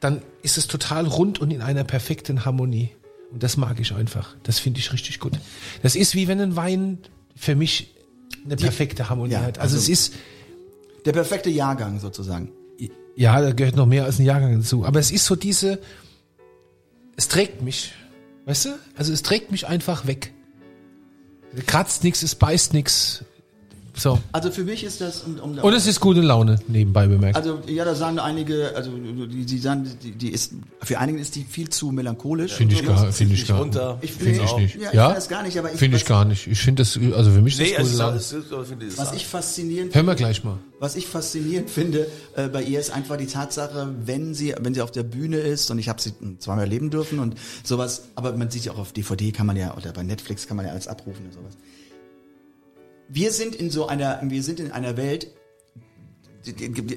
dann 0.00 0.22
ist 0.42 0.56
es 0.56 0.66
total 0.66 1.06
rund 1.06 1.38
und 1.38 1.50
in 1.50 1.60
einer 1.60 1.84
perfekten 1.84 2.44
Harmonie. 2.46 2.90
Und 3.30 3.42
das 3.42 3.56
mag 3.56 3.78
ich 3.78 3.92
einfach. 3.92 4.34
Das 4.42 4.58
finde 4.58 4.80
ich 4.80 4.92
richtig 4.92 5.20
gut. 5.20 5.32
Das 5.82 5.94
ist 5.94 6.14
wie 6.14 6.26
wenn 6.26 6.40
ein 6.40 6.56
Wein 6.56 6.98
für 7.36 7.54
mich 7.54 7.94
eine 8.44 8.56
perfekte 8.56 9.10
Harmonie 9.10 9.32
ja, 9.32 9.42
hat. 9.42 9.58
Also, 9.58 9.76
also- 9.76 9.84
es 9.84 9.88
ist, 9.88 10.14
Der 11.04 11.12
perfekte 11.12 11.50
Jahrgang 11.50 12.00
sozusagen. 12.00 12.50
Ja, 13.20 13.38
da 13.38 13.52
gehört 13.52 13.76
noch 13.76 13.84
mehr 13.84 14.06
als 14.06 14.18
ein 14.18 14.24
Jahrgang 14.24 14.58
dazu. 14.58 14.86
Aber 14.86 14.98
es 14.98 15.10
ist 15.10 15.26
so 15.26 15.36
diese, 15.36 15.78
es 17.16 17.28
trägt 17.28 17.60
mich. 17.60 17.92
Weißt 18.46 18.64
du? 18.64 18.70
Also 18.96 19.12
es 19.12 19.22
trägt 19.22 19.50
mich 19.50 19.66
einfach 19.66 20.06
weg. 20.06 20.32
Kratzt 21.66 22.02
nichts, 22.02 22.22
es 22.22 22.34
beißt 22.34 22.72
nichts. 22.72 23.26
So. 23.94 24.18
Also 24.32 24.50
für 24.50 24.64
mich 24.64 24.84
ist 24.84 25.00
das, 25.00 25.22
um, 25.22 25.36
um, 25.38 25.58
Und 25.58 25.72
es 25.74 25.86
ist 25.86 26.00
gute 26.00 26.20
Laune, 26.20 26.58
nebenbei 26.68 27.06
bemerkt. 27.06 27.36
Also 27.36 27.58
ja, 27.66 27.84
da 27.84 27.94
sagen 27.94 28.18
einige, 28.18 28.74
also 28.76 28.90
die, 28.92 29.44
die 29.44 29.58
sagen, 29.58 29.88
die, 30.02 30.12
die 30.12 30.28
ist 30.30 30.52
für 30.82 30.98
einige 30.98 31.18
ist 31.18 31.34
die 31.36 31.44
viel 31.44 31.68
zu 31.68 31.90
melancholisch. 31.90 32.52
Finde 32.52 32.74
ich 32.74 32.84
gar, 32.84 33.12
finde 33.12 33.34
ich 33.34 33.40
nicht 33.40 33.48
gar 33.48 33.58
runter. 33.60 33.98
Ich 34.00 34.12
Finde 34.12 34.34
finde 34.34 34.44
ich 34.44 34.56
nicht. 34.56 34.74
Ja, 34.82 34.88
ich 34.90 34.94
Ja? 34.94 35.12
das 35.14 35.28
gar 35.28 35.42
nicht, 35.42 35.58
aber 35.58 35.72
ich 35.72 35.78
Finde 35.78 35.96
ich 35.96 36.02
was- 36.04 36.08
gar 36.08 36.24
nicht. 36.24 36.46
Ich 36.46 36.60
finde 36.60 36.82
das, 36.82 36.98
also 37.16 37.30
für 37.30 37.42
mich 37.42 37.54
ist 37.54 37.60
Nee, 37.60 37.70
das 37.70 37.78
also 37.78 37.90
gute 37.90 38.02
Laune. 38.02 38.16
ist, 38.86 38.98
Was 38.98 39.08
ist- 39.08 39.16
ich 39.16 39.26
faszinierend 39.26 39.94
Hören 39.94 40.06
wir 40.06 40.14
gleich 40.14 40.44
mal. 40.44 40.58
Was 40.78 40.96
ich 40.96 41.06
faszinierend 41.06 41.68
finde 41.68 42.06
äh, 42.36 42.48
bei 42.48 42.62
ihr 42.62 42.80
ist 42.80 42.90
einfach 42.90 43.16
die 43.18 43.26
Tatsache, 43.26 43.94
wenn 44.04 44.34
sie, 44.34 44.54
wenn 44.60 44.72
sie 44.72 44.80
auf 44.80 44.90
der 44.90 45.02
Bühne 45.02 45.36
ist 45.38 45.70
und 45.70 45.78
ich 45.78 45.88
habe 45.88 46.00
sie 46.00 46.12
zweimal 46.38 46.64
erleben 46.64 46.90
dürfen 46.90 47.18
und 47.18 47.34
sowas, 47.64 48.02
aber 48.14 48.32
man 48.36 48.50
sieht 48.50 48.64
ja 48.64 48.72
auch 48.72 48.78
auf 48.78 48.92
DVD 48.92 49.30
kann 49.32 49.46
man 49.46 49.56
ja 49.56 49.76
oder 49.76 49.92
bei 49.92 50.02
Netflix 50.02 50.46
kann 50.46 50.56
man 50.56 50.64
ja 50.66 50.72
alles 50.72 50.88
abrufen 50.88 51.26
und 51.26 51.32
sowas. 51.34 51.52
Wir 53.12 53.32
sind 53.32 53.54
in 53.56 53.70
so 53.70 53.86
einer, 53.86 54.20
wir 54.22 54.42
sind 54.42 54.60
in 54.60 54.70
einer 54.70 54.96
Welt. 54.96 55.28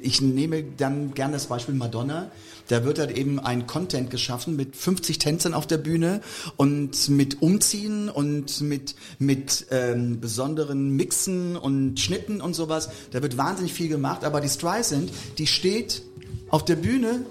Ich 0.02 0.22
nehme 0.22 0.64
dann 0.64 1.14
gern 1.14 1.32
das 1.32 1.48
Beispiel 1.48 1.76
Madonna. 1.76 2.32
Da 2.70 2.86
wird 2.86 2.98
halt 3.00 3.18
eben 3.18 3.40
ein 3.40 3.68
Content 3.68 4.10
geschaffen 4.10 4.56
mit 4.56 4.78
50 4.78 5.18
Tänzern 5.18 5.54
auf 5.54 5.68
der 5.68 5.78
Bühne 5.78 6.22
und 6.56 7.10
mit 7.10 7.42
Umziehen 7.42 8.10
und 8.10 8.62
mit, 8.62 8.96
mit 9.20 9.66
ähm, 9.70 10.22
besonderen 10.22 10.92
Mixen 10.96 11.58
und 11.58 12.00
Schnitten 12.00 12.40
und 12.40 12.54
sowas. 12.54 12.90
Da 13.12 13.22
wird 13.22 13.36
wahnsinnig 13.36 13.74
viel 13.74 13.90
gemacht, 13.90 14.24
aber 14.24 14.40
die 14.40 14.48
Streisand, 14.50 15.12
die 15.40 15.48
steht 15.48 16.04
auf 16.50 16.64
der 16.64 16.78
Bühne, 16.78 17.26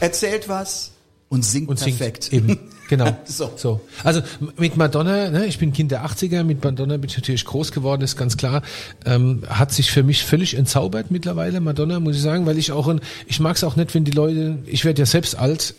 erzählt 0.00 0.48
was 0.48 0.92
und 1.28 1.44
singt 1.44 1.68
Und 1.68 1.78
singt 1.78 1.98
perfekt. 1.98 2.32
eben. 2.32 2.58
Genau. 2.92 3.16
So. 3.24 3.50
so. 3.56 3.80
Also 4.04 4.20
mit 4.58 4.76
Madonna, 4.76 5.30
ne, 5.30 5.46
ich 5.46 5.58
bin 5.58 5.72
Kind 5.72 5.90
der 5.90 6.04
80er, 6.04 6.42
mit 6.42 6.62
Madonna 6.62 6.98
bin 6.98 7.08
ich 7.08 7.16
natürlich 7.16 7.46
groß 7.46 7.72
geworden, 7.72 8.02
ist 8.02 8.16
ganz 8.16 8.36
klar. 8.36 8.60
Ähm, 9.06 9.44
hat 9.48 9.72
sich 9.72 9.90
für 9.90 10.02
mich 10.02 10.24
völlig 10.24 10.54
entzaubert 10.54 11.10
mittlerweile, 11.10 11.60
Madonna, 11.60 12.00
muss 12.00 12.16
ich 12.16 12.22
sagen, 12.22 12.44
weil 12.44 12.58
ich 12.58 12.70
auch, 12.70 12.88
ein, 12.88 13.00
ich 13.26 13.40
mag 13.40 13.56
es 13.56 13.64
auch 13.64 13.76
nicht, 13.76 13.94
wenn 13.94 14.04
die 14.04 14.10
Leute, 14.10 14.58
ich 14.66 14.84
werde 14.84 15.00
ja 15.00 15.06
selbst 15.06 15.38
alt 15.38 15.74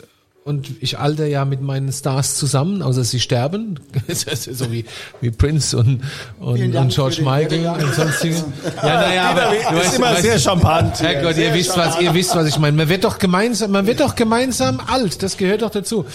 und 0.46 0.72
ich 0.82 1.00
alter 1.00 1.26
ja 1.26 1.46
mit 1.46 1.62
meinen 1.62 1.92
Stars 1.92 2.36
zusammen, 2.36 2.82
außer 2.82 3.04
sie 3.04 3.20
sterben, 3.20 3.80
so 4.10 4.72
wie, 4.72 4.86
wie 5.22 5.32
Prince 5.32 5.78
und, 5.78 6.02
und, 6.40 6.76
und 6.76 6.90
George 6.94 7.18
Michael 7.22 7.64
Werdegang. 7.64 7.84
und 7.84 7.94
sonstige. 7.96 8.36
Ja, 8.78 9.02
naja, 9.02 9.30
aber 9.30 9.42
du 9.72 9.78
ist 9.82 9.92
weißt- 9.92 9.96
immer 9.96 10.08
weißt- 10.14 10.22
sehr 10.22 10.40
charmant. 10.40 11.00
Herrgott, 11.02 11.38
ihr 11.38 11.54
wisst 11.54 11.78
was, 11.78 12.00
ihr 12.02 12.14
wisst 12.14 12.36
was 12.36 12.48
ich 12.48 12.58
meine. 12.60 12.76
Man 12.76 12.90
wird 12.90 13.04
doch 13.06 13.18
gemeinsam, 13.20 13.72
man 13.72 13.88
wird 13.88 14.00
doch 14.02 14.16
gemeinsam 14.16 14.80
alt. 14.86 15.24
Das 15.24 15.38
gehört 15.38 15.62
doch 15.62 15.70
dazu. 15.72 16.06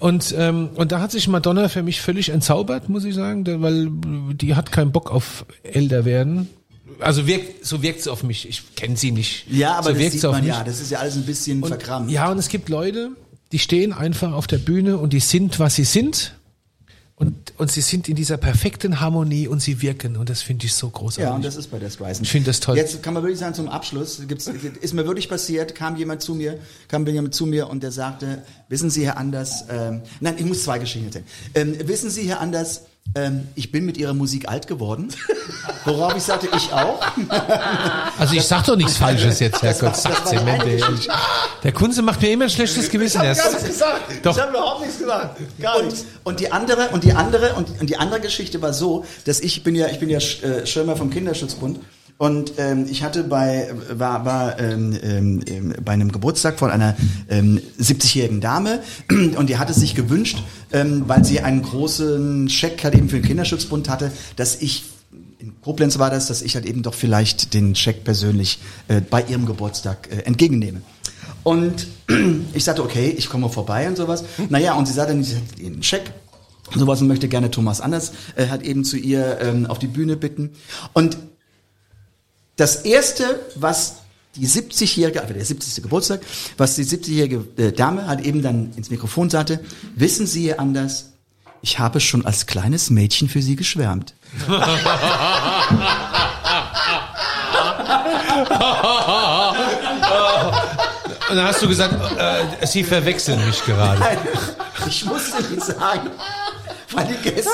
Und 0.00 0.34
ähm, 0.38 0.70
und 0.76 0.90
da 0.92 1.00
hat 1.00 1.10
sich 1.12 1.28
Madonna 1.28 1.68
für 1.68 1.82
mich 1.82 2.00
völlig 2.00 2.30
entzaubert, 2.30 2.88
muss 2.88 3.04
ich 3.04 3.14
sagen, 3.14 3.44
weil 3.62 3.88
die 4.34 4.54
hat 4.54 4.72
keinen 4.72 4.92
Bock 4.92 5.10
auf 5.10 5.44
älter 5.62 6.04
werden. 6.04 6.48
Also 7.00 7.26
wirkt, 7.26 7.66
so 7.66 7.82
wirkt 7.82 8.02
sie 8.02 8.10
auf 8.10 8.22
mich. 8.22 8.48
Ich 8.48 8.74
kenne 8.76 8.96
sie 8.96 9.10
nicht. 9.10 9.46
Ja, 9.50 9.72
aber 9.74 9.84
so 9.84 9.90
das 9.90 9.98
wirkt 9.98 10.12
sieht 10.12 10.22
man 10.22 10.40
mich. 10.40 10.48
ja. 10.48 10.62
Das 10.64 10.80
ist 10.80 10.90
ja 10.90 10.98
alles 11.00 11.16
ein 11.16 11.24
bisschen 11.24 11.62
verkrampft. 11.64 12.10
Ja, 12.12 12.30
und 12.30 12.38
es 12.38 12.48
gibt 12.48 12.68
Leute, 12.68 13.10
die 13.54 13.60
stehen 13.60 13.92
einfach 13.92 14.32
auf 14.32 14.48
der 14.48 14.58
Bühne 14.58 14.98
und 14.98 15.12
die 15.12 15.20
sind, 15.20 15.60
was 15.60 15.76
sie 15.76 15.84
sind. 15.84 16.34
Und, 17.14 17.52
und 17.56 17.70
sie 17.70 17.82
sind 17.82 18.08
in 18.08 18.16
dieser 18.16 18.36
perfekten 18.36 18.98
Harmonie 18.98 19.46
und 19.46 19.62
sie 19.62 19.80
wirken. 19.80 20.16
Und 20.16 20.28
das 20.28 20.42
finde 20.42 20.66
ich 20.66 20.72
so 20.72 20.90
großartig. 20.90 21.22
Ja, 21.22 21.36
und 21.36 21.44
das 21.44 21.54
ist 21.54 21.70
bei 21.70 21.78
der 21.78 21.88
Streisand. 21.88 22.26
Ich 22.26 22.32
finde 22.32 22.46
das 22.46 22.58
toll. 22.58 22.76
Jetzt 22.76 23.00
kann 23.04 23.14
man 23.14 23.22
wirklich 23.22 23.38
sagen, 23.38 23.54
zum 23.54 23.68
Abschluss, 23.68 24.22
gibt's, 24.26 24.48
ist 24.48 24.92
mir 24.92 25.06
wirklich 25.06 25.28
passiert, 25.28 25.76
kam 25.76 25.94
jemand 25.94 26.20
zu 26.20 26.34
mir, 26.34 26.58
kam 26.88 27.06
jemand 27.06 27.32
zu 27.32 27.46
mir 27.46 27.70
und 27.70 27.84
der 27.84 27.92
sagte, 27.92 28.42
wissen 28.68 28.90
Sie, 28.90 29.06
Herr 29.06 29.18
Anders, 29.18 29.66
ähm, 29.70 30.02
nein, 30.18 30.34
ich 30.36 30.44
muss 30.46 30.64
zwei 30.64 30.80
Geschichten 30.80 31.06
erzählen. 31.06 31.26
Ähm, 31.54 31.76
wissen 31.86 32.10
Sie, 32.10 32.22
Herr 32.24 32.40
Anders, 32.40 32.86
ähm, 33.14 33.48
ich 33.54 33.70
bin 33.70 33.84
mit 33.86 33.96
Ihrer 33.96 34.14
Musik 34.14 34.48
alt 34.48 34.66
geworden. 34.66 35.08
Worauf 35.84 36.16
ich 36.16 36.22
sagte, 36.22 36.48
ich 36.56 36.72
auch. 36.72 37.00
Also 38.16 38.34
ich 38.36 38.44
sag 38.44 38.64
doch 38.64 38.76
nichts 38.76 38.96
Falsches 38.96 39.40
jetzt, 39.40 39.60
Zemente, 40.24 40.66
eine 40.66 40.72
ehrlich. 40.76 41.08
Der 41.62 41.72
Kunze 41.72 42.00
macht 42.00 42.22
mir 42.22 42.30
immer 42.30 42.44
ein 42.44 42.50
schlechtes 42.50 42.88
Gewissen 42.88 43.22
erst. 43.22 43.42
gesagt. 43.66 44.02
Doch. 44.22 44.36
Ich 44.36 44.42
habe 44.42 44.50
überhaupt 44.52 44.80
nichts 44.82 44.98
gesagt. 44.98 45.40
Gar 45.60 45.80
Und, 45.80 45.94
und 46.22 46.40
die 46.40 46.52
andere 46.52 46.88
und 46.90 47.02
die 47.02 47.12
andere 47.12 47.54
und, 47.54 47.80
und 47.80 47.90
die 47.90 47.96
andere 47.96 48.20
Geschichte 48.20 48.62
war 48.62 48.72
so, 48.72 49.04
dass 49.24 49.40
ich 49.40 49.64
bin 49.64 49.74
ja 49.74 49.88
ich 49.88 49.98
bin 49.98 50.08
ja 50.08 50.18
äh, 50.18 50.64
Schirmer 50.64 50.96
vom 50.96 51.10
Kinderschutzbund 51.10 51.80
und 52.16 52.54
ähm, 52.58 52.86
ich 52.88 53.02
hatte 53.02 53.24
bei 53.24 53.74
war 53.90 54.24
war 54.24 54.60
ähm, 54.60 54.96
ähm, 55.02 55.40
ähm, 55.46 55.74
bei 55.84 55.92
einem 55.92 56.12
Geburtstag 56.12 56.58
von 56.58 56.70
einer 56.70 56.96
ähm, 57.28 57.60
70-jährigen 57.80 58.40
Dame 58.40 58.80
und 59.10 59.48
die 59.48 59.58
hatte 59.58 59.74
sich 59.74 59.94
gewünscht, 59.96 60.38
ähm, 60.72 61.04
weil 61.06 61.24
sie 61.24 61.40
einen 61.40 61.62
großen 61.62 62.48
Scheck 62.48 62.84
halt 62.84 62.94
eben 62.94 63.08
für 63.08 63.16
den 63.16 63.24
Kinderschutzbund 63.24 63.88
hatte, 63.88 64.12
dass 64.36 64.62
ich 64.62 64.84
in 65.40 65.60
Koblenz 65.60 65.98
war 65.98 66.08
das, 66.08 66.28
dass 66.28 66.40
ich 66.40 66.54
halt 66.54 66.66
eben 66.66 66.82
doch 66.82 66.94
vielleicht 66.94 67.52
den 67.52 67.74
Scheck 67.74 68.04
persönlich 68.04 68.60
äh, 68.88 69.00
bei 69.00 69.22
ihrem 69.22 69.44
Geburtstag 69.44 70.08
äh, 70.10 70.20
entgegennehme. 70.20 70.82
Und 71.42 71.88
ich 72.54 72.64
sagte, 72.64 72.82
okay, 72.84 73.12
ich 73.16 73.28
komme 73.28 73.48
vorbei 73.50 73.88
und 73.88 73.96
sowas. 73.96 74.24
Naja, 74.48 74.74
und 74.74 74.86
sie 74.86 74.94
sagte, 74.94 75.22
sie 75.22 75.36
hat 75.36 75.42
einen 75.58 75.82
Scheck, 75.82 76.12
sowas 76.74 77.02
und 77.02 77.08
möchte 77.08 77.28
gerne 77.28 77.50
Thomas 77.50 77.80
Anders 77.80 78.12
äh, 78.36 78.46
hat 78.46 78.62
eben 78.62 78.84
zu 78.84 78.96
ihr 78.96 79.38
ähm, 79.40 79.66
auf 79.66 79.78
die 79.78 79.88
Bühne 79.88 80.16
bitten. 80.16 80.52
Und 80.92 81.18
das 82.56 82.84
erste, 82.84 83.40
was 83.56 83.96
die 84.36 84.46
70-jährige, 84.46 85.20
also 85.20 85.34
der 85.34 85.44
70. 85.44 85.82
Geburtstag, 85.82 86.20
was 86.56 86.76
die 86.76 86.84
70-jährige 86.84 87.44
äh, 87.56 87.72
Dame 87.72 88.06
hat 88.06 88.20
eben 88.20 88.42
dann 88.42 88.72
ins 88.76 88.90
Mikrofon 88.90 89.30
sagte, 89.30 89.60
wissen 89.94 90.26
Sie, 90.26 90.48
Herr 90.48 90.60
Anders, 90.60 91.12
ich 91.62 91.78
habe 91.78 92.00
schon 92.00 92.26
als 92.26 92.46
kleines 92.46 92.90
Mädchen 92.90 93.28
für 93.28 93.42
Sie 93.42 93.56
geschwärmt. 93.56 94.14
Und 101.30 101.36
dann 101.36 101.46
hast 101.46 101.62
du 101.62 101.68
gesagt, 101.68 101.94
äh, 102.18 102.66
sie 102.66 102.84
verwechseln 102.84 103.44
mich 103.46 103.64
gerade. 103.64 103.98
Nein, 103.98 104.18
ich 104.86 105.04
musste 105.04 105.42
nicht 105.42 105.64
sagen, 105.64 106.10
weil 106.92 107.06
die 107.06 107.30
Gäste, 107.30 107.50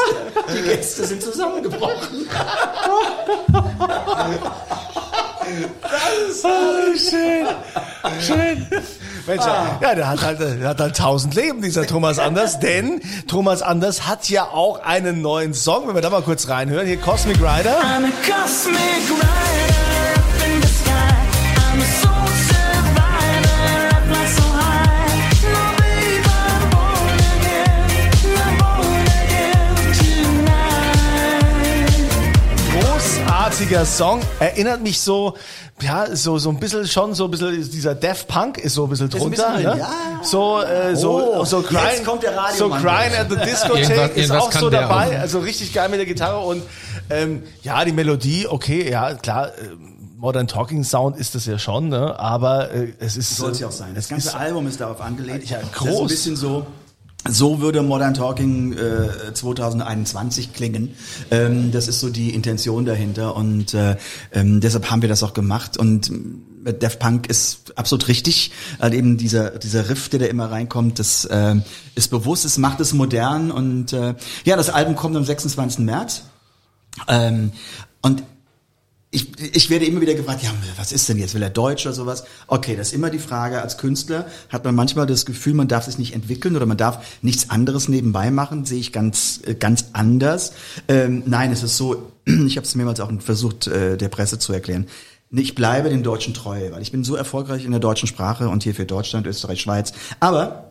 die 0.53 0.63
Gäste 0.63 1.07
sind 1.07 1.23
zusammengebrochen. 1.23 2.29
schön, 6.97 7.47
schön. 8.21 8.67
Mensch, 9.27 9.45
ja, 9.45 9.95
der 9.95 10.09
hat 10.09 10.23
halt, 10.23 10.41
der 10.41 10.69
hat 10.69 10.81
halt 10.81 10.97
tausend 10.97 11.35
Leben, 11.35 11.63
dieser 11.63 11.87
Thomas 11.87 12.19
Anders, 12.19 12.59
denn 12.59 13.01
Thomas 13.27 13.63
Anders 13.63 14.07
hat 14.07 14.29
ja 14.29 14.45
auch 14.45 14.83
einen 14.83 15.23
neuen 15.23 15.55
Song, 15.55 15.87
wenn 15.89 15.95
wir 15.95 16.03
da 16.03 16.11
mal 16.11 16.23
kurz 16.23 16.49
reinhören, 16.49 16.87
hier 16.87 16.99
Cosmic 16.99 17.39
Rider. 17.39 17.79
I'm 17.81 18.07
a 18.07 18.11
cosmic 18.27 18.77
rider 19.11 19.80
Großartiger 33.61 33.85
Song, 33.85 34.21
erinnert 34.39 34.83
mich 34.83 34.99
so, 35.03 35.37
ja, 35.83 36.17
so, 36.17 36.39
so 36.39 36.49
ein 36.49 36.59
bisschen 36.59 36.87
schon, 36.89 37.15
so 37.15 37.25
ein 37.27 37.31
bisschen, 37.31 37.71
dieser 37.71 37.95
Death 37.95 38.27
Punk 38.27 38.57
ist 38.57 38.73
so 38.73 38.85
ein 38.85 38.89
bisschen 38.91 39.09
ein 39.09 39.11
drunter, 39.11 39.51
bisschen 39.51 39.65
drin, 39.65 39.77
ne? 39.77 39.79
ja. 39.79 40.21
So, 40.23 40.63
äh, 40.63 40.97
so, 40.97 41.41
Oh, 41.41 41.45
so 41.45 41.61
jetzt 41.61 41.69
Crying, 41.69 42.05
kommt 42.07 42.23
der 42.23 42.33
so 42.57 42.71
Crying 42.71 43.13
at 43.15 43.29
the 43.29 43.37
Discotheque 43.37 44.13
ist 44.15 44.31
irgendwas 44.31 44.43
auch 44.45 44.53
so 44.53 44.71
dabei, 44.71 45.19
auch. 45.19 45.21
also 45.21 45.41
richtig 45.41 45.75
geil 45.75 45.91
mit 45.91 45.99
der 45.99 46.07
Gitarre 46.07 46.39
und, 46.39 46.63
ähm, 47.11 47.43
ja, 47.63 47.85
die 47.85 47.93
Melodie, 47.93 48.47
okay, 48.49 48.91
ja, 48.91 49.13
klar, 49.13 49.49
äh, 49.49 49.51
Modern 50.17 50.47
Talking 50.49 50.83
Sound 50.83 51.19
ist 51.19 51.35
das 51.35 51.45
ja 51.45 51.59
schon, 51.59 51.91
ne? 51.91 52.19
aber 52.19 52.71
äh, 52.73 52.95
es 52.99 53.19
ist 53.19 53.37
Soll 53.37 53.51
es 53.51 53.61
ja 53.61 53.69
auch 53.69 53.73
sein. 53.73 53.95
Das 53.95 54.09
ganze 54.09 54.29
ist, 54.29 54.35
Album 54.35 54.67
ist 54.69 54.81
darauf 54.81 55.03
angelegt. 55.03 55.51
Ja, 55.51 55.59
Das 55.59 55.67
ist 55.67 55.75
groß. 55.75 56.01
ein 56.01 56.07
bisschen 56.09 56.37
so. 56.37 56.67
So 57.29 57.61
würde 57.61 57.83
Modern 57.83 58.15
Talking 58.15 58.73
äh, 58.73 59.35
2021 59.35 60.55
klingen. 60.55 60.95
Ähm, 61.31 61.71
das 61.71 61.87
ist 61.87 62.01
so 62.01 62.09
die 62.09 62.35
Intention 62.35 62.87
dahinter 62.87 63.37
und 63.37 63.75
äh, 63.75 63.97
ähm, 64.33 64.61
deshalb 64.61 64.91
haben 64.91 65.03
wir 65.03 65.09
das 65.09 65.23
auch 65.23 65.35
gemacht 65.35 65.77
und 65.77 66.11
mit 66.65 66.83
Def 66.83 66.99
Punk 66.99 67.27
ist 67.27 67.77
absolut 67.77 68.09
richtig. 68.09 68.53
Halt 68.81 68.95
eben 68.95 69.19
dieser 69.19 69.51
dieser 69.51 69.91
Riff, 69.91 70.09
der 70.09 70.21
da 70.21 70.27
immer 70.27 70.51
reinkommt, 70.51 70.99
das 70.99 71.27
äh, 71.27 71.57
ist 71.95 72.09
bewusst, 72.11 72.47
es 72.47 72.57
macht 72.57 72.81
es 72.81 72.95
modern 72.95 73.51
und 73.51 73.93
äh, 73.93 74.15
ja, 74.45 74.57
das 74.57 74.71
Album 74.71 74.97
kommt 74.97 75.15
am 75.17 75.25
26. 75.25 75.81
März. 75.81 76.23
Ähm, 77.07 77.53
und 78.03 78.23
ich, 79.13 79.57
ich 79.57 79.71
werde 79.71 79.87
immer 79.87 80.01
wieder 80.01 80.15
gefragt, 80.15 80.45
ja, 80.45 80.51
was 80.77 80.93
ist 80.93 81.09
denn 81.09 81.19
jetzt? 81.19 81.35
Will 81.35 81.43
er 81.43 81.51
Deutsch 81.51 81.85
oder 81.85 81.95
sowas? 81.95 82.25
Okay, 82.47 82.77
das 82.77 82.89
ist 82.89 82.95
immer 82.95 83.11
die 83.11 83.19
Frage. 83.19 83.61
Als 83.61 83.77
Künstler 83.77 84.27
hat 84.51 84.65
man 84.65 84.77
manchmal 84.77 85.07
das 85.07 85.27
Gefühl, 85.27 85.55
man 85.55 85.67
darf 85.67 85.87
sich 85.87 85.99
nicht 85.99 86.15
entwickeln 86.15 86.55
oder 86.55 86.67
man 86.67 86.77
darf 86.77 87.05
nichts 87.21 87.51
anderes 87.51 87.89
nebenbei 87.89 88.31
machen. 88.31 88.65
Sehe 88.65 88.79
ich 88.79 88.93
ganz, 88.93 89.41
äh, 89.45 89.55
ganz 89.55 89.87
anders. 89.95 90.53
Ähm, 90.87 91.25
nein, 91.27 91.51
es 91.51 91.65
ist 91.65 91.77
so, 91.77 92.13
ich 92.25 92.57
habe 92.57 92.65
es 92.65 92.77
mehrmals 92.77 93.01
auch 93.01 93.11
versucht, 93.21 93.67
äh, 93.67 93.97
der 93.97 94.09
Presse 94.09 94.39
zu 94.39 94.53
erklären. 94.53 94.87
Ich 95.33 95.57
bleibe 95.57 95.91
dem 95.91 96.05
Deutschen 96.05 96.33
treu, 96.33 96.71
weil 96.71 96.83
ich 96.83 96.93
bin 96.93 97.03
so 97.03 97.17
erfolgreich 97.17 97.65
in 97.65 97.71
der 97.73 97.81
deutschen 97.81 98.07
Sprache 98.07 98.49
und 98.49 98.63
hier 98.63 98.75
für 98.75 98.87
Deutschland, 98.87 99.27
Österreich, 99.27 99.61
Schweiz. 99.61 99.93
Aber 100.21 100.70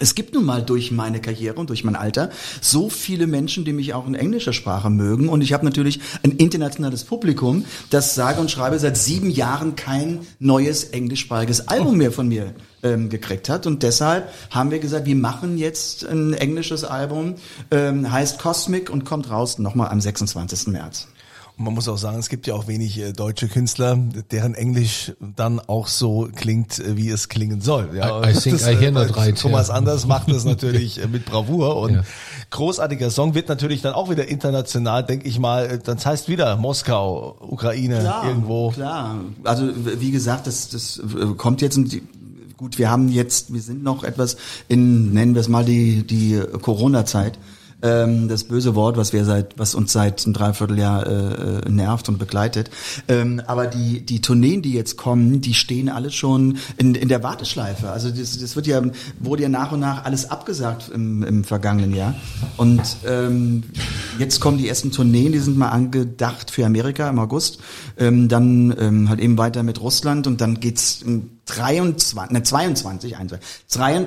es 0.00 0.14
gibt 0.14 0.34
nun 0.34 0.44
mal 0.44 0.62
durch 0.62 0.90
meine 0.90 1.20
Karriere 1.20 1.54
und 1.56 1.70
durch 1.70 1.84
mein 1.84 1.94
Alter 1.94 2.30
so 2.60 2.88
viele 2.88 3.26
Menschen, 3.26 3.64
die 3.64 3.72
mich 3.72 3.94
auch 3.94 4.06
in 4.06 4.14
englischer 4.14 4.52
Sprache 4.52 4.90
mögen. 4.90 5.28
Und 5.28 5.40
ich 5.40 5.52
habe 5.52 5.64
natürlich 5.64 6.00
ein 6.24 6.32
internationales 6.32 7.04
Publikum, 7.04 7.64
das 7.90 8.14
sage 8.14 8.40
und 8.40 8.50
schreibe 8.50 8.78
seit 8.78 8.96
sieben 8.96 9.30
Jahren 9.30 9.76
kein 9.76 10.20
neues 10.40 10.84
englischsprachiges 10.84 11.68
Album 11.68 11.96
mehr 11.98 12.10
von 12.10 12.26
mir 12.26 12.54
ähm, 12.82 13.08
gekriegt 13.08 13.48
hat. 13.48 13.66
Und 13.66 13.84
deshalb 13.84 14.28
haben 14.50 14.72
wir 14.72 14.80
gesagt, 14.80 15.06
wir 15.06 15.16
machen 15.16 15.58
jetzt 15.58 16.04
ein 16.04 16.34
englisches 16.34 16.82
Album, 16.82 17.36
ähm, 17.70 18.10
heißt 18.10 18.40
Cosmic 18.40 18.90
und 18.90 19.04
kommt 19.04 19.30
raus 19.30 19.58
nochmal 19.58 19.90
am 19.90 20.00
26. 20.00 20.68
März. 20.68 21.06
Und 21.56 21.66
man 21.66 21.74
muss 21.74 21.86
auch 21.88 21.98
sagen, 21.98 22.18
es 22.18 22.28
gibt 22.28 22.48
ja 22.48 22.54
auch 22.54 22.66
wenig 22.66 22.98
äh, 22.98 23.12
deutsche 23.12 23.46
Künstler, 23.46 23.96
deren 24.32 24.54
Englisch 24.54 25.12
dann 25.36 25.60
auch 25.60 25.86
so 25.86 26.28
klingt, 26.34 26.80
äh, 26.80 26.96
wie 26.96 27.10
es 27.10 27.28
klingen 27.28 27.60
soll. 27.60 27.90
Ja, 27.94 28.22
I- 28.24 28.32
I 28.32 28.34
think 28.34 28.60
I 28.60 28.64
hear 28.76 28.88
äh, 28.88 28.90
not 28.90 29.16
right, 29.16 29.38
Thomas. 29.38 29.70
Anders 29.70 30.04
macht 30.06 30.28
das 30.32 30.44
natürlich 30.44 31.00
äh, 31.00 31.06
mit 31.06 31.24
Bravour 31.26 31.76
und 31.76 31.94
Ja. 31.94 32.02
großartiger 32.50 33.08
Song 33.10 33.34
wird 33.34 33.48
natürlich 33.48 33.82
dann 33.82 33.94
auch 33.94 34.10
wieder 34.10 34.26
international, 34.26 35.04
denke 35.04 35.28
ich 35.28 35.38
mal. 35.38 35.66
äh, 35.66 35.78
Dann 35.78 36.04
heißt 36.04 36.28
wieder 36.28 36.56
Moskau, 36.56 37.36
Ukraine, 37.40 38.12
irgendwo. 38.26 38.70
Klar, 38.70 39.20
also 39.44 39.68
wie 40.00 40.10
gesagt, 40.10 40.48
das, 40.48 40.70
das 40.70 40.98
äh, 40.98 41.34
kommt 41.36 41.62
jetzt. 41.62 41.78
Gut, 42.56 42.78
wir 42.78 42.90
haben 42.90 43.08
jetzt, 43.08 43.52
wir 43.52 43.60
sind 43.60 43.82
noch 43.84 44.02
etwas 44.04 44.36
in, 44.68 45.12
nennen 45.12 45.34
wir 45.34 45.40
es 45.40 45.48
mal 45.48 45.64
die 45.64 46.04
die 46.04 46.40
Corona-Zeit. 46.62 47.38
Ähm, 47.82 48.28
das 48.28 48.44
böse 48.44 48.74
Wort, 48.74 48.96
was 48.96 49.12
wir 49.12 49.24
seit, 49.24 49.58
was 49.58 49.74
uns 49.74 49.92
seit 49.92 50.24
einem 50.24 50.34
Dreivierteljahr 50.34 51.06
äh, 51.06 51.58
äh, 51.66 51.70
nervt 51.70 52.08
und 52.08 52.18
begleitet. 52.18 52.70
Ähm, 53.08 53.42
aber 53.46 53.66
die 53.66 54.04
die 54.04 54.20
Tourneen, 54.20 54.62
die 54.62 54.72
jetzt 54.72 54.96
kommen, 54.96 55.40
die 55.40 55.54
stehen 55.54 55.88
alle 55.88 56.10
schon 56.10 56.58
in, 56.76 56.94
in 56.94 57.08
der 57.08 57.22
Warteschleife. 57.22 57.90
Also 57.90 58.10
das, 58.10 58.38
das 58.38 58.56
wird 58.56 58.66
ja 58.66 58.82
wurde 59.18 59.42
ja 59.42 59.48
nach 59.48 59.72
und 59.72 59.80
nach 59.80 60.04
alles 60.04 60.30
abgesagt 60.30 60.90
im, 60.94 61.22
im 61.22 61.44
vergangenen 61.44 61.94
Jahr. 61.94 62.14
Und 62.56 62.82
ähm, 63.06 63.64
jetzt 64.18 64.40
kommen 64.40 64.58
die 64.58 64.68
ersten 64.68 64.92
Tourneen, 64.92 65.32
die 65.32 65.38
sind 65.38 65.58
mal 65.58 65.70
angedacht 65.70 66.50
für 66.50 66.64
Amerika 66.64 67.08
im 67.08 67.18
August. 67.18 67.58
Ähm, 67.98 68.28
dann 68.28 68.74
ähm, 68.78 69.08
halt 69.08 69.20
eben 69.20 69.38
weiter 69.38 69.62
mit 69.62 69.80
Russland 69.80 70.26
und 70.26 70.40
dann 70.40 70.60
geht's 70.60 71.04
23, 71.46 72.30
ne, 72.30 72.42
22, 72.42 73.16
21, 73.16 73.46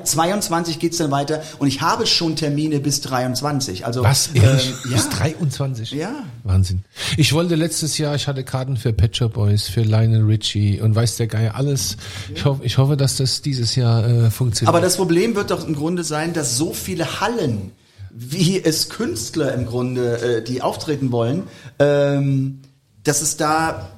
22 0.04 0.80
geht's 0.80 0.98
dann 0.98 1.12
weiter 1.12 1.42
und 1.60 1.68
ich 1.68 1.82
habe 1.82 2.08
schon 2.08 2.36
Termine 2.36 2.80
bis 2.80 3.02
23. 3.02 3.86
Also 3.86 4.04
Was? 4.04 4.30
ähm, 4.34 4.44
Ehrlich? 4.44 4.74
ja. 4.86 4.92
Bis 4.96 5.10
23? 5.10 5.92
Ja. 5.92 6.14
Wahnsinn. 6.44 6.84
Ich 7.16 7.34
wollte 7.34 7.56
letztes 7.56 7.98
Jahr, 7.98 8.16
ich 8.16 8.28
hatte 8.28 8.44
Karten 8.44 8.78
für 8.78 8.92
Pet 8.92 9.16
Shop 9.16 9.34
Boys, 9.34 9.68
für 9.68 9.82
Lionel 9.82 10.24
Richie 10.24 10.82
und 10.82 10.96
weiß 10.96 11.18
der 11.18 11.28
Geier 11.28 11.56
alles. 11.56 11.98
Ich, 12.34 12.44
hoffe, 12.46 12.64
ich 12.66 12.78
hoffe, 12.78 12.98
dass 12.98 13.18
das 13.18 13.42
dieses 13.42 13.76
Jahr 13.76 14.08
äh, 14.08 14.32
funktioniert. 14.32 14.70
Aber 14.70 14.82
das 14.82 14.98
Problem 14.98 15.36
wird 15.36 15.52
doch 15.52 15.68
im 15.68 15.76
Grunde 15.76 16.04
sein, 16.04 16.34
dass 16.34 16.58
so 16.58 16.74
viele 16.74 17.22
Hallen, 17.22 17.72
wie 18.10 18.64
es 18.64 18.90
Künstler 18.90 19.54
im 19.54 19.68
Grunde, 19.68 20.38
äh, 20.40 20.44
die 20.44 20.64
auftreten 20.64 21.12
wollen, 21.12 21.44
ähm, 21.78 22.62
dass 23.04 23.22
es 23.22 23.38
da 23.38 23.90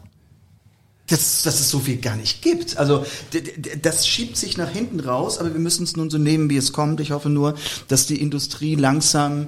dass, 1.10 1.44
dass 1.44 1.60
es 1.60 1.70
so 1.70 1.80
viel 1.80 1.98
gar 1.98 2.16
nicht 2.16 2.42
gibt. 2.42 2.78
Also 2.78 3.06
das 3.82 4.08
schiebt 4.08 4.38
sich 4.38 4.58
nach 4.58 4.70
hinten 4.70 5.00
raus, 5.00 5.38
aber 5.38 5.54
wir 5.54 5.60
müssen 5.60 5.84
es 5.84 5.96
nun 5.96 6.10
so 6.10 6.18
nehmen, 6.18 6.50
wie 6.50 6.58
es 6.58 6.74
kommt. 6.74 7.00
Ich 7.00 7.12
hoffe 7.12 7.30
nur, 7.30 7.56
dass 7.88 8.06
die 8.06 8.22
Industrie 8.22 8.76
langsam 8.76 9.48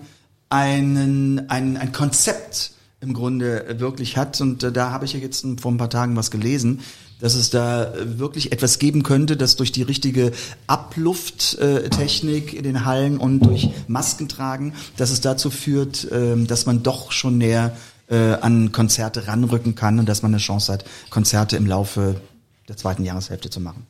einen, 0.50 1.50
ein, 1.50 1.78
ein 1.78 1.92
Konzept 1.92 2.72
im 3.00 3.14
Grunde 3.14 3.76
wirklich 3.80 4.18
hat. 4.18 4.40
Und 4.42 4.64
äh, 4.64 4.72
da 4.72 4.92
habe 4.92 5.06
ich 5.06 5.14
ja 5.14 5.20
jetzt 5.20 5.46
vor 5.60 5.72
ein 5.72 5.78
paar 5.78 5.90
Tagen 5.90 6.16
was 6.16 6.30
gelesen, 6.30 6.82
dass 7.20 7.36
es 7.36 7.50
da 7.50 7.94
wirklich 8.04 8.52
etwas 8.52 8.80
geben 8.80 9.04
könnte, 9.04 9.38
dass 9.38 9.56
durch 9.56 9.72
die 9.72 9.84
richtige 9.84 10.32
Ablufttechnik 10.68 12.54
in 12.54 12.64
den 12.64 12.86
Hallen 12.86 13.18
und 13.18 13.42
durch 13.42 13.70
Maskentragen, 13.88 14.74
dass 14.98 15.12
es 15.12 15.22
dazu 15.22 15.50
führt, 15.50 16.08
ähm, 16.12 16.48
dass 16.48 16.66
man 16.66 16.84
doch 16.84 17.12
schon 17.12 17.38
näher 17.38 17.76
äh, 18.12 18.34
an 18.34 18.72
Konzerte 18.72 19.28
ranrücken 19.28 19.74
kann 19.74 19.98
und 19.98 20.08
dass 20.08 20.22
man 20.22 20.32
eine 20.32 20.40
Chance 20.40 20.74
hat, 20.74 20.86
Konzerte 21.10 21.58
im 21.58 21.66
Laufe 21.66 22.22
der 22.68 22.78
zweiten 22.78 23.04
Jahreshälfte 23.04 23.50
zu 23.50 23.60
machen. 23.60 23.88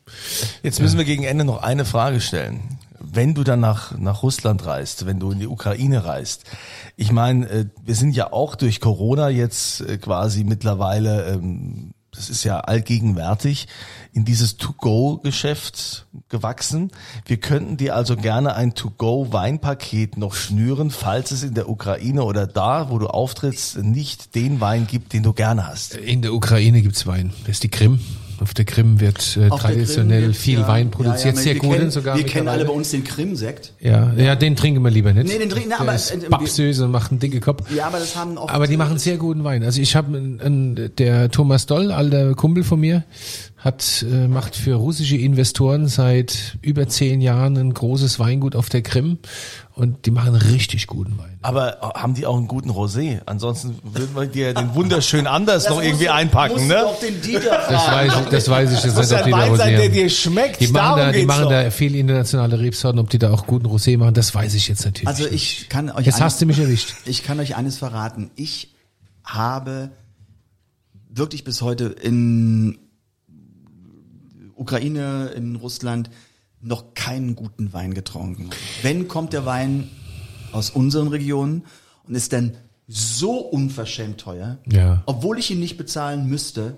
Jetzt 0.63 0.79
müssen 0.79 0.97
wir 0.97 1.05
gegen 1.05 1.23
Ende 1.23 1.43
noch 1.43 1.61
eine 1.61 1.85
Frage 1.85 2.21
stellen. 2.21 2.61
Wenn 2.99 3.33
du 3.33 3.43
dann 3.43 3.59
nach, 3.59 3.97
nach 3.97 4.23
Russland 4.23 4.65
reist, 4.65 5.05
wenn 5.05 5.19
du 5.19 5.31
in 5.31 5.39
die 5.39 5.47
Ukraine 5.47 6.05
reist, 6.05 6.45
ich 6.95 7.11
meine, 7.11 7.49
äh, 7.49 7.65
wir 7.83 7.95
sind 7.95 8.15
ja 8.15 8.31
auch 8.31 8.55
durch 8.55 8.79
Corona 8.79 9.29
jetzt 9.29 9.81
äh, 9.81 9.97
quasi 9.97 10.43
mittlerweile 10.43 11.25
ähm, 11.33 11.91
das 12.13 12.29
ist 12.29 12.43
ja 12.43 12.59
allgegenwärtig, 12.59 13.67
in 14.11 14.25
dieses 14.25 14.57
To-Go-Geschäft 14.57 16.07
gewachsen. 16.27 16.91
Wir 17.25 17.37
könnten 17.37 17.77
dir 17.77 17.95
also 17.95 18.17
gerne 18.17 18.55
ein 18.55 18.73
To-Go-Weinpaket 18.73 20.17
noch 20.17 20.35
schnüren, 20.35 20.91
falls 20.91 21.31
es 21.31 21.43
in 21.43 21.53
der 21.53 21.69
Ukraine 21.69 22.23
oder 22.23 22.47
da, 22.47 22.89
wo 22.89 22.99
du 22.99 23.07
auftrittst, 23.07 23.77
nicht 23.77 24.35
den 24.35 24.59
Wein 24.59 24.87
gibt, 24.87 25.13
den 25.13 25.23
du 25.23 25.31
gerne 25.31 25.67
hast. 25.67 25.95
In 25.95 26.21
der 26.21 26.33
Ukraine 26.33 26.81
gibt's 26.81 27.07
Wein. 27.07 27.33
Das 27.41 27.51
ist 27.51 27.63
die 27.63 27.69
Krim. 27.69 27.99
Auf 28.41 28.55
der 28.55 28.65
Krim 28.65 28.99
wird 28.99 29.37
äh, 29.37 29.49
traditionell 29.49 30.23
Krim 30.23 30.33
viel 30.33 30.55
gibt's, 30.55 30.67
Wein 30.69 30.87
ja, 30.87 30.91
produziert, 30.95 31.35
ja, 31.35 31.39
ja, 31.39 31.43
sehr 31.43 31.53
wir 31.53 31.59
guten 31.61 31.73
kennen, 31.75 31.91
sogar. 31.91 32.17
Wir 32.17 32.25
kennen 32.25 32.47
alle 32.47 32.65
bei 32.65 32.71
uns 32.73 32.89
den 32.89 33.03
Krim-Sekt. 33.03 33.73
Ja, 33.79 34.11
ja, 34.13 34.35
den 34.35 34.55
trinken 34.55 34.81
wir 34.83 34.89
lieber 34.89 35.13
nicht. 35.13 35.27
Nee, 35.27 35.37
den 35.37 35.49
trinken- 35.49 35.69
Der 35.69 35.79
aber, 35.81 35.93
ist 35.93 36.11
äh, 36.11 36.21
wir- 36.23 36.29
babsös 36.29 36.79
und 36.79 36.89
macht 36.89 37.11
einen 37.11 37.19
dicke 37.19 37.39
Kopf. 37.39 37.69
Ja, 37.71 37.85
aber 37.85 37.99
das 37.99 38.15
haben 38.15 38.39
auch. 38.39 38.49
Aber 38.49 38.65
die 38.65 38.77
machen 38.77 38.97
sehr 38.97 39.17
guten 39.17 39.43
Wein. 39.43 39.63
Also 39.63 39.79
ich 39.79 39.95
habe 39.95 40.17
der 40.97 41.29
Thomas 41.29 41.67
Doll, 41.67 41.91
alter 41.91 42.33
Kumpel 42.33 42.63
von 42.63 42.79
mir, 42.79 43.03
hat 43.57 44.03
äh, 44.11 44.27
macht 44.27 44.55
für 44.55 44.73
russische 44.73 45.17
Investoren 45.17 45.87
seit 45.87 46.57
über 46.63 46.87
zehn 46.87 47.21
Jahren 47.21 47.57
ein 47.57 47.73
großes 47.75 48.17
Weingut 48.19 48.55
auf 48.55 48.69
der 48.69 48.81
Krim 48.81 49.19
und 49.81 50.05
die 50.05 50.11
machen 50.11 50.35
richtig 50.35 50.87
guten 50.87 51.17
Wein. 51.17 51.37
Aber 51.41 51.79
haben 51.95 52.13
die 52.13 52.25
auch 52.25 52.37
einen 52.37 52.47
guten 52.47 52.69
Rosé? 52.69 53.19
Ansonsten 53.25 53.75
würden 53.83 54.15
wir 54.15 54.27
dir 54.27 54.53
den 54.53 54.73
wunderschön 54.75 55.27
anders 55.27 55.63
Das 55.65 55.73
noch 55.73 55.81
irgendwie 55.81 56.05
du- 56.05 56.13
einpacken, 56.13 56.53
musst 56.53 56.67
ne? 56.67 56.75
Du 56.75 56.85
auch 56.87 56.99
den 56.99 57.19
Dieter 57.21 57.65
Das 57.69 57.87
weiß 57.87 58.13
ich, 58.21 58.25
das 58.29 58.49
weiß 58.49 58.71
ich 58.73 58.83
jetzt 58.83 58.95
muss 58.95 59.09
nicht, 59.09 59.19
ob 59.19 59.25
die 59.25 59.31
da 59.31 59.37
Wein 59.37 59.55
sein, 59.57 59.73
Rosé 59.73 59.77
der 59.77 59.89
dir 59.89 60.09
schmeckt. 60.09 60.61
Die 60.61 60.67
machen, 60.67 60.73
Darum 60.75 60.99
da, 60.99 61.11
die 61.11 61.25
machen 61.25 61.43
doch. 61.43 61.49
da 61.49 61.71
viel 61.71 61.95
internationale 61.95 62.59
Rebsorten, 62.59 62.99
ob 62.99 63.09
die 63.09 63.19
da 63.19 63.31
auch 63.33 63.45
guten 63.47 63.65
Rosé 63.67 63.97
machen, 63.97 64.13
das 64.13 64.33
weiß 64.33 64.53
ich 64.53 64.67
jetzt 64.67 64.85
natürlich. 64.85 65.07
Also 65.07 65.23
nicht. 65.23 65.33
ich 65.33 65.69
kann 65.69 65.89
euch 65.89 66.05
Jetzt 66.05 66.15
eines- 66.15 66.25
hast 66.33 66.41
du 66.41 66.45
mich 66.45 66.59
erwischt. 66.59 66.93
Ich 67.05 67.23
kann 67.23 67.39
euch 67.39 67.55
eines 67.55 67.77
verraten. 67.77 68.31
Ich 68.35 68.75
habe 69.23 69.91
wirklich 71.09 71.43
bis 71.43 71.61
heute 71.61 71.85
in 71.85 72.77
Ukraine, 74.55 75.31
in 75.35 75.55
Russland 75.55 76.09
noch 76.61 76.93
keinen 76.93 77.35
guten 77.35 77.73
Wein 77.73 77.93
getrunken. 77.93 78.49
Wenn 78.81 79.07
kommt 79.07 79.33
der 79.33 79.45
Wein 79.45 79.89
aus 80.51 80.69
unseren 80.69 81.07
Regionen 81.07 81.63
und 82.07 82.15
ist 82.15 82.33
dann 82.33 82.53
so 82.87 83.37
unverschämt 83.37 84.19
teuer, 84.19 84.57
Ja. 84.69 85.01
obwohl 85.05 85.39
ich 85.39 85.49
ihn 85.51 85.59
nicht 85.59 85.77
bezahlen 85.77 86.27
müsste, 86.27 86.77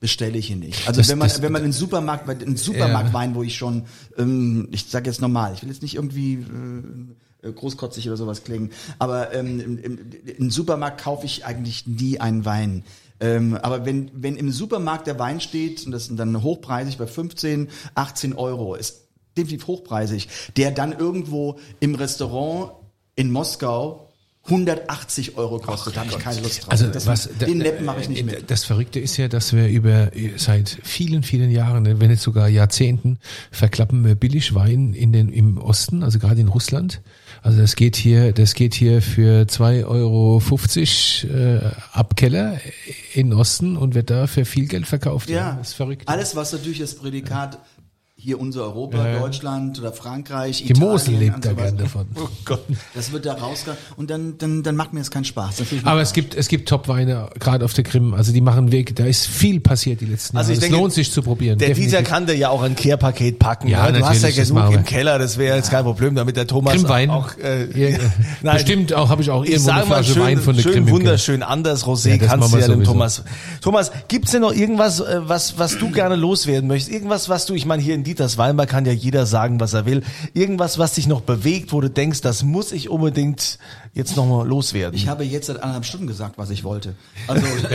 bestelle 0.00 0.36
ich 0.36 0.50
ihn 0.50 0.58
nicht. 0.58 0.86
Also 0.88 1.00
Das- 1.00 1.08
wenn 1.08 1.18
man 1.18 1.28
das- 1.28 1.40
wenn 1.40 1.52
man 1.52 1.62
in 1.62 1.68
den 1.68 1.72
Supermarkt, 1.72 2.28
einen 2.28 2.56
Supermarktwein, 2.56 3.34
wo 3.34 3.42
ich 3.42 3.56
schon, 3.56 3.84
ähm, 4.18 4.68
ich 4.72 4.84
sage 4.86 5.08
jetzt 5.08 5.20
normal, 5.20 5.54
ich 5.54 5.62
will 5.62 5.70
jetzt 5.70 5.82
nicht 5.82 5.94
irgendwie 5.94 6.44
äh, 7.42 7.52
großkotzig 7.52 8.06
oder 8.08 8.16
sowas 8.16 8.42
klingen, 8.42 8.70
aber 8.98 9.32
ähm, 9.34 9.60
im, 9.60 9.78
im, 9.78 9.98
im 10.38 10.50
Supermarkt 10.50 11.02
kaufe 11.02 11.26
ich 11.26 11.44
eigentlich 11.44 11.86
nie 11.86 12.18
einen 12.18 12.44
Wein. 12.44 12.84
Ähm, 13.20 13.54
aber 13.62 13.84
wenn, 13.86 14.10
wenn 14.14 14.36
im 14.36 14.50
Supermarkt 14.50 15.06
der 15.06 15.18
Wein 15.18 15.40
steht, 15.40 15.84
und 15.86 15.92
das 15.92 16.08
ist 16.08 16.18
dann 16.18 16.42
hochpreisig 16.42 16.96
bei 16.98 17.06
15, 17.06 17.68
18 17.94 18.32
Euro, 18.34 18.74
ist 18.74 19.03
definitiv 19.36 19.66
hochpreisig, 19.66 20.28
der 20.56 20.70
dann 20.70 20.92
irgendwo 20.92 21.58
im 21.80 21.94
Restaurant 21.94 22.72
in 23.16 23.30
Moskau 23.30 24.04
180 24.46 25.38
Euro 25.38 25.58
kostet, 25.58 25.96
da 25.96 26.00
habe 26.00 26.10
ich 26.10 26.18
keine 26.18 26.40
Lust 26.42 26.62
drauf. 26.64 26.72
Also 26.72 26.88
das, 26.88 27.06
was 27.06 27.30
den 27.40 27.58
Neppen 27.58 27.86
mache 27.86 28.02
ich 28.02 28.10
nicht 28.10 28.20
äh, 28.20 28.24
mit. 28.24 28.50
Das 28.50 28.64
Verrückte 28.64 29.00
ist 29.00 29.16
ja, 29.16 29.28
dass 29.28 29.54
wir 29.54 29.68
über 29.68 30.10
seit 30.36 30.68
vielen, 30.82 31.22
vielen 31.22 31.50
Jahren, 31.50 31.98
wenn 31.98 32.10
nicht 32.10 32.22
sogar 32.22 32.48
Jahrzehnten, 32.48 33.18
verklappen 33.50 34.04
wir 34.04 34.16
billig 34.16 34.54
Wein 34.54 34.92
in 34.92 35.12
den 35.12 35.30
im 35.30 35.56
Osten, 35.56 36.02
also 36.02 36.18
gerade 36.18 36.42
in 36.42 36.48
Russland. 36.48 37.00
Also 37.42 37.58
das 37.58 37.74
geht 37.74 37.96
hier, 37.96 38.32
das 38.32 38.52
geht 38.52 38.74
hier 38.74 39.00
für 39.00 39.44
2,50 39.44 39.86
Euro 39.86 40.42
äh, 41.34 41.70
ab 41.92 42.14
Keller 42.16 42.58
in 43.14 43.32
Osten 43.32 43.78
und 43.78 43.94
wird 43.94 44.10
da 44.10 44.26
für 44.26 44.44
viel 44.44 44.66
Geld 44.66 44.86
verkauft. 44.86 45.30
Ja, 45.30 45.56
das 45.58 45.68
ist 45.68 45.74
verrückt. 45.74 46.06
Alles, 46.06 46.36
was 46.36 46.52
natürlich 46.52 46.80
das 46.80 46.96
Prädikat 46.96 47.58
hier 48.24 48.40
unser 48.40 48.62
Europa, 48.62 48.96
Ja. 49.06 49.18
Deutschland 49.20 49.78
oder 49.78 49.92
Frankreich, 49.92 50.64
Die 50.66 50.72
Mosel 50.72 51.10
Italien 51.14 51.20
lebt 51.20 51.34
und 51.36 51.44
da 51.44 51.50
sowas, 51.50 51.62
gern 51.64 51.76
davon. 51.78 52.06
Das 52.94 53.12
wird 53.12 53.26
da 53.26 53.34
rausgegangen 53.34 53.78
und 53.98 54.08
dann, 54.10 54.38
dann, 54.38 54.62
dann 54.62 54.76
macht 54.76 54.94
mir 54.94 55.00
das 55.00 55.10
keinen 55.10 55.26
Spaß. 55.26 55.56
Aber 55.84 56.00
es 56.00 56.14
gibt, 56.14 56.34
es 56.34 56.48
gibt 56.48 56.68
Top-Weine, 56.68 57.28
gerade 57.38 57.64
auf 57.66 57.74
der 57.74 57.84
Krim. 57.84 58.14
Also 58.14 58.32
die 58.32 58.40
machen 58.40 58.72
Weg, 58.72 58.96
da 58.96 59.04
ist 59.04 59.26
viel 59.26 59.60
passiert 59.60 60.00
die 60.00 60.06
letzten 60.06 60.38
Also 60.38 60.52
Jahre. 60.52 60.52
ich 60.52 60.58
es 60.58 60.62
denke, 60.70 60.76
lohnt 60.82 60.92
sich 60.94 61.12
zu 61.12 61.20
probieren. 61.22 61.58
Der 61.58 61.68
definitiv. 61.68 61.98
Dieter 61.98 62.08
kann 62.10 62.26
dir 62.26 62.34
ja 62.34 62.48
auch 62.48 62.62
ein 62.62 62.74
Kehrpaket 62.76 63.38
packen. 63.38 63.68
Ja, 63.68 63.90
ne? 63.90 63.98
Du 63.98 64.06
hast 64.06 64.22
ja 64.22 64.30
genug 64.30 64.72
im 64.72 64.84
Keller, 64.84 65.18
das 65.18 65.36
wäre 65.36 65.56
jetzt 65.56 65.70
kein 65.70 65.84
Problem, 65.84 66.14
damit 66.14 66.36
der 66.38 66.46
Thomas 66.46 66.72
Krimwein. 66.74 67.10
auch 67.10 67.36
äh, 67.36 67.92
Ja, 67.92 67.98
Nein, 68.42 68.54
Bestimmt 68.56 68.94
auch, 68.94 69.10
habe 69.10 69.20
ich 69.20 69.30
auch 69.30 69.44
Ich 69.44 69.50
irgendwo 69.50 69.70
eine 69.70 69.78
sage 69.80 69.88
mal 69.90 69.94
Flasche 69.96 70.12
schön, 70.14 70.22
Wein 70.22 70.38
von 70.40 70.56
der 70.56 70.62
schön 70.62 70.72
Krim. 70.72 70.90
wunderschön 70.90 71.42
anders 71.42 71.84
Rosé 71.84 72.10
Ja, 72.16 72.26
kannst 72.26 72.54
du 72.54 72.58
ja 72.58 72.68
dem. 72.68 72.84
Thomas. 72.84 73.22
Thomas, 73.60 73.90
gibt's 74.08 74.30
denn 74.30 74.40
noch 74.40 74.54
irgendwas, 74.54 75.00
äh, 75.00 75.20
was 75.24 75.58
was 75.58 75.76
du 75.78 75.90
gerne 75.90 76.16
loswerden 76.16 76.68
möchtest? 76.68 76.90
Irgendwas, 76.94 77.28
was 77.28 77.44
du, 77.46 77.52
ich 77.54 77.66
meine, 77.66 77.82
hier 77.82 77.94
in 77.94 78.04
Dieters 78.14 78.38
Weinbar 78.38 78.66
kann 78.66 78.86
ja 78.86 78.92
jeder 78.92 79.26
sagen, 79.26 79.58
was 79.58 79.72
er 79.74 79.86
will. 79.86 80.04
Irgendwas, 80.34 80.78
was 80.78 80.94
dich 80.94 81.08
noch 81.08 81.22
bewegt, 81.22 81.72
wo 81.72 81.80
du 81.80 81.90
denkst, 81.90 82.20
das 82.20 82.44
muss 82.44 82.70
ich 82.70 82.88
unbedingt 82.88 83.58
jetzt 83.92 84.16
noch 84.16 84.24
mal 84.24 84.46
loswerden. 84.46 84.94
Ich 84.96 85.08
habe 85.08 85.24
jetzt 85.24 85.48
seit 85.48 85.56
anderthalb 85.56 85.84
Stunden 85.84 86.06
gesagt, 86.06 86.38
was 86.38 86.50
ich 86.50 86.62
wollte. 86.62 86.94
Also 87.26 87.44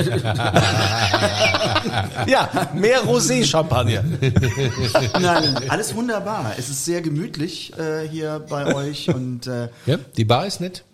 ja, 2.26 2.70
mehr 2.74 3.02
Rosé-Champagner. 3.02 4.06
nein, 5.20 5.58
alles 5.68 5.94
wunderbar. 5.94 6.54
Es 6.58 6.70
ist 6.70 6.86
sehr 6.86 7.02
gemütlich 7.02 7.78
äh, 7.78 8.08
hier 8.08 8.46
bei 8.50 8.74
euch 8.74 9.14
und 9.14 9.46
äh, 9.48 9.68
Ja, 9.86 9.98
die 10.16 10.24
Bar 10.24 10.46
ist 10.46 10.62
nett. 10.62 10.86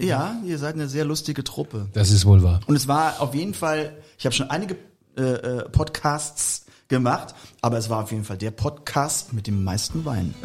ja, 0.00 0.36
ihr 0.46 0.58
seid 0.58 0.74
eine 0.74 0.86
sehr 0.88 1.04
lustige 1.04 1.42
Truppe. 1.42 1.88
Das 1.92 2.12
ist 2.12 2.24
wohl 2.24 2.44
wahr. 2.44 2.60
Und 2.66 2.76
es 2.76 2.86
war 2.86 3.20
auf 3.20 3.34
jeden 3.34 3.54
Fall, 3.54 3.94
ich 4.16 4.26
habe 4.26 4.34
schon 4.34 4.48
einige 4.48 4.76
äh, 5.18 5.22
äh, 5.22 5.68
Podcasts 5.70 6.66
gemacht, 6.88 7.34
aber 7.64 7.78
es 7.78 7.88
war 7.88 8.02
auf 8.02 8.10
jeden 8.10 8.24
Fall 8.24 8.36
der 8.36 8.50
Podcast 8.50 9.32
mit 9.32 9.46
dem 9.46 9.62
meisten 9.64 10.04
Wein. 10.04 10.34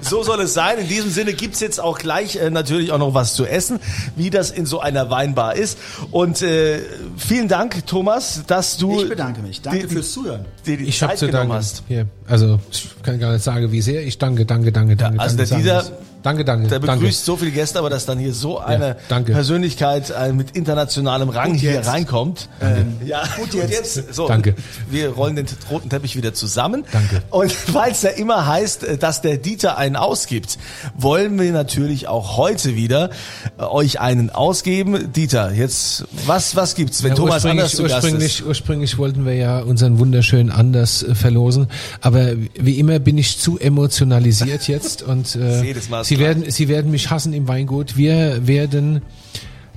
So 0.00 0.22
soll 0.22 0.40
es 0.42 0.54
sein. 0.54 0.78
In 0.78 0.88
diesem 0.88 1.10
Sinne 1.10 1.32
gibt's 1.32 1.60
jetzt 1.60 1.80
auch 1.80 1.98
gleich 1.98 2.36
äh, 2.36 2.50
natürlich 2.50 2.92
auch 2.92 2.98
noch 2.98 3.14
was 3.14 3.34
zu 3.34 3.46
essen, 3.46 3.80
wie 4.16 4.30
das 4.30 4.50
in 4.50 4.66
so 4.66 4.80
einer 4.80 5.10
Weinbar 5.10 5.56
ist. 5.56 5.78
Und 6.10 6.42
äh, 6.42 6.80
vielen 7.16 7.48
Dank, 7.48 7.86
Thomas, 7.86 8.42
dass 8.46 8.76
du 8.76 9.00
Ich 9.00 9.08
bedanke 9.08 9.40
mich. 9.40 9.62
Danke 9.62 9.86
die, 9.86 9.94
fürs 9.94 10.12
Zuhören. 10.12 10.44
dir 10.66 10.76
die 10.76 10.84
Ich 10.84 11.02
habe 11.02 11.12
Zeit 11.12 11.18
zu 11.20 11.26
genommen 11.26 11.50
danken. 11.50 11.64
hast. 11.64 11.82
Hier, 11.88 12.06
also 12.26 12.60
ich 12.70 12.88
kann 13.02 13.18
gar 13.18 13.32
nicht 13.32 13.42
sagen, 13.44 13.72
wie 13.72 13.80
sehr. 13.80 14.06
Ich 14.06 14.18
danke, 14.18 14.44
danke, 14.46 14.72
danke, 14.72 14.96
danke. 14.96 15.20
also 15.20 15.36
danke, 15.36 15.62
der 15.64 15.76
muss. 15.82 15.92
Danke, 16.24 16.42
danke, 16.42 16.68
Der 16.68 16.80
danke. 16.80 16.96
begrüßt 17.02 17.22
so 17.22 17.36
viele 17.36 17.50
Gäste, 17.50 17.78
aber 17.78 17.90
dass 17.90 18.06
dann 18.06 18.18
hier 18.18 18.32
so 18.32 18.58
eine 18.58 18.96
danke. 19.10 19.32
Persönlichkeit 19.32 20.08
äh, 20.10 20.32
mit 20.32 20.52
internationalem 20.52 21.28
Rang 21.28 21.52
hier 21.52 21.72
jetzt? 21.74 21.86
reinkommt. 21.86 22.48
Ähm, 22.62 22.96
ja, 23.04 23.24
gut 23.36 23.52
jetzt. 23.52 24.14
So, 24.14 24.26
Danke. 24.26 24.54
Wir 24.88 25.10
rollen 25.10 25.36
den 25.36 25.44
roten 25.70 25.90
Teppich 25.90 26.16
wieder 26.16 26.32
zusammen. 26.32 26.84
Danke. 26.92 27.20
Und 27.28 27.54
weil 27.74 27.92
es 27.92 28.00
ja 28.00 28.08
immer 28.08 28.46
heißt, 28.46 28.84
äh, 28.84 28.96
dass 28.96 29.20
der 29.20 29.36
Dieter 29.36 29.76
einen 29.76 29.96
ausgibt, 29.96 30.56
wollen 30.96 31.38
wir 31.38 31.52
natürlich 31.52 32.08
auch 32.08 32.38
heute 32.38 32.74
wieder 32.74 33.10
äh, 33.58 33.62
euch 33.64 34.00
einen 34.00 34.30
ausgeben. 34.30 35.12
Dieter, 35.12 35.52
jetzt 35.52 36.06
was 36.24 36.56
was 36.56 36.74
gibt's, 36.74 37.02
wenn 37.02 37.10
Ja, 37.10 37.16
Thomas 37.16 37.34
ursprünglich, 37.44 37.60
anders 37.60 37.72
zu 37.76 37.82
Gast 37.82 37.94
ursprünglich, 37.96 38.40
ist? 38.40 38.46
ursprünglich 38.46 38.96
wollten 38.96 39.26
wir 39.26 39.34
ja 39.34 39.58
unseren 39.60 39.98
wunderschönen 39.98 40.50
Anders 40.50 41.04
verlosen, 41.12 41.66
aber 42.00 42.28
wie 42.58 42.78
immer 42.78 42.98
bin 42.98 43.18
ich 43.18 43.38
zu 43.38 43.58
emotionalisiert 43.58 44.68
jetzt 44.68 45.02
und 45.02 45.36
äh, 45.36 45.62
Jedes 45.62 45.90
Mal 45.90 45.98
das 45.98 46.13
Sie 46.14 46.20
werden 46.20 46.50
Sie 46.50 46.68
werden 46.68 46.90
mich 46.90 47.10
hassen 47.10 47.32
im 47.32 47.48
Weingut. 47.48 47.96
Wir 47.96 48.46
werden 48.46 49.02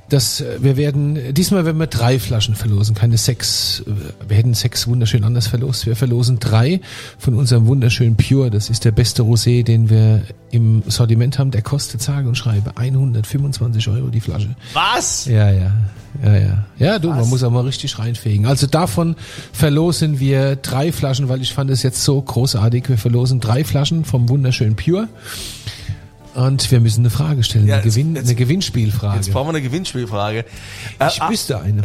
das, 0.10 0.42
wir 0.60 0.78
werden, 0.78 1.34
diesmal 1.34 1.66
werden 1.66 1.80
wir 1.80 1.88
drei 1.88 2.18
Flaschen 2.18 2.56
verlosen, 2.56 2.96
keine 2.96 3.18
sechs. 3.18 3.84
Wir 4.26 4.38
hätten 4.38 4.54
sechs 4.54 4.88
wunderschön 4.88 5.26
anders 5.26 5.48
verlost. 5.48 5.86
Wir 5.86 5.98
verlosen 5.98 6.40
drei 6.40 6.80
von 7.18 7.34
unserem 7.34 7.68
wunderschönen 7.68 8.16
Pure. 8.16 8.50
Das 8.50 8.70
ist 8.70 8.86
der 8.86 8.92
beste 8.92 9.24
Rosé, 9.24 9.66
den 9.66 9.90
wir 9.90 10.22
im 10.52 10.84
Sortiment 10.88 11.40
haben. 11.40 11.52
Der 11.52 11.62
kostet 11.62 12.02
sage 12.02 12.30
und 12.30 12.38
schreibe 12.38 12.78
125 12.78 13.90
Euro 13.90 14.08
die 14.08 14.22
Flasche. 14.22 14.56
Was? 14.74 15.26
Ja, 15.26 15.52
ja. 15.52 15.74
Ja, 16.24 16.38
ja. 16.38 16.66
Ja, 16.80 17.00
du, 17.00 17.10
man 17.10 17.28
muss 17.28 17.44
auch 17.44 17.52
mal 17.52 17.66
richtig 17.66 18.00
reinfegen. 18.00 18.46
Also 18.46 18.66
davon 18.66 19.16
verlosen 19.52 20.20
wir 20.20 20.56
drei 20.56 20.94
Flaschen, 20.94 21.28
weil 21.28 21.42
ich 21.42 21.54
fand 21.54 21.70
es 21.70 21.84
jetzt 21.84 22.04
so 22.04 22.22
großartig. 22.22 22.88
Wir 22.88 22.98
verlosen 22.98 23.42
drei 23.42 23.66
Flaschen 23.66 24.06
vom 24.06 24.30
wunderschönen 24.30 24.78
Pure. 24.78 25.10
Und 26.38 26.70
wir 26.72 26.80
müssen 26.80 27.02
eine 27.02 27.10
Frage 27.10 27.44
stellen, 27.44 27.66
Ja, 27.68 27.76
eine, 27.78 27.84
jetzt- 27.84 27.96
Gewinn, 27.96 28.16
jetzt- 28.16 28.26
eine 28.28 28.36
Gewinnspielfrage. 28.36 29.16
Jetzt 29.18 29.32
brauchen 29.34 29.48
wir 29.48 29.50
eine 29.56 29.62
Gewinnspielfrage. 29.62 30.46
ich 31.10 31.22
Äh, 31.22 31.30
wüsste 31.30 31.60
eine. 31.60 31.82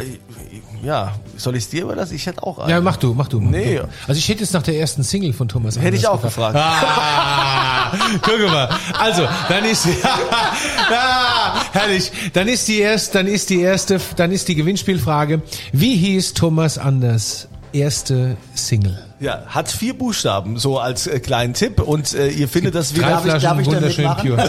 Ja, 0.85 1.15
soll 1.39 1.57
ich 1.57 1.69
dir 1.71 1.83
überlassen? 1.85 2.15
Ich 2.15 2.27
hätte 2.27 2.43
auch 2.43 2.59
eine. 2.59 2.71
Ja, 2.73 2.81
mach 2.83 2.97
du, 2.99 3.15
mach 3.15 3.29
du. 3.29 3.41
Mach 3.41 3.51
Nee. 3.51 3.77
Du. 3.77 3.89
Also 4.07 4.19
ich 4.19 4.29
hätte 4.29 4.41
jetzt 4.41 4.53
nach 4.53 4.63
der 4.63 4.79
ersten 4.79 5.03
Single 5.05 5.33
von 5.33 5.49
Thomas 5.49 5.79
Hätte 5.79 5.97
ich 5.97 6.07
auch 6.07 6.21
gefragt. 6.21 6.57
Ah, 6.57 7.93
guck 8.23 8.41
mal. 8.51 8.69
Also, 8.99 9.27
dann 9.49 9.65
ist 9.65 9.87
herrlich. 11.73 12.11
Dann 12.33 12.49
ist 12.49 12.69
die 12.69 12.79
erste, 12.81 13.19
dann 13.19 13.27
ist 13.27 13.51
die 13.51 13.61
erste, 13.61 14.01
dann 14.17 14.33
ist 14.33 14.49
die 14.49 14.55
Gewinnspielfrage. 14.55 15.43
Wie 15.73 15.97
hieß 15.97 16.35
Thomas 16.35 16.79
Anders 16.79 17.49
erste 17.73 18.37
Single. 18.55 18.99
Ja, 19.21 19.43
hat 19.47 19.71
vier 19.71 19.97
Buchstaben, 19.97 20.59
so 20.59 20.79
als 20.81 21.07
äh, 21.07 21.21
kleinen 21.21 21.55
Tipp. 21.55 21.81
Und 21.81 22.13
äh, 22.15 22.29
ihr 22.29 22.49
findet 22.49 22.75
das 22.75 22.95
wieder. 22.95 23.09
Darf 23.09 23.25
ich- 23.27 23.43
darf 23.43 23.59
ich 23.61 23.67
wunderschön 23.67 24.11
pure. 24.21 24.37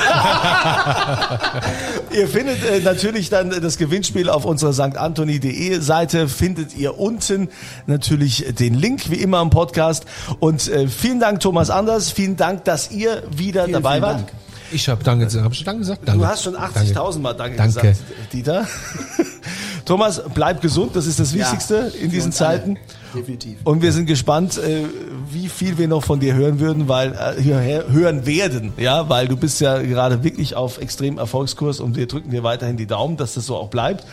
Ihr 2.11 2.27
findet 2.27 2.63
äh, 2.63 2.79
natürlich 2.79 3.29
dann 3.29 3.49
das 3.61 3.77
Gewinnspiel 3.77 4.29
auf 4.29 4.45
unserer 4.45 4.73
stantoni.de 4.73 5.79
Seite. 5.79 6.27
Findet 6.27 6.75
ihr 6.75 6.99
unten 6.99 7.49
natürlich 7.87 8.45
den 8.57 8.73
Link, 8.75 9.09
wie 9.09 9.15
immer 9.15 9.41
im 9.41 9.49
Podcast. 9.49 10.05
Und 10.39 10.67
äh, 10.67 10.87
vielen 10.87 11.19
Dank, 11.19 11.39
Thomas 11.39 11.69
Anders. 11.69 12.11
Vielen 12.11 12.35
Dank, 12.35 12.63
dass 12.65 12.91
ihr 12.91 13.23
wieder 13.35 13.65
Vielen, 13.65 13.73
dabei 13.73 13.91
vielen 13.93 14.01
wart. 14.03 14.15
Dank. 14.17 14.27
Ich 14.73 14.89
habe 14.89 15.03
Danke 15.03 15.25
gesagt. 15.25 15.45
Hab 15.45 15.51
ich 15.51 15.59
schon 15.59 15.65
Danke 15.65 15.79
gesagt? 15.81 16.01
Danke. 16.05 16.21
Du 16.21 16.27
hast 16.27 16.43
schon 16.43 16.55
80.000 16.55 17.19
Mal 17.19 17.33
Danke, 17.33 17.57
Danke. 17.57 17.73
gesagt, 17.79 17.99
Dieter. 18.31 18.67
Thomas, 19.85 20.21
bleib 20.33 20.61
gesund, 20.61 20.95
das 20.95 21.05
ist 21.07 21.19
das 21.19 21.33
Ja, 21.33 21.39
Wichtigste 21.39 21.75
in 21.99 22.09
für 22.09 22.15
diesen. 22.15 22.31
Zeiten. 22.31 22.77
Definitiv. 23.13 23.57
Und 23.63 23.81
wir 23.81 23.91
sind 23.91 24.05
gespannt, 24.07 24.57
äh, 24.57 24.85
wie 25.29 25.47
viel 25.49 25.77
wir 25.77 25.87
noch 25.87 26.03
von 26.03 26.19
dir 26.19 26.33
hören 26.33 26.59
würden, 26.59 26.87
weil 26.87 27.13
äh, 27.13 27.43
hören 27.91 28.25
werden, 28.25 28.73
ja, 28.77 29.07
weil 29.09 29.27
du 29.27 29.35
bist 29.37 29.59
ja 29.61 29.79
gerade 29.81 30.23
wirklich 30.23 30.55
auf 30.55 30.79
extrem 30.79 31.17
Erfolgskurs 31.17 31.79
und 31.79 31.95
wir 31.95 32.07
drücken 32.07 32.31
dir 32.31 32.43
weiterhin 32.43 32.77
die 32.77 32.87
Daumen, 32.87 33.17
dass 33.17 33.33
das 33.35 33.45
so 33.45 33.55
auch 33.57 33.69
bleibt. 33.69 34.05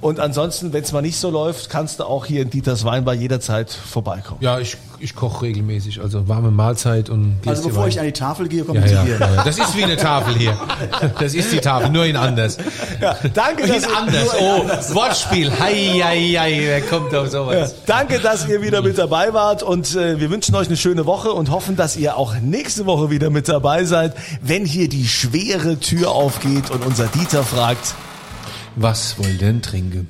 Und 0.00 0.20
ansonsten, 0.20 0.72
wenn 0.72 0.82
es 0.82 0.92
mal 0.92 1.02
nicht 1.02 1.18
so 1.18 1.30
läuft, 1.30 1.70
kannst 1.70 1.98
du 2.00 2.04
auch 2.04 2.24
hier 2.26 2.42
in 2.42 2.50
Dieters 2.50 2.84
Weinbar 2.84 3.14
jederzeit 3.14 3.70
vorbeikommen. 3.70 4.40
Ja, 4.42 4.58
ich, 4.60 4.76
ich 5.00 5.14
koche 5.14 5.42
regelmäßig, 5.42 6.00
also 6.00 6.28
warme 6.28 6.50
Mahlzeit 6.50 7.10
und 7.10 7.36
Also 7.46 7.64
bevor 7.68 7.82
Wein. 7.84 7.88
ich 7.90 7.98
an 7.98 8.06
die 8.06 8.12
Tafel 8.12 8.48
gehe, 8.48 8.64
komme 8.64 8.80
ja, 8.80 8.86
ich 8.86 8.92
ja, 8.92 9.02
hier. 9.02 9.18
ja. 9.18 9.44
Das 9.44 9.58
ist 9.58 9.76
wie 9.76 9.84
eine 9.84 9.96
Tafel 9.96 10.34
hier. 10.36 10.56
Das 11.18 11.34
ist 11.34 11.52
die 11.52 11.58
Tafel, 11.58 11.90
nur 11.90 12.04
in 12.04 12.16
anders. 12.16 12.58
Ja, 13.00 13.16
danke, 13.34 13.66
dass 13.66 13.84
In 13.84 13.94
anders. 13.94 14.28
Oh, 14.38 14.94
Wortspiel. 14.94 15.50
Hei, 15.58 16.00
hei, 16.02 16.34
hei, 16.38 16.60
wer 16.64 16.80
kommt 16.82 17.14
auf 17.14 17.28
sowas? 17.28 17.74
Danke, 17.86 18.20
dass 18.20 18.46
ihr 18.48 18.62
wieder 18.62 18.82
mit 18.82 18.98
dabei 18.98 19.32
wart 19.34 19.62
und 19.62 19.94
äh, 19.96 20.20
wir 20.20 20.30
wünschen 20.30 20.54
euch 20.54 20.68
eine 20.68 20.76
schöne 20.76 21.06
Woche 21.06 21.32
und 21.32 21.50
hoffen, 21.50 21.76
dass 21.76 21.96
ihr 21.96 22.16
auch 22.16 22.34
nächste 22.40 22.86
Woche 22.86 23.10
wieder 23.10 23.30
mit 23.30 23.48
dabei 23.48 23.84
seid, 23.84 24.14
wenn 24.42 24.64
hier 24.64 24.88
die 24.88 25.06
schwere 25.08 25.78
Tür 25.78 26.10
aufgeht 26.12 26.70
und 26.70 26.84
unser 26.86 27.06
Dieter 27.06 27.42
fragt, 27.42 27.94
Was 28.80 29.18
wollt 29.18 29.40
denn 29.40 29.60
trinken? 29.60 30.06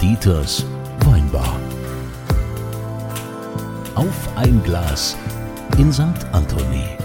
Dieters 0.00 0.64
Weinbar. 1.04 1.56
Auf 3.94 4.28
ein 4.34 4.60
Glas 4.64 5.16
in 5.78 5.92
St. 5.92 6.02
Anthony. 6.32 6.98